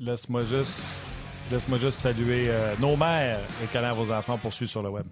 Laisse-moi 0.00 0.42
juste, 0.44 1.02
laisse-moi 1.50 1.78
juste 1.78 1.98
saluer 1.98 2.48
euh, 2.48 2.74
nos 2.78 2.96
mères 2.96 3.40
et 3.62 3.66
câlins 3.72 3.90
à 3.90 3.94
vos 3.94 4.12
enfants 4.12 4.38
pour 4.38 4.52
suivre 4.52 4.70
sur 4.70 4.82
le 4.82 4.90
web. 4.90 5.06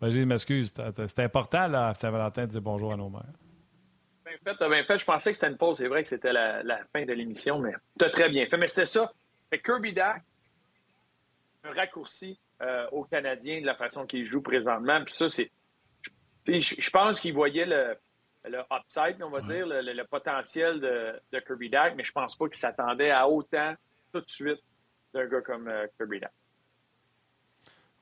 Vas-y, 0.00 0.26
m'excuse. 0.26 0.72
C'est 0.72 1.20
important, 1.20 1.66
là, 1.66 1.88
à 1.88 1.94
Saint-Valentin, 1.94 2.42
de 2.42 2.50
dire 2.50 2.62
bonjour 2.62 2.92
à 2.92 2.96
nos 2.96 3.08
mères. 3.08 3.22
Bien 4.24 4.54
fait, 4.54 4.68
bien 4.68 4.84
fait. 4.84 4.98
Je 4.98 5.04
pensais 5.04 5.30
que 5.30 5.36
c'était 5.36 5.50
une 5.50 5.56
pause. 5.56 5.78
C'est 5.78 5.88
vrai 5.88 6.02
que 6.02 6.08
c'était 6.08 6.32
la, 6.32 6.62
la 6.62 6.80
fin 6.92 7.04
de 7.04 7.12
l'émission, 7.12 7.58
mais 7.58 7.72
tu 7.98 8.04
as 8.04 8.10
très 8.10 8.28
bien 8.28 8.46
fait. 8.46 8.56
Mais 8.56 8.68
c'était 8.68 8.84
ça 8.84 9.12
Kirby 9.58 9.92
Dack, 9.92 10.22
un 11.64 11.72
raccourci 11.72 12.38
euh, 12.62 12.86
aux 12.92 13.04
Canadiens 13.04 13.60
de 13.60 13.66
la 13.66 13.74
façon 13.74 14.06
qu'il 14.06 14.26
joue 14.26 14.42
présentement. 14.42 15.02
Puis 15.04 15.14
ça, 15.14 15.28
c'est. 15.28 15.50
Je 16.46 16.90
pense 16.90 17.20
qu'il 17.20 17.32
voyait 17.32 17.64
le, 17.64 17.96
le 18.44 18.60
upside, 18.70 19.22
on 19.22 19.30
va 19.30 19.40
dire, 19.40 19.66
le, 19.66 20.02
potentiel 20.04 20.78
de, 20.80 21.40
Kirby 21.40 21.70
Dack, 21.70 21.94
mais 21.96 22.04
je 22.04 22.12
pense 22.12 22.36
pas 22.36 22.48
qu'il 22.48 22.58
s'attendait 22.58 23.10
à 23.10 23.26
autant 23.28 23.74
tout 24.12 24.20
de 24.20 24.28
suite 24.28 24.60
d'un 25.14 25.26
gars 25.26 25.40
comme 25.40 25.68
euh, 25.68 25.86
Kirby 25.96 26.20
Dack. 26.20 26.32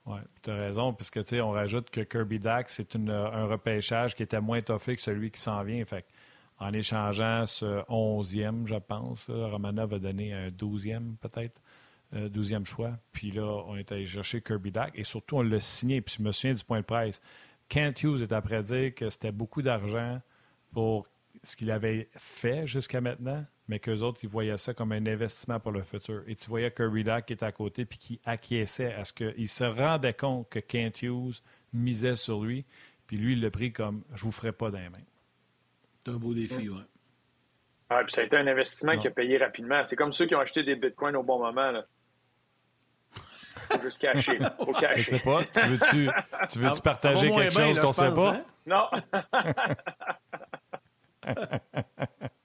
Oui, 0.07 0.19
tu 0.43 0.51
as 0.51 0.55
raison, 0.55 0.93
puisque 0.93 1.25
tu 1.25 1.41
on 1.41 1.51
rajoute 1.51 1.91
que 1.91 2.01
Kirby 2.01 2.41
Dack, 2.41 2.71
c'est 2.71 2.97
un 2.97 3.45
repêchage 3.45 4.15
qui 4.15 4.25
était 4.25 4.41
moins 4.41 4.61
toffé 4.61 4.97
que 4.97 5.03
celui 5.03 5.31
qui 5.31 5.41
s'en 5.41 5.63
vient. 5.63 5.85
Fait 5.85 6.05
en 6.59 6.73
échangeant 6.73 7.47
ce 7.47 7.83
11e, 7.89 8.67
je 8.67 8.77
pense, 8.77 9.27
Romanov 9.29 9.95
a 9.95 9.99
donné 9.99 10.33
un 10.33 10.49
12e 10.49 11.17
peut-être. 11.17 11.61
12e 12.15 12.61
euh, 12.61 12.65
choix. 12.65 12.99
Puis 13.13 13.31
là, 13.31 13.65
on 13.67 13.77
est 13.77 13.91
allé 13.91 14.07
chercher 14.07 14.43
Kirby 14.43 14.71
Dack 14.71 14.93
et 14.95 15.05
surtout, 15.05 15.39
on 15.39 15.43
l'a 15.43 15.61
signé. 15.61 16.01
Puis 16.01 16.17
je 16.19 16.23
me 16.23 16.33
souviens 16.33 16.55
du 16.55 16.63
point 16.63 16.81
de 16.81 16.85
presse. 16.85 17.21
Kent 17.69 18.03
Hughes 18.03 18.23
est 18.23 18.33
après 18.33 18.63
dire 18.63 18.95
que 18.95 19.09
c'était 19.09 19.33
beaucoup 19.33 19.63
d'argent 19.63 20.21
pour 20.73 21.07
ce 21.43 21.57
qu'il 21.57 21.71
avait 21.71 22.09
fait 22.17 22.67
jusqu'à 22.67 23.01
maintenant, 23.01 23.43
mais 23.69 23.79
qu'eux 23.79 24.01
autres, 24.01 24.21
ils 24.23 24.29
voyaient 24.29 24.59
ça 24.59 24.75
comme 24.75 24.93
un 24.93 25.07
investissement 25.07 25.59
pour 25.61 25.73
le 25.73 25.83
futur. 25.83 26.23
Et 26.27 26.37
tu 26.37 26.49
voyais 26.49 26.73
Dack 27.05 27.27
qui 27.27 27.33
était 27.33 27.45
à 27.45 27.53
côté 27.53 27.85
puis 27.85 27.99
qui 27.99 28.21
acquiesçait 28.25 28.93
à 28.95 29.05
ce 29.05 29.13
qu'il 29.13 29.49
se 29.49 29.65
rendait 29.65 30.15
compte 30.15 30.49
que 30.49 30.59
Kent 30.59 31.03
Hughes 31.03 31.43
misait 31.73 32.15
sur 32.15 32.43
lui, 32.43 32.65
puis 33.07 33.17
lui, 33.17 33.33
il 33.33 33.41
l'a 33.41 33.51
pris 33.51 33.73
comme 33.73 34.05
«je 34.15 34.25
vous 34.25 34.33
ferai 34.33 34.53
pas 34.53 34.71
d'un 34.71 34.91
main». 34.91 34.99
C'est 36.05 36.13
un 36.13 36.17
beau 36.17 36.35
défi, 36.35 36.69
oui. 36.69 36.83
Ouais, 37.91 38.05
puis 38.05 38.13
ça 38.13 38.23
a 38.23 38.25
été 38.25 38.37
un 38.37 38.47
investissement 38.47 38.99
qui 38.99 39.07
a 39.07 39.11
payé 39.11 39.39
rapidement. 39.39 39.85
C'est 39.85 39.97
comme 39.97 40.13
ceux 40.13 40.27
qui 40.27 40.35
ont 40.35 40.41
acheté 40.41 40.63
des 40.63 40.77
bitcoins 40.77 41.15
au 41.17 41.23
bon 41.23 41.39
moment. 41.39 41.71
Là. 41.71 41.85
Faut 43.11 43.83
juste 43.83 44.01
cacher. 44.01 44.39
Faut 44.59 44.73
cacher. 44.73 45.01
Je 45.03 45.07
sais 45.07 45.19
pas. 45.19 45.45
Tu 45.45 45.67
veux-tu, 45.67 46.11
tu 46.51 46.59
veux 46.59 46.69
-tu 46.69 46.83
partager 46.83 47.31
quelque 47.31 47.53
chose 47.53 47.79
qu'on 47.79 47.89
ne 47.89 47.93
sait 47.93 48.15
pas? 48.15 48.35
Hein? 48.35 48.45
Non. 48.67 48.89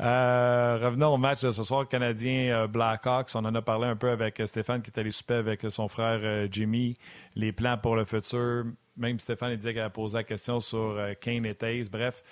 Euh, 0.00 0.78
revenons 0.80 1.12
au 1.12 1.18
match 1.18 1.42
de 1.42 1.50
ce 1.50 1.62
soir, 1.62 1.86
Canadien 1.86 2.62
euh, 2.62 2.66
Blackhawks. 2.66 3.32
On 3.34 3.44
en 3.44 3.54
a 3.54 3.60
parlé 3.60 3.86
un 3.86 3.96
peu 3.96 4.08
avec 4.08 4.40
Stéphane 4.46 4.80
qui 4.80 4.90
est 4.90 4.98
allé 4.98 5.10
souper 5.10 5.34
avec 5.34 5.60
son 5.68 5.88
frère 5.88 6.20
euh, 6.22 6.48
Jimmy. 6.50 6.96
Les 7.34 7.52
plans 7.52 7.76
pour 7.76 7.96
le 7.96 8.06
futur. 8.06 8.64
Même 8.96 9.18
Stéphane 9.18 9.50
il 9.50 9.56
disait 9.58 9.74
qu'elle 9.74 9.82
a 9.82 9.90
posé 9.90 10.16
la 10.16 10.24
question 10.24 10.58
sur 10.60 10.98
Kane 11.20 11.44
et 11.44 11.54
Taze. 11.54 11.90
Bref, 11.90 12.22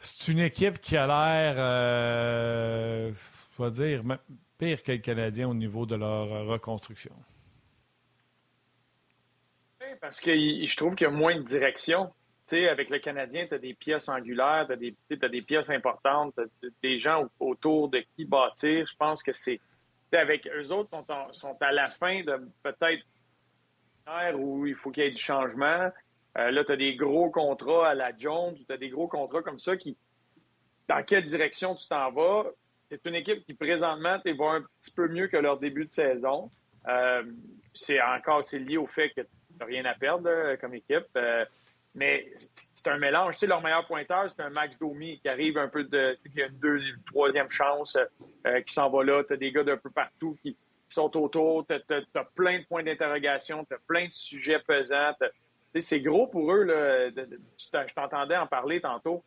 c'est 0.00 0.32
une 0.32 0.40
équipe 0.40 0.80
qui 0.80 0.96
a 0.96 1.06
l'air, 1.06 1.54
je 3.56 3.62
vais 3.62 3.70
dire, 3.70 4.02
pire 4.58 4.82
que 4.82 4.92
le 4.92 4.98
Canadien 4.98 5.48
au 5.48 5.54
niveau 5.54 5.86
de 5.86 5.94
leur 5.94 6.46
reconstruction. 6.46 7.12
Parce 10.00 10.20
que 10.20 10.32
je 10.32 10.76
trouve 10.76 10.96
qu'il 10.96 11.06
y 11.06 11.10
a 11.10 11.12
moins 11.12 11.36
de 11.36 11.44
direction 11.44 12.12
avec 12.50 12.90
le 12.90 12.98
Canadien, 12.98 13.46
tu 13.46 13.54
as 13.54 13.58
des 13.58 13.74
pièces 13.74 14.08
angulaires, 14.08 14.66
tu 14.68 15.18
as, 15.22 15.28
des 15.28 15.42
pièces 15.42 15.70
importantes, 15.70 16.38
des 16.82 16.98
gens 16.98 17.28
autour 17.40 17.88
de 17.88 18.04
qui 18.14 18.24
bâtir. 18.24 18.86
Je 18.86 18.96
pense 18.96 19.22
que 19.22 19.32
c'est. 19.32 19.60
Avec 20.14 20.46
eux 20.54 20.70
autres, 20.72 20.90
sont, 20.90 21.32
sont 21.32 21.56
à 21.62 21.72
la 21.72 21.86
fin 21.86 22.22
de 22.22 22.46
peut-être 22.62 23.02
où 24.34 24.66
il 24.66 24.74
faut 24.74 24.90
qu'il 24.90 25.04
y 25.04 25.06
ait 25.06 25.10
du 25.10 25.22
changement. 25.22 25.90
Euh, 26.38 26.50
là, 26.50 26.64
tu 26.64 26.72
as 26.72 26.76
des 26.76 26.96
gros 26.96 27.30
contrats 27.30 27.90
à 27.90 27.94
la 27.94 28.16
Jones, 28.16 28.54
tu 28.54 28.72
as 28.72 28.76
des 28.76 28.88
gros 28.88 29.08
contrats 29.08 29.42
comme 29.42 29.58
ça 29.58 29.76
qui. 29.76 29.96
Dans 30.88 31.02
quelle 31.04 31.24
direction 31.24 31.74
tu 31.74 31.88
t'en 31.88 32.10
vas? 32.10 32.44
C'est 32.90 33.06
une 33.06 33.14
équipe 33.14 33.44
qui, 33.46 33.54
présentement, 33.54 34.18
tu 34.24 34.30
un 34.30 34.62
petit 34.80 34.90
peu 34.94 35.08
mieux 35.08 35.28
que 35.28 35.36
leur 35.36 35.58
début 35.58 35.86
de 35.86 35.94
saison. 35.94 36.50
Euh, 36.88 37.22
c'est 37.72 38.02
encore 38.02 38.44
c'est 38.44 38.58
lié 38.58 38.76
au 38.76 38.86
fait 38.86 39.10
que 39.10 39.20
tu 39.22 39.28
n'as 39.58 39.66
rien 39.66 39.84
à 39.84 39.94
perdre 39.94 40.56
comme 40.56 40.74
équipe. 40.74 41.06
Euh, 41.16 41.44
mais 41.94 42.30
c'est 42.34 42.88
un 42.88 42.98
mélange. 42.98 43.34
Tu 43.34 43.40
sais, 43.40 43.46
leur 43.46 43.62
meilleur 43.62 43.86
pointeur, 43.86 44.30
c'est 44.30 44.42
un 44.42 44.50
Max 44.50 44.78
Domi 44.78 45.20
qui 45.20 45.28
arrive 45.28 45.58
un 45.58 45.68
peu 45.68 45.84
de. 45.84 46.16
qui 46.32 46.42
a 46.42 46.46
une 46.46 46.58
deuxième, 46.58 47.02
troisième 47.04 47.50
chance, 47.50 47.98
euh, 48.46 48.60
qui 48.62 48.72
s'en 48.72 48.88
va 48.88 49.04
là. 49.04 49.22
Tu 49.24 49.34
as 49.34 49.36
des 49.36 49.52
gars 49.52 49.64
d'un 49.64 49.76
peu 49.76 49.90
partout 49.90 50.36
qui, 50.42 50.56
sont 50.88 51.16
autour. 51.16 51.66
Tu 51.66 51.74
as, 51.74 52.24
plein 52.34 52.58
de 52.58 52.64
points 52.64 52.82
d'interrogation. 52.82 53.64
Tu 53.64 53.74
as 53.74 53.78
plein 53.86 54.08
de 54.08 54.12
sujets 54.12 54.58
pesants. 54.58 55.14
C'est 55.78 56.00
gros 56.00 56.26
pour 56.26 56.52
eux. 56.52 56.64
Là, 56.64 57.08
je 57.10 57.94
t'entendais 57.94 58.36
en 58.36 58.46
parler 58.46 58.80
tantôt. 58.80 59.22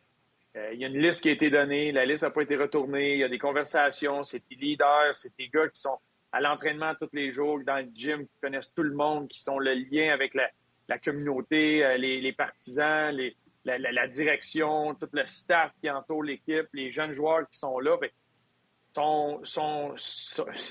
Euh, 0.56 0.70
il 0.72 0.80
y 0.80 0.84
a 0.84 0.88
une 0.88 0.98
liste 0.98 1.22
qui 1.22 1.28
a 1.28 1.32
été 1.32 1.50
donnée. 1.50 1.90
La 1.90 2.06
liste 2.06 2.22
n'a 2.22 2.30
pas 2.30 2.42
été 2.42 2.56
retournée. 2.56 3.14
Il 3.14 3.18
y 3.18 3.24
a 3.24 3.28
des 3.28 3.38
conversations. 3.38 4.22
C'est 4.22 4.48
des 4.48 4.54
leaders. 4.54 5.14
C'est 5.14 5.36
des 5.36 5.48
gars 5.48 5.68
qui 5.68 5.80
sont 5.80 5.98
à 6.32 6.40
l'entraînement 6.40 6.94
tous 6.94 7.08
les 7.12 7.32
jours, 7.32 7.60
dans 7.64 7.76
le 7.76 7.88
gym, 7.94 8.26
qui 8.26 8.40
connaissent 8.40 8.74
tout 8.74 8.82
le 8.82 8.94
monde, 8.94 9.28
qui 9.28 9.40
sont 9.40 9.58
le 9.58 9.74
lien 9.74 10.12
avec 10.12 10.34
la 10.34 10.48
la 10.88 10.98
communauté, 10.98 11.84
euh, 11.84 11.96
les, 11.96 12.32
partisans, 12.32 13.16
la, 13.64 14.08
direction, 14.08 14.94
tout 14.94 15.08
le 15.12 15.26
staff 15.26 15.72
qui 15.80 15.90
entoure 15.90 16.22
l'équipe, 16.22 16.66
les 16.72 16.90
jeunes 16.90 17.12
joueurs 17.12 17.48
qui 17.48 17.58
sont 17.58 17.78
là. 17.80 17.96
Ben, 18.00 18.10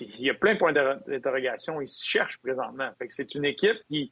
il 0.01 0.22
y 0.22 0.30
a 0.30 0.34
plein 0.34 0.53
de 0.53 0.59
points 0.59 0.74
d'interrogation. 0.74 1.82
Ils 1.82 1.89
se 1.89 2.05
cherchent 2.05 2.39
présentement. 2.39 2.91
c'est 3.09 3.36
une 3.36 3.45
équipe 3.45 3.78
qui, 3.88 4.11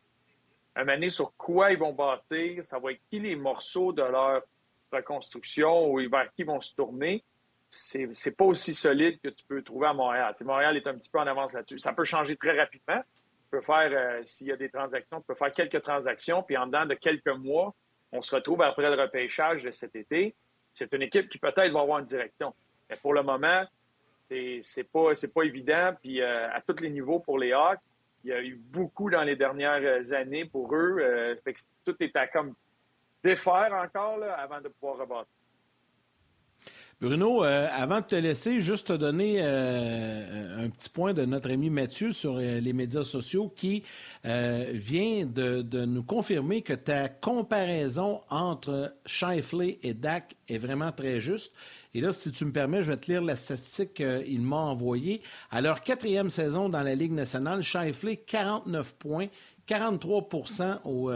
à 0.75 0.83
mener 0.83 1.09
sur 1.09 1.35
quoi 1.35 1.71
ils 1.71 1.79
vont 1.79 1.93
bâtir, 1.93 2.63
ça 2.63 2.79
va 2.79 2.91
être 2.91 3.01
qui 3.09 3.19
les 3.19 3.35
morceaux 3.35 3.91
de 3.91 4.03
leur 4.03 4.43
reconstruction 4.91 5.91
ou 5.91 5.97
vers 6.09 6.31
qui 6.35 6.43
vont 6.43 6.61
se 6.61 6.75
tourner. 6.75 7.23
C'est 7.69 8.37
pas 8.37 8.45
aussi 8.45 8.75
solide 8.75 9.19
que 9.19 9.29
tu 9.29 9.43
peux 9.45 9.63
trouver 9.63 9.87
à 9.87 9.93
Montréal. 9.93 10.35
Montréal 10.41 10.77
est 10.77 10.85
un 10.85 10.95
petit 10.95 11.09
peu 11.09 11.17
en 11.17 11.25
avance 11.25 11.53
là-dessus. 11.53 11.79
Ça 11.79 11.93
peut 11.93 12.05
changer 12.05 12.35
très 12.35 12.55
rapidement 12.55 13.01
peut 13.53 13.61
faire, 13.61 13.91
euh, 13.91 14.21
s'il 14.25 14.47
y 14.47 14.51
a 14.51 14.57
des 14.57 14.69
transactions, 14.69 15.19
tu 15.19 15.27
peux 15.27 15.35
faire 15.35 15.51
quelques 15.51 15.83
transactions, 15.83 16.41
puis 16.41 16.57
en 16.57 16.65
dedans 16.65 16.87
de 16.87 16.95
quelques 16.95 17.27
mois, 17.27 17.75
on 18.11 18.21
se 18.21 18.33
retrouve 18.33 18.63
après 18.63 18.89
le 18.89 18.99
repêchage 18.99 19.63
de 19.63 19.69
cet 19.69 19.95
été. 19.95 20.35
C'est 20.73 20.91
une 20.93 21.03
équipe 21.03 21.29
qui 21.29 21.37
peut-être 21.37 21.71
va 21.71 21.81
avoir 21.81 21.99
une 21.99 22.05
direction. 22.05 22.53
Mais 22.89 22.97
pour 22.97 23.13
le 23.13 23.21
moment, 23.21 23.63
c'est 24.29 24.91
pas, 24.91 25.11
pas 25.35 25.43
évident. 25.43 25.93
Puis 26.01 26.19
euh, 26.19 26.51
à 26.51 26.61
tous 26.61 26.81
les 26.81 26.89
niveaux 26.89 27.19
pour 27.19 27.37
les 27.37 27.53
Hawks, 27.53 27.79
il 28.23 28.31
y 28.31 28.33
a 28.33 28.41
eu 28.41 28.55
beaucoup 28.55 29.11
dans 29.11 29.21
les 29.21 29.35
dernières 29.35 30.13
années 30.13 30.45
pour 30.45 30.73
eux. 30.75 30.97
Euh, 30.99 31.35
tout 31.85 31.95
est 31.99 32.15
à 32.15 32.27
comme 32.27 32.55
défaire 33.23 33.71
encore 33.73 34.23
avant 34.23 34.61
de 34.61 34.69
pouvoir 34.69 34.97
rebâtir. 34.97 35.42
Bruno, 37.01 37.43
euh, 37.43 37.67
avant 37.71 37.99
de 37.99 38.05
te 38.05 38.15
laisser, 38.15 38.61
juste 38.61 38.87
te 38.87 38.93
donner 38.93 39.37
euh, 39.39 40.65
un 40.65 40.69
petit 40.69 40.89
point 40.89 41.13
de 41.13 41.25
notre 41.25 41.51
ami 41.51 41.69
Mathieu 41.69 42.13
sur 42.13 42.37
euh, 42.37 42.59
les 42.59 42.71
médias 42.71 43.03
sociaux 43.03 43.51
qui 43.53 43.83
vient 44.23 45.25
de, 45.25 45.85
nous 45.85 46.03
confirmer 46.03 46.61
que 46.61 46.73
ta 46.73 47.09
comparaison 47.09 48.21
entre 48.29 48.93
Shifley 49.05 49.79
et 49.83 49.93
Dak 49.93 50.35
est 50.47 50.57
vraiment 50.57 50.93
très 50.93 51.19
juste. 51.19 51.53
Et 51.93 51.99
là, 51.99 52.13
si 52.13 52.31
tu 52.31 52.45
me 52.45 52.51
permets, 52.51 52.83
je 52.83 52.91
vais 52.91 52.97
te 52.97 53.11
lire 53.11 53.21
la 53.21 53.35
statistique 53.35 53.95
qu'il 53.95 54.41
m'a 54.41 54.55
envoyée. 54.55 55.21
À 55.51 55.61
leur 55.61 55.81
quatrième 55.81 56.29
saison 56.29 56.69
dans 56.69 56.81
la 56.81 56.95
Ligue 56.95 57.11
nationale, 57.11 57.63
Shifley, 57.63 58.15
49 58.15 58.93
points, 58.93 59.27
43% 59.67 60.79
au 60.85 61.11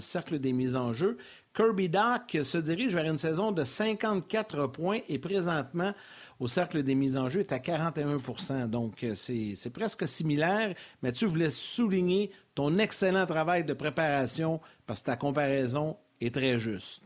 cercle 0.00 0.40
des 0.40 0.52
mises 0.52 0.74
en 0.74 0.92
jeu. 0.92 1.16
Kirby 1.58 1.88
Dock 1.88 2.38
se 2.44 2.58
dirige 2.58 2.94
vers 2.94 3.04
une 3.04 3.18
saison 3.18 3.50
de 3.50 3.64
54 3.64 4.68
points 4.68 5.00
et 5.08 5.18
présentement, 5.18 5.92
au 6.38 6.46
cercle 6.46 6.84
des 6.84 6.94
mises 6.94 7.16
en 7.16 7.28
jeu, 7.28 7.40
est 7.40 7.50
à 7.50 7.58
41% 7.58 8.68
Donc, 8.68 9.02
euh, 9.02 9.14
c'est 9.16 9.72
presque 9.72 10.06
similaire. 10.06 10.72
Mais 11.02 11.10
tu 11.10 11.26
voulais 11.26 11.50
souligner 11.50 12.30
ton 12.54 12.78
excellent 12.78 13.26
travail 13.26 13.64
de 13.64 13.72
préparation 13.72 14.60
parce 14.86 15.00
que 15.00 15.06
ta 15.06 15.16
comparaison 15.16 15.96
est 16.20 16.32
très 16.32 16.60
juste. 16.60 17.02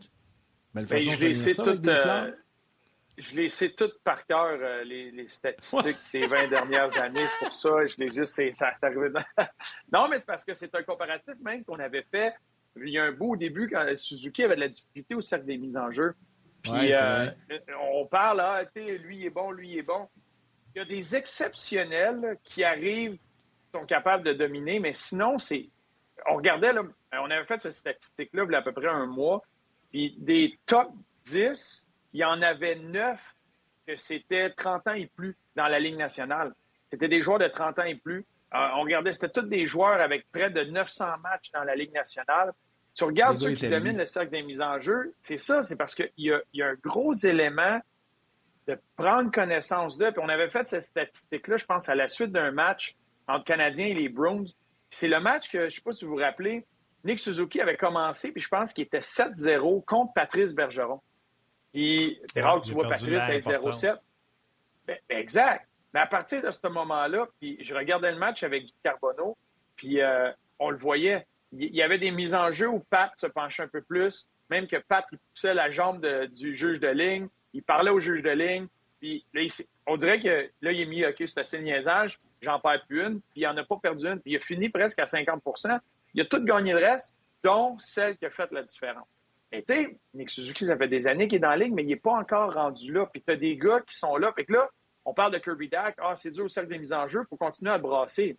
Belle 0.75 0.85
ben, 0.85 1.01
façon 1.01 1.13
de 1.13 1.35
ça 1.39 1.77
des 1.77 1.89
euh, 1.89 2.31
je 3.17 3.35
les 3.35 3.49
sais 3.49 3.71
toutes 3.71 4.03
par 4.05 4.27
cœur, 4.27 4.59
euh, 4.61 4.85
les, 4.85 5.29
statistiques 5.29 5.97
des 6.13 6.27
20 6.27 6.49
dernières 6.49 6.99
années. 7.01 7.25
C'est 7.39 7.47
pour 7.47 7.57
ça, 7.57 7.87
je 7.87 7.95
les 7.97 8.13
juste, 8.13 8.39
ça 8.53 8.73
arrivé 8.83 9.09
Non, 9.93 10.09
mais 10.09 10.19
c'est 10.19 10.27
parce 10.27 10.45
que 10.45 10.53
c'est 10.53 10.75
un 10.75 10.83
comparatif 10.83 11.37
même 11.41 11.65
qu'on 11.65 11.79
avait 11.79 12.07
fait 12.11 12.35
il 12.77 12.89
y 12.89 12.99
a 12.99 13.05
un 13.05 13.13
beau 13.13 13.37
début 13.37 13.69
quand 13.69 13.87
Suzuki 13.97 14.45
avait 14.45 14.57
de 14.57 14.61
la 14.61 14.69
difficulté 14.69 15.15
au 15.15 15.21
cercle 15.21 15.47
des 15.47 15.59
mises 15.59 15.77
en 15.77 15.91
jeu. 15.91 16.15
Puis 16.63 16.95
euh, 16.95 17.27
on 17.81 18.07
parle, 18.07 18.41
ah, 18.41 18.63
lui 18.75 19.27
est 19.27 19.31
bon, 19.31 19.51
lui 19.51 19.79
est 19.79 19.83
bon. 19.83 20.09
Il 20.75 20.79
y 20.79 20.83
a 20.83 20.85
des 20.85 21.17
exceptionnels 21.17 22.39
qui 22.45 22.65
arrivent, 22.65 23.15
qui 23.15 23.79
sont 23.79 23.85
capables 23.85 24.25
de 24.25 24.33
dominer, 24.33 24.79
mais 24.79 24.95
sinon, 24.95 25.39
c'est. 25.39 25.69
On 26.27 26.37
regardait, 26.37 26.73
là, 26.73 26.83
on 27.13 27.31
avait 27.31 27.45
fait 27.45 27.61
cette 27.61 27.75
statistique-là 27.75 28.45
il 28.47 28.53
y 28.53 28.55
a 28.55 28.59
à 28.59 28.63
peu 28.63 28.73
près 28.73 28.87
un 28.87 29.07
mois, 29.07 29.43
puis 29.91 30.15
des 30.19 30.57
top 30.67 30.93
10, 31.25 31.89
il 32.13 32.21
y 32.21 32.25
en 32.25 32.41
avait 32.43 32.77
9 32.77 33.19
que 33.87 33.97
c'était 33.97 34.51
30 34.51 34.87
ans 34.87 34.93
et 34.93 35.07
plus 35.07 35.37
dans 35.57 35.67
la 35.67 35.81
Ligue 35.81 35.97
nationale. 35.97 36.55
C'était 36.91 37.09
des 37.09 37.23
joueurs 37.23 37.39
de 37.39 37.49
30 37.49 37.79
ans 37.81 37.85
et 37.85 37.97
plus. 37.97 38.25
Euh, 38.55 38.69
on 38.77 38.83
regardait, 38.83 39.13
c'était 39.13 39.31
tous 39.31 39.47
des 39.47 39.67
joueurs 39.67 40.01
avec 40.01 40.31
près 40.31 40.51
de 40.51 40.65
900 40.65 41.19
matchs 41.23 41.51
dans 41.53 41.65
la 41.65 41.75
Ligue 41.75 41.93
nationale. 41.93 42.53
Tu 42.95 43.05
regardes 43.05 43.39
ceux 43.39 43.55
qui 43.55 43.69
dominent 43.69 43.97
le 43.97 44.07
cercle 44.07 44.31
des 44.31 44.43
mises 44.43 44.61
en 44.61 44.79
jeu, 44.81 45.15
c'est 45.23 45.39
ça, 45.39 45.63
c'est 45.63 45.77
parce 45.77 45.95
qu'il 45.95 46.11
y, 46.19 46.31
a, 46.31 46.67
un 46.67 46.75
gros 46.75 47.15
élément 47.15 47.81
de 48.69 48.79
prendre 48.97 49.31
connaissance 49.31 49.97
d'eux. 49.97 50.13
Puis 50.13 50.21
on 50.23 50.29
avait 50.29 50.51
fait 50.51 50.69
cette 50.69 50.85
statistique-là, 50.85 51.57
je 51.57 51.65
pense, 51.65 51.89
à 51.89 51.95
la 51.95 52.09
suite 52.09 52.33
d'un 52.33 52.51
match 52.51 52.95
entre 53.27 53.45
Canadiens 53.45 53.87
et 53.87 53.95
les 53.95 54.11
Bruins. 54.11 54.45
C'est 54.91 55.09
le 55.09 55.21
match 55.21 55.51
que, 55.51 55.61
je 55.61 55.65
ne 55.65 55.71
sais 55.71 55.81
pas 55.81 55.93
si 55.93 56.05
vous 56.05 56.13
vous 56.13 56.17
rappelez, 56.19 56.67
Nick 57.05 57.19
Suzuki 57.19 57.61
avait 57.61 57.79
commencé, 57.79 58.31
puis 58.33 58.43
je 58.43 58.49
pense 58.49 58.75
qu'il 58.75 58.85
était 58.85 59.01
7-0 59.01 59.85
contre 59.87 60.13
Patrice 60.13 60.55
Bergeron. 60.55 61.01
Puis, 61.73 62.21
c'est 62.33 62.43
rare 62.43 62.61
que 62.61 62.67
tu 62.67 62.75
vois 62.75 62.87
Patrice 62.87 63.29
être 63.29 63.51
0-7. 63.51 63.97
Ben, 64.87 64.99
ben, 65.09 65.19
exact. 65.19 65.67
Mais 65.95 66.01
à 66.01 66.07
partir 66.07 66.43
de 66.43 66.51
ce 66.51 66.67
moment-là, 66.69 67.29
puis 67.39 67.59
je 67.63 67.75
regardais 67.75 68.13
le 68.13 68.19
match 68.19 68.43
avec 68.43 68.65
Guy 68.65 68.75
Carbonneau, 68.83 69.37
puis 69.77 70.01
euh, 70.01 70.31
on 70.59 70.71
le 70.71 70.79
voyait. 70.79 71.27
Il 71.53 71.75
y 71.75 71.83
avait 71.83 71.99
des 71.99 72.11
mises 72.11 72.35
en 72.35 72.51
jeu 72.51 72.69
où 72.69 72.81
Pat 72.81 73.13
se 73.17 73.27
penchait 73.27 73.65
un 73.65 73.69
peu 73.69 73.83
plus, 73.83 74.29
même 74.49 74.67
que 74.67 74.77
Pat 74.77 75.05
il 75.13 75.19
poussait 75.19 75.55
la 75.55 75.71
jambe 75.71 76.07
du 76.33 76.57
juge 76.57 76.81
de 76.81 76.89
ligne, 76.89 77.29
il 77.53 77.63
parlait 77.63 77.91
au 77.91 78.01
juge 78.01 78.23
de 78.23 78.31
ligne, 78.31 78.67
puis 79.01 79.27
là, 79.35 79.43
on 79.87 79.97
dirait 79.97 80.21
que 80.21 80.49
là, 80.63 80.73
il 80.73 80.81
est 80.81 80.87
mis, 80.87 81.05
OK, 81.05 81.17
c'est 81.19 81.39
assez 81.39 81.61
niaisage, 81.61 82.19
j'en 82.41 82.59
perds 82.61 82.85
plus 82.87 83.03
une, 83.03 83.21
puis 83.21 83.41
il 83.41 83.45
n'en 83.45 83.57
a 83.57 83.65
pas 83.65 83.77
perdu 83.77 84.07
une, 84.07 84.21
puis 84.21 84.33
il 84.33 84.37
a 84.37 84.41
fini 84.41 84.69
presque 84.69 84.99
à 84.99 85.05
50% 85.05 85.79
Il 86.15 86.21
a 86.23 86.25
tout 86.25 86.43
gagné 86.45 86.73
le 86.73 86.79
reste, 86.79 87.17
dont 87.43 87.79
celle 87.79 88.17
qui 88.17 88.25
a 88.25 88.31
fait 88.31 88.51
la 88.53 88.63
différence. 88.63 89.07
Et 89.51 89.63
tu 89.63 89.75
sais, 89.75 89.99
Nick 90.15 90.31
Suzuki, 90.31 90.65
ça 90.65 90.79
fait 90.79 90.89
des 90.89 91.07
années 91.07 91.29
qu'il 91.29 91.37
est 91.37 91.41
dans 91.41 91.51
la 91.51 91.57
ligne, 91.57 91.75
mais 91.75 91.83
il 91.83 91.89
n'est 91.89 91.97
pas 91.97 92.13
encore 92.13 92.55
rendu 92.55 92.91
là. 92.91 93.07
Puis 93.07 93.23
tu 93.23 93.33
as 93.33 93.37
des 93.37 93.57
gars 93.57 93.81
qui 93.81 93.97
sont 93.97 94.17
là. 94.17 94.33
Fait 94.33 94.47
que 94.47 94.53
là, 94.55 94.71
on 95.05 95.15
parle 95.15 95.33
de 95.33 95.39
Kirby 95.39 95.69
Dack. 95.69 95.97
Ah, 95.99 96.15
c'est 96.17 96.31
dur 96.31 96.45
au 96.45 96.49
cercle 96.49 96.71
des 96.71 96.79
mises 96.79 96.93
en 96.93 97.09
jeu, 97.09 97.23
il 97.25 97.29
faut 97.29 97.37
continuer 97.37 97.73
à 97.73 97.79
brasser. 97.79 98.37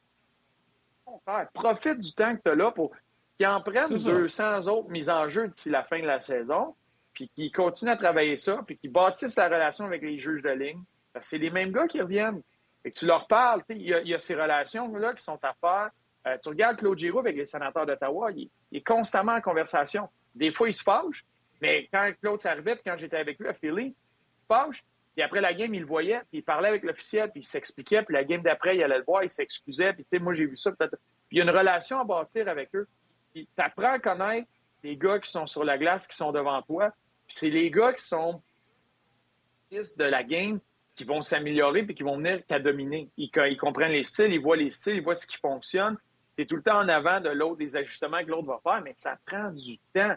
Profite 1.54 2.00
du 2.00 2.14
temps 2.14 2.36
que 2.36 2.42
tu 2.42 2.52
as 2.52 2.56
là 2.56 2.72
pour 2.72 2.92
qu'il 3.38 3.48
en 3.48 3.62
prenne 3.62 3.90
200 3.90 4.68
autres 4.68 4.90
mises 4.90 5.10
en 5.10 5.28
jeu 5.30 5.48
d'ici 5.48 5.70
la 5.70 5.84
fin 5.84 6.00
de 6.00 6.06
la 6.06 6.20
saison, 6.20 6.76
puis 7.14 7.30
qu'il 7.30 7.52
continue 7.52 7.92
à 7.92 7.98
travailler 7.98 8.38
ça, 8.38 8.62
puis 8.66 8.78
qu'il 8.78 8.92
bâtisse 8.92 9.34
sa 9.34 9.46
relation 9.46 9.86
avec 9.86 10.02
les 10.02 10.18
juges 10.20 10.42
de 10.42 10.50
ligne. 10.50 10.82
c'est 11.22 11.38
les 11.38 11.50
mêmes 11.50 11.72
gars 11.72 11.88
qui 11.88 12.02
reviennent. 12.02 12.42
Et 12.86 12.92
que 12.92 13.00
tu 13.00 13.06
leur 13.06 13.28
parles, 13.28 13.64
il 13.70 13.82
y, 13.82 14.14
a 14.14 14.20
ces 14.20 14.36
relations-là 14.36 15.14
qui 15.14 15.24
sont 15.24 15.40
à 15.42 15.54
faire. 15.54 15.90
Euh, 16.28 16.38
tu 16.42 16.50
regardes 16.50 16.78
Claude 16.78 16.98
Giroux 16.98 17.20
avec 17.20 17.36
les 17.36 17.46
sénateurs 17.46 17.86
d'Ottawa, 17.86 18.32
il, 18.32 18.50
il, 18.72 18.78
est 18.78 18.86
constamment 18.86 19.34
en 19.34 19.42
conversation. 19.42 20.10
Des 20.36 20.52
fois, 20.52 20.68
il 20.68 20.74
se 20.74 20.84
fâche, 20.84 21.26
mais 21.62 21.88
quand 21.94 22.12
Claude 22.22 22.42
s'arrivait, 22.42 22.80
quand 22.86 22.98
j'étais 22.98 23.18
avec 23.18 23.40
lui 23.40 23.48
à 23.48 23.54
Philly, 23.54 23.88
il 23.88 23.92
se 23.92 24.46
fâche. 24.48 24.84
Puis 25.16 25.24
après 25.24 25.42
la 25.42 25.54
game, 25.54 25.74
il 25.74 25.82
le 25.82 25.86
voyait, 25.86 26.22
puis 26.30 26.40
il 26.40 26.44
parlait 26.44 26.70
avec 26.70 26.84
l'officiel, 26.84 27.30
puis 27.32 27.42
il 27.42 27.46
s'expliquait, 27.46 28.02
puis 28.04 28.14
la 28.14 28.24
game 28.24 28.42
d'après, 28.42 28.76
il 28.76 28.84
allait 28.84 28.98
le 28.98 29.04
voir, 29.04 29.24
il 29.24 29.30
s'excusait, 29.30 29.94
puis 29.94 30.04
tu 30.04 30.18
sais, 30.18 30.20
moi, 30.20 30.34
j'ai 30.34 30.46
vu 30.46 30.58
ça. 30.58 30.72
Puis 30.72 30.88
il 31.32 31.38
y 31.38 31.42
a 31.42 31.44
une 31.44 31.52
relation 31.52 32.00
à 32.00 32.04
bâtir 32.04 32.48
avec 32.48 32.74
eux. 32.76 32.88
Puis 33.34 33.48
tu 33.56 33.64
apprends 33.64 33.94
à 33.94 34.00
connaître 34.00 34.48
les 34.84 34.98
gars 34.98 35.20
qui 35.20 35.32
sont 35.32 35.48
sur 35.48 35.64
la 35.64 35.78
glace, 35.78 36.08
qui 36.08 36.16
sont 36.16 36.32
devant 36.32 36.62
toi. 36.64 36.92
Puis 37.28 37.38
c'est 37.38 37.50
les 37.50 37.70
gars 37.70 37.94
qui 37.94 38.04
sont 38.04 38.42
de 39.72 40.04
la 40.04 40.24
game 40.24 40.60
qui 40.96 41.04
vont 41.04 41.22
s'améliorer 41.22 41.84
puis 41.84 41.96
qui 41.96 42.04
vont 42.04 42.18
venir 42.18 42.46
qu'à 42.46 42.60
dominer. 42.60 43.10
Ils, 43.18 43.58
comprennent 43.58 43.92
les 43.92 44.04
styles, 44.04 44.32
ils 44.32 44.40
voient 44.40 44.58
les 44.58 44.70
styles, 44.70 44.98
ils 44.98 45.04
voient 45.04 45.16
ce 45.16 45.26
qui 45.26 45.38
fonctionne. 45.38 45.98
Tu 46.38 46.44
es 46.44 46.46
tout 46.46 46.56
le 46.56 46.62
temps 46.62 46.78
en 46.78 46.88
avant 46.88 47.20
de 47.20 47.30
l'autre, 47.30 47.58
des 47.58 47.76
ajustements 47.76 48.24
que 48.24 48.30
l'autre 48.30 48.48
va 48.48 48.60
faire, 48.64 48.82
mais 48.84 48.94
ça 48.96 49.18
prend 49.26 49.50
du 49.52 49.80
temps. 49.94 50.16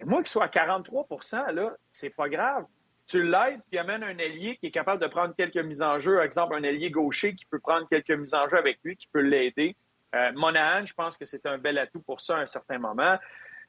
Et 0.00 0.04
moi, 0.04 0.18
qu'il 0.18 0.28
soit 0.28 0.44
à 0.44 0.48
43% 0.48 1.52
là, 1.52 1.76
c'est 1.90 2.14
pas 2.14 2.28
grave. 2.28 2.66
Tu 3.08 3.22
l'aides, 3.22 3.60
puis 3.70 3.78
amène 3.78 4.02
un 4.02 4.18
allié 4.18 4.56
qui 4.58 4.66
est 4.66 4.70
capable 4.70 5.00
de 5.00 5.06
prendre 5.06 5.34
quelques 5.34 5.56
mises 5.56 5.80
en 5.80 5.98
jeu. 5.98 6.16
Par 6.16 6.24
exemple, 6.24 6.54
un 6.54 6.64
allié 6.64 6.90
gaucher 6.90 7.34
qui 7.34 7.46
peut 7.46 7.58
prendre 7.58 7.88
quelques 7.88 8.10
mises 8.10 8.34
en 8.34 8.46
jeu 8.48 8.58
avec 8.58 8.78
lui, 8.84 8.96
qui 8.96 9.08
peut 9.08 9.22
l'aider. 9.22 9.74
Euh, 10.14 10.32
Monahan, 10.34 10.84
je 10.84 10.92
pense 10.92 11.16
que 11.16 11.24
c'est 11.24 11.46
un 11.46 11.56
bel 11.56 11.78
atout 11.78 12.00
pour 12.00 12.20
ça 12.20 12.36
à 12.36 12.40
un 12.40 12.46
certain 12.46 12.78
moment. 12.78 13.16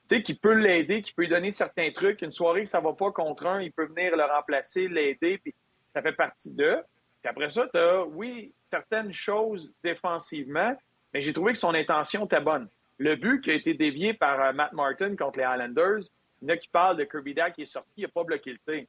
Tu 0.09 0.17
sais, 0.17 0.23
qui 0.23 0.33
peut 0.33 0.53
l'aider, 0.53 1.01
qui 1.01 1.13
peut 1.13 1.21
lui 1.23 1.29
donner 1.29 1.51
certains 1.51 1.89
trucs. 1.91 2.21
Une 2.21 2.31
soirée 2.31 2.65
ça 2.65 2.81
va 2.81 2.93
pas 2.93 3.11
contre 3.11 3.45
un, 3.45 3.61
il 3.61 3.71
peut 3.71 3.85
venir 3.85 4.15
le 4.15 4.23
remplacer, 4.23 4.87
l'aider, 4.87 5.37
puis 5.37 5.55
ça 5.93 6.01
fait 6.01 6.13
partie 6.13 6.53
d'eux. 6.53 6.81
Puis 7.21 7.29
après 7.29 7.49
ça, 7.49 7.67
tu 7.73 7.79
as, 7.79 8.03
oui, 8.05 8.53
certaines 8.69 9.13
choses 9.13 9.73
défensivement, 9.83 10.75
mais 11.13 11.21
j'ai 11.21 11.33
trouvé 11.33 11.53
que 11.53 11.59
son 11.59 11.73
intention 11.73 12.25
était 12.25 12.41
bonne. 12.41 12.67
Le 12.97 13.15
but 13.15 13.41
qui 13.41 13.51
a 13.51 13.53
été 13.53 13.73
dévié 13.73 14.13
par 14.13 14.41
euh, 14.41 14.53
Matt 14.53 14.73
Martin 14.73 15.15
contre 15.15 15.37
les 15.37 15.45
Highlanders, 15.45 16.01
il 16.41 16.49
y 16.49 16.51
en 16.51 16.55
a 16.55 16.57
qui 16.57 16.69
parlent 16.69 16.97
de 16.97 17.03
Kirby 17.05 17.33
Dack 17.33 17.55
qui 17.55 17.61
est 17.61 17.65
sorti, 17.65 17.89
il 17.97 18.03
n'a 18.03 18.09
pas 18.09 18.23
bloqué 18.23 18.51
le 18.51 18.59
tir. 18.67 18.85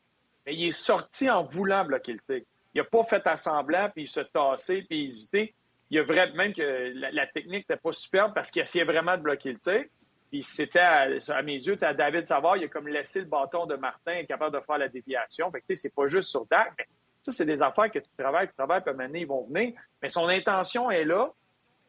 Il 0.50 0.68
est 0.68 0.72
sorti 0.72 1.30
en 1.30 1.44
voulant 1.44 1.84
bloquer 1.84 2.12
le 2.12 2.20
tir. 2.20 2.44
Il 2.74 2.78
n'a 2.78 2.84
pas 2.84 3.04
fait 3.04 3.26
assemblant, 3.26 3.90
puis 3.90 4.04
il 4.04 4.08
se 4.08 4.20
tassé, 4.20 4.82
puis 4.82 5.06
hésité. 5.06 5.54
Il 5.90 5.98
a 5.98 6.02
vraiment, 6.02 6.34
même 6.34 6.54
que 6.54 6.92
la, 6.94 7.26
technique 7.26 7.68
n'était 7.68 7.80
pas 7.80 7.92
superbe 7.92 8.32
parce 8.34 8.50
qu'il 8.50 8.62
essayait 8.62 8.84
vraiment 8.84 9.16
de 9.16 9.22
bloquer 9.22 9.52
le 9.52 9.58
tir. 9.58 9.84
Puis 10.30 10.44
c'était, 10.44 10.78
à, 10.78 11.42
mes 11.42 11.56
yeux, 11.56 11.76
à 11.82 11.92
David 11.92 12.26
Savard, 12.26 12.56
il 12.56 12.64
a 12.64 12.68
comme 12.68 12.86
laissé 12.86 13.20
le 13.20 13.26
bâton 13.26 13.66
de 13.66 13.74
Martin, 13.74 14.24
capable 14.24 14.56
de 14.56 14.62
faire 14.64 14.78
la 14.78 14.88
déviation. 14.88 15.50
Fait 15.50 15.60
que 15.60 15.74
c'est 15.74 15.92
pas 15.92 16.06
juste 16.06 16.28
sur 16.28 16.46
Dak, 16.46 16.72
mais 16.78 16.86
ça, 17.22 17.32
c'est 17.32 17.44
des 17.44 17.60
affaires 17.60 17.90
que 17.90 17.98
tu 17.98 18.08
travailles, 18.16 18.46
tu 18.46 18.54
travailles, 18.54 18.82
puis 18.82 18.94
à 18.96 19.18
ils 19.18 19.26
vont 19.26 19.44
venir. 19.46 19.72
Mais 20.00 20.08
son 20.08 20.28
intention 20.28 20.90
est 20.90 21.04
là 21.04 21.32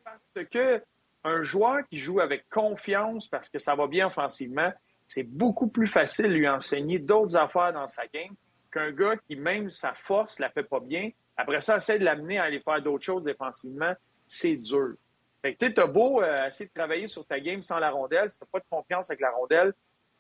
parce 0.03 0.47
que 0.47 0.81
un 1.23 1.43
joueur 1.43 1.87
qui 1.87 1.99
joue 1.99 2.19
avec 2.19 2.49
confiance 2.49 3.27
parce 3.27 3.47
que 3.47 3.59
ça 3.59 3.75
va 3.75 3.85
bien 3.85 4.07
offensivement, 4.07 4.73
c'est 5.07 5.23
beaucoup 5.23 5.67
plus 5.67 5.87
facile 5.87 6.29
de 6.29 6.33
lui 6.33 6.49
enseigner 6.49 6.97
d'autres 6.97 7.37
affaires 7.37 7.73
dans 7.73 7.87
sa 7.87 8.07
game 8.07 8.35
qu'un 8.71 8.91
gars 8.91 9.15
qui, 9.27 9.35
même 9.35 9.69
sa 9.69 9.93
force, 9.93 10.39
la 10.39 10.49
fait 10.49 10.63
pas 10.63 10.79
bien. 10.79 11.11
Après 11.37 11.61
ça, 11.61 11.77
essaie 11.77 11.99
de 11.99 12.05
l'amener 12.05 12.37
à 12.37 12.43
aller 12.43 12.59
faire 12.59 12.81
d'autres 12.81 13.03
choses 13.03 13.23
défensivement. 13.23 13.93
C'est 14.27 14.55
dur. 14.55 14.93
Fait 15.41 15.55
que 15.55 15.65
tu 15.65 15.81
as 15.81 15.87
beau 15.87 16.21
euh, 16.21 16.35
essayer 16.47 16.67
de 16.67 16.73
travailler 16.73 17.07
sur 17.07 17.25
ta 17.25 17.39
game 17.39 17.63
sans 17.63 17.79
la 17.79 17.89
rondelle, 17.89 18.29
si 18.29 18.39
tu 18.39 18.45
pas 18.51 18.59
de 18.59 18.65
confiance 18.69 19.09
avec 19.09 19.21
la 19.21 19.31
rondelle, 19.31 19.73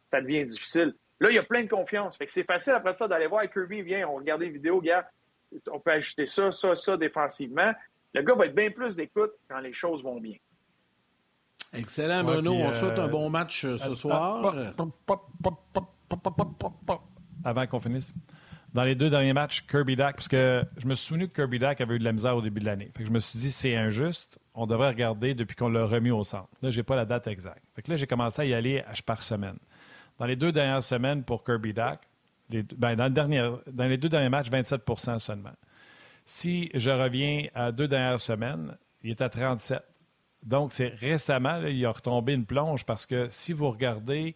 ça 0.09 0.19
devient 0.19 0.45
difficile. 0.45 0.95
Là, 1.19 1.29
il 1.29 1.35
y 1.35 1.39
a 1.39 1.43
plein 1.43 1.63
de 1.63 1.69
confiance. 1.69 2.17
Fait 2.17 2.25
que 2.25 2.31
c'est 2.31 2.43
facile 2.43 2.73
après 2.73 2.95
ça 2.95 3.07
d'aller 3.07 3.27
voir 3.27 3.47
Kirby, 3.49 3.83
viens, 3.83 4.07
on 4.07 4.15
regarde 4.15 4.41
les 4.41 4.49
vidéos, 4.49 4.81
gars, 4.81 5.07
on 5.71 5.79
peut 5.79 5.91
ajouter 5.91 6.25
ça, 6.25 6.51
ça, 6.51 6.75
ça 6.75 6.97
défensivement. 6.97 7.71
Le 8.13 8.23
gars 8.23 8.33
va 8.33 8.47
être 8.47 8.55
bien 8.55 8.71
plus 8.71 8.95
d'écoute 8.95 9.31
quand 9.47 9.59
les 9.59 9.73
choses 9.73 10.03
vont 10.03 10.19
bien. 10.19 10.35
Excellent, 11.73 12.23
Bruno. 12.23 12.53
on 12.53 12.73
souhaite 12.73 12.99
un 12.99 13.07
bon 13.07 13.29
match 13.29 13.61
ce 13.61 13.95
soir. 13.95 14.53
Avant 17.43 17.67
qu'on 17.67 17.79
finisse. 17.79 18.13
Dans 18.73 18.83
les 18.83 18.95
deux 18.95 19.09
derniers 19.09 19.33
matchs, 19.33 19.65
Kirby 19.67 19.97
Dack, 19.97 20.15
parce 20.15 20.29
que 20.29 20.63
je 20.77 20.87
me 20.87 20.95
suis 20.95 21.07
souvenu 21.07 21.27
que 21.27 21.33
Kirby 21.33 21.59
Dack 21.59 21.81
avait 21.81 21.95
eu 21.95 21.99
de 21.99 22.05
la 22.05 22.13
misère 22.13 22.37
au 22.37 22.41
début 22.41 22.61
de 22.61 22.65
l'année. 22.65 22.89
je 22.97 23.09
me 23.09 23.19
suis 23.19 23.37
dit, 23.37 23.51
c'est 23.51 23.75
injuste. 23.75 24.39
On 24.53 24.65
devrait 24.65 24.87
regarder 24.87 25.33
depuis 25.33 25.55
qu'on 25.55 25.67
l'a 25.67 25.85
remis 25.85 26.11
au 26.11 26.23
centre. 26.23 26.49
Là, 26.61 26.69
je 26.69 26.77
n'ai 26.77 26.83
pas 26.83 26.95
la 26.95 27.05
date 27.05 27.27
exacte. 27.27 27.63
Fait 27.75 27.81
que 27.81 27.91
là, 27.91 27.97
j'ai 27.97 28.07
commencé 28.07 28.41
à 28.41 28.45
y 28.45 28.53
aller 28.53 28.81
par 29.05 29.23
semaine. 29.23 29.57
Dans 30.19 30.25
les 30.25 30.37
deux 30.37 30.53
dernières 30.53 30.83
semaines 30.83 31.23
pour 31.23 31.43
Kirby 31.43 31.73
Dack, 31.73 32.07
ben, 32.49 32.95
dans, 32.95 33.11
dans 33.11 33.87
les 33.87 33.97
deux 33.97 34.09
derniers 34.09 34.29
matchs, 34.29 34.49
27% 34.49 35.19
seulement. 35.19 35.53
Si 36.23 36.69
je 36.73 36.91
reviens 36.91 37.47
à 37.53 37.71
deux 37.71 37.87
dernières 37.87 38.21
semaines, 38.21 38.77
il 39.03 39.11
est 39.11 39.21
à 39.21 39.29
37. 39.29 39.81
Donc, 40.43 40.73
c'est 40.73 40.87
récemment, 40.87 41.61
il 41.65 41.85
a 41.85 41.91
retombé 41.91 42.33
une 42.33 42.45
plonge 42.45 42.85
parce 42.85 43.05
que 43.05 43.27
si 43.29 43.53
vous 43.53 43.69
regardez 43.69 44.35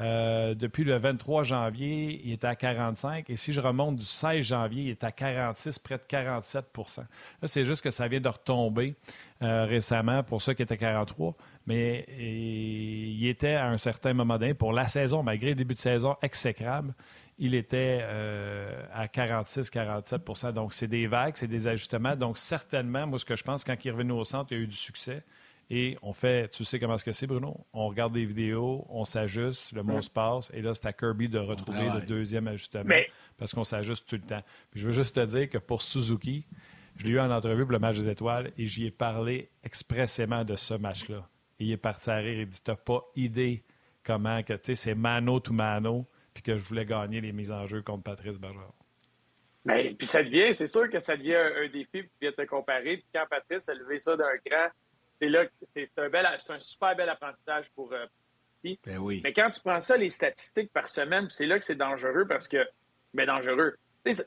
euh, 0.00 0.54
depuis 0.54 0.82
le 0.82 0.98
23 0.98 1.44
janvier, 1.44 2.20
il 2.24 2.32
est 2.32 2.44
à 2.44 2.56
45. 2.56 3.30
Et 3.30 3.36
si 3.36 3.52
je 3.52 3.60
remonte 3.60 3.96
du 3.96 4.04
16 4.04 4.44
janvier, 4.44 4.82
il 4.84 4.90
est 4.90 5.04
à 5.04 5.12
46, 5.12 5.78
près 5.78 5.98
de 5.98 6.02
47% 6.08 6.98
Là, 6.98 7.06
c'est 7.44 7.64
juste 7.64 7.82
que 7.82 7.90
ça 7.90 8.08
vient 8.08 8.20
de 8.20 8.28
retomber 8.28 8.96
euh, 9.42 9.64
récemment 9.64 10.22
pour 10.24 10.42
ceux 10.42 10.54
qui 10.54 10.62
étaient 10.62 10.74
à 10.74 10.78
43. 10.78 11.34
Mais 11.66 12.06
il 12.18 13.26
était 13.26 13.54
à 13.54 13.68
un 13.68 13.78
certain 13.78 14.12
moment 14.14 14.36
donné, 14.36 14.54
pour 14.54 14.72
la 14.72 14.86
saison, 14.86 15.22
malgré 15.22 15.50
le 15.50 15.54
début 15.54 15.74
de 15.74 15.80
saison 15.80 16.16
exécrable, 16.22 16.92
il 17.38 17.54
était 17.54 18.00
euh, 18.02 18.82
à 18.92 19.06
46-47% 19.06 20.52
Donc, 20.52 20.72
c'est 20.72 20.88
des 20.88 21.06
vagues, 21.06 21.34
c'est 21.36 21.48
des 21.48 21.68
ajustements. 21.68 22.16
Donc, 22.16 22.38
certainement, 22.38 23.06
moi, 23.06 23.18
ce 23.18 23.24
que 23.24 23.36
je 23.36 23.44
pense, 23.44 23.64
quand 23.64 23.76
il 23.84 23.88
est 23.88 23.92
revenu 23.92 24.12
au 24.12 24.24
centre, 24.24 24.52
il 24.52 24.58
y 24.58 24.60
a 24.60 24.64
eu 24.64 24.66
du 24.66 24.76
succès. 24.76 25.22
Et 25.70 25.96
on 26.02 26.12
fait, 26.12 26.48
tu 26.48 26.64
sais 26.64 26.78
comment 26.78 26.98
ce 26.98 27.04
que 27.04 27.12
c'est, 27.12 27.26
Bruno? 27.26 27.66
On 27.72 27.88
regarde 27.88 28.12
des 28.12 28.24
vidéos, 28.24 28.86
on 28.90 29.04
s'ajuste, 29.04 29.72
le 29.72 29.82
mot 29.82 30.00
se 30.02 30.10
passe, 30.10 30.50
et 30.54 30.60
là, 30.60 30.74
c'est 30.74 30.86
à 30.86 30.92
Kirby 30.92 31.28
de 31.28 31.38
retrouver 31.38 31.88
le 31.94 32.06
deuxième 32.06 32.48
ajustement 32.48 32.94
parce 33.38 33.54
qu'on 33.54 33.64
s'ajuste 33.64 34.06
tout 34.06 34.16
le 34.16 34.22
temps. 34.22 34.42
je 34.74 34.86
veux 34.86 34.92
juste 34.92 35.16
te 35.16 35.24
dire 35.24 35.48
que 35.48 35.58
pour 35.58 35.82
Suzuki, 35.82 36.46
je 36.96 37.06
l'ai 37.06 37.12
eu 37.12 37.20
en 37.20 37.30
entrevue 37.30 37.62
pour 37.62 37.72
le 37.72 37.78
match 37.78 37.96
des 37.96 38.08
étoiles 38.08 38.52
et 38.56 38.66
j'y 38.66 38.86
ai 38.86 38.90
parlé 38.90 39.50
expressément 39.64 40.44
de 40.44 40.54
ce 40.54 40.74
match-là. 40.74 41.28
Et 41.58 41.64
il 41.64 41.72
est 41.72 41.76
parti 41.76 42.10
à 42.10 42.16
rire, 42.16 42.40
il 42.40 42.46
dit 42.46 42.60
T'as 42.62 42.76
pas 42.76 43.02
idée 43.16 43.64
comment 44.04 44.42
que, 44.42 44.52
tu 44.52 44.60
sais, 44.64 44.74
c'est 44.74 44.94
mano 44.94 45.40
to 45.40 45.52
mano, 45.52 46.06
puis 46.32 46.42
que 46.42 46.56
je 46.56 46.62
voulais 46.62 46.84
gagner 46.84 47.20
les 47.20 47.32
mises 47.32 47.52
en 47.52 47.66
jeu 47.66 47.82
contre 47.82 48.04
Patrice 48.04 48.38
Bergeron. 48.38 48.72
Mais 49.64 49.94
puis 49.94 50.06
ça 50.06 50.22
devient, 50.22 50.54
c'est 50.54 50.66
sûr 50.66 50.90
que 50.90 50.98
ça 50.98 51.16
devient 51.16 51.36
un, 51.36 51.68
défi, 51.68 52.02
puis 52.02 52.10
vient 52.20 52.32
te 52.32 52.42
comparer. 52.42 52.98
Puis 52.98 53.06
quand 53.14 53.24
Patrice 53.28 53.68
a 53.68 53.74
levé 53.74 53.98
ça 53.98 54.16
d'un 54.16 54.34
cran, 54.44 54.68
c'est 55.24 55.30
là 55.30 55.44
c'est 55.74 55.98
un, 55.98 56.08
bel, 56.08 56.26
un 56.26 56.60
super 56.60 56.96
bel 56.96 57.08
apprentissage 57.08 57.66
pour. 57.74 57.92
Euh, 57.92 58.06
ben 58.62 58.98
oui. 58.98 59.20
Mais 59.22 59.32
quand 59.32 59.50
tu 59.50 59.60
prends 59.60 59.80
ça, 59.80 59.96
les 59.96 60.10
statistiques 60.10 60.72
par 60.72 60.88
semaine, 60.88 61.28
c'est 61.30 61.46
là 61.46 61.58
que 61.58 61.64
c'est 61.64 61.74
dangereux 61.74 62.26
parce 62.26 62.48
que. 62.48 62.58
Mais 63.12 63.26
ben, 63.26 63.36
dangereux. 63.36 63.76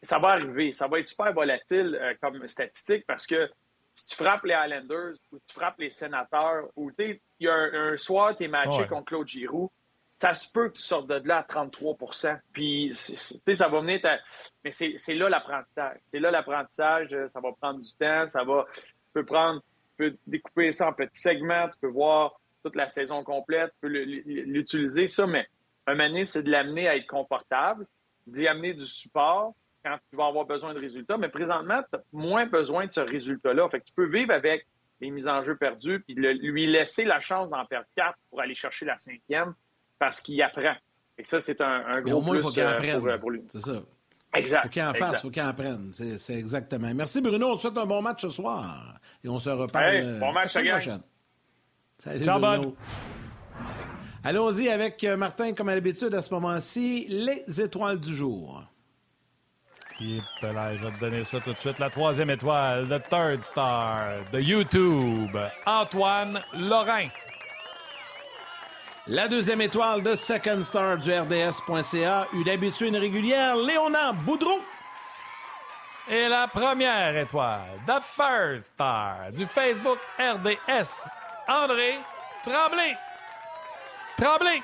Ça, 0.02 0.18
va 0.18 0.30
arriver. 0.30 0.72
Ça 0.72 0.88
va 0.88 1.00
être 1.00 1.08
super 1.08 1.34
volatile 1.34 2.00
euh, 2.02 2.14
comme 2.20 2.48
statistique 2.48 3.06
parce 3.06 3.28
que 3.28 3.50
si 3.94 4.08
tu 4.08 4.16
frappes 4.16 4.44
les 4.44 4.54
Highlanders 4.54 5.16
ou 5.32 5.38
tu 5.46 5.54
frappes 5.54 5.80
les 5.80 5.90
sénateurs 5.90 6.68
ou 6.76 6.92
il 6.98 7.20
y 7.40 7.48
a 7.48 7.54
un, 7.54 7.98
soir, 7.98 8.36
tu 8.36 8.46
es 8.46 8.48
matché 8.48 8.88
contre 8.88 9.06
Claude 9.06 9.28
Giroux, 9.28 9.72
ça 10.20 10.34
se 10.34 10.52
peut 10.52 10.70
que 10.70 10.78
tu 10.78 10.82
sortes 10.82 11.08
de 11.08 11.28
là 11.28 11.40
à 11.40 11.44
33% 11.44 12.40
Puis, 12.54 12.92
ça 12.96 13.68
va 13.68 13.82
venir. 13.82 14.00
Mais 14.64 14.72
c'est 14.72 15.14
là 15.14 15.30
l'apprentissage. 15.30 15.98
C'est 16.12 16.20
là 16.20 16.32
l'apprentissage. 16.32 17.16
Ça 17.28 17.40
va 17.40 17.52
prendre 17.60 17.82
du 17.82 17.96
temps. 17.96 18.26
Ça 18.26 18.44
va. 18.44 18.66
Tu 18.74 19.14
peux 19.14 19.26
prendre. 19.26 19.62
Tu 19.98 20.12
peux 20.12 20.18
découper 20.28 20.72
ça 20.72 20.90
en 20.90 20.94
petits 20.94 21.22
segments. 21.22 21.68
Tu 21.70 21.80
peux 21.80 21.88
voir 21.88 22.40
toute 22.64 22.76
la 22.76 22.88
saison 22.88 23.24
complète. 23.24 23.72
Tu 23.74 23.80
peux 23.82 23.88
l'utiliser, 23.88 25.08
ça. 25.08 25.28
Mais 25.28 25.48
un 25.86 25.96
mané, 25.96 26.26
c'est 26.26 26.44
de 26.44 26.52
l'amener 26.52 26.88
à 26.88 26.96
être 26.96 27.08
confortable, 27.08 27.86
d'y 28.26 28.48
amener 28.48 28.74
du 28.74 28.86
support 28.86 29.54
quand 29.84 29.98
tu 30.10 30.18
vas 30.18 30.28
avoir 30.28 30.46
besoin 30.46 30.74
de 30.74 30.80
résultats. 30.80 31.18
Mais 31.18 31.30
présentement, 31.30 31.82
tu 31.90 31.98
as 31.98 32.04
moins 32.12 32.46
besoin 32.46 32.86
de 32.86 32.92
ce 32.92 33.02
résultat-là. 33.02 33.70
Fait 33.70 33.80
que 33.80 33.86
tu 33.86 33.94
peux 33.94 34.08
vivre 34.08 34.34
avec 34.34 34.68
les 35.00 35.12
mises 35.12 35.28
en 35.28 35.44
jeu 35.44 35.56
perdues, 35.56 36.00
puis 36.02 36.16
lui 36.16 36.68
laisser 36.68 37.06
la 37.06 37.22
chance 37.22 37.52
d'en 37.52 37.66
perdre 37.66 37.88
quatre 37.96 38.18
pour 38.30 38.42
aller 38.42 38.56
chercher 38.56 38.86
la 38.86 38.98
cinquième 38.98 39.54
parce 40.00 40.22
qu'il 40.22 40.42
apprend. 40.42 40.76
Et 41.18 41.24
ça, 41.24 41.40
c'est 41.40 41.62
un, 41.62 42.02
gros 42.02 42.22
plus 42.22 42.40
euh, 42.60 43.00
pour, 43.00 43.08
euh, 43.08 43.18
pour, 43.18 43.32
lui. 43.32 43.44
C'est 43.48 43.60
ça. 43.60 43.82
Exact. 44.38 44.64
Faut 44.64 44.70
qu'il 44.70 44.84
en 44.84 44.94
fasse, 44.94 45.22
faut 45.22 45.30
qu'il 45.30 45.42
en 45.42 45.54
prenne. 45.54 45.92
C'est 45.94 46.36
exactement. 46.36 46.92
Merci 46.94 47.22
Bruno, 47.22 47.52
on 47.52 47.56
te 47.56 47.62
souhaite 47.62 47.78
un 47.78 47.86
bon 47.86 48.02
match 48.02 48.22
ce 48.22 48.30
soir. 48.30 48.96
Et 49.24 49.30
on 49.30 49.40
se 49.40 49.50
reparle 49.50 49.96
hey, 49.96 50.20
bon 50.20 50.32
match, 50.32 50.54
la 50.54 50.62
semaine 50.62 50.72
prochaine. 50.72 51.02
Salut 51.98 52.24
Ciao, 52.24 52.40
Bruno. 52.40 52.76
Allons-y 54.24 54.70
avec 54.70 55.04
euh, 55.04 55.16
Martin, 55.16 55.54
comme 55.54 55.70
à 55.70 55.76
l'habitude, 55.76 56.14
à 56.14 56.22
ce 56.22 56.34
moment-ci, 56.34 57.06
les 57.08 57.62
étoiles 57.62 58.00
du 58.00 58.14
jour. 58.14 58.64
je 60.00 60.06
vais 60.06 60.92
te 60.92 61.00
donner 61.00 61.24
ça 61.24 61.40
tout 61.40 61.54
de 61.54 61.58
suite. 61.58 61.80
La 61.80 61.90
troisième 61.90 62.30
étoile, 62.30 62.88
le 62.90 63.00
third 63.00 63.42
star 63.42 64.30
de 64.32 64.40
YouTube, 64.40 65.38
Antoine 65.66 66.42
Lorrain. 66.54 67.08
La 69.10 69.30
deuxième 69.30 69.62
étoile 69.62 70.02
de 70.02 70.16
Second 70.16 70.62
Star 70.62 70.98
du 70.98 71.14
RDS.ca, 71.14 72.28
une 72.34 72.50
habituée, 72.50 72.90
une 72.90 72.98
régulière, 72.98 73.56
Léonard 73.56 74.14
Boudreau. 74.14 74.60
Et 76.10 76.28
la 76.28 76.46
première 76.48 77.16
étoile, 77.16 77.80
The 77.86 78.02
First 78.02 78.66
Star 78.74 79.32
du 79.32 79.46
Facebook 79.46 79.98
RDS, 80.20 81.08
André 81.48 82.00
Tremblay. 82.44 82.98
Tremblay. 84.18 84.62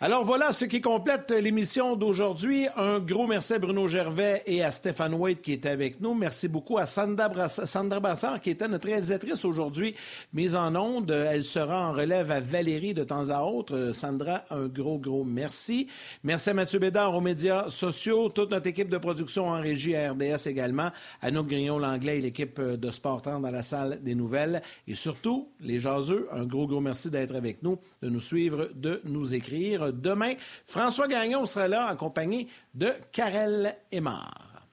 Alors 0.00 0.24
voilà 0.24 0.52
ce 0.52 0.64
qui 0.64 0.80
complète 0.80 1.32
l'émission 1.32 1.96
d'aujourd'hui. 1.96 2.68
Un 2.76 3.00
gros 3.00 3.26
merci 3.26 3.54
à 3.54 3.58
Bruno 3.58 3.88
Gervais 3.88 4.44
et 4.46 4.62
à 4.62 4.70
Stéphane 4.70 5.12
White 5.12 5.42
qui 5.42 5.50
était 5.50 5.70
avec 5.70 6.00
nous. 6.00 6.14
Merci 6.14 6.46
beaucoup 6.46 6.78
à 6.78 6.86
Sandra, 6.86 7.28
Brassard 7.28 8.40
qui 8.40 8.50
était 8.50 8.68
notre 8.68 8.86
réalisatrice 8.86 9.44
aujourd'hui, 9.44 9.96
mise 10.32 10.54
en 10.54 10.76
onde. 10.76 11.10
Elle 11.10 11.42
sera 11.42 11.90
en 11.90 11.94
relève 11.94 12.30
à 12.30 12.38
Valérie 12.38 12.94
de 12.94 13.02
temps 13.02 13.28
à 13.30 13.40
autre. 13.40 13.90
Sandra, 13.92 14.44
un 14.50 14.66
gros, 14.68 14.98
gros 14.98 15.24
merci. 15.24 15.88
Merci 16.22 16.50
à 16.50 16.54
Mathieu 16.54 16.78
Bédard 16.78 17.16
aux 17.16 17.20
médias 17.20 17.68
sociaux, 17.68 18.28
toute 18.28 18.52
notre 18.52 18.68
équipe 18.68 18.90
de 18.90 18.98
production 18.98 19.48
en 19.48 19.60
régie 19.60 19.96
à 19.96 20.12
RDS 20.12 20.46
également, 20.46 20.92
à 21.20 21.32
nous 21.32 21.42
Grignon-Langlais 21.42 22.18
et 22.18 22.20
l'équipe 22.20 22.60
de 22.60 22.90
Sport 22.92 23.22
dans 23.22 23.40
la 23.40 23.64
salle 23.64 23.98
des 24.04 24.14
nouvelles. 24.14 24.62
Et 24.86 24.94
surtout, 24.94 25.48
les 25.60 25.80
jaseux, 25.80 26.28
un 26.30 26.44
gros, 26.44 26.68
gros 26.68 26.80
merci 26.80 27.10
d'être 27.10 27.34
avec 27.34 27.64
nous, 27.64 27.78
de 28.02 28.08
nous 28.08 28.20
suivre, 28.20 28.70
de 28.74 29.00
nous 29.04 29.34
écrire 29.34 29.92
demain. 29.92 30.34
François 30.66 31.08
Gagnon 31.08 31.46
sera 31.46 31.68
là, 31.68 31.86
accompagné 31.86 32.48
de 32.74 32.90
Karel 33.12 33.76
Aymar. 33.90 34.66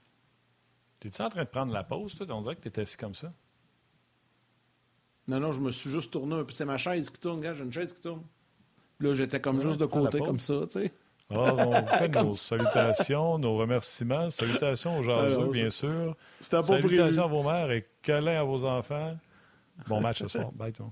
T'es-tu 0.99 1.21
en 1.21 1.29
train 1.29 1.43
de 1.43 1.49
prendre 1.49 1.73
la 1.73 1.83
pause, 1.83 2.15
toi? 2.15 2.25
On 2.29 2.41
dirait 2.41 2.55
que 2.55 2.61
tu 2.61 2.67
étais 2.67 2.81
assis 2.81 2.97
comme 2.97 3.15
ça. 3.15 3.31
Non, 5.27 5.39
non, 5.39 5.51
je 5.51 5.61
me 5.61 5.71
suis 5.71 5.89
juste 5.89 6.11
tourné 6.11 6.35
un 6.35 6.43
peu. 6.43 6.51
C'est 6.51 6.65
ma 6.65 6.77
chaise 6.77 7.09
qui 7.09 7.19
tourne, 7.19 7.41
gars. 7.41 7.53
J'ai 7.53 7.63
une 7.63 7.73
chaise 7.73 7.93
qui 7.93 8.01
tourne. 8.01 8.23
Là, 8.99 9.13
j'étais 9.13 9.41
comme 9.41 9.59
juste 9.59 9.79
de 9.79 9.85
côté, 9.85 10.19
comme 10.19 10.39
ça, 10.39 10.61
tu 10.63 10.79
sais. 10.79 10.93
Ah, 11.31 11.53
on 11.57 11.87
fait 11.97 12.09
nos 12.09 12.33
salutations, 12.33 13.39
nos 13.39 13.57
remerciements. 13.57 14.29
Salutations 14.29 14.99
aux 14.99 15.03
gens, 15.03 15.47
bien 15.49 15.71
sûr. 15.71 16.15
C'était 16.39 16.57
pas 16.57 16.63
Salutations 16.63 17.23
à 17.23 17.27
vos 17.27 17.43
mères 17.43 17.71
et 17.71 17.87
câlins 18.01 18.39
à 18.39 18.43
vos 18.43 18.63
enfants. 18.63 19.17
Bon 19.87 19.99
match 19.99 20.19
ce 20.19 20.27
soir. 20.27 20.51
Bye, 20.53 20.71
toi. 20.71 20.91